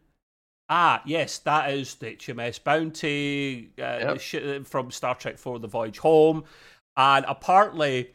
ah, 0.69 1.03
yes, 1.07 1.39
that 1.39 1.71
is 1.73 1.95
the 1.97 2.17
HMS 2.17 2.63
Bounty 2.63 3.71
uh, 3.79 4.17
Yep. 4.17 4.21
the 4.31 4.65
from 4.65 4.91
Star 4.91 5.15
Trek 5.15 5.39
for 5.39 5.59
the 5.59 5.69
Voyage 5.69 5.99
Home. 5.99 6.45
And 6.97 7.25
apparently, 7.29 8.11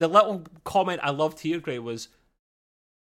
the 0.00 0.08
little 0.08 0.44
comment 0.64 1.00
I 1.02 1.10
loved 1.10 1.40
here, 1.40 1.60
Gray, 1.60 1.78
was 1.78 2.08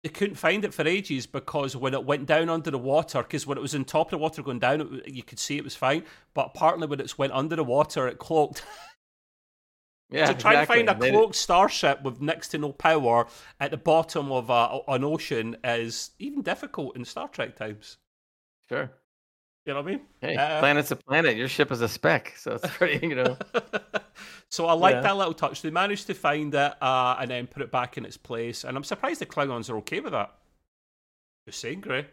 they 0.03 0.09
couldn't 0.09 0.35
find 0.35 0.65
it 0.65 0.73
for 0.73 0.85
ages 0.85 1.25
because 1.25 1.77
when 1.77 1.93
it 1.93 2.03
went 2.05 2.25
down 2.25 2.49
under 2.49 2.69
the 2.71 2.77
water, 2.77 3.23
because 3.23 3.47
when 3.47 3.57
it 3.57 3.61
was 3.61 3.73
on 3.73 3.85
top 3.85 4.07
of 4.07 4.11
the 4.11 4.17
water 4.17 4.43
going 4.43 4.59
down, 4.59 4.81
it, 4.81 5.13
you 5.13 5.23
could 5.23 5.39
see 5.39 5.57
it 5.57 5.63
was 5.63 5.75
fine. 5.75 6.03
But 6.33 6.51
apparently, 6.53 6.87
when 6.87 6.99
it 6.99 7.17
went 7.17 7.33
under 7.33 7.55
the 7.55 7.63
water, 7.63 8.07
it 8.07 8.19
cloaked. 8.19 8.63
Yeah. 10.09 10.27
so 10.27 10.33
trying 10.33 10.59
exactly. 10.59 10.83
to 10.83 10.91
find 10.91 11.03
a 11.03 11.11
cloaked 11.11 11.35
starship 11.35 12.03
with 12.03 12.21
next 12.21 12.49
to 12.49 12.59
no 12.59 12.71
power 12.71 13.25
at 13.59 13.71
the 13.71 13.77
bottom 13.77 14.31
of 14.31 14.51
a, 14.51 14.79
an 14.87 15.03
ocean 15.03 15.57
is 15.63 16.11
even 16.19 16.43
difficult 16.43 16.95
in 16.95 17.03
Star 17.03 17.27
Trek 17.29 17.55
times. 17.55 17.97
Sure. 18.69 18.91
You 19.65 19.73
know 19.73 19.81
what 19.81 19.87
I 19.87 19.91
mean? 19.95 20.01
Hey, 20.19 20.35
Uh, 20.35 20.59
planet's 20.59 20.91
a 20.91 20.95
planet. 20.97 21.37
Your 21.37 21.47
ship 21.47 21.71
is 21.71 21.81
a 21.81 21.87
speck. 21.87 22.33
So 22.37 22.55
it's 22.55 22.67
pretty, 22.77 23.07
you 23.07 23.15
know. 23.15 23.37
so 24.49 24.65
I 24.65 24.73
like 24.73 24.95
Yeah. 24.95 25.01
that 25.01 25.15
little 25.17 25.33
touch. 25.33 25.61
They 25.61 25.69
managed 25.69 26.07
to 26.07 26.13
find 26.13 26.53
it 26.53 26.73
uh, 26.83 27.15
and 27.19 27.31
then 27.31 27.47
put 27.47 27.61
it 27.61 27.71
back 27.71 27.97
in 27.97 28.05
its 28.05 28.17
place, 28.17 28.63
and 28.65 28.75
I'm 28.75 28.83
surprised 28.83 29.21
the 29.21 29.25
Klingons 29.25 29.69
are 29.69 29.77
okay 29.77 29.99
with 30.01 30.11
that. 30.11 30.33
Just 31.47 31.59
saying, 31.59 31.81
Gray. 31.81 32.07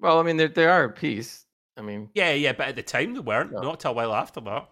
well, 0.00 0.18
I 0.18 0.22
mean, 0.22 0.36
they 0.36 0.46
they 0.48 0.66
are 0.66 0.84
a 0.84 0.90
piece. 0.92 1.44
I 1.76 1.82
mean, 1.82 2.10
Yeah, 2.14 2.32
yeah, 2.32 2.52
but 2.52 2.68
at 2.68 2.76
the 2.76 2.82
time 2.82 3.14
they 3.14 3.20
weren't. 3.20 3.52
No. 3.52 3.60
Not 3.60 3.80
till 3.80 3.92
a 3.92 3.94
while 3.94 4.14
after 4.14 4.40
that. 4.40 4.68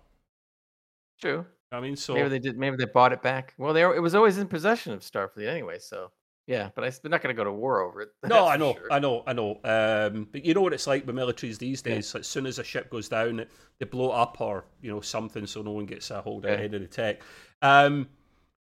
true. 1.21 1.47
I 1.73 1.81
mean, 1.81 1.97
so 1.97 2.15
maybe 2.15 2.29
they 2.29 2.39
did. 2.39 2.57
Maybe 2.57 2.77
they 2.77 2.85
bought 2.85 3.13
it 3.13 3.23
back. 3.23 3.55
Well, 3.59 3.73
they 3.75 3.85
were, 3.85 3.95
it 3.95 4.01
was 4.01 4.15
always 4.15 4.39
in 4.39 4.47
possession 4.49 4.93
of 4.93 5.01
Starfleet 5.01 5.49
anyway. 5.49 5.79
So 5.81 6.11
yeah, 6.47 6.71
but 6.75 6.85
I, 6.85 6.91
they're 6.91 7.11
not 7.11 7.23
going 7.23 7.35
to 7.35 7.39
go 7.39 7.45
to 7.45 7.53
war 7.53 7.81
over 7.81 8.03
it. 8.03 8.11
no, 8.29 8.47
I 8.47 8.57
know, 8.57 8.75
sure. 8.75 8.93
I 8.93 8.99
know, 8.99 9.25
I 9.27 9.33
know. 9.33 9.59
Um, 9.65 10.29
but 10.31 10.45
you 10.45 10.55
know 10.55 10.61
what 10.63 10.73
it's 10.73 10.87
like 10.87 11.07
with 11.07 11.17
militaries 11.17 11.59
these 11.59 11.83
Yeah. 11.85 11.95
days. 11.95 12.15
As 12.15 12.27
soon 12.27 12.47
as 12.47 12.59
a 12.59 12.65
ship 12.65 12.91
goes 12.91 13.09
down, 13.09 13.45
they 13.79 13.87
blow 13.87 14.11
up 14.11 14.41
or 14.41 14.65
you 14.81 14.91
know 14.91 15.01
something, 15.01 15.47
so 15.47 15.63
no 15.63 15.73
one 15.73 15.87
gets 15.87 16.11
a 16.11 16.21
hold 16.21 16.45
of 16.45 16.59
Yeah. 16.59 16.65
of 16.67 16.71
the 16.73 16.87
tech. 16.87 17.21
Um, 17.63 18.09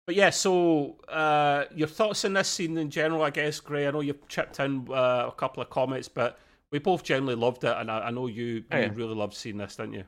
but 0.06 0.14
yeah, 0.16 0.30
so 0.30 0.96
uh, 1.08 1.64
your 1.74 1.88
thoughts 1.88 2.24
on 2.24 2.32
this 2.32 2.48
scene 2.48 2.76
in 2.76 2.90
general, 2.90 3.22
I 3.22 3.30
guess, 3.30 3.60
Gray. 3.60 3.86
I 3.86 3.90
know 3.92 4.00
you've 4.00 4.26
chipped 4.28 4.58
in 4.60 4.86
uh, 4.90 5.26
a 5.28 5.34
couple 5.36 5.62
of 5.62 5.70
comments, 5.70 6.08
but 6.08 6.38
we 6.72 6.78
both 6.78 7.02
generally 7.04 7.36
loved 7.36 7.64
it, 7.64 7.74
and 7.76 7.90
I, 7.90 8.08
I 8.08 8.10
know 8.10 8.26
you, 8.26 8.64
Oh, 8.72 8.78
you 8.78 8.90
really 8.90 9.14
loved 9.14 9.34
seeing 9.34 9.58
this, 9.58 9.76
didn't 9.76 9.94
you? 9.94 10.04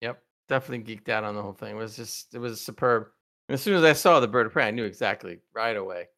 Yep, 0.00 0.22
definitely 0.48 0.96
geeked 0.96 1.08
out 1.08 1.22
on 1.24 1.34
the 1.34 1.42
whole 1.42 1.52
thing. 1.52 1.76
It 1.76 1.78
was 1.78 1.96
just, 1.96 2.34
it 2.34 2.38
was 2.38 2.60
superb. 2.60 3.08
And 3.48 3.54
as 3.54 3.62
soon 3.62 3.74
as 3.74 3.84
I 3.84 3.92
saw 3.92 4.18
the 4.18 4.26
bird 4.26 4.46
of 4.46 4.52
prey, 4.52 4.66
I 4.66 4.70
knew 4.72 4.84
exactly 4.84 5.38
right 5.54 5.76
away 5.76 6.08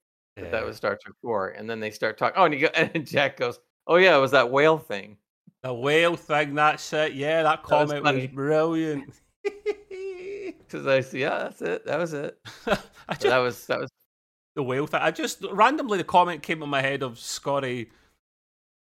that 0.40 0.50
that 0.52 0.64
was 0.64 0.76
Star 0.76 0.98
Trek 1.02 1.14
Four. 1.22 1.48
And 1.50 1.68
then 1.68 1.80
they 1.80 1.90
start 1.90 2.18
talking. 2.18 2.40
Oh, 2.40 2.44
and 2.44 2.54
you 2.54 2.60
go, 2.60 2.66
and 2.74 3.06
Jack 3.06 3.36
goes, 3.36 3.58
"Oh 3.86 3.96
yeah, 3.96 4.16
it 4.16 4.20
was 4.20 4.32
that 4.32 4.50
whale 4.50 4.78
thing." 4.78 5.16
the 5.62 5.74
whale 5.74 6.16
thing. 6.16 6.54
That's 6.54 6.92
it. 6.92 7.14
Yeah, 7.14 7.42
that 7.42 7.62
was 7.62 7.68
comment 7.68 8.02
was, 8.02 8.12
funny. 8.12 8.26
brilliant. 8.26 9.14
Because 10.58 10.86
I 10.86 11.00
see, 11.00 11.20
yeah, 11.20 11.38
that's 11.38 11.62
it. 11.62 11.86
That 11.86 11.98
was 11.98 12.12
it. 12.12 12.38
Just, 12.66 13.22
that 13.22 13.38
was 13.38 13.66
that 13.66 13.80
was 13.80 13.90
the 14.54 14.62
whale 14.62 14.86
thing. 14.86 15.00
I 15.02 15.10
just 15.10 15.42
randomly 15.50 15.96
the 15.96 16.04
comment 16.04 16.42
came 16.42 16.62
in 16.62 16.68
my 16.68 16.82
head 16.82 17.02
of 17.02 17.18
Scotty 17.18 17.90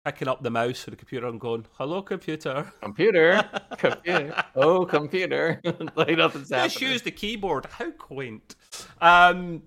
picking 0.03 0.27
up 0.29 0.43
the 0.43 0.51
mouse 0.51 0.83
for 0.83 0.91
the 0.91 0.97
computer 0.97 1.27
and 1.27 1.39
going, 1.39 1.67
"Hello, 1.75 2.01
computer." 2.01 2.73
computer, 2.81 3.47
computer. 3.77 4.45
Oh, 4.55 4.87
computer. 4.87 5.61
like 5.95 6.17
nothing's 6.17 6.49
happening. 6.49 6.71
Just 6.71 6.81
use 6.81 7.03
the 7.03 7.11
keyboard. 7.11 7.67
How 7.67 7.91
quaint. 7.91 8.55
Um. 9.03 9.65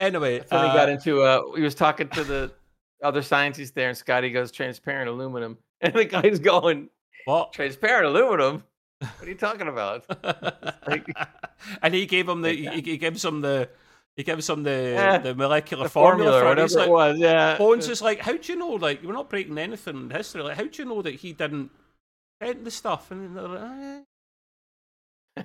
Anyway, 0.00 0.38
he 0.38 0.44
uh, 0.50 0.72
got 0.74 0.88
into 0.88 1.22
uh 1.22 1.42
he 1.56 1.62
was 1.62 1.74
talking 1.74 2.08
to 2.10 2.24
the 2.24 2.52
other 3.02 3.22
scientists 3.22 3.72
there, 3.72 3.88
and 3.88 3.96
Scotty 3.98 4.30
goes 4.30 4.52
transparent 4.52 5.08
aluminum, 5.08 5.58
and 5.80 5.94
the 5.94 6.04
guy's 6.04 6.38
going 6.38 6.88
what? 7.24 7.52
transparent 7.52 8.06
aluminum. 8.06 8.62
What 9.00 9.22
are 9.22 9.28
you 9.28 9.34
talking 9.36 9.68
about? 9.68 10.04
like- 10.86 11.06
and 11.82 11.94
he 11.94 12.06
gave 12.06 12.28
him 12.28 12.42
the 12.42 12.52
he, 12.52 12.80
he 12.80 12.96
gives 12.96 13.24
him 13.24 13.40
the 13.40 13.68
he 14.16 14.24
gives 14.24 14.48
him 14.48 14.64
the 14.64 14.92
Yeah, 14.96 15.18
the 15.18 15.34
molecular 15.34 15.84
The 15.84 15.90
formula, 15.90 16.40
formula, 16.40 16.52
or 16.52 16.54
for 16.56 16.60
it. 16.60 16.62
He's 16.62 16.74
whatever 16.74 16.92
like, 16.92 17.10
it 17.10 17.12
was. 17.12 17.18
Yeah. 17.20 17.58
Bones 17.58 17.88
is 17.88 18.02
like, 18.02 18.18
how 18.20 18.36
do 18.36 18.52
you 18.52 18.58
know? 18.58 18.70
Like, 18.70 19.02
we're 19.04 19.12
not 19.12 19.30
breaking 19.30 19.56
anything 19.58 19.96
in 19.96 20.10
history. 20.10 20.42
Like, 20.42 20.56
how 20.56 20.64
do 20.64 20.82
you 20.82 20.88
know 20.88 21.02
that 21.02 21.14
he 21.14 21.32
didn't 21.32 21.70
invent 22.40 22.64
the 22.64 22.72
stuff? 22.72 23.12
And 23.12 23.36
they're 23.36 23.46
like, 23.48 24.04
"Eh." 25.36 25.42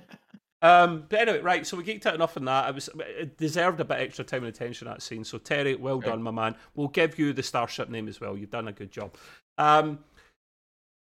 Um, 0.63 1.03
but 1.09 1.19
anyway, 1.19 1.41
right. 1.41 1.67
So 1.67 1.75
we 1.75 1.83
geeked 1.83 2.05
out 2.05 2.15
enough 2.15 2.37
on 2.37 2.45
that. 2.45 2.69
It 2.69 2.75
was 2.75 2.89
it 2.97 3.37
deserved 3.37 3.81
a 3.81 3.85
bit 3.85 3.99
extra 3.99 4.23
time 4.23 4.45
and 4.45 4.55
attention 4.55 4.87
that 4.87 5.01
scene. 5.01 5.25
So 5.25 5.37
Terry, 5.37 5.75
well 5.75 5.97
Okay. 5.97 6.09
done, 6.09 6.23
my 6.23 6.31
man. 6.31 6.55
We'll 6.73 6.87
give 6.87 7.19
you 7.19 7.33
the 7.33 7.43
starship 7.43 7.89
name 7.89 8.07
as 8.07 8.21
well. 8.21 8.37
You've 8.37 8.49
done 8.49 8.69
a 8.69 8.71
good 8.71 8.89
job. 8.89 9.15
Um, 9.57 9.99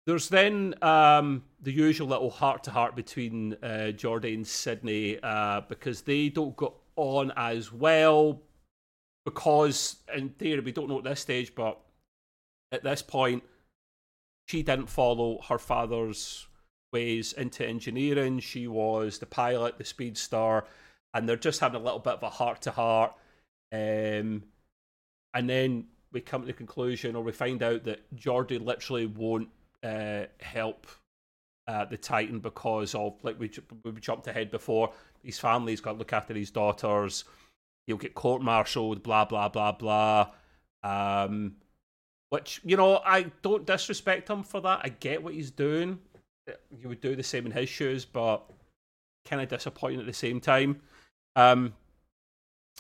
there's 0.07 0.29
then 0.31 0.75
um, 0.83 1.45
the 1.61 1.71
usual 1.71 2.09
little 2.09 2.31
heart 2.31 2.65
to 2.65 2.71
heart 2.71 2.97
between 2.97 3.53
uh, 3.63 3.93
Geordi 3.95 4.35
and 4.35 4.47
Sidney 4.47 5.19
uh, 5.23 5.61
because 5.69 6.01
they 6.01 6.31
don't 6.31 6.57
go 6.57 6.75
on 6.97 7.31
as 7.37 7.73
well 7.73 8.41
because, 9.25 9.97
in 10.13 10.31
theory, 10.31 10.61
we 10.61 10.73
don't 10.73 10.89
know 10.89 10.99
at 10.99 11.05
this 11.05 11.21
stage, 11.21 11.55
but 11.55 11.79
at 12.73 12.83
this 12.83 13.03
point, 13.03 13.45
she 14.49 14.63
didn't 14.63 14.89
follow 14.89 15.41
her 15.49 15.59
father's 15.59 16.47
ways 16.93 17.33
into 17.33 17.67
engineering. 17.67 18.39
She 18.41 18.67
was 18.67 19.19
the 19.19 19.27
pilot, 19.27 19.79
the 19.79 19.85
speedster, 19.85 20.65
and 21.15 21.29
they're 21.29 21.37
just 21.37 21.61
having 21.61 21.81
a 21.81 21.85
little 21.85 21.99
bit 21.99 22.15
of 22.15 22.23
a 22.23 22.31
heart 22.31 22.63
to 22.63 22.71
heart. 22.71 23.15
Um, 23.73 24.45
and 25.35 25.49
then 25.49 25.87
we 26.13 26.21
come 26.21 26.43
to 26.43 26.47
the 26.47 26.53
conclusion, 26.53 27.17
or 27.17 27.23
we 27.23 27.33
find 27.33 27.63
out 27.63 27.85
that 27.85 28.15
Geordi 28.15 28.63
literally 28.63 29.07
won't 29.07 29.49
uh, 29.83 30.25
help 30.41 30.87
uh, 31.67 31.85
the 31.87 31.97
Titan 31.97 32.41
because 32.41 32.95
of 32.95 33.15
like 33.23 33.39
we 33.39 33.51
we 33.85 33.93
jumped 34.01 34.27
ahead 34.27 34.51
before. 34.51 34.93
His 35.23 35.39
family's 35.39 35.81
got 35.81 35.93
to 35.93 35.99
look 35.99 36.13
after 36.13 36.35
his 36.35 36.51
daughters. 36.51 37.25
He'll 37.87 37.97
get 37.97 38.15
court-martialed. 38.15 39.03
Blah 39.03 39.25
blah 39.25 39.49
blah 39.49 39.73
blah. 39.73 40.31
Um, 40.85 41.57
which 42.31 42.61
you 42.65 42.77
know, 42.77 43.01
I 43.05 43.27
don't 43.43 43.67
disrespect 43.67 44.29
him 44.29 44.43
for 44.43 44.61
that. 44.61 44.81
I 44.83 44.89
get 44.89 45.23
what 45.23 45.35
he's 45.35 45.51
doing. 45.51 45.99
You 46.71 46.89
would 46.89 47.01
do 47.01 47.15
the 47.15 47.23
same 47.23 47.47
in 47.47 47.53
his 47.53 47.69
shoes, 47.69 48.05
but 48.05 48.51
kind 49.25 49.43
of 49.43 49.49
disappointing 49.49 50.01
at 50.01 50.07
the 50.07 50.13
same 50.13 50.41
time. 50.41 50.81
Um, 51.37 51.75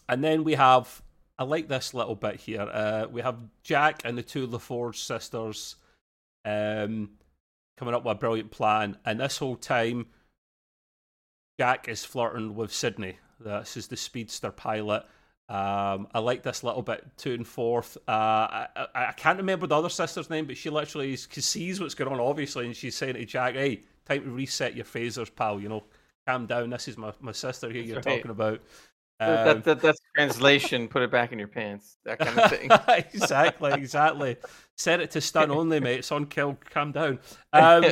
and 0.08 0.22
then 0.22 0.44
we 0.44 0.54
have 0.54 1.02
I 1.38 1.44
like 1.44 1.68
this 1.68 1.92
little 1.92 2.14
bit 2.14 2.36
here. 2.36 2.62
Uh, 2.62 3.06
we 3.10 3.20
have 3.22 3.36
Jack 3.64 4.02
and 4.04 4.16
the 4.16 4.22
two 4.22 4.46
LaForge 4.46 4.96
sisters 4.96 5.76
um, 6.44 7.10
coming 7.76 7.94
up 7.94 8.04
with 8.04 8.12
a 8.12 8.18
brilliant 8.18 8.50
plan, 8.50 8.96
and 9.04 9.18
this 9.18 9.38
whole 9.38 9.56
time, 9.56 10.06
Jack 11.58 11.88
is 11.88 12.04
flirting 12.04 12.54
with 12.54 12.72
Sidney. 12.72 13.18
This 13.40 13.76
is 13.76 13.88
the 13.88 13.96
speedster 13.96 14.52
pilot. 14.52 15.04
Um, 15.52 16.08
I 16.14 16.20
like 16.20 16.42
this 16.42 16.64
little 16.64 16.80
bit 16.80 17.04
to 17.18 17.34
and 17.34 17.46
forth. 17.46 17.98
Uh, 18.08 18.10
I, 18.10 18.68
I, 18.74 18.86
I, 18.94 19.12
can't 19.12 19.36
remember 19.36 19.66
the 19.66 19.76
other 19.76 19.90
sister's 19.90 20.30
name, 20.30 20.46
but 20.46 20.56
she 20.56 20.70
literally 20.70 21.14
sees 21.14 21.78
what's 21.78 21.94
going 21.94 22.10
on, 22.10 22.18
obviously, 22.18 22.64
and 22.64 22.74
she's 22.74 22.96
saying 22.96 23.16
to 23.16 23.26
Jack, 23.26 23.52
"Hey, 23.52 23.82
time 24.06 24.24
to 24.24 24.30
reset 24.30 24.74
your 24.74 24.86
phasers, 24.86 25.30
pal. 25.34 25.60
You 25.60 25.68
know, 25.68 25.84
calm 26.26 26.46
down. 26.46 26.70
This 26.70 26.88
is 26.88 26.96
my, 26.96 27.12
my 27.20 27.32
sister 27.32 27.68
here. 27.68 27.82
You're 27.82 27.96
right. 27.96 28.16
talking 28.16 28.30
about." 28.30 28.62
Um, 29.20 29.28
that, 29.28 29.64
that, 29.64 29.80
that's 29.82 30.00
translation. 30.16 30.88
Put 30.88 31.02
it 31.02 31.10
back 31.10 31.32
in 31.32 31.38
your 31.38 31.48
pants. 31.48 31.98
That 32.06 32.18
kind 32.18 32.38
of 32.38 32.48
thing. 32.48 32.70
exactly, 33.12 33.72
exactly. 33.74 34.36
Set 34.78 35.00
it 35.00 35.10
to 35.10 35.20
stun 35.20 35.50
only, 35.50 35.80
mate. 35.80 35.98
It's 35.98 36.12
on 36.12 36.24
kill. 36.24 36.56
Calm 36.70 36.92
down. 36.92 37.18
Um, 37.52 37.84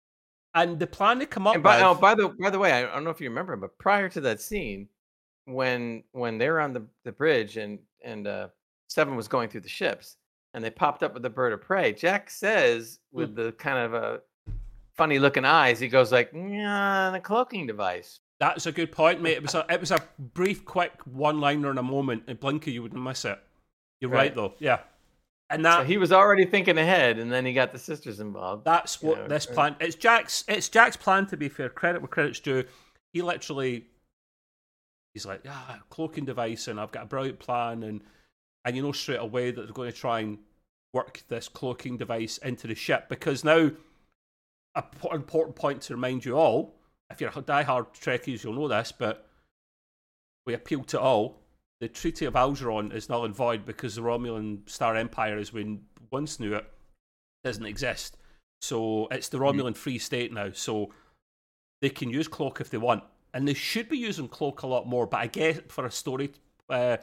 and 0.54 0.78
the 0.78 0.86
plan 0.86 1.18
to 1.18 1.26
come 1.26 1.46
up. 1.46 1.62
by, 1.62 1.76
with, 1.76 1.84
oh, 1.84 1.94
by 1.96 2.14
the 2.14 2.28
by 2.40 2.48
the 2.48 2.58
way, 2.58 2.72
I 2.72 2.80
don't 2.94 3.04
know 3.04 3.10
if 3.10 3.20
you 3.20 3.28
remember, 3.28 3.56
but 3.56 3.76
prior 3.76 4.08
to 4.08 4.22
that 4.22 4.40
scene, 4.40 4.88
when 5.46 6.02
when 6.12 6.38
they're 6.38 6.60
on 6.60 6.72
the, 6.72 6.82
the 7.04 7.12
bridge 7.12 7.56
and 7.56 7.78
and 8.02 8.26
uh, 8.26 8.48
Seven 8.88 9.16
was 9.16 9.28
going 9.28 9.48
through 9.48 9.62
the 9.62 9.68
ships, 9.68 10.16
and 10.52 10.62
they 10.62 10.70
popped 10.70 11.02
up 11.02 11.14
with 11.14 11.22
the 11.22 11.30
bird 11.30 11.52
of 11.52 11.60
prey. 11.60 11.92
Jack 11.92 12.30
says 12.30 12.98
with 13.12 13.32
mm. 13.32 13.36
the 13.36 13.52
kind 13.52 13.78
of 13.78 13.94
a 13.94 14.20
funny 14.92 15.18
looking 15.18 15.44
eyes, 15.44 15.80
he 15.80 15.88
goes 15.88 16.12
like, 16.12 16.30
"Yeah, 16.32 17.10
the 17.12 17.20
cloaking 17.20 17.66
device." 17.66 18.20
That's 18.40 18.66
a 18.66 18.72
good 18.72 18.92
point, 18.92 19.22
mate. 19.22 19.36
It 19.36 19.42
was 19.42 19.54
a 19.54 19.66
it 19.68 19.80
was 19.80 19.90
a 19.90 20.02
brief, 20.18 20.64
quick 20.64 20.92
one 21.04 21.40
liner 21.40 21.70
in 21.70 21.78
a 21.78 21.82
moment. 21.82 22.24
In 22.28 22.36
Blinker, 22.36 22.70
you 22.70 22.82
wouldn't 22.82 23.02
miss 23.02 23.24
it. 23.24 23.38
You're 24.00 24.10
right, 24.10 24.18
right 24.18 24.34
though. 24.34 24.54
Yeah. 24.58 24.80
And 25.50 25.64
that 25.64 25.80
so 25.80 25.84
he 25.84 25.98
was 25.98 26.10
already 26.10 26.46
thinking 26.46 26.78
ahead, 26.78 27.18
and 27.18 27.30
then 27.30 27.44
he 27.44 27.52
got 27.52 27.72
the 27.72 27.78
sisters 27.78 28.20
involved. 28.20 28.64
That's 28.64 29.02
what 29.02 29.18
know, 29.18 29.28
this 29.28 29.46
right? 29.46 29.54
plan. 29.54 29.76
It's 29.80 29.94
Jack's. 29.94 30.44
It's 30.48 30.68
Jack's 30.68 30.96
plan. 30.96 31.26
To 31.26 31.36
be 31.36 31.48
fair, 31.48 31.68
credit 31.68 32.00
where 32.00 32.08
credit's 32.08 32.40
due. 32.40 32.64
He 33.12 33.22
literally, 33.22 33.86
he's 35.14 35.26
like, 35.26 35.42
ah, 35.48 35.80
cloaking 35.88 36.26
device, 36.26 36.68
and 36.68 36.78
I've 36.78 36.92
got 36.92 37.04
a 37.04 37.06
brilliant 37.06 37.38
plan, 37.38 37.82
and 37.82 38.02
and 38.64 38.76
you 38.76 38.82
know 38.82 38.92
straight 38.92 39.20
away 39.20 39.50
that 39.50 39.62
they're 39.62 39.72
going 39.72 39.90
to 39.90 39.96
try 39.96 40.20
and 40.20 40.38
work 40.92 41.22
this 41.28 41.48
cloaking 41.48 41.96
device 41.96 42.38
into 42.38 42.66
the 42.66 42.74
ship 42.74 43.08
because 43.08 43.44
now, 43.44 43.70
a 44.74 44.84
important 45.12 45.56
point 45.56 45.80
to 45.82 45.94
remind 45.94 46.24
you 46.24 46.36
all 46.36 46.74
if 47.10 47.20
you're 47.20 47.30
die-hard 47.30 47.92
Trekkies, 47.92 48.42
you'll 48.42 48.54
know 48.54 48.68
this, 48.68 48.92
but 48.92 49.28
we 50.46 50.54
appeal 50.54 50.82
to 50.84 51.00
all. 51.00 51.40
The 51.80 51.88
Treaty 51.88 52.24
of 52.24 52.34
Algeron 52.34 52.94
is 52.94 53.08
null 53.08 53.24
and 53.24 53.34
void 53.34 53.64
because 53.64 53.94
the 53.94 54.02
Romulan 54.02 54.68
Star 54.68 54.96
Empire, 54.96 55.38
as 55.38 55.52
we 55.52 55.80
once 56.10 56.40
knew 56.40 56.54
it, 56.54 56.66
doesn't 57.42 57.66
exist. 57.66 58.16
So 58.62 59.08
it's 59.10 59.28
the 59.28 59.38
mm-hmm. 59.38 59.60
Romulan 59.60 59.72
mm. 59.72 59.76
Free 59.76 59.98
State 59.98 60.32
now. 60.32 60.50
So 60.52 60.92
they 61.82 61.90
can 61.90 62.10
use 62.10 62.28
cloak 62.28 62.60
if 62.60 62.70
they 62.70 62.78
want, 62.78 63.04
and 63.34 63.46
they 63.46 63.52
should 63.54 63.90
be 63.90 63.98
using 63.98 64.28
cloak 64.28 64.62
a 64.62 64.66
lot 64.66 64.86
more. 64.86 65.06
But 65.06 65.18
I 65.18 65.26
guess 65.26 65.60
for 65.68 65.84
a 65.84 65.90
story 65.90 66.30
uh, 66.70 66.96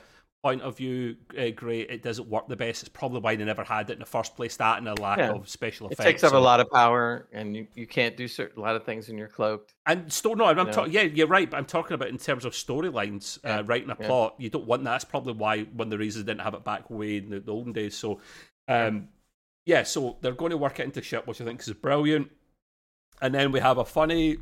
point 0.43 0.63
of 0.63 0.77
view, 0.77 1.17
uh, 1.37 1.49
great. 1.49 1.91
It 1.91 2.01
doesn't 2.01 2.27
work 2.27 2.47
the 2.47 2.55
best. 2.55 2.81
It's 2.81 2.89
probably 2.89 3.19
why 3.19 3.35
they 3.35 3.43
never 3.43 3.63
had 3.63 3.89
it 3.91 3.93
in 3.93 3.99
the 3.99 4.05
first 4.05 4.35
place. 4.35 4.55
That 4.55 4.79
and 4.79 4.87
a 4.87 4.95
lack 4.95 5.19
yeah. 5.19 5.33
of 5.33 5.47
special 5.47 5.87
effects. 5.87 5.99
It 5.99 6.03
takes 6.03 6.23
up 6.23 6.31
so. 6.31 6.37
a 6.37 6.39
lot 6.39 6.59
of 6.59 6.71
power, 6.71 7.27
and 7.31 7.55
you, 7.55 7.67
you 7.75 7.85
can't 7.85 8.17
do 8.17 8.27
certain, 8.27 8.57
a 8.57 8.61
lot 8.61 8.75
of 8.75 8.83
things 8.83 9.07
when 9.07 9.17
you're 9.17 9.27
cloaked. 9.27 9.75
And 9.85 10.11
still, 10.11 10.35
no, 10.35 10.45
I'm 10.45 10.71
talking. 10.71 10.93
Yeah, 10.93 11.01
you're 11.01 11.27
right. 11.27 11.47
But 11.47 11.57
I'm 11.57 11.65
talking 11.65 11.93
about 11.93 12.07
in 12.07 12.17
terms 12.17 12.45
of 12.45 12.53
storylines, 12.53 13.37
uh, 13.39 13.49
yeah. 13.49 13.59
uh, 13.59 13.63
writing 13.63 13.91
a 13.91 13.97
yeah. 13.99 14.07
plot. 14.07 14.35
You 14.39 14.49
don't 14.49 14.65
want 14.65 14.83
that. 14.85 14.91
That's 14.91 15.05
probably 15.05 15.33
why 15.33 15.63
one 15.63 15.87
of 15.87 15.91
the 15.91 15.97
reasons 15.99 16.25
they 16.25 16.31
didn't 16.31 16.43
have 16.43 16.55
it 16.55 16.63
back 16.63 16.89
way 16.89 17.17
in 17.17 17.29
the, 17.29 17.39
the 17.41 17.51
olden 17.51 17.73
days. 17.73 17.95
So, 17.95 18.19
um, 18.67 19.09
yeah. 19.65 19.83
So 19.83 20.17
they're 20.21 20.31
going 20.31 20.51
to 20.51 20.57
work 20.57 20.79
it 20.79 20.85
into 20.85 21.01
shit, 21.01 21.27
which 21.27 21.41
I 21.41 21.45
think 21.45 21.61
is 21.61 21.73
brilliant. 21.73 22.31
And 23.21 23.35
then 23.35 23.51
we 23.51 23.59
have 23.59 23.77
a 23.77 23.85
funny, 23.85 24.37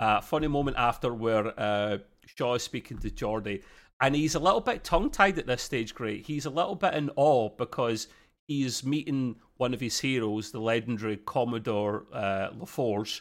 uh, 0.00 0.20
funny 0.20 0.48
moment 0.48 0.76
after 0.76 1.14
where 1.14 1.58
uh, 1.60 1.98
Shaw 2.26 2.54
is 2.54 2.64
speaking 2.64 2.98
to 2.98 3.10
Geordi 3.10 3.62
and 4.00 4.14
he's 4.14 4.34
a 4.34 4.40
little 4.40 4.60
bit 4.60 4.82
tongue 4.82 5.10
tied 5.10 5.38
at 5.38 5.46
this 5.46 5.62
stage. 5.62 5.94
Great, 5.94 6.26
he's 6.26 6.46
a 6.46 6.50
little 6.50 6.74
bit 6.74 6.94
in 6.94 7.10
awe 7.16 7.50
because 7.50 8.08
he's 8.48 8.84
meeting 8.84 9.36
one 9.58 9.74
of 9.74 9.80
his 9.80 10.00
heroes, 10.00 10.50
the 10.50 10.60
legendary 10.60 11.18
Commodore 11.18 12.06
uh, 12.12 12.50
LaForge. 12.58 13.20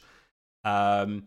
Um, 0.63 1.23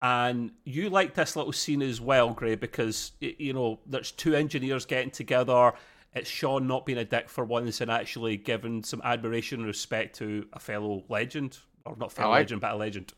and 0.00 0.52
you 0.64 0.90
like 0.90 1.14
this 1.14 1.34
little 1.34 1.52
scene 1.52 1.82
as 1.82 2.00
well, 2.00 2.30
Gray, 2.30 2.54
because 2.54 3.12
you 3.20 3.52
know 3.52 3.80
there's 3.84 4.12
two 4.12 4.34
engineers 4.34 4.86
getting 4.86 5.10
together. 5.10 5.72
It's 6.14 6.30
Sean 6.30 6.66
not 6.68 6.86
being 6.86 6.98
a 6.98 7.04
dick 7.04 7.28
for 7.28 7.44
once 7.44 7.80
and 7.80 7.90
actually 7.90 8.36
giving 8.36 8.84
some 8.84 9.02
admiration 9.04 9.58
and 9.58 9.66
respect 9.66 10.16
to 10.18 10.46
a 10.52 10.60
fellow 10.60 11.04
legend, 11.08 11.58
or 11.84 11.96
not 11.96 12.12
fellow 12.12 12.30
oh, 12.30 12.34
legend, 12.34 12.60
but 12.60 12.72
a 12.72 12.76
legend. 12.76 13.12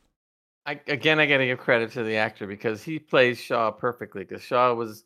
I, 0.70 0.80
again, 0.86 1.18
I 1.18 1.26
got 1.26 1.38
to 1.38 1.46
give 1.46 1.58
credit 1.58 1.90
to 1.92 2.04
the 2.04 2.14
actor 2.14 2.46
because 2.46 2.84
he 2.84 3.00
plays 3.00 3.40
Shaw 3.40 3.72
perfectly. 3.72 4.22
Because 4.22 4.40
Shaw 4.40 4.72
was 4.72 5.04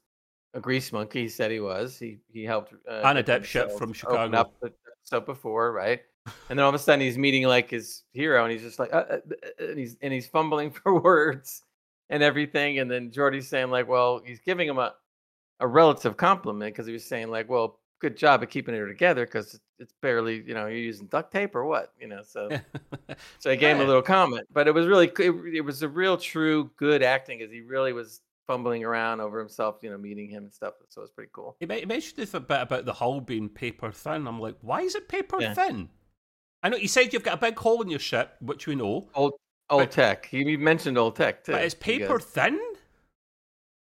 a 0.52 0.60
grease 0.60 0.92
monkey. 0.92 1.22
He 1.22 1.28
said 1.28 1.50
he 1.50 1.60
was. 1.60 1.98
He 1.98 2.18
he 2.30 2.44
helped 2.44 2.74
uh, 2.86 3.00
on 3.02 3.16
a 3.16 3.22
dipshit 3.22 3.78
from 3.78 3.94
Chicago. 3.94 4.36
Up 4.36 4.60
the 4.60 4.74
stuff 5.04 5.24
before, 5.24 5.72
right? 5.72 6.02
And 6.50 6.58
then 6.58 6.64
all 6.64 6.68
of 6.68 6.74
a 6.74 6.78
sudden 6.78 7.00
he's 7.00 7.16
meeting 7.16 7.44
like 7.44 7.70
his 7.70 8.02
hero, 8.12 8.44
and 8.44 8.52
he's 8.52 8.60
just 8.60 8.78
like, 8.78 8.92
uh, 8.92 9.04
uh, 9.08 9.18
uh, 9.30 9.64
and 9.70 9.78
he's 9.78 9.96
and 10.02 10.12
he's 10.12 10.26
fumbling 10.26 10.70
for 10.82 11.00
words 11.00 11.62
and 12.10 12.22
everything. 12.22 12.78
And 12.78 12.90
then 12.90 13.10
Geordi's 13.10 13.48
saying 13.48 13.70
like, 13.70 13.88
well, 13.88 14.20
he's 14.22 14.40
giving 14.40 14.68
him 14.68 14.78
a 14.78 14.94
a 15.60 15.66
relative 15.66 16.18
compliment 16.18 16.74
because 16.74 16.86
he 16.86 16.92
was 16.92 17.06
saying 17.06 17.30
like, 17.30 17.48
well, 17.48 17.80
good 18.04 18.16
job 18.18 18.42
at 18.42 18.50
keeping 18.50 18.74
it 18.74 18.84
together 18.86 19.24
because 19.24 19.58
it's 19.78 19.94
barely, 20.02 20.42
you 20.46 20.52
know, 20.52 20.66
you're 20.66 20.76
using 20.76 21.06
duct 21.06 21.32
tape 21.32 21.54
or 21.54 21.64
what, 21.64 21.92
you 21.98 22.06
know. 22.06 22.20
So, 22.22 22.50
so 23.38 23.50
I 23.50 23.56
gave 23.56 23.76
him 23.76 23.82
a 23.82 23.86
little 23.86 24.02
comment, 24.02 24.46
but 24.52 24.68
it 24.68 24.74
was 24.74 24.86
really, 24.86 25.10
it, 25.18 25.54
it 25.54 25.60
was 25.62 25.82
a 25.82 25.88
real, 25.88 26.18
true, 26.18 26.70
good 26.76 27.02
acting 27.02 27.38
because 27.38 27.50
he 27.50 27.62
really 27.62 27.94
was 27.94 28.20
fumbling 28.46 28.84
around 28.84 29.22
over 29.22 29.38
himself, 29.38 29.76
you 29.80 29.90
know, 29.90 29.96
meeting 29.96 30.28
him 30.28 30.44
and 30.44 30.52
stuff. 30.52 30.74
So 30.90 31.00
it's 31.00 31.12
pretty 31.12 31.30
cool. 31.32 31.56
He 31.60 31.66
mentioned 31.66 32.16
this 32.16 32.34
a 32.34 32.40
bit 32.40 32.60
about 32.60 32.84
the 32.84 32.92
hull 32.92 33.22
being 33.22 33.48
paper 33.48 33.90
thin. 33.90 34.28
I'm 34.28 34.38
like, 34.38 34.56
why 34.60 34.82
is 34.82 34.94
it 34.94 35.08
paper 35.08 35.40
yeah. 35.40 35.54
thin? 35.54 35.88
I 36.62 36.68
know 36.68 36.76
you 36.76 36.88
said 36.88 37.14
you've 37.14 37.24
got 37.24 37.34
a 37.34 37.40
big 37.40 37.58
hole 37.58 37.80
in 37.80 37.88
your 37.88 37.98
ship, 37.98 38.34
which 38.40 38.66
we 38.66 38.74
know. 38.74 39.08
Old 39.14 39.32
old 39.70 39.82
but, 39.82 39.90
tech. 39.90 40.26
He 40.26 40.58
mentioned 40.58 40.98
old 40.98 41.16
tech 41.16 41.42
too. 41.42 41.52
But 41.52 41.64
is 41.64 41.74
paper 41.74 42.20
thin? 42.20 42.60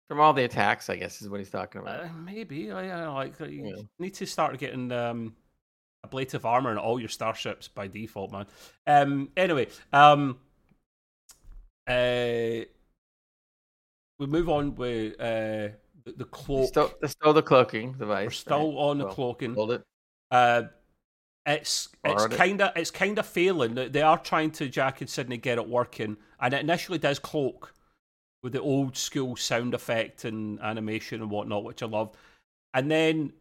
From 0.07 0.19
all 0.19 0.33
the 0.33 0.43
attacks, 0.43 0.89
I 0.89 0.97
guess 0.97 1.21
is 1.21 1.29
what 1.29 1.39
he's 1.39 1.49
talking 1.49 1.81
about. 1.81 2.03
Uh, 2.03 2.07
maybe. 2.23 2.71
I, 2.71 3.05
I 3.05 3.07
like 3.07 3.39
you 3.39 3.67
yeah. 3.67 3.81
need 3.97 4.13
to 4.15 4.25
start 4.27 4.57
getting 4.59 4.91
um, 4.91 5.35
ablative 6.03 6.45
armor 6.45 6.71
in 6.71 6.77
all 6.77 6.99
your 6.99 7.09
starships 7.09 7.67
by 7.67 7.87
default, 7.87 8.31
man. 8.31 8.45
Um, 8.85 9.29
anyway, 9.35 9.67
um, 9.91 10.37
uh, 11.87 12.65
we 14.19 14.27
move 14.27 14.47
on 14.47 14.75
with 14.75 15.19
uh, 15.19 15.73
the, 16.03 16.13
the 16.17 16.25
cloak. 16.25 16.67
Still, 16.67 16.93
still 17.05 17.33
the 17.33 17.41
cloaking 17.41 17.93
device. 17.93 18.25
We're 18.25 18.31
still 18.31 18.73
right? 18.73 18.79
on 18.79 18.97
the 18.99 19.05
well, 19.05 19.13
cloaking. 19.13 19.55
Hold 19.55 19.71
it. 19.71 19.83
Uh, 20.29 20.63
it's 21.45 21.89
it's 22.03 22.25
kind 22.27 22.61
of 22.61 22.71
it's 22.75 22.91
kind 22.91 23.19
of 23.19 23.25
failing. 23.25 23.75
They 23.75 24.01
are 24.01 24.17
trying 24.17 24.51
to 24.51 24.67
Jack 24.67 25.01
and 25.01 25.09
Sidney 25.09 25.37
get 25.37 25.57
it 25.57 25.67
working, 25.67 26.17
and 26.39 26.53
it 26.53 26.61
initially 26.61 26.97
does 26.97 27.19
cloak 27.19 27.73
with 28.45 28.53
the 28.53 28.61
old 28.61 28.95
school 28.95 29.35
sound 29.35 29.73
effect 29.73 30.23
and 30.23 30.59
animation 30.61 31.19
and 31.19 31.31
whatnot, 31.31 31.63
which 31.63 31.81
I 31.81 31.87
love. 31.87 32.15
And 32.75 32.91
then 32.91 33.33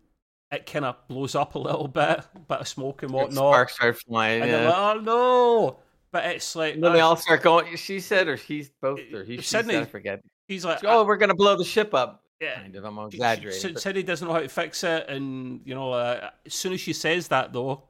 it 0.50 0.64
kind 0.64 0.86
of 0.86 0.96
blows 1.08 1.34
up 1.34 1.56
a 1.56 1.58
little 1.58 1.88
bit, 1.88 2.22
bit 2.48 2.58
of 2.58 2.66
smoke 2.66 3.02
and 3.02 3.12
whatnot. 3.12 3.52
Sparks 3.52 3.74
start 3.74 3.98
flying. 3.98 4.40
And 4.40 4.50
yeah. 4.50 4.66
like, 4.66 4.74
oh 4.74 5.00
no! 5.00 5.76
But 6.10 6.24
it's 6.24 6.56
like 6.56 6.80
then 6.80 6.94
they 6.94 7.00
all 7.00 7.16
start 7.16 7.42
going. 7.42 7.76
She 7.76 8.00
said, 8.00 8.28
or 8.28 8.36
he's 8.36 8.70
both, 8.80 8.98
or 9.12 9.24
he. 9.24 9.42
Sidney, 9.42 9.76
I 9.76 9.84
forget. 9.84 10.22
He's 10.48 10.64
like, 10.64 10.82
oh, 10.84 11.04
we're 11.04 11.18
gonna 11.18 11.34
blow 11.34 11.54
the 11.54 11.64
ship 11.64 11.92
up. 11.92 12.24
yeah, 12.40 12.62
kind 12.62 12.74
of. 12.74 12.84
I'm 12.86 12.98
exaggerating. 13.00 13.60
She, 13.60 13.72
but- 13.74 13.82
said 13.82 13.96
he 13.96 14.02
doesn't 14.02 14.26
know 14.26 14.32
how 14.32 14.40
to 14.40 14.48
fix 14.48 14.84
it, 14.84 15.06
and 15.10 15.60
you 15.66 15.74
know, 15.74 15.92
uh, 15.92 16.30
as 16.46 16.54
soon 16.54 16.72
as 16.72 16.80
she 16.80 16.94
says 16.94 17.28
that 17.28 17.52
though, 17.52 17.82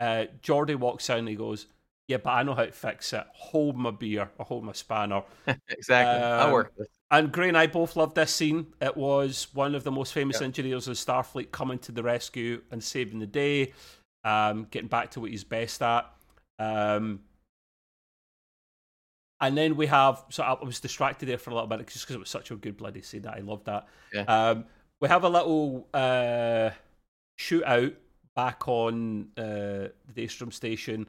uh, 0.00 0.24
Geordi 0.42 0.74
walks 0.74 1.08
in 1.08 1.18
and 1.18 1.28
he 1.28 1.36
goes, 1.36 1.68
"Yeah, 2.12 2.18
but 2.18 2.30
I 2.30 2.42
know 2.42 2.54
how 2.54 2.64
to 2.64 2.72
fix 2.72 3.12
it. 3.12 3.24
Hold 3.32 3.76
my 3.76 3.90
beer, 3.90 4.30
or 4.38 4.44
hold 4.44 4.64
my 4.64 4.72
spanner." 4.72 5.22
exactly. 5.68 6.22
Um, 6.22 6.52
work. 6.52 6.72
And 7.10 7.30
Gray 7.30 7.48
and 7.48 7.58
I 7.58 7.66
both 7.66 7.96
loved 7.96 8.14
this 8.14 8.34
scene. 8.34 8.66
It 8.80 8.96
was 8.96 9.48
one 9.52 9.74
of 9.74 9.84
the 9.84 9.90
most 9.90 10.12
famous 10.14 10.40
Yeah. 10.40 10.46
engineers 10.46 10.88
of 10.88 10.96
Starfleet 10.96 11.50
coming 11.50 11.78
to 11.80 11.92
the 11.92 12.02
rescue 12.02 12.62
and 12.70 12.82
saving 12.82 13.18
the 13.18 13.26
day, 13.26 13.72
um, 14.24 14.66
getting 14.70 14.88
back 14.88 15.10
to 15.12 15.20
what 15.20 15.30
he's 15.30 15.44
best 15.44 15.82
at. 15.82 16.10
Um, 16.58 17.20
and 19.40 19.58
then 19.58 19.76
we 19.76 19.86
have, 19.88 20.24
so 20.30 20.42
I 20.42 20.64
was 20.64 20.78
distracted 20.80 21.26
there 21.26 21.36
for 21.36 21.50
a 21.50 21.54
little 21.54 21.66
bit 21.66 21.86
just 21.88 22.04
because 22.04 22.14
it 22.16 22.20
was 22.20 22.30
such 22.30 22.50
a 22.50 22.56
good 22.56 22.76
bloody 22.76 23.02
scene 23.02 23.22
that 23.22 23.34
I 23.34 23.40
loved 23.40 23.66
that. 23.66 23.88
Yeah. 24.14 24.22
Um, 24.22 24.64
we 25.00 25.08
have 25.08 25.24
a 25.24 25.28
little 25.28 25.88
uh, 25.92 26.70
shootout 27.38 27.94
back 28.36 28.68
on 28.68 29.28
uh, 29.36 29.88
the 30.06 30.12
Daystrom 30.14 30.52
station 30.52 31.06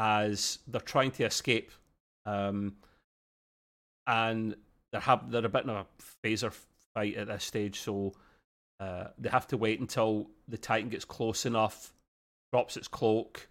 as 0.00 0.58
they're 0.66 0.80
trying 0.80 1.10
to 1.12 1.24
escape. 1.24 1.70
Um, 2.26 2.74
and 4.06 4.56
they're 4.92 5.00
have 5.02 5.30
they're 5.30 5.44
a 5.44 5.48
bit 5.48 5.64
in 5.64 5.70
a 5.70 5.86
phaser 6.24 6.52
fight 6.94 7.16
at 7.16 7.28
this 7.28 7.44
stage, 7.44 7.80
so 7.80 8.12
uh, 8.80 9.04
they 9.18 9.28
have 9.28 9.46
to 9.48 9.56
wait 9.56 9.78
until 9.78 10.28
the 10.48 10.58
Titan 10.58 10.88
gets 10.88 11.04
close 11.04 11.46
enough, 11.46 11.92
drops 12.52 12.76
its 12.76 12.88
cloak, 12.88 13.46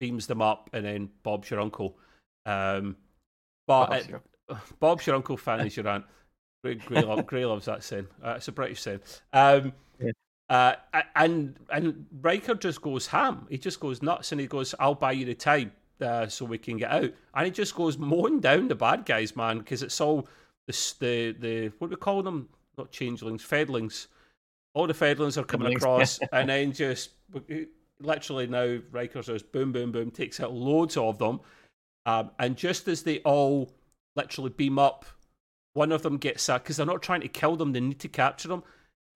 beams 0.00 0.26
them 0.26 0.40
up, 0.40 0.70
and 0.72 0.84
then 0.84 1.10
Bob's 1.22 1.50
your 1.50 1.60
uncle. 1.60 1.98
Um, 2.46 2.96
but 3.66 3.88
Bob's 3.90 4.04
it- 4.04 4.10
your- 4.10 4.22
Bob's 4.80 5.06
your 5.06 5.16
uncle, 5.16 5.36
fan 5.36 5.60
is 5.66 5.76
your 5.76 5.86
aunt. 5.88 6.04
Gray, 6.64 6.74
Gray, 6.74 7.02
love, 7.02 7.26
Gray 7.26 7.44
loves 7.46 7.64
that 7.66 7.82
saying. 7.82 8.06
Uh, 8.22 8.34
it's 8.36 8.48
a 8.48 8.52
British 8.52 8.80
saying. 8.82 9.00
Um, 9.32 9.72
Yeah. 10.00 10.10
uh, 10.48 10.74
and 11.16 11.56
and 11.70 12.06
Riker 12.20 12.54
just 12.54 12.80
goes 12.82 13.06
ham. 13.08 13.46
He 13.50 13.58
just 13.58 13.80
goes 13.80 14.02
nuts, 14.02 14.32
and 14.32 14.40
he 14.40 14.46
goes, 14.46 14.74
"I'll 14.78 14.94
buy 14.94 15.12
you 15.12 15.24
the 15.24 15.34
time 15.34 15.72
uh, 16.02 16.28
so 16.28 16.44
we 16.44 16.58
can 16.58 16.76
get 16.76 16.90
out." 16.90 17.12
And 17.34 17.46
he 17.46 17.50
just 17.50 17.74
goes 17.74 17.98
mowing 17.98 18.40
down 18.40 18.68
the 18.68 18.74
bad 18.74 19.04
guys, 19.06 19.36
man, 19.36 19.58
because 19.58 19.82
it's 19.82 20.00
all 20.00 20.28
the 20.66 20.94
the 21.00 21.36
the 21.38 21.72
what 21.78 21.88
do 21.88 21.94
we 21.94 21.96
call 21.96 22.22
them? 22.22 22.48
Not 22.78 22.92
changelings, 22.92 23.44
fedlings. 23.44 24.06
All 24.74 24.86
the 24.86 24.94
fedlings 24.94 25.36
are 25.36 25.44
coming 25.44 25.72
Fedlings. 25.72 25.76
across, 25.76 26.18
and 26.32 26.48
then 26.48 26.72
just 26.72 27.10
literally 28.00 28.46
now 28.46 28.78
Riker 28.90 29.22
says, 29.22 29.42
"Boom, 29.42 29.72
boom, 29.72 29.92
boom," 29.92 30.10
takes 30.10 30.40
out 30.40 30.52
loads 30.52 30.96
of 30.96 31.18
them. 31.18 31.40
Um, 32.06 32.30
and 32.38 32.56
just 32.56 32.88
as 32.88 33.02
they 33.02 33.18
all 33.20 33.72
literally 34.16 34.50
beam 34.50 34.78
up, 34.78 35.04
one 35.74 35.92
of 35.92 36.02
them 36.02 36.16
gets 36.16 36.48
a 36.48 36.54
because 36.54 36.76
they're 36.76 36.86
not 36.86 37.02
trying 37.02 37.20
to 37.20 37.28
kill 37.28 37.56
them; 37.56 37.72
they 37.72 37.80
need 37.80 38.00
to 38.00 38.08
capture 38.08 38.48
them. 38.48 38.62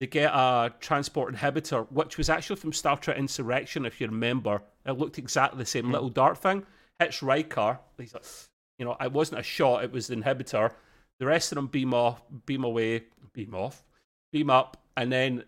They 0.00 0.06
get 0.06 0.32
a 0.32 0.72
transport 0.80 1.34
inhibitor, 1.34 1.90
which 1.90 2.18
was 2.18 2.28
actually 2.28 2.56
from 2.56 2.72
Star 2.72 2.96
Trek 2.96 3.16
Insurrection, 3.16 3.86
if 3.86 4.00
you 4.00 4.08
remember. 4.08 4.62
It 4.86 4.92
looked 4.92 5.18
exactly 5.18 5.58
the 5.58 5.66
same 5.66 5.86
Mm. 5.86 5.92
little 5.92 6.08
dart 6.10 6.38
thing. 6.38 6.66
Hits 6.98 7.22
Riker. 7.22 7.78
He's 7.98 8.14
like, 8.14 8.24
you 8.78 8.84
know, 8.84 8.96
it 9.00 9.12
wasn't 9.12 9.40
a 9.40 9.42
shot; 9.42 9.84
it 9.84 9.92
was 9.92 10.06
the 10.08 10.16
inhibitor. 10.16 10.72
The 11.20 11.26
rest 11.26 11.52
of 11.52 11.56
them 11.56 11.68
beam 11.68 11.94
off, 11.94 12.22
beam 12.46 12.64
away, 12.64 13.04
beam 13.32 13.54
off, 13.54 13.84
beam 14.32 14.50
up, 14.50 14.76
and 14.96 15.10
then 15.12 15.44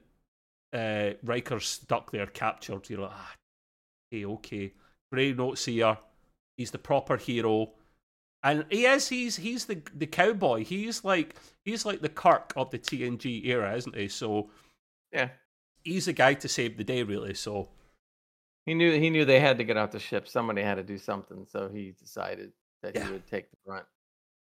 uh, 0.73 1.11
Riker's 1.23 1.67
stuck 1.67 2.11
there, 2.13 2.27
captured. 2.27 2.89
You're 2.89 3.01
like, 3.01 3.11
ah, 3.13 3.35
okay, 4.13 4.25
okay. 4.25 4.73
Gray 5.13 5.33
notes 5.33 5.65
here. 5.65 5.99
He's 6.57 6.71
the 6.71 6.79
proper 6.79 7.17
hero, 7.17 7.73
and 8.43 8.65
he 8.71 8.87
is. 8.87 9.09
He's 9.09 9.37
he's 9.37 9.67
the 9.67 9.83
the 9.95 10.07
cowboy. 10.07 10.65
He's 10.65 11.05
like 11.05 11.37
he's 11.65 11.85
like 11.85 12.01
the 12.01 12.09
Kirk 12.09 12.53
of 12.57 12.71
the 12.71 12.79
TNG 12.79 13.45
era, 13.47 13.77
isn't 13.77 13.95
he? 13.95 14.09
So 14.09 14.51
Yeah. 15.13 15.31
he's 15.85 16.07
the 16.07 16.13
guy 16.13 16.35
to 16.35 16.49
save 16.49 16.77
the 16.77 16.85
day, 16.85 17.03
really. 17.03 17.35
So 17.35 17.69
He 18.67 18.75
knew 18.75 18.99
he 18.99 19.09
knew 19.11 19.25
they 19.25 19.41
had 19.41 19.59
to 19.59 19.65
get 19.65 19.77
off 19.77 19.93
the 19.93 19.99
ship. 20.01 20.29
Somebody 20.29 20.61
had 20.63 20.75
to 20.75 20.83
do 20.83 20.99
something, 20.99 21.47
so 21.49 21.69
he 21.69 21.93
decided 21.99 22.53
that 22.83 22.95
Yeah. 22.95 23.07
he 23.07 23.13
would 23.13 23.27
take 23.27 23.51
the 23.51 23.57
brunt. 23.65 23.87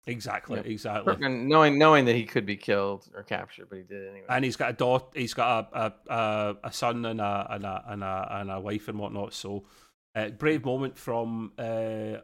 exactly, 0.08 0.60
Yeah. 0.60 0.72
exactly. 0.72 1.16
And 1.24 1.48
knowing 1.48 1.78
knowing 1.78 2.06
that 2.06 2.16
he 2.16 2.26
could 2.26 2.46
be 2.46 2.58
killed 2.58 3.08
or 3.14 3.24
captured, 3.24 3.68
but 3.70 3.78
he 3.78 3.84
did 3.84 4.10
anyway. 4.10 4.26
And 4.30 4.44
he's 4.44 4.56
got 4.56 4.72
a 4.72 4.74
daughter. 4.74 5.06
He's 5.14 5.34
got 5.34 5.70
a 5.72 5.78
a, 5.86 6.14
a, 6.14 6.58
a 6.66 6.74
son 6.74 7.06
and 7.06 7.22
a, 7.22 7.48
and 7.52 7.64
a 7.64 7.84
and 7.88 8.04
a 8.04 8.28
and 8.32 8.52
a 8.52 8.60
wife 8.60 8.88
and 8.88 8.98
whatnot. 8.98 9.34
So 9.34 9.66
uh, 10.16 10.30
brave 10.30 10.66
moment 10.66 10.98
from 10.98 11.52
uh, 11.60 12.18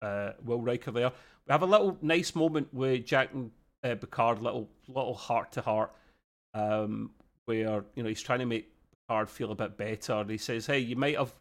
uh, 0.00 0.32
Will 0.44 0.60
Riker 0.60 0.92
there. 0.92 1.12
We 1.46 1.52
have 1.52 1.62
a 1.62 1.66
little 1.66 1.98
nice 2.00 2.34
moment 2.34 2.72
with 2.72 3.04
Jack 3.04 3.34
and 3.34 3.50
uh, 3.84 3.94
Picard, 3.96 4.40
little 4.40 4.68
little 4.86 5.14
heart 5.14 5.52
to 5.52 5.60
heart, 5.60 5.92
um, 6.54 7.10
where 7.46 7.84
you 7.94 8.02
know 8.02 8.08
he's 8.08 8.22
trying 8.22 8.38
to 8.40 8.46
make 8.46 8.70
Picard 9.08 9.30
feel 9.30 9.52
a 9.52 9.54
bit 9.54 9.76
better. 9.76 10.24
He 10.28 10.36
says, 10.36 10.66
"Hey, 10.66 10.78
you 10.80 10.96
might 10.96 11.16
have 11.16 11.34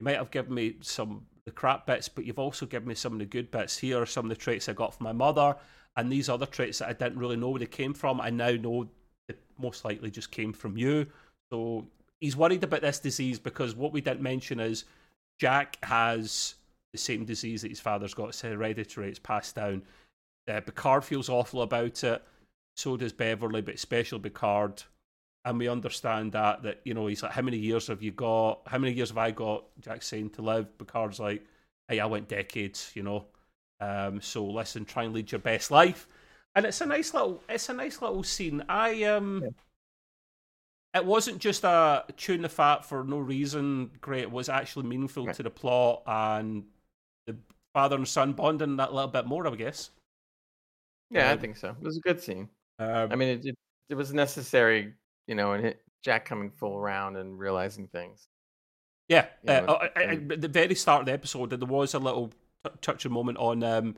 you 0.00 0.04
might 0.04 0.16
have 0.16 0.30
given 0.30 0.54
me 0.54 0.76
some 0.80 1.26
the 1.44 1.50
crap 1.50 1.86
bits, 1.86 2.08
but 2.08 2.24
you've 2.24 2.38
also 2.38 2.64
given 2.64 2.88
me 2.88 2.94
some 2.94 3.12
of 3.12 3.18
the 3.18 3.26
good 3.26 3.50
bits. 3.50 3.76
Here 3.78 4.00
are 4.00 4.06
some 4.06 4.24
of 4.24 4.30
the 4.30 4.36
traits 4.36 4.68
I 4.68 4.72
got 4.72 4.94
from 4.94 5.04
my 5.04 5.12
mother, 5.12 5.56
and 5.96 6.10
these 6.10 6.30
other 6.30 6.46
traits 6.46 6.78
that 6.78 6.88
I 6.88 6.94
didn't 6.94 7.18
really 7.18 7.36
know 7.36 7.50
where 7.50 7.60
they 7.60 7.66
came 7.66 7.92
from. 7.92 8.20
I 8.20 8.30
now 8.30 8.52
know 8.52 8.88
that 9.28 9.38
most 9.58 9.84
likely 9.84 10.10
just 10.10 10.30
came 10.30 10.52
from 10.52 10.78
you." 10.78 11.06
So 11.52 11.86
he's 12.20 12.36
worried 12.36 12.64
about 12.64 12.80
this 12.80 12.98
disease 12.98 13.38
because 13.38 13.74
what 13.74 13.92
we 13.92 14.00
didn't 14.00 14.22
mention 14.22 14.58
is 14.58 14.84
Jack 15.38 15.78
has 15.84 16.54
the 16.92 16.98
same 16.98 17.24
disease 17.24 17.62
that 17.62 17.70
his 17.70 17.80
father's 17.80 18.14
got. 18.14 18.30
It's 18.30 18.40
hereditary. 18.40 19.10
It's 19.10 19.18
passed 19.18 19.56
down. 19.56 19.82
Uh, 20.48 20.60
Picard 20.60 21.04
feels 21.04 21.28
awful 21.28 21.62
about 21.62 22.02
it. 22.02 22.22
So 22.76 22.96
does 22.96 23.12
Beverly, 23.12 23.60
but 23.60 23.74
especially 23.74 24.20
Picard. 24.20 24.82
And 25.46 25.58
we 25.58 25.68
understand 25.68 26.32
that 26.32 26.62
that 26.62 26.80
you 26.84 26.94
know 26.94 27.06
he's 27.06 27.22
like, 27.22 27.32
how 27.32 27.42
many 27.42 27.58
years 27.58 27.86
have 27.88 28.02
you 28.02 28.12
got? 28.12 28.62
How 28.66 28.78
many 28.78 28.94
years 28.94 29.10
have 29.10 29.18
I 29.18 29.30
got? 29.30 29.64
Jack's 29.80 30.06
saying 30.06 30.30
to 30.30 30.42
live. 30.42 30.76
Picard's 30.78 31.20
like, 31.20 31.44
hey, 31.88 32.00
I 32.00 32.06
went 32.06 32.28
decades. 32.28 32.90
You 32.94 33.02
know. 33.02 33.26
Um, 33.80 34.20
so 34.22 34.46
listen, 34.46 34.84
try 34.84 35.02
and 35.04 35.12
lead 35.12 35.30
your 35.32 35.40
best 35.40 35.70
life. 35.70 36.08
And 36.54 36.64
it's 36.64 36.80
a 36.80 36.86
nice 36.86 37.12
little, 37.12 37.42
it's 37.48 37.68
a 37.68 37.74
nice 37.74 38.00
little 38.00 38.22
scene. 38.22 38.64
I 38.68 39.02
um, 39.04 39.42
Yeah. 39.42 39.50
it 41.00 41.04
wasn't 41.04 41.38
just 41.40 41.64
a 41.64 42.04
tune 42.16 42.42
the 42.42 42.48
fat 42.48 42.84
for 42.84 43.04
no 43.04 43.18
reason. 43.18 43.90
Great, 44.00 44.22
it 44.22 44.30
was 44.30 44.48
actually 44.48 44.86
meaningful 44.86 45.26
Right. 45.26 45.34
to 45.36 45.42
the 45.42 45.50
plot 45.50 46.02
and 46.06 46.64
the 47.26 47.36
father 47.74 47.96
and 47.96 48.06
son 48.08 48.32
bonding 48.32 48.76
that 48.76 48.94
little 48.94 49.10
bit 49.10 49.26
more. 49.26 49.46
I 49.46 49.54
guess. 49.56 49.90
yeah, 51.10 51.28
I 51.30 51.32
um, 51.32 51.38
think 51.40 51.56
so. 51.56 51.70
It 51.70 51.82
was 51.84 51.96
a 51.98 52.00
good 52.00 52.20
scene. 52.20 52.48
Um, 52.78 53.12
I 53.12 53.16
mean, 53.16 53.28
it 53.28 53.44
it, 53.46 53.58
it 53.90 53.94
was 53.96 54.14
necessary, 54.14 54.94
you 55.26 55.34
know, 55.34 55.52
and 55.52 55.66
it, 55.66 55.82
Jack 56.02 56.24
coming 56.26 56.50
full 56.50 56.76
around 56.76 57.16
and 57.16 57.38
realizing 57.38 57.86
things. 57.88 58.28
Yeah, 59.08 59.26
you 59.42 59.48
know, 59.52 59.64
uh, 59.66 59.72
uh, 59.72 59.88
uh, 59.96 60.00
and- 60.00 60.32
at 60.32 60.40
the 60.40 60.48
very 60.48 60.74
start 60.74 61.00
of 61.00 61.06
the 61.06 61.12
episode, 61.12 61.50
there 61.50 61.58
was 61.58 61.94
a 61.94 61.98
little 61.98 62.28
t- 62.64 62.70
touching 62.80 63.12
moment 63.12 63.38
on 63.38 63.62
um, 63.62 63.96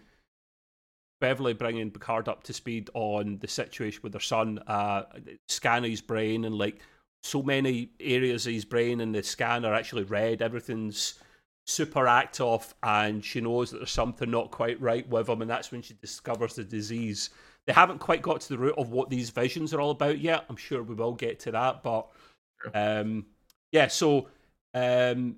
Beverly 1.20 1.54
bringing 1.54 1.90
Picard 1.90 2.28
up 2.28 2.42
to 2.44 2.52
speed 2.52 2.90
on 2.94 3.38
the 3.38 3.48
situation 3.48 4.00
with 4.02 4.14
her 4.14 4.20
son, 4.20 4.58
uh, 4.66 5.04
scanning 5.48 5.90
his 5.90 6.00
brain, 6.02 6.44
and 6.44 6.56
like 6.56 6.80
so 7.22 7.42
many 7.42 7.90
areas 8.00 8.46
of 8.46 8.52
his 8.52 8.64
brain 8.64 9.00
in 9.00 9.12
the 9.12 9.22
scan 9.22 9.64
are 9.64 9.74
actually 9.74 10.04
red. 10.04 10.42
Everything's 10.42 11.14
super 11.66 12.06
active, 12.06 12.74
and 12.82 13.24
she 13.24 13.40
knows 13.40 13.70
that 13.70 13.78
there's 13.78 13.90
something 13.90 14.30
not 14.30 14.50
quite 14.50 14.80
right 14.80 15.08
with 15.08 15.28
him, 15.28 15.40
and 15.42 15.50
that's 15.50 15.72
when 15.72 15.82
she 15.82 15.94
discovers 15.94 16.54
the 16.54 16.64
disease. 16.64 17.30
They 17.66 17.72
haven't 17.72 17.98
quite 17.98 18.22
got 18.22 18.40
to 18.42 18.48
the 18.48 18.58
root 18.58 18.76
of 18.78 18.90
what 18.90 19.10
these 19.10 19.30
visions 19.30 19.74
are 19.74 19.80
all 19.80 19.90
about 19.90 20.20
yet. 20.20 20.44
I'm 20.48 20.56
sure 20.56 20.82
we 20.82 20.94
will 20.94 21.14
get 21.14 21.40
to 21.40 21.50
that, 21.52 21.82
but 21.82 22.06
um, 22.74 23.26
yeah. 23.72 23.88
So 23.88 24.28
um, 24.72 25.36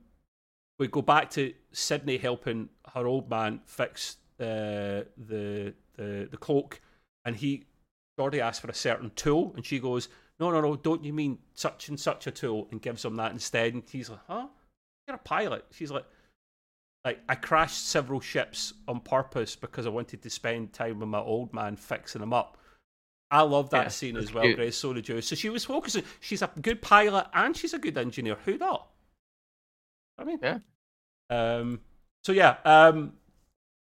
we 0.78 0.88
go 0.88 1.00
back 1.00 1.30
to 1.30 1.54
Sidney 1.72 2.18
helping 2.18 2.68
her 2.94 3.06
old 3.06 3.30
man 3.30 3.60
fix 3.64 4.18
uh, 4.40 5.04
the 5.16 5.74
the 5.96 6.28
the 6.30 6.36
cloak, 6.36 6.80
and 7.24 7.34
he 7.34 7.64
Geordi 8.18 8.40
asks 8.40 8.60
for 8.60 8.68
a 8.68 8.74
certain 8.74 9.10
tool, 9.16 9.52
and 9.56 9.64
she 9.64 9.78
goes, 9.78 10.08
"No, 10.38 10.50
no, 10.50 10.60
no, 10.60 10.76
don't 10.76 11.04
you 11.04 11.14
mean 11.14 11.38
such 11.54 11.88
and 11.88 11.98
such 11.98 12.26
a 12.26 12.30
tool?" 12.30 12.68
and 12.70 12.82
gives 12.82 13.04
him 13.04 13.16
that 13.16 13.32
instead. 13.32 13.72
And 13.72 13.82
he's 13.90 14.10
like, 14.10 14.20
"Huh? 14.28 14.48
You're 15.06 15.16
a 15.16 15.18
pilot." 15.18 15.64
She's 15.70 15.90
like, 15.90 16.04
"Like 17.04 17.20
I 17.28 17.34
crashed 17.34 17.86
several 17.86 18.20
ships 18.20 18.72
on 18.86 19.00
purpose 19.00 19.56
because 19.56 19.86
I 19.86 19.90
wanted 19.90 20.22
to 20.22 20.30
spend 20.30 20.72
time 20.72 21.00
with 21.00 21.08
my 21.08 21.20
old 21.20 21.52
man 21.54 21.76
fixing 21.76 22.20
them 22.20 22.32
up." 22.32 22.56
I 23.30 23.42
love 23.42 23.68
that 23.70 23.84
Yeah, 23.84 23.88
scene 23.88 24.16
as 24.16 24.32
well, 24.32 24.44
cute. 24.44 24.56
Grace. 24.56 24.76
So 24.78 24.92
did 24.94 25.06
you. 25.08 25.20
So 25.20 25.36
she 25.36 25.50
was 25.50 25.64
focusing. 25.64 26.02
She's 26.20 26.40
a 26.40 26.50
good 26.62 26.80
pilot 26.80 27.26
and 27.34 27.54
she's 27.56 27.74
a 27.74 27.78
good 27.78 27.98
engineer. 27.98 28.36
Who 28.46 28.56
not? 28.56 28.88
I 30.18 30.24
mean, 30.24 30.38
Yeah. 30.42 30.58
Um. 31.30 31.80
So 32.24 32.32
yeah. 32.32 32.56
Um. 32.64 33.12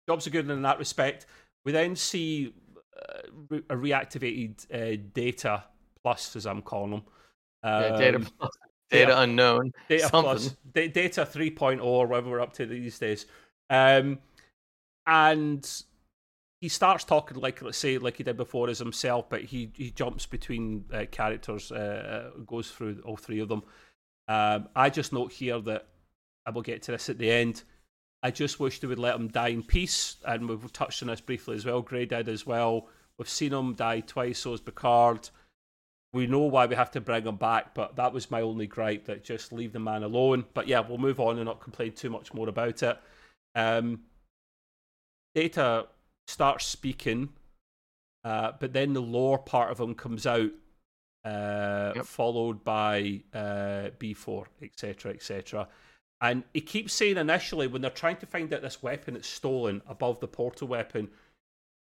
Jobs 0.08 0.26
are 0.26 0.30
good 0.30 0.48
in 0.50 0.62
that 0.62 0.78
respect. 0.78 1.26
We 1.64 1.72
then 1.72 1.96
see 1.96 2.54
uh, 2.96 3.20
re- 3.48 3.64
a 3.70 3.74
reactivated 3.76 4.66
uh, 4.72 5.02
data 5.14 5.64
plus, 6.02 6.36
as 6.36 6.46
I'm 6.46 6.60
calling 6.62 6.90
them. 6.90 7.02
yeah, 7.64 7.96
data 7.96 8.16
Um, 8.18 8.26
plus, 8.38 8.50
data 8.94 9.20
unknown. 9.20 9.72
Data 9.88 10.08
something. 10.08 10.22
plus 10.22 10.56
da- 10.72 10.88
data 10.88 11.22
3.0 11.22 11.82
or 11.82 12.06
whatever 12.06 12.30
we're 12.30 12.40
up 12.40 12.52
to 12.54 12.66
these 12.66 12.98
days. 12.98 13.26
Um, 13.70 14.18
and 15.06 15.68
he 16.60 16.68
starts 16.68 17.04
talking 17.04 17.38
like 17.38 17.60
let's 17.60 17.76
say 17.76 17.98
like 17.98 18.16
he 18.16 18.24
did 18.24 18.36
before 18.36 18.70
as 18.70 18.78
himself, 18.78 19.28
but 19.28 19.42
he 19.42 19.70
he 19.76 19.90
jumps 19.90 20.26
between 20.26 20.84
uh, 20.92 21.04
characters, 21.10 21.70
uh, 21.70 22.32
uh, 22.36 22.40
goes 22.40 22.70
through 22.70 23.02
all 23.04 23.16
three 23.16 23.40
of 23.40 23.48
them. 23.48 23.62
Um, 24.28 24.68
I 24.74 24.88
just 24.88 25.12
note 25.12 25.32
here 25.32 25.60
that 25.60 25.86
I 26.46 26.50
will 26.50 26.62
get 26.62 26.82
to 26.84 26.92
this 26.92 27.10
at 27.10 27.18
the 27.18 27.30
end. 27.30 27.62
I 28.22 28.30
just 28.30 28.58
wish 28.58 28.80
they 28.80 28.86
would 28.86 28.98
let 28.98 29.16
him 29.16 29.28
die 29.28 29.48
in 29.48 29.62
peace, 29.62 30.16
and 30.24 30.48
we've 30.48 30.72
touched 30.72 31.02
on 31.02 31.08
this 31.08 31.20
briefly 31.20 31.56
as 31.56 31.66
well. 31.66 31.82
Gray 31.82 32.06
did 32.06 32.30
as 32.30 32.46
well. 32.46 32.88
We've 33.18 33.28
seen 33.28 33.52
him 33.52 33.74
die 33.74 34.00
twice, 34.00 34.38
so 34.38 34.52
has 34.52 34.60
Picard. 34.60 35.28
We 36.14 36.28
know 36.28 36.40
why 36.40 36.66
we 36.66 36.76
have 36.76 36.92
to 36.92 37.00
bring 37.00 37.26
him 37.26 37.36
back, 37.36 37.74
but 37.74 37.96
that 37.96 38.12
was 38.12 38.30
my 38.30 38.40
only 38.40 38.68
gripe 38.68 39.06
that 39.06 39.24
just 39.24 39.52
leave 39.52 39.72
the 39.72 39.80
man 39.80 40.04
alone. 40.04 40.44
But 40.54 40.68
yeah, 40.68 40.78
we'll 40.78 40.98
move 40.98 41.18
on 41.18 41.36
and 41.36 41.44
not 41.44 41.60
complain 41.60 41.92
too 41.92 42.08
much 42.08 42.32
more 42.32 42.48
about 42.48 42.82
it. 42.84 42.98
Um, 43.56 44.00
Data 45.34 45.88
starts 46.28 46.66
speaking, 46.66 47.30
uh, 48.22 48.52
but 48.60 48.72
then 48.72 48.92
the 48.92 49.02
Lore 49.02 49.38
part 49.38 49.72
of 49.72 49.80
him 49.80 49.96
comes 49.96 50.24
out, 50.24 50.52
uh, 51.24 51.92
yep. 51.96 52.04
followed 52.04 52.62
by 52.62 53.22
uh, 53.34 53.90
B4, 53.98 54.46
etc., 54.62 55.12
etc. 55.12 55.68
And 56.20 56.44
he 56.54 56.60
keeps 56.60 56.94
saying 56.94 57.16
initially 57.16 57.66
when 57.66 57.82
they're 57.82 57.90
trying 57.90 58.18
to 58.18 58.26
find 58.26 58.54
out 58.54 58.62
this 58.62 58.84
weapon 58.84 59.14
that's 59.14 59.26
stolen 59.26 59.82
above 59.88 60.20
the 60.20 60.28
portal 60.28 60.68
weapon, 60.68 61.10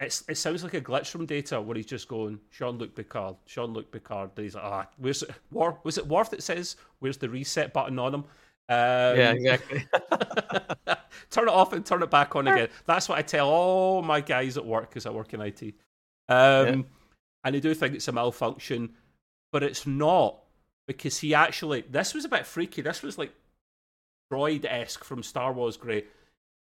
it's, 0.00 0.24
it 0.28 0.36
sounds 0.36 0.64
like 0.64 0.74
a 0.74 0.80
glitch 0.80 1.08
from 1.08 1.26
Data 1.26 1.60
where 1.60 1.76
he's 1.76 1.86
just 1.86 2.08
going 2.08 2.40
Jean 2.50 2.78
Luc 2.78 2.94
Picard, 2.94 3.36
Jean 3.46 3.74
Luc 3.74 3.92
Picard. 3.92 4.30
And 4.36 4.44
he's 4.44 4.54
like, 4.54 4.64
ah, 4.64 4.86
where's 4.96 5.22
it? 5.22 5.30
War, 5.50 5.78
was 5.84 5.98
it 5.98 6.06
Worf 6.06 6.30
that 6.30 6.42
says 6.42 6.76
where's 7.00 7.18
the 7.18 7.28
reset 7.28 7.72
button 7.74 7.98
on 7.98 8.14
him? 8.14 8.24
Um, 8.70 9.18
yeah, 9.18 9.32
exactly. 9.32 9.86
turn 11.30 11.48
it 11.48 11.54
off 11.54 11.72
and 11.72 11.84
turn 11.84 12.02
it 12.02 12.10
back 12.10 12.34
on 12.34 12.48
again. 12.48 12.68
That's 12.86 13.08
what 13.08 13.18
I 13.18 13.22
tell 13.22 13.48
all 13.48 14.00
my 14.02 14.20
guys 14.20 14.56
at 14.56 14.64
work 14.64 14.88
because 14.88 15.06
I 15.06 15.10
work 15.10 15.34
in 15.34 15.40
IT. 15.40 15.62
Um, 15.62 15.74
yeah. 16.28 16.82
And 17.44 17.54
they 17.54 17.60
do 17.60 17.74
think 17.74 17.94
it's 17.94 18.08
a 18.08 18.12
malfunction, 18.12 18.90
but 19.52 19.62
it's 19.62 19.86
not 19.86 20.38
because 20.86 21.18
he 21.18 21.34
actually. 21.34 21.82
This 21.90 22.14
was 22.14 22.24
a 22.24 22.28
bit 22.28 22.46
freaky. 22.46 22.80
This 22.80 23.02
was 23.02 23.18
like 23.18 23.32
droid 24.32 24.64
esque 24.64 25.04
from 25.04 25.22
Star 25.22 25.52
Wars 25.52 25.76
Grey. 25.76 26.04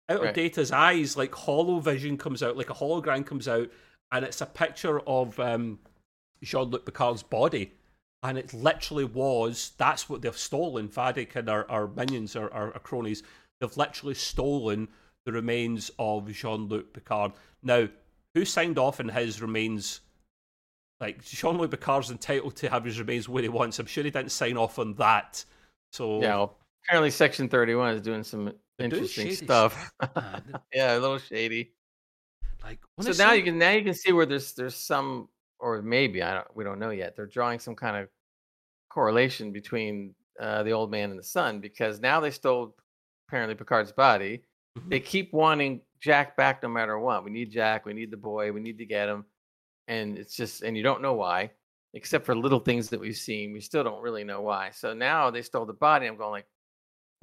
Out 0.09 0.21
right. 0.21 0.29
of 0.29 0.35
Data's 0.35 0.71
eyes, 0.71 1.17
like 1.17 1.35
hollow 1.35 1.79
vision 1.79 2.17
comes 2.17 2.41
out, 2.41 2.55
like 2.55 2.69
a 2.69 2.73
hologram 2.73 3.25
comes 3.25 3.47
out, 3.47 3.69
and 4.11 4.23
it's 4.23 4.41
a 4.41 4.45
picture 4.45 5.01
of 5.01 5.37
um, 5.39 5.79
Jean 6.41 6.69
Luc 6.69 6.85
Picard's 6.85 7.23
body 7.23 7.73
and 8.23 8.37
it 8.37 8.53
literally 8.53 9.05
was 9.05 9.71
that's 9.77 10.09
what 10.09 10.21
they've 10.21 10.37
stolen. 10.37 10.89
Vadic 10.89 11.35
and 11.35 11.49
our, 11.49 11.69
our 11.69 11.87
minions, 11.87 12.35
our, 12.35 12.51
our, 12.53 12.73
our 12.73 12.79
cronies, 12.79 13.23
they've 13.59 13.77
literally 13.77 14.15
stolen 14.15 14.87
the 15.25 15.31
remains 15.31 15.91
of 15.99 16.31
Jean 16.31 16.67
Luc 16.67 16.93
Picard. 16.93 17.33
Now, 17.63 17.87
who 18.33 18.45
signed 18.45 18.77
off 18.77 18.99
on 18.99 19.09
his 19.09 19.41
remains? 19.41 20.01
Like 20.99 21.23
Jean 21.23 21.57
Luc 21.57 21.71
Picard's 21.71 22.09
entitled 22.09 22.55
to 22.57 22.69
have 22.69 22.83
his 22.83 22.99
remains 22.99 23.29
where 23.29 23.43
he 23.43 23.49
wants. 23.49 23.77
I'm 23.77 23.85
sure 23.85 24.03
he 24.03 24.09
didn't 24.09 24.31
sign 24.31 24.57
off 24.57 24.79
on 24.79 24.95
that. 24.95 25.45
So 25.91 26.21
yeah, 26.21 26.35
well, 26.35 26.57
apparently 26.83 27.11
Section 27.11 27.49
31 27.49 27.95
is 27.95 28.01
doing 28.01 28.23
some 28.23 28.51
interesting 28.79 29.33
stuff. 29.33 29.91
yeah, 30.73 30.97
a 30.97 30.99
little 30.99 31.17
shady. 31.17 31.73
Like 32.63 32.79
so 32.99 33.11
now 33.11 33.33
you 33.33 33.43
can 33.43 33.57
now 33.57 33.71
you 33.71 33.83
can 33.83 33.93
see 33.93 34.11
where 34.11 34.25
there's 34.25 34.53
there's 34.53 34.75
some 34.75 35.29
or 35.59 35.81
maybe 35.81 36.21
I 36.21 36.33
don't 36.33 36.55
we 36.55 36.63
don't 36.63 36.79
know 36.79 36.89
yet. 36.89 37.15
They're 37.15 37.27
drawing 37.27 37.59
some 37.59 37.75
kind 37.75 37.97
of 37.97 38.09
correlation 38.89 39.51
between 39.51 40.13
uh, 40.39 40.63
the 40.63 40.71
old 40.71 40.91
man 40.91 41.09
and 41.09 41.19
the 41.19 41.23
son 41.23 41.59
because 41.59 41.99
now 41.99 42.19
they 42.19 42.31
stole 42.31 42.75
apparently 43.27 43.55
Picard's 43.55 43.91
body. 43.91 44.43
Mm-hmm. 44.77 44.89
They 44.89 44.99
keep 44.99 45.33
wanting 45.33 45.81
Jack 45.99 46.37
back 46.37 46.63
no 46.63 46.69
matter 46.69 46.99
what. 46.99 47.23
We 47.23 47.31
need 47.31 47.51
Jack. 47.51 47.85
We 47.85 47.93
need 47.93 48.11
the 48.11 48.17
boy. 48.17 48.51
We 48.51 48.61
need 48.61 48.77
to 48.77 48.85
get 48.85 49.09
him. 49.09 49.25
And 49.87 50.17
it's 50.17 50.35
just 50.35 50.63
and 50.63 50.75
you 50.75 50.83
don't 50.83 51.01
know 51.01 51.13
why, 51.13 51.51
except 51.93 52.25
for 52.25 52.35
little 52.35 52.59
things 52.59 52.89
that 52.89 52.99
we've 52.99 53.15
seen. 53.15 53.53
We 53.53 53.61
still 53.61 53.83
don't 53.83 54.01
really 54.01 54.23
know 54.23 54.41
why. 54.41 54.71
So 54.71 54.93
now 54.93 55.31
they 55.31 55.41
stole 55.41 55.65
the 55.65 55.73
body. 55.73 56.07
I'm 56.07 56.17
going 56.17 56.31
like, 56.31 56.47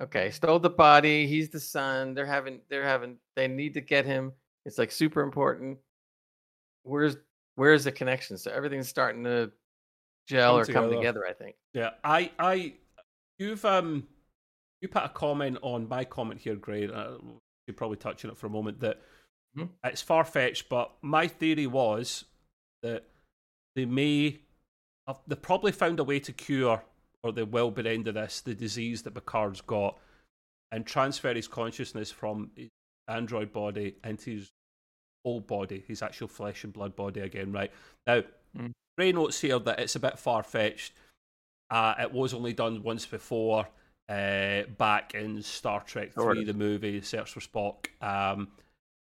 okay, 0.00 0.30
stole 0.30 0.58
the 0.58 0.70
body. 0.70 1.26
He's 1.26 1.48
the 1.50 1.60
son. 1.60 2.14
They're 2.14 2.26
having 2.26 2.60
they're 2.68 2.84
having 2.84 3.16
they 3.36 3.48
need 3.48 3.74
to 3.74 3.80
get 3.80 4.06
him. 4.06 4.32
It's 4.64 4.78
like 4.78 4.92
super 4.92 5.22
important. 5.22 5.78
Where's 6.82 7.16
where's 7.56 7.84
the 7.84 7.92
connection? 7.92 8.38
So 8.38 8.50
everything's 8.50 8.88
starting 8.88 9.24
to 9.24 9.52
gel 10.28 10.52
come 10.52 10.60
or 10.60 10.64
together. 10.64 10.88
come 10.88 10.96
together. 10.96 11.26
I 11.28 11.32
think. 11.32 11.56
Yeah, 11.72 11.90
I, 12.02 12.30
I, 12.38 12.74
you've 13.38 13.64
um, 13.64 14.06
you 14.80 14.88
put 14.88 15.04
a 15.04 15.08
comment 15.08 15.58
on 15.62 15.88
my 15.88 16.04
comment 16.04 16.40
here, 16.40 16.56
Gray. 16.56 16.88
Uh, 16.88 17.16
you 17.66 17.74
probably 17.74 17.96
touch 17.96 18.24
on 18.24 18.30
it 18.30 18.38
for 18.38 18.46
a 18.46 18.50
moment. 18.50 18.80
That 18.80 19.00
mm-hmm. 19.56 19.68
it's 19.84 20.02
far 20.02 20.24
fetched, 20.24 20.68
but 20.68 20.92
my 21.02 21.26
theory 21.26 21.66
was 21.66 22.24
that 22.82 23.04
they 23.74 23.86
may, 23.86 24.40
have, 25.06 25.20
they 25.26 25.36
probably 25.36 25.72
found 25.72 25.98
a 26.00 26.04
way 26.04 26.20
to 26.20 26.32
cure, 26.32 26.84
or 27.24 27.32
they 27.32 27.42
will 27.42 27.70
by 27.70 27.82
the 27.82 27.90
end 27.90 28.06
of 28.06 28.14
this, 28.14 28.42
the 28.42 28.54
disease 28.54 29.02
that 29.02 29.14
Picard's 29.14 29.62
got, 29.62 29.98
and 30.70 30.86
transfer 30.86 31.32
his 31.34 31.48
consciousness 31.48 32.10
from 32.10 32.50
his 32.54 32.68
android 33.08 33.52
body 33.52 33.96
into 34.04 34.32
his 34.32 34.52
old 35.24 35.46
body, 35.46 35.82
his 35.88 36.02
actual 36.02 36.28
flesh 36.28 36.64
and 36.64 36.72
blood 36.72 36.94
body 36.94 37.20
again, 37.20 37.50
right? 37.50 37.72
Now, 38.06 38.22
mm. 38.56 38.72
Gray 38.96 39.12
notes 39.12 39.40
here 39.40 39.58
that 39.58 39.80
it's 39.80 39.96
a 39.96 40.00
bit 40.00 40.18
far 40.18 40.42
fetched. 40.42 40.92
Uh, 41.70 41.94
it 41.98 42.12
was 42.12 42.34
only 42.34 42.52
done 42.52 42.82
once 42.82 43.06
before, 43.06 43.66
uh, 44.08 44.62
back 44.76 45.14
in 45.14 45.42
Star 45.42 45.82
Trek 45.82 46.12
3, 46.12 46.44
the 46.44 46.52
movie, 46.52 47.00
Search 47.00 47.32
for 47.32 47.40
Spock. 47.40 47.86
Um, 48.06 48.48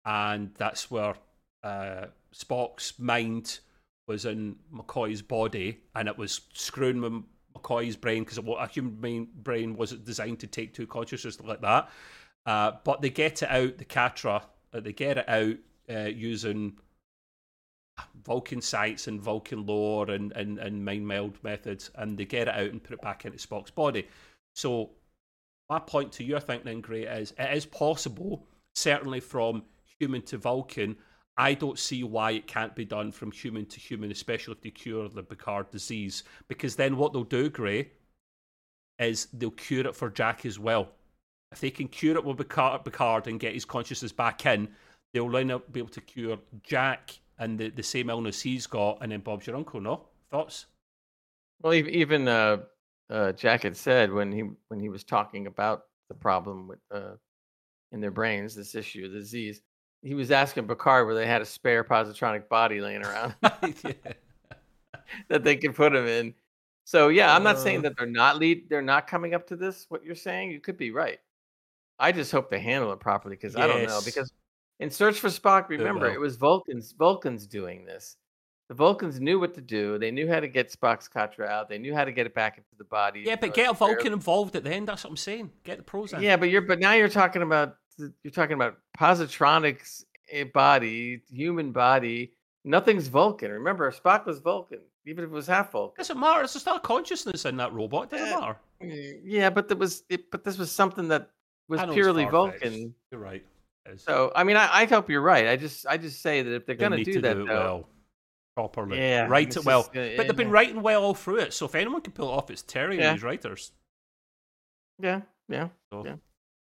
and 0.05 0.51
that's 0.57 0.89
where 0.89 1.15
uh, 1.63 2.05
Spock's 2.33 2.97
mind 2.97 3.59
was 4.07 4.25
in 4.25 4.55
McCoy's 4.73 5.21
body, 5.21 5.79
and 5.95 6.07
it 6.07 6.17
was 6.17 6.41
screwing 6.53 7.25
McCoy's 7.65 7.95
brain 7.95 8.23
because 8.23 8.37
a 8.37 8.67
human 8.67 9.27
brain 9.35 9.75
wasn't 9.75 10.05
designed 10.05 10.39
to 10.39 10.47
take 10.47 10.73
two 10.73 10.87
consciousness 10.87 11.39
like 11.41 11.61
that. 11.61 11.89
Uh, 12.45 12.73
but 12.83 13.01
they 13.01 13.09
get 13.09 13.41
it 13.41 13.49
out, 13.49 13.77
the 13.77 13.85
Katra, 13.85 14.43
uh, 14.73 14.79
they 14.79 14.93
get 14.93 15.17
it 15.17 15.27
out 15.27 15.55
uh, 15.89 16.09
using 16.09 16.77
Vulcan 18.23 18.61
sites 18.61 19.07
and 19.07 19.21
Vulcan 19.21 19.65
lore 19.65 20.11
and, 20.11 20.31
and, 20.33 20.59
and 20.59 20.83
mind 20.83 21.07
meld 21.07 21.37
methods, 21.43 21.89
and 21.95 22.17
they 22.17 22.25
get 22.25 22.47
it 22.47 22.53
out 22.53 22.71
and 22.71 22.83
put 22.83 22.93
it 22.93 23.01
back 23.01 23.25
into 23.25 23.37
Spock's 23.37 23.71
body. 23.71 24.07
So, 24.53 24.91
my 25.69 25.79
point 25.79 26.11
to 26.13 26.23
your 26.23 26.39
thinking, 26.39 26.81
Gray, 26.81 27.03
is 27.03 27.33
it 27.39 27.57
is 27.57 27.65
possible, 27.65 28.45
certainly 28.73 29.19
from 29.19 29.63
human 29.99 30.21
to 30.23 30.37
Vulcan. 30.37 30.97
I 31.37 31.53
don't 31.53 31.77
see 31.77 32.03
why 32.03 32.31
it 32.31 32.47
can't 32.47 32.75
be 32.75 32.85
done 32.85 33.11
from 33.11 33.31
human 33.31 33.65
to 33.65 33.79
human, 33.79 34.11
especially 34.11 34.53
if 34.53 34.61
they 34.61 34.69
cure 34.69 35.09
the 35.09 35.23
Picard 35.23 35.69
disease. 35.69 36.23
Because 36.47 36.75
then 36.75 36.97
what 36.97 37.11
they'll 37.11 37.23
do, 37.23 37.49
Gray, 37.49 37.91
is 38.99 39.27
they'll 39.33 39.51
cure 39.51 39.87
it 39.87 39.95
for 39.95 40.09
Jack 40.09 40.45
as 40.45 40.57
well. 40.57 40.89
If 41.51 41.59
they 41.59 41.71
can 41.71 41.87
cure 41.87 42.15
it 42.15 42.23
with 42.23 42.37
Picard 42.37 43.27
and 43.27 43.39
get 43.39 43.53
his 43.53 43.65
consciousness 43.65 44.11
back 44.11 44.45
in, 44.45 44.69
they'll 45.13 45.29
then 45.29 45.47
be 45.71 45.79
able 45.79 45.89
to 45.89 46.01
cure 46.01 46.37
Jack 46.63 47.19
and 47.37 47.59
the, 47.59 47.69
the 47.69 47.83
same 47.83 48.09
illness 48.09 48.41
he's 48.41 48.67
got, 48.67 48.99
and 49.01 49.11
then 49.11 49.19
Bob's 49.19 49.47
your 49.47 49.57
uncle. 49.57 49.81
No 49.81 50.07
thoughts? 50.31 50.67
Well, 51.61 51.73
even 51.73 52.27
uh, 52.27 52.57
uh, 53.09 53.31
Jack 53.33 53.63
had 53.63 53.77
said 53.77 54.11
when 54.11 54.31
he 54.31 54.43
when 54.67 54.79
he 54.79 54.89
was 54.89 55.03
talking 55.03 55.47
about 55.47 55.83
the 56.09 56.15
problem 56.15 56.67
with 56.67 56.79
uh, 56.91 57.15
in 57.91 58.01
their 58.01 58.11
brains, 58.11 58.55
this 58.55 58.75
issue, 58.75 59.09
the 59.09 59.19
disease, 59.19 59.61
he 60.05 60.13
was 60.13 60.29
asking 60.29 60.67
Picard 60.67 61.07
where 61.07 61.15
they 61.15 61.25
had 61.25 61.41
a 61.41 61.45
spare 61.45 61.83
positronic 61.83 62.47
body 62.47 62.79
laying 62.79 63.03
around 63.03 63.33
that 63.41 65.43
they 65.43 65.57
could 65.57 65.75
put 65.75 65.95
him 65.95 66.05
in. 66.05 66.35
So 66.83 67.07
yeah, 67.07 67.35
I'm 67.35 67.41
not 67.41 67.57
saying 67.57 67.79
uh. 67.79 67.81
that 67.81 67.97
they're 67.97 68.05
not 68.05 68.37
lead, 68.37 68.69
they're 68.69 68.83
not 68.83 69.07
coming 69.07 69.33
up 69.33 69.47
to 69.47 69.55
this. 69.55 69.87
What 69.89 70.05
you're 70.05 70.13
saying, 70.13 70.51
you 70.51 70.59
could 70.59 70.77
be 70.77 70.91
right. 70.91 71.19
I 71.97 72.11
just 72.11 72.31
hope 72.31 72.51
they 72.51 72.59
handle 72.59 72.93
it 72.93 72.99
properly 72.99 73.35
because 73.35 73.55
yes. 73.55 73.63
I 73.63 73.67
don't 73.67 73.87
know 73.87 73.99
because 74.05 74.31
in 74.79 74.91
Search 74.91 75.19
for 75.19 75.29
Spock, 75.29 75.69
remember 75.69 76.07
it 76.07 76.19
was 76.19 76.35
Vulcans. 76.35 76.91
Vulcans 76.91 77.47
doing 77.47 77.85
this. 77.85 78.17
The 78.67 78.75
Vulcans 78.75 79.19
knew 79.19 79.39
what 79.39 79.55
to 79.55 79.61
do. 79.61 79.97
They 79.97 80.11
knew 80.11 80.27
how 80.27 80.39
to 80.39 80.47
get 80.47 80.71
Spock's 80.71 81.07
Katra 81.07 81.47
out. 81.47 81.69
They 81.69 81.77
knew 81.77 81.95
how 81.95 82.03
to 82.03 82.11
get 82.11 82.25
it 82.25 82.33
back 82.33 82.57
into 82.57 82.75
the 82.77 82.83
body. 82.83 83.23
Yeah, 83.25 83.35
but 83.35 83.53
get 83.53 83.69
a 83.69 83.73
Vulcan 83.73 84.11
involved 84.11 84.55
at 84.55 84.63
the 84.63 84.71
end. 84.71 84.87
That's 84.87 85.03
what 85.03 85.11
I'm 85.11 85.17
saying. 85.17 85.51
Get 85.63 85.77
the 85.77 85.83
pros 85.83 86.13
in. 86.13 86.21
Yeah, 86.21 86.35
but 86.35 86.49
you're 86.49 86.61
but 86.61 86.79
now 86.79 86.93
you're 86.93 87.09
talking 87.09 87.41
about 87.41 87.77
you're 87.97 88.31
talking 88.31 88.53
about 88.53 88.77
positronics 88.97 90.03
eh, 90.31 90.43
body, 90.45 91.21
human 91.31 91.71
body. 91.71 92.33
Nothing's 92.63 93.07
Vulcan. 93.07 93.51
Remember, 93.51 93.91
Spock 93.91 94.25
was 94.25 94.39
Vulcan, 94.39 94.79
even 95.05 95.23
if 95.23 95.29
it 95.29 95.33
was 95.33 95.47
half 95.47 95.71
Vulcan. 95.71 95.97
Doesn't 95.97 96.19
matter. 96.19 96.39
There's 96.39 96.51
still 96.51 96.79
consciousness 96.79 97.45
in 97.45 97.57
that 97.57 97.73
robot. 97.73 98.09
Doesn't 98.09 98.33
uh, 98.33 98.39
matter. 98.39 98.57
Yeah, 99.23 99.49
but 99.49 99.67
there 99.67 99.77
was 99.77 100.03
it, 100.09 100.31
but 100.31 100.43
this 100.43 100.57
was 100.57 100.71
something 100.71 101.07
that 101.09 101.29
was 101.67 101.81
purely 101.93 102.25
Vulcan. 102.25 102.93
You're 103.11 103.21
right. 103.21 103.45
So 103.97 104.31
I 104.35 104.43
mean, 104.43 104.57
I, 104.57 104.81
I, 104.81 104.85
hope 104.85 105.09
you're 105.09 105.21
right. 105.21 105.47
I 105.47 105.55
just 105.55 105.85
I 105.85 105.97
just 105.97 106.21
say 106.21 106.41
that 106.41 106.51
if 106.51 106.65
they're 106.65 106.75
they 106.75 106.89
going 106.89 107.03
to 107.03 107.11
do 107.11 107.21
that, 107.21 107.35
do 107.35 107.45
though, 107.45 107.53
well, 107.53 107.89
properly, 108.55 108.97
yeah, 108.97 109.27
write 109.27 109.55
it 109.55 109.63
well. 109.63 109.83
Just, 109.83 109.95
uh, 109.95 110.17
but 110.17 110.27
they've 110.27 110.35
been 110.35 110.49
writing 110.49 110.81
well 110.81 111.03
all 111.03 111.13
through 111.13 111.37
it. 111.37 111.53
So 111.53 111.65
if 111.67 111.75
anyone 111.75 112.01
can 112.01 112.13
pull 112.13 112.29
it 112.29 112.31
off, 112.31 112.49
it's 112.49 112.63
Terry 112.63 112.97
yeah. 112.97 113.09
and 113.09 113.17
these 113.17 113.23
writers. 113.23 113.71
Yeah, 114.99 115.21
yeah, 115.49 115.69
so, 115.91 116.03
yeah. 116.03 116.15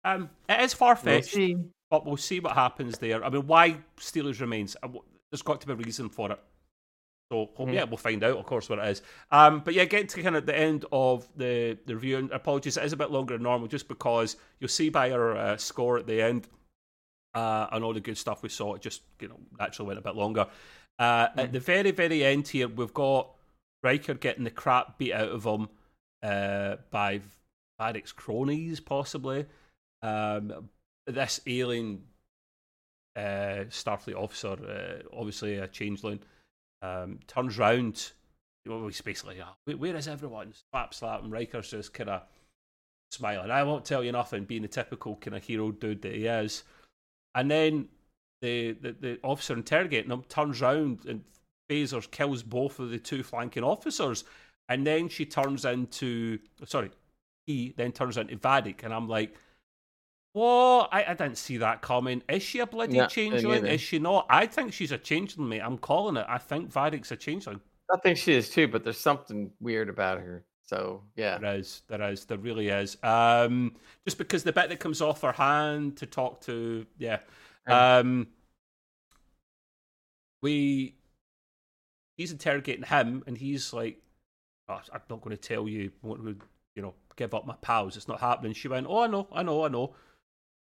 Um, 0.05 0.29
it 0.47 0.61
is 0.61 0.73
far 0.73 0.95
fetched. 0.95 1.35
We'll 1.35 1.65
but 1.89 2.05
we'll 2.05 2.17
see 2.17 2.39
what 2.39 2.53
happens 2.53 2.97
there. 2.97 3.23
I 3.23 3.29
mean, 3.29 3.47
why 3.47 3.77
Steelers 3.99 4.39
remains? 4.39 4.75
Uh, 4.81 4.89
there's 5.31 5.41
got 5.41 5.61
to 5.61 5.67
be 5.67 5.73
a 5.73 5.75
reason 5.75 6.09
for 6.09 6.31
it. 6.31 6.39
So 7.31 7.49
mm-hmm. 7.57 7.73
yeah, 7.73 7.83
we'll 7.85 7.97
find 7.97 8.23
out, 8.23 8.37
of 8.37 8.45
course, 8.45 8.69
what 8.69 8.79
it 8.79 8.87
is. 8.87 9.01
Um, 9.31 9.61
but 9.65 9.73
yeah, 9.73 9.85
getting 9.85 10.07
to 10.07 10.21
kind 10.21 10.35
of 10.35 10.45
the 10.45 10.57
end 10.57 10.85
of 10.91 11.27
the, 11.35 11.77
the 11.85 11.95
review, 11.95 12.17
and 12.17 12.31
apologies, 12.31 12.77
it 12.77 12.83
is 12.83 12.93
a 12.93 12.97
bit 12.97 13.11
longer 13.11 13.33
than 13.33 13.43
normal, 13.43 13.67
just 13.67 13.87
because 13.87 14.37
you'll 14.59 14.67
see 14.67 14.89
by 14.89 15.11
our 15.11 15.35
uh, 15.35 15.57
score 15.57 15.97
at 15.97 16.05
the 16.05 16.21
end 16.21 16.47
uh, 17.33 17.67
and 17.71 17.83
all 17.83 17.93
the 17.93 17.99
good 17.99 18.17
stuff 18.17 18.43
we 18.43 18.49
saw, 18.49 18.75
it 18.75 18.81
just 18.81 19.01
you 19.19 19.27
know 19.27 19.39
naturally 19.59 19.87
went 19.87 19.99
a 19.99 20.03
bit 20.03 20.15
longer. 20.15 20.47
Uh, 20.99 21.27
mm-hmm. 21.27 21.39
At 21.39 21.51
the 21.51 21.59
very 21.59 21.91
very 21.91 22.23
end 22.23 22.47
here, 22.47 22.67
we've 22.67 22.93
got 22.93 23.31
Riker 23.83 24.13
getting 24.13 24.43
the 24.43 24.51
crap 24.51 24.97
beat 24.97 25.13
out 25.13 25.29
of 25.29 25.45
him 25.45 25.69
uh, 26.23 26.75
by 26.91 27.21
Vadic's 27.79 28.11
cronies, 28.11 28.79
possibly. 28.79 29.45
Um, 30.05 30.69
this 31.07 31.39
alien 31.47 32.03
uh, 33.15 33.65
Starfleet 33.69 34.15
officer, 34.15 34.49
uh, 34.49 35.17
obviously 35.17 35.55
a 35.55 35.67
changeling 35.67 36.19
um, 36.81 37.19
turns 37.27 37.57
round. 37.57 38.11
Well, 38.67 38.85
he's 38.85 39.01
basically, 39.01 39.41
oh, 39.41 39.75
where 39.77 39.95
is 39.95 40.07
everyone? 40.07 40.53
Slap, 40.71 40.93
slap, 40.93 41.23
and 41.23 41.31
Riker's 41.31 41.71
just 41.71 41.93
kind 41.93 42.09
of 42.09 42.21
smiling. 43.11 43.51
I 43.51 43.63
won't 43.63 43.85
tell 43.85 44.03
you 44.03 44.11
nothing, 44.11 44.45
being 44.45 44.63
the 44.63 44.67
typical 44.67 45.15
kind 45.15 45.35
of 45.35 45.43
hero 45.43 45.71
dude 45.71 46.01
that 46.01 46.15
he 46.15 46.25
is. 46.25 46.63
And 47.33 47.49
then 47.49 47.87
the, 48.41 48.73
the, 48.73 48.91
the 48.99 49.19
officer 49.23 49.53
interrogating 49.53 50.11
him 50.11 50.23
turns 50.23 50.61
round 50.61 51.05
and 51.05 51.23
phasers 51.69 52.09
kills 52.09 52.43
both 52.43 52.79
of 52.79 52.89
the 52.89 52.99
two 52.99 53.23
flanking 53.23 53.63
officers. 53.63 54.23
And 54.67 54.85
then 54.85 55.09
she 55.09 55.25
turns 55.25 55.65
into, 55.65 56.39
sorry, 56.65 56.91
he 57.45 57.73
then 57.77 57.91
turns 57.91 58.17
into 58.17 58.35
Vadic. 58.37 58.83
And 58.83 58.93
I'm 58.93 59.07
like, 59.07 59.35
well, 60.35 60.89
I, 60.91 61.05
I 61.05 61.13
didn't 61.13 61.37
see 61.37 61.57
that 61.57 61.81
coming. 61.81 62.21
Is 62.27 62.43
she 62.43 62.59
a 62.59 62.67
bloody 62.67 62.99
changeling? 63.07 63.65
Is 63.65 63.79
she 63.79 63.99
not? 63.99 64.25
I 64.29 64.45
think 64.45 64.73
she's 64.73 64.91
a 64.91 64.97
changeling, 64.97 65.47
mate. 65.47 65.61
I'm 65.61 65.77
calling 65.77 66.17
it. 66.17 66.25
I 66.27 66.37
think 66.37 66.69
Vadic's 66.69 67.09
a 67.11 67.15
changeling. 67.15 67.61
I 67.89 67.97
think 67.99 68.17
she 68.17 68.33
is 68.33 68.49
too, 68.49 68.67
but 68.67 68.83
there's 68.83 68.99
something 68.99 69.49
weird 69.61 69.87
about 69.87 70.19
her. 70.19 70.43
So 70.63 71.03
yeah, 71.15 71.37
there 71.37 71.55
is, 71.55 71.83
there 71.87 72.01
is, 72.11 72.25
there 72.25 72.37
really 72.37 72.67
is. 72.67 72.97
Um, 73.01 73.77
just 74.03 74.17
because 74.17 74.43
the 74.43 74.51
bit 74.51 74.67
that 74.67 74.79
comes 74.81 75.01
off 75.01 75.21
her 75.21 75.31
hand 75.31 75.95
to 75.97 76.05
talk 76.05 76.41
to, 76.41 76.85
yeah, 76.97 77.19
um, 77.65 78.27
we, 80.41 80.97
he's 82.17 82.33
interrogating 82.33 82.83
him, 82.83 83.23
and 83.25 83.37
he's 83.37 83.71
like, 83.71 84.01
oh, 84.67 84.81
"I'm 84.91 85.01
not 85.09 85.21
going 85.21 85.37
to 85.37 85.41
tell 85.41 85.69
you, 85.69 85.93
What 86.01 86.21
would 86.21 86.41
you 86.75 86.81
know, 86.81 86.93
give 87.15 87.33
up 87.33 87.47
my 87.47 87.55
pals. 87.61 87.95
It's 87.95 88.09
not 88.09 88.19
happening." 88.19 88.51
She 88.51 88.67
went, 88.67 88.87
"Oh, 88.89 88.99
I 88.99 89.07
know, 89.07 89.29
I 89.31 89.43
know, 89.43 89.63
I 89.63 89.69
know." 89.69 89.95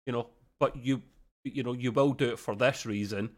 You 0.06 0.14
know, 0.14 0.28
but 0.60 0.76
you 0.76 1.02
you 1.44 1.64
know 1.64 1.74
you 1.74 1.92
will 1.92 2.14
do 2.14 2.32
it 2.32 2.40
for 2.40 2.56
this 2.56 2.86
reason, 2.86 3.30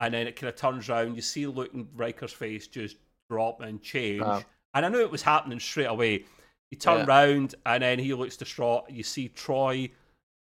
and 0.00 0.14
then 0.14 0.26
it 0.26 0.36
kind 0.36 0.48
of 0.48 0.56
turns 0.56 0.88
around. 0.88 1.16
You 1.16 1.22
see 1.22 1.46
Luke 1.46 1.72
and 1.74 1.88
Riker's 1.94 2.32
face 2.32 2.66
just 2.66 2.96
drop 3.28 3.60
and 3.60 3.82
change, 3.82 4.22
uh, 4.22 4.42
and 4.74 4.86
I 4.86 4.88
knew 4.88 5.00
it 5.00 5.10
was 5.10 5.22
happening 5.22 5.60
straight 5.60 5.86
away. 5.86 6.24
He 6.70 6.76
turned 6.76 7.08
yeah. 7.08 7.22
around 7.22 7.54
and 7.66 7.82
then 7.82 7.98
he 7.98 8.14
looks 8.14 8.36
distraught. 8.36 8.88
You 8.88 9.02
see 9.02 9.28
Troi 9.28 9.90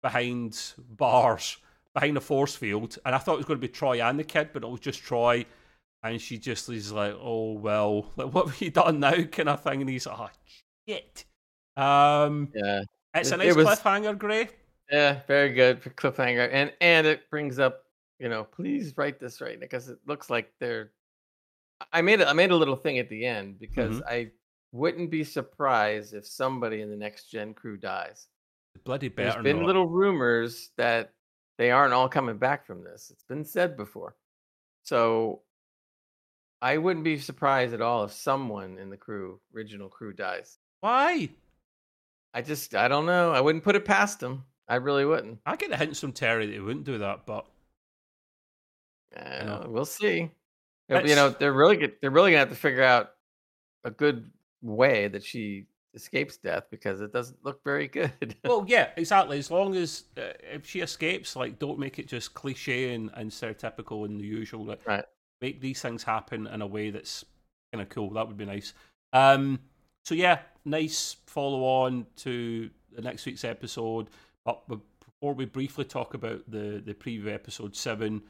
behind 0.03 0.59
bars, 0.79 1.59
behind 1.93 2.17
the 2.17 2.21
force 2.21 2.57
field, 2.57 2.97
and 3.05 3.15
I 3.15 3.19
thought 3.19 3.35
it 3.35 3.39
was 3.39 3.47
going 3.47 3.61
to 3.61 3.67
be 3.67 3.73
Troi 3.73 4.03
and 4.03 4.19
the 4.19 4.25
kid, 4.25 4.51
but 4.53 4.65
it 4.65 4.69
was 4.69 4.81
just 4.81 5.03
Troi. 5.03 5.45
And 6.03 6.21
she 6.21 6.37
just 6.39 6.69
is 6.69 6.93
like, 6.93 7.15
"Oh 7.19 7.53
well, 7.53 8.11
like 8.17 8.33
what 8.33 8.47
have 8.47 8.61
you 8.61 8.71
done 8.71 9.01
now?" 9.01 9.23
kind 9.25 9.49
of 9.49 9.63
thing. 9.63 9.81
And 9.83 9.91
he's 9.91 10.07
like, 10.07 10.19
"Oh 10.19 10.31
shit." 10.89 11.25
Um, 11.77 12.51
yeah, 12.55 12.83
it's 13.15 13.31
a 13.31 13.37
nice 13.37 13.49
it 13.49 13.57
was, 13.57 13.67
cliffhanger, 13.67 14.17
Gray. 14.19 14.49
Yeah, 14.91 15.21
very 15.27 15.53
good 15.53 15.83
for 15.83 15.91
cliffhanger, 15.91 16.49
and 16.53 16.73
and 16.81 17.07
it 17.07 17.31
brings 17.31 17.59
up, 17.59 17.85
you 18.19 18.29
know, 18.29 18.45
please 18.45 18.95
write 18.97 19.19
this 19.19 19.41
right 19.41 19.59
because 19.59 19.89
it 19.89 19.99
looks 20.07 20.29
like 20.31 20.53
they're. 20.61 20.91
I 21.93 22.03
made 22.03 22.21
a, 22.21 22.29
I 22.29 22.33
made 22.33 22.51
a 22.51 22.57
little 22.57 22.77
thing 22.77 22.99
at 22.99 23.09
the 23.09 23.25
end 23.25 23.59
because 23.59 23.97
mm-hmm. 23.97 24.09
I 24.09 24.31
wouldn't 24.73 25.11
be 25.11 25.25
surprised 25.25 26.15
if 26.15 26.27
somebody 26.27 26.83
in 26.83 26.91
the 26.91 26.97
next 26.97 27.31
gen 27.31 27.55
crew 27.55 27.77
dies. 27.77 28.29
Bloody 28.85 29.09
better. 29.09 29.33
There's 29.33 29.43
been 29.43 29.59
not. 29.59 29.67
little 29.67 29.87
rumors 29.87 30.71
that 30.77 31.13
they 31.59 31.71
aren't 31.71 31.95
all 31.95 32.09
coming 32.09 32.37
back 32.37 32.67
from 32.67 32.85
this. 32.85 33.11
It's 33.11 33.25
been 33.25 33.45
said 33.45 33.77
before, 33.77 34.17
so 34.83 35.43
I 36.61 36.79
wouldn't 36.79 37.05
be 37.05 37.19
surprised 37.19 37.73
at 37.73 37.81
all 37.81 38.05
if 38.05 38.13
someone 38.13 38.79
in 38.79 38.91
the 38.91 38.97
crew, 38.97 39.41
original 39.55 39.89
crew, 39.89 40.13
dies. 40.13 40.59
Why? 40.81 41.29
I 42.35 42.43
just 42.43 42.75
I 42.75 42.89
don't 42.89 43.07
know. 43.07 43.33
I 43.33 43.41
wouldn't 43.41 43.65
put 43.65 43.77
it 43.77 43.85
past 43.85 44.21
them. 44.21 44.45
I 44.69 44.77
really 44.77 45.05
wouldn't. 45.05 45.41
I 45.45 45.57
get 45.57 45.71
the 45.71 45.77
hints 45.77 46.01
from 46.01 46.13
Terry 46.13 46.47
that 46.47 46.53
he 46.53 46.61
wouldn't 46.61 46.87
do 46.87 46.99
that, 46.99 47.27
but 47.27 47.47
uh, 49.17 49.39
you 49.41 49.47
know. 49.47 49.67
we'll 49.69 49.85
see. 49.85 50.31
You 50.89 51.15
know, 51.15 51.31
they're 51.31 51.53
really 51.53 51.77
good. 51.77 51.95
They're 52.01 52.11
really 52.11 52.33
gonna 52.33 52.41
have 52.41 52.51
to 52.51 52.55
figure 52.55 52.83
out 52.83 53.13
a 53.85 53.91
good 53.91 54.31
way 54.63 55.09
that 55.09 55.23
she 55.23 55.67
escapes 55.95 56.37
death 56.37 56.65
because 56.71 57.01
it 57.01 57.13
doesn't 57.13 57.45
look 57.45 57.63
very 57.65 57.89
good. 57.89 58.37
well, 58.45 58.65
yeah, 58.67 58.89
exactly. 58.97 59.39
As 59.39 59.51
long 59.51 59.75
as 59.77 60.05
uh, 60.19 60.33
if 60.43 60.67
she 60.67 60.81
escapes, 60.81 61.37
like, 61.37 61.59
don't 61.59 61.79
make 61.79 61.99
it 61.99 62.09
just 62.09 62.35
cliche 62.35 62.95
and, 62.95 63.11
and 63.15 63.31
stereotypical 63.31 64.05
and 64.05 64.21
the 64.21 64.25
usual. 64.25 64.65
Like, 64.65 64.87
right. 64.87 65.05
Make 65.41 65.61
these 65.61 65.81
things 65.81 66.03
happen 66.03 66.47
in 66.47 66.63
a 66.63 66.67
way 66.67 66.91
that's 66.91 67.25
kind 67.73 67.83
of 67.83 67.89
cool. 67.89 68.11
That 68.11 68.27
would 68.27 68.37
be 68.37 68.45
nice. 68.45 68.73
Um, 69.13 69.61
so 70.05 70.15
yeah, 70.15 70.41
nice 70.65 71.17
follow 71.27 71.63
on 71.65 72.07
to 72.17 72.71
the 72.95 73.03
next 73.03 73.27
week's 73.27 73.45
episode. 73.45 74.09
But 74.45 74.69
before 74.69 75.35
we 75.35 75.45
briefly 75.47 75.85
talk 75.85 76.15
about 76.15 76.51
the, 76.51 76.83
the 76.85 76.95
preview 76.95 77.33
episode 77.33 77.75
seven 77.75 78.23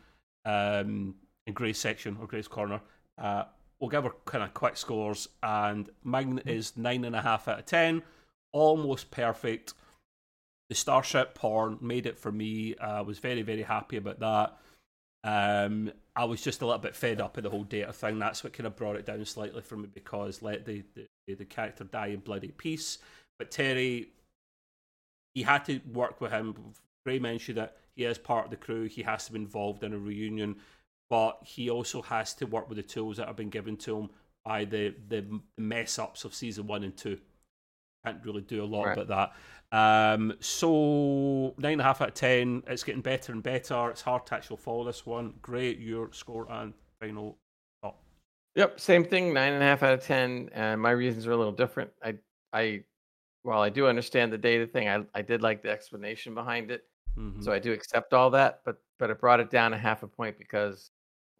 um, 0.44 1.14
in 1.46 1.54
Gray's 1.54 1.78
section 1.78 2.16
or 2.20 2.26
Gray's 2.26 2.48
corner, 2.48 2.80
uh, 3.18 3.44
we'll 3.80 3.90
give 3.90 4.04
our 4.04 4.14
kind 4.24 4.44
of 4.44 4.54
quick 4.54 4.76
scores. 4.76 5.28
And 5.42 5.88
mine 6.02 6.38
mm-hmm. 6.38 6.48
is 6.48 6.76
nine 6.76 7.04
and 7.04 7.16
a 7.16 7.22
half 7.22 7.48
out 7.48 7.58
of 7.58 7.66
ten, 7.66 8.02
almost 8.52 9.10
perfect. 9.10 9.74
The 10.68 10.74
Starship 10.74 11.34
porn 11.34 11.78
made 11.80 12.06
it 12.06 12.18
for 12.18 12.32
me. 12.32 12.76
I 12.78 13.02
was 13.02 13.18
very 13.18 13.42
very 13.42 13.62
happy 13.62 13.96
about 13.96 14.20
that. 14.20 14.56
Um, 15.24 15.90
I 16.14 16.24
was 16.24 16.42
just 16.42 16.60
a 16.60 16.66
little 16.66 16.80
bit 16.80 16.94
fed 16.94 17.20
up 17.20 17.36
of 17.36 17.42
the 17.42 17.50
whole 17.50 17.64
data 17.64 17.92
thing. 17.92 18.18
That's 18.18 18.44
what 18.44 18.52
kind 18.52 18.66
of 18.66 18.76
brought 18.76 18.96
it 18.96 19.06
down 19.06 19.24
slightly 19.24 19.62
for 19.62 19.76
me 19.76 19.88
because 19.92 20.42
let 20.42 20.66
the, 20.66 20.84
the, 20.94 21.34
the 21.34 21.44
character 21.46 21.84
die 21.84 22.08
in 22.08 22.20
bloody 22.20 22.48
peace. 22.48 22.98
But 23.38 23.50
Terry 23.50 24.08
he 25.34 25.42
had 25.42 25.64
to 25.66 25.80
work 25.92 26.20
with 26.20 26.32
him. 26.32 26.54
Gray 27.04 27.18
mentioned 27.18 27.58
that 27.58 27.76
he 27.96 28.04
is 28.04 28.18
part 28.18 28.46
of 28.46 28.50
the 28.50 28.56
crew. 28.56 28.84
He 28.84 29.02
has 29.02 29.26
to 29.26 29.32
be 29.32 29.38
involved 29.38 29.82
in 29.82 29.92
a 29.92 29.98
reunion, 29.98 30.56
but 31.10 31.38
he 31.44 31.70
also 31.70 32.02
has 32.02 32.34
to 32.34 32.46
work 32.46 32.68
with 32.68 32.76
the 32.76 32.82
tools 32.82 33.16
that 33.18 33.26
have 33.26 33.36
been 33.36 33.50
given 33.50 33.76
to 33.78 33.98
him 33.98 34.10
by 34.44 34.64
the 34.64 34.94
the 35.08 35.40
mess 35.58 35.98
ups 35.98 36.24
of 36.24 36.34
season 36.34 36.66
one 36.66 36.84
and 36.84 36.96
two. 36.96 37.18
Can't 38.04 38.24
really 38.24 38.42
do 38.42 38.62
a 38.62 38.66
lot 38.66 38.86
right. 38.86 38.98
about 38.98 39.08
that. 39.08 39.32
Um, 39.76 40.34
so 40.40 41.54
nine 41.58 41.72
and 41.72 41.80
a 41.80 41.84
half 41.84 42.00
out 42.00 42.08
of 42.08 42.14
ten. 42.14 42.62
It's 42.66 42.84
getting 42.84 43.00
better 43.02 43.32
and 43.32 43.42
better. 43.42 43.90
It's 43.90 44.02
hard 44.02 44.26
to 44.26 44.34
actually 44.34 44.58
follow 44.58 44.84
this 44.84 45.06
one. 45.06 45.34
Great, 45.42 45.78
your 45.78 46.12
score 46.12 46.46
and 46.50 46.74
final 47.00 47.38
thought. 47.82 47.96
Yep, 48.54 48.78
same 48.78 49.04
thing. 49.04 49.32
Nine 49.32 49.54
and 49.54 49.62
a 49.62 49.66
half 49.66 49.82
out 49.82 49.94
of 49.94 50.04
ten. 50.04 50.50
And 50.52 50.80
my 50.80 50.90
reasons 50.90 51.26
are 51.26 51.32
a 51.32 51.36
little 51.36 51.52
different. 51.52 51.90
I 52.02 52.16
I 52.52 52.84
while 53.44 53.60
I 53.60 53.68
do 53.68 53.86
understand 53.86 54.32
the 54.32 54.38
data 54.38 54.66
thing, 54.66 54.88
I, 54.88 55.04
I 55.14 55.22
did 55.22 55.42
like 55.42 55.62
the 55.62 55.70
explanation 55.70 56.34
behind 56.34 56.70
it. 56.70 56.84
Mm-hmm. 57.16 57.42
So 57.42 57.52
I 57.52 57.58
do 57.60 57.72
accept 57.72 58.12
all 58.12 58.30
that, 58.30 58.60
but 58.64 58.78
but 58.98 59.10
it 59.10 59.20
brought 59.20 59.38
it 59.38 59.50
down 59.50 59.72
a 59.72 59.78
half 59.78 60.02
a 60.02 60.08
point 60.08 60.36
because 60.38 60.90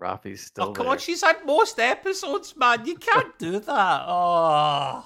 Raffi's 0.00 0.42
still. 0.42 0.66
Oh 0.66 0.72
come 0.72 0.84
there. 0.84 0.92
on, 0.92 0.98
she's 0.98 1.22
had 1.22 1.44
most 1.44 1.80
episodes, 1.80 2.56
man. 2.56 2.86
You 2.86 2.94
can't 2.96 3.36
do 3.38 3.58
that. 3.58 4.04
Oh. 4.06 5.04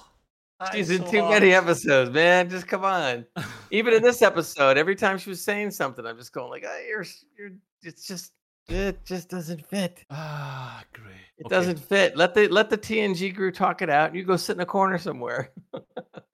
She's 0.73 0.89
in 0.89 1.05
so 1.05 1.11
too 1.11 1.21
hard. 1.21 1.35
many 1.41 1.53
episodes, 1.53 2.11
man. 2.11 2.49
Just 2.49 2.67
come 2.67 2.83
on. 2.83 3.25
Even 3.71 3.93
in 3.93 4.03
this 4.03 4.21
episode, 4.21 4.77
every 4.77 4.95
time 4.95 5.17
she 5.17 5.29
was 5.29 5.41
saying 5.41 5.71
something, 5.71 6.05
I'm 6.05 6.17
just 6.17 6.33
going 6.33 6.49
like, 6.49 6.65
oh, 6.67 6.81
"You're, 6.85 7.05
you're." 7.37 7.51
It's 7.81 8.05
just, 8.05 8.33
it 8.67 9.05
just 9.05 9.29
doesn't 9.29 9.65
fit. 9.65 10.03
Ah, 10.09 10.83
great. 10.91 11.13
It 11.37 11.45
okay. 11.45 11.55
doesn't 11.55 11.79
fit. 11.79 12.17
Let 12.17 12.33
the 12.33 12.49
let 12.49 12.69
the 12.69 12.77
TNG 12.77 13.33
crew 13.33 13.53
talk 13.53 13.81
it 13.81 13.89
out. 13.89 14.09
and 14.09 14.17
You 14.17 14.25
go 14.25 14.35
sit 14.35 14.57
in 14.57 14.61
a 14.61 14.65
corner 14.65 14.97
somewhere. 14.97 15.51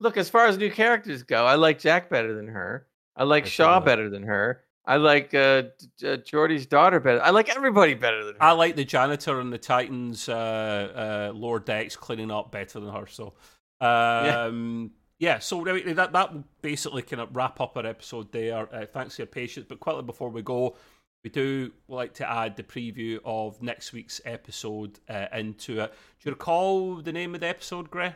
look, 0.00 0.16
as 0.16 0.28
far 0.28 0.46
as 0.46 0.58
new 0.58 0.70
characters 0.70 1.22
go, 1.22 1.46
I 1.46 1.54
like 1.54 1.78
Jack 1.78 2.10
better 2.10 2.34
than 2.34 2.48
her. 2.48 2.86
I 3.16 3.24
like 3.24 3.44
I 3.44 3.48
Shaw 3.48 3.80
better 3.80 4.08
than 4.10 4.24
her. 4.24 4.64
I 4.86 4.96
like 4.96 5.34
uh, 5.34 5.64
uh, 6.02 6.16
Geordi's 6.16 6.66
daughter 6.66 6.98
better. 6.98 7.22
I 7.22 7.30
like 7.30 7.54
everybody 7.54 7.94
better 7.94 8.24
than 8.24 8.34
her. 8.34 8.42
I 8.42 8.52
like 8.52 8.76
the 8.76 8.84
janitor 8.84 9.38
and 9.38 9.52
the 9.52 9.58
Titans 9.58 10.28
uh, 10.28 11.30
uh, 11.32 11.36
lower 11.36 11.60
decks 11.60 11.96
cleaning 11.96 12.30
up 12.30 12.50
better 12.50 12.80
than 12.80 12.90
her. 12.90 13.06
So, 13.06 13.34
um, 13.80 14.90
yeah. 15.18 15.34
yeah. 15.34 15.38
So 15.38 15.62
that 15.62 16.12
that 16.12 16.32
will 16.32 16.44
basically 16.62 17.02
kind 17.02 17.20
of 17.20 17.36
wrap 17.36 17.60
up 17.60 17.76
our 17.76 17.86
episode 17.86 18.32
there. 18.32 18.74
Uh, 18.74 18.86
thanks 18.86 19.16
for 19.16 19.22
your 19.22 19.26
patience. 19.26 19.66
But 19.68 19.80
quickly 19.80 20.02
before 20.02 20.30
we 20.30 20.42
go, 20.42 20.76
we 21.22 21.30
do 21.30 21.72
like 21.86 22.14
to 22.14 22.28
add 22.28 22.56
the 22.56 22.62
preview 22.62 23.20
of 23.24 23.62
next 23.62 23.92
week's 23.92 24.20
episode 24.24 24.98
uh, 25.08 25.26
into 25.34 25.80
it. 25.80 25.92
Do 25.92 26.30
you 26.30 26.32
recall 26.32 26.96
the 26.96 27.12
name 27.12 27.34
of 27.34 27.42
the 27.42 27.48
episode, 27.48 27.90
Gray? 27.90 28.14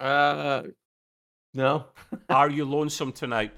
Uh, 0.00 0.62
no. 1.54 1.86
Are 2.28 2.50
you 2.50 2.64
lonesome 2.64 3.12
tonight? 3.12 3.52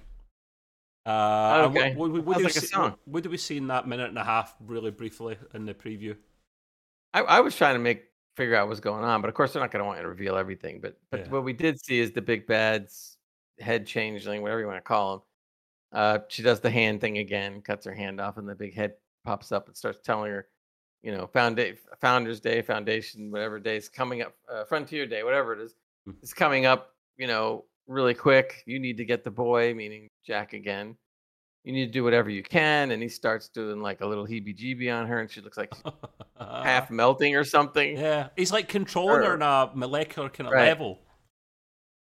Uh, 1.06 1.68
Okay. 1.70 1.94
What, 1.94 2.10
what, 2.12 2.24
what, 2.24 2.36
Sounds 2.36 2.36
do 2.36 2.38
we 2.38 2.44
like 2.44 2.56
a 2.56 2.60
see, 2.60 2.66
song. 2.66 2.82
what, 2.90 2.98
what 3.06 3.22
do 3.22 3.30
we 3.30 3.36
see 3.36 3.56
in 3.56 3.66
that 3.68 3.86
minute 3.88 4.08
and 4.08 4.18
a 4.18 4.24
half, 4.24 4.54
really 4.66 4.90
briefly, 4.90 5.36
in 5.54 5.66
the 5.66 5.74
preview? 5.74 6.16
I, 7.14 7.20
I 7.22 7.40
was 7.40 7.56
trying 7.56 7.74
to 7.74 7.80
make 7.80 8.04
figure 8.36 8.54
out 8.54 8.68
what's 8.68 8.80
going 8.80 9.04
on, 9.04 9.20
but 9.20 9.28
of 9.28 9.34
course 9.34 9.52
they're 9.52 9.62
not 9.62 9.70
going 9.72 9.82
to 9.82 9.86
want 9.86 10.00
to 10.00 10.06
reveal 10.08 10.36
everything. 10.36 10.80
But 10.80 10.96
but 11.10 11.20
Yeah. 11.20 11.28
what 11.30 11.44
we 11.44 11.52
did 11.52 11.80
see 11.84 11.98
is 11.98 12.12
the 12.12 12.22
big 12.22 12.46
bad's 12.46 13.16
head 13.58 13.86
changeling, 13.86 14.40
whatever 14.42 14.60
you 14.60 14.66
want 14.66 14.78
to 14.78 14.82
call 14.82 15.14
him. 15.14 15.20
Uh, 15.92 16.18
she 16.28 16.42
does 16.42 16.60
the 16.60 16.70
hand 16.70 17.00
thing 17.00 17.18
again, 17.18 17.60
cuts 17.62 17.84
her 17.84 17.92
hand 17.94 18.20
off, 18.20 18.36
and 18.38 18.48
the 18.48 18.54
big 18.54 18.74
head 18.74 18.94
pops 19.24 19.50
up 19.52 19.66
and 19.66 19.76
starts 19.76 19.98
telling 20.00 20.30
her, 20.30 20.46
you 21.02 21.10
know, 21.12 21.26
Founda- 21.26 21.76
Founders 22.00 22.40
Day, 22.40 22.62
Foundation, 22.62 23.30
whatever 23.32 23.58
day 23.58 23.76
is 23.76 23.88
coming 23.88 24.22
up, 24.22 24.34
uh, 24.50 24.64
Frontier 24.64 25.04
Day, 25.06 25.24
whatever 25.24 25.52
it 25.52 25.60
is. 25.60 25.74
Hmm. 26.06 26.12
is 26.22 26.32
coming 26.34 26.66
up. 26.66 26.94
You 27.16 27.26
know, 27.26 27.64
really 27.86 28.14
quick. 28.14 28.62
You 28.66 28.78
need 28.78 28.96
to 28.98 29.04
get 29.04 29.24
the 29.24 29.30
boy, 29.30 29.74
meaning 29.74 30.08
Jack 30.26 30.52
again. 30.52 30.96
You 31.64 31.74
need 31.74 31.86
to 31.86 31.92
do 31.92 32.02
whatever 32.02 32.30
you 32.30 32.42
can, 32.42 32.90
and 32.92 33.02
he 33.02 33.08
starts 33.10 33.48
doing 33.50 33.82
like 33.82 34.00
a 34.00 34.06
little 34.06 34.26
heebie-jeebie 34.26 34.90
on 34.94 35.06
her, 35.06 35.20
and 35.20 35.30
she 35.30 35.42
looks 35.42 35.58
like 35.58 35.70
half 36.38 36.90
melting 36.90 37.36
or 37.36 37.44
something. 37.44 37.98
Yeah, 37.98 38.28
he's 38.34 38.50
like 38.50 38.68
controlling 38.68 39.16
her 39.18 39.24
Sure. 39.38 39.42
on 39.42 39.68
a 39.68 39.76
molecular 39.76 40.30
kind 40.30 40.46
of 40.48 40.54
Right. 40.54 40.68
level. 40.68 41.00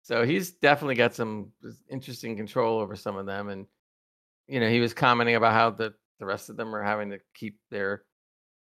So 0.03 0.25
he's 0.25 0.51
definitely 0.51 0.95
got 0.95 1.13
some 1.15 1.51
uh, 1.65 1.69
interesting 1.89 2.35
control 2.35 2.79
over 2.79 2.95
some 2.97 3.15
of 3.15 3.25
them, 3.25 3.47
and 3.47 3.65
you 4.47 4.59
know 4.59 4.69
he 4.69 4.81
was 4.81 4.93
commenting 4.93 5.35
about 5.35 5.53
how 5.53 5.69
the 5.69 5.93
the 6.19 6.25
rest 6.25 6.49
of 6.49 6.57
them 6.57 6.75
are 6.75 6.83
having 6.83 7.11
to 7.11 7.19
keep 7.33 7.59
their, 7.71 8.03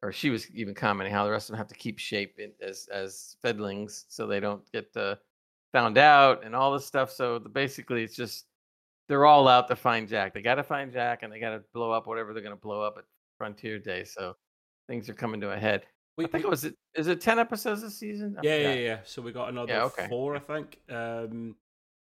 or 0.03 0.13
she 0.13 0.31
was 0.31 0.51
even 0.51 0.75
commenting 0.75 1.13
how 1.15 1.25
the 1.25 1.31
rest 1.31 1.49
of 1.49 1.53
them 1.53 1.59
have 1.59 1.69
to 1.69 1.75
keep 1.75 1.99
shape 1.99 2.39
in, 2.39 2.53
as 2.61 2.89
as 2.93 3.37
fedlings 3.45 4.05
so 4.09 4.27
they 4.27 4.41
don't 4.41 4.63
get 4.73 4.89
uh, 4.97 5.17
found 5.73 5.99
out 5.99 6.45
and 6.45 6.55
all 6.55 6.73
this 6.73 6.87
stuff. 6.87 7.11
So 7.11 7.39
the, 7.39 7.49
basically, 7.49 8.03
it's 8.05 8.17
just 8.17 8.47
they're 9.09 9.27
all 9.27 9.49
out 9.49 9.69
to 9.69 9.77
find 9.77 10.09
Jack. 10.09 10.35
They 10.35 10.43
got 10.43 10.57
to 10.57 10.63
find 10.63 10.93
Jack, 10.93 11.23
and 11.23 11.33
they 11.33 11.39
got 11.41 11.51
to 11.51 11.63
blow 11.73 11.91
up 11.91 12.07
whatever 12.07 12.33
they're 12.33 12.43
going 12.43 12.57
to 12.57 12.61
blow 12.61 12.83
up 12.83 12.97
at 12.99 13.05
Frontier 13.39 13.79
Day. 13.79 14.05
So 14.05 14.37
things 14.89 15.09
are 15.09 15.15
coming 15.15 15.41
to 15.41 15.51
a 15.53 15.59
head. 15.59 15.85
We, 16.17 16.25
I 16.27 16.29
think 16.29 16.45
we- 16.45 16.49
it 16.49 16.51
was 16.51 16.65
it 16.65 16.75
is 16.95 17.07
it 17.09 17.21
ten 17.21 17.39
episodes 17.39 17.83
this 17.83 17.99
season? 17.99 18.37
Yeah, 18.43 18.57
yeah, 18.57 18.75
yeah. 18.75 18.99
So 19.05 19.21
we 19.23 19.33
got 19.33 19.49
another 19.49 19.73
Yeah, 19.73 19.85
okay. 19.85 20.07
four, 20.09 20.37
I 20.37 20.39
think. 20.39 20.79
Um, 20.89 21.57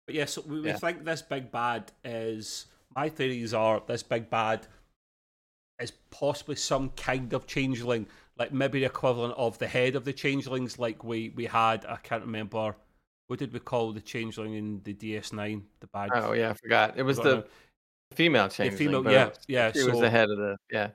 but 0.06 0.14
yeah, 0.14 0.24
so 0.24 0.42
we, 0.46 0.60
we 0.60 0.68
Yeah. 0.68 0.76
think 0.78 1.04
this 1.04 1.22
big 1.22 1.50
bad 1.50 1.92
is. 2.04 2.66
My 2.96 3.08
theories 3.08 3.54
are 3.54 3.80
this 3.86 4.02
big 4.02 4.28
bad 4.30 4.66
is 5.80 5.92
possibly 6.10 6.56
some 6.56 6.90
kind 6.90 7.32
of 7.32 7.46
changeling, 7.46 8.06
like 8.38 8.52
maybe 8.52 8.80
the 8.80 8.86
equivalent 8.86 9.34
of 9.36 9.58
the 9.58 9.66
head 9.68 9.96
of 9.96 10.04
the 10.04 10.12
changelings, 10.12 10.78
like 10.78 11.02
we 11.04 11.30
we 11.30 11.46
had. 11.46 11.84
I 11.86 11.96
can't 11.96 12.22
remember. 12.24 12.76
What 13.28 13.38
did 13.38 13.52
we 13.52 13.60
call 13.60 13.92
the 13.92 14.00
changeling 14.00 14.54
in 14.54 14.80
the 14.82 14.92
DS9? 14.92 15.62
The 15.80 15.86
bad. 15.88 16.10
Oh 16.12 16.32
yeah, 16.32 16.50
I 16.50 16.54
forgot. 16.54 16.98
It 16.98 17.02
was 17.04 17.18
the 17.18 17.36
no- 17.36 17.44
female 18.12 18.48
change. 18.48 18.74
female- 18.74 19.08
yeah, 19.10 19.30
yeah, 19.46 19.70
She 19.72 19.84
was 19.84 19.94
so- 19.94 20.00
the 20.00 20.10
head 20.10 20.30
of 20.30 20.36
the 20.38 20.56
yeah. 20.70 20.90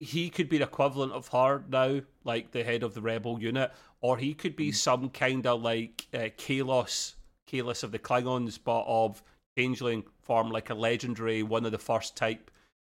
he 0.00 0.28
could 0.30 0.48
be 0.48 0.58
the 0.58 0.64
equivalent 0.64 1.12
of 1.12 1.28
her 1.28 1.64
now, 1.68 2.00
like 2.24 2.50
the 2.50 2.62
head 2.62 2.82
of 2.82 2.92
the 2.94 3.00
rebel 3.00 3.40
unit, 3.40 3.72
or 4.00 4.18
he 4.18 4.34
could 4.34 4.52
Mm. 4.52 4.56
be 4.56 4.72
some 4.72 5.08
kind 5.10 5.46
of 5.46 5.62
like 5.62 6.06
uh, 6.12 6.28
Kahless, 6.36 7.14
Kahless 7.50 7.82
of 7.82 7.90
the 7.90 7.98
Klingons, 7.98 8.58
but 8.62 8.84
of 8.86 9.22
changeling 9.56 10.04
form, 10.20 10.50
like 10.50 10.68
a 10.70 10.74
legendary 10.74 11.42
one 11.42 11.64
of 11.64 11.72
the 11.72 11.78
first 11.78 12.16
type 12.16 12.50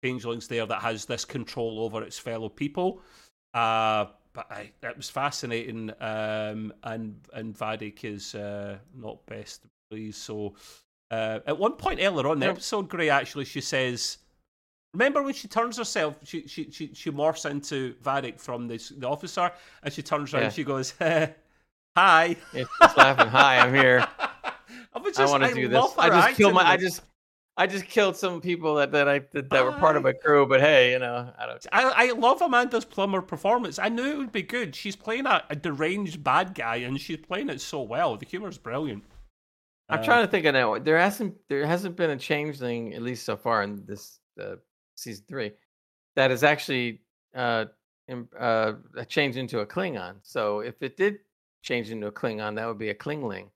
changelings 0.02 0.48
there 0.48 0.66
that 0.66 0.80
has 0.82 1.04
this 1.04 1.24
control 1.24 1.80
over 1.80 2.02
its 2.02 2.18
fellow 2.18 2.48
people. 2.48 3.00
Uh, 3.54 4.06
but 4.32 4.50
I, 4.50 4.70
it 4.82 4.96
was 4.96 5.10
fascinating, 5.10 5.90
um, 6.00 6.72
and 6.84 7.16
and 7.32 7.56
Vadic 7.56 8.04
is 8.04 8.34
uh, 8.34 8.78
not 8.94 9.24
best 9.26 9.64
pleased. 9.90 10.18
So 10.18 10.54
uh, 11.10 11.40
at 11.46 11.58
one 11.58 11.72
point 11.72 12.00
earlier 12.00 12.26
on 12.26 12.34
in 12.34 12.40
the 12.40 12.46
episode, 12.48 12.88
Gray 12.88 13.10
actually 13.10 13.44
she 13.44 13.60
says. 13.60 14.18
Remember 14.94 15.22
when 15.22 15.34
she 15.34 15.48
turns 15.48 15.76
herself, 15.76 16.14
she 16.24 16.46
she 16.46 16.70
she, 16.70 16.90
she 16.94 17.10
morphs 17.10 17.48
into 17.48 17.94
Vadic 18.02 18.40
from 18.40 18.66
this 18.66 18.88
the 18.88 19.06
officer, 19.06 19.52
and 19.82 19.92
she 19.92 20.02
turns 20.02 20.32
around 20.32 20.40
Yeah. 20.42 20.46
and 20.46 20.54
she 20.54 20.64
goes, 20.64 20.94
"Hi." 21.96 22.36
Laughing. 22.96 23.28
Hi, 23.28 23.58
I'm 23.58 23.74
here. 23.74 24.06
I, 24.18 24.98
was 24.98 25.18
I 25.18 25.22
just, 25.22 25.30
want 25.30 25.42
to 25.44 25.50
I 25.50 25.52
do 25.52 25.68
this. 25.68 25.94
I 25.98 26.08
just 26.08 26.36
killed 26.38 26.54
my. 26.54 26.62
I 26.62 26.76
just 26.78 27.02
I 27.58 27.66
just 27.66 27.86
killed 27.86 28.16
some 28.16 28.40
people 28.40 28.76
that 28.76 28.92
that 28.92 29.08
I 29.08 29.18
that, 29.32 29.50
that 29.50 29.64
were 29.64 29.72
part 29.72 29.96
of 29.96 30.04
my 30.04 30.12
crew. 30.12 30.46
But 30.46 30.60
hey, 30.60 30.92
you 30.92 30.98
know, 31.00 31.30
I 31.38 31.46
don't. 31.46 31.66
I, 31.72 32.08
I 32.08 32.12
love 32.12 32.40
Amanda's 32.40 32.84
Plummer 32.84 33.20
performance. 33.20 33.78
I 33.78 33.88
knew 33.88 34.06
it 34.12 34.16
would 34.18 34.32
be 34.32 34.42
good. 34.42 34.76
She's 34.76 34.96
playing 34.96 35.26
a, 35.26 35.42
a 35.50 35.56
deranged 35.56 36.22
bad 36.22 36.54
guy, 36.54 36.76
and 36.76 37.00
she's 37.00 37.18
playing 37.18 37.50
it 37.50 37.60
so 37.60 37.82
well. 37.82 38.16
The 38.16 38.26
humor's 38.26 38.58
brilliant. 38.58 39.02
I'm 39.88 40.00
Uh, 40.00 40.04
trying 40.04 40.24
to 40.24 40.30
think 40.30 40.46
of 40.46 40.54
now. 40.54 40.78
There 40.78 40.98
hasn't 40.98 41.34
there 41.48 41.66
hasn't 41.66 41.96
been 41.96 42.10
a 42.10 42.16
changeling 42.16 42.94
at 42.94 43.02
least 43.02 43.24
so 43.24 43.36
far 43.36 43.62
in 43.62 43.84
this 43.86 44.20
uh, 44.40 44.56
season 44.94 45.24
three 45.28 45.52
that 46.14 46.30
is 46.30 46.44
actually 46.44 47.00
uh, 47.34 47.64
im- 48.06 48.28
uh, 48.38 48.74
a 48.96 49.04
change 49.04 49.36
into 49.36 49.60
a 49.60 49.66
Klingon. 49.66 50.16
So 50.22 50.60
if 50.60 50.80
it 50.82 50.96
did 50.96 51.18
change 51.62 51.90
into 51.90 52.06
a 52.06 52.12
Klingon, 52.12 52.54
that 52.56 52.66
would 52.68 52.78
be 52.78 52.90
a 52.90 52.94
Klingling. 52.94 53.48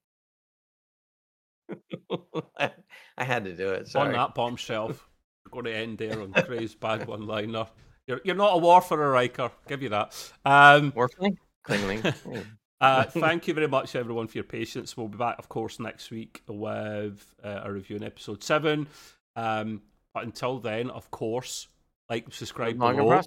I, 2.58 3.24
had 3.24 3.44
to 3.44 3.54
do 3.54 3.68
it. 3.70 3.94
On 3.94 4.12
that 4.12 4.34
bombshell, 4.34 4.88
we're 5.44 5.50
going 5.50 5.64
to 5.66 5.74
end 5.74 5.98
there 5.98 6.20
on 6.20 6.32
Craig's 6.32 6.74
bad 6.74 7.06
one 7.06 7.26
liner. 7.26 7.66
You're, 8.06 8.20
you're 8.24 8.36
not 8.36 8.54
a 8.54 8.58
warfarer, 8.58 9.10
Riker. 9.10 9.50
Give 9.68 9.82
you 9.82 9.90
that. 9.90 10.32
Um, 10.44 10.92
Morphling? 10.92 11.36
Klingling. 11.66 12.46
Uh, 12.82 13.04
thank 13.04 13.46
you 13.46 13.54
very 13.54 13.68
much, 13.68 13.94
everyone, 13.94 14.26
for 14.26 14.38
your 14.38 14.44
patience. 14.44 14.96
We'll 14.96 15.06
be 15.06 15.16
back, 15.16 15.38
of 15.38 15.48
course, 15.48 15.78
next 15.78 16.10
week 16.10 16.42
with 16.48 17.32
uh, 17.44 17.60
a 17.62 17.72
review 17.72 17.94
in 17.94 18.02
episode 18.02 18.42
seven. 18.42 18.88
Um, 19.36 19.82
but 20.12 20.24
until 20.24 20.58
then, 20.58 20.90
of 20.90 21.08
course, 21.12 21.68
like, 22.10 22.34
subscribe 22.34 22.82
and 22.82 22.96
below, 22.96 23.20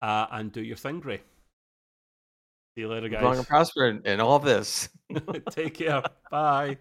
uh, 0.00 0.26
and 0.30 0.52
do 0.52 0.62
your 0.62 0.76
thing, 0.76 1.00
Gray. 1.00 1.16
See 2.76 2.82
you 2.82 2.88
later, 2.88 3.08
guys. 3.08 3.24
Long 3.24 3.38
and 3.38 3.48
prosper 3.48 3.86
in 4.04 4.20
all 4.20 4.38
this. 4.38 4.88
Take 5.50 5.74
care. 5.74 6.02
Bye. 6.30 6.76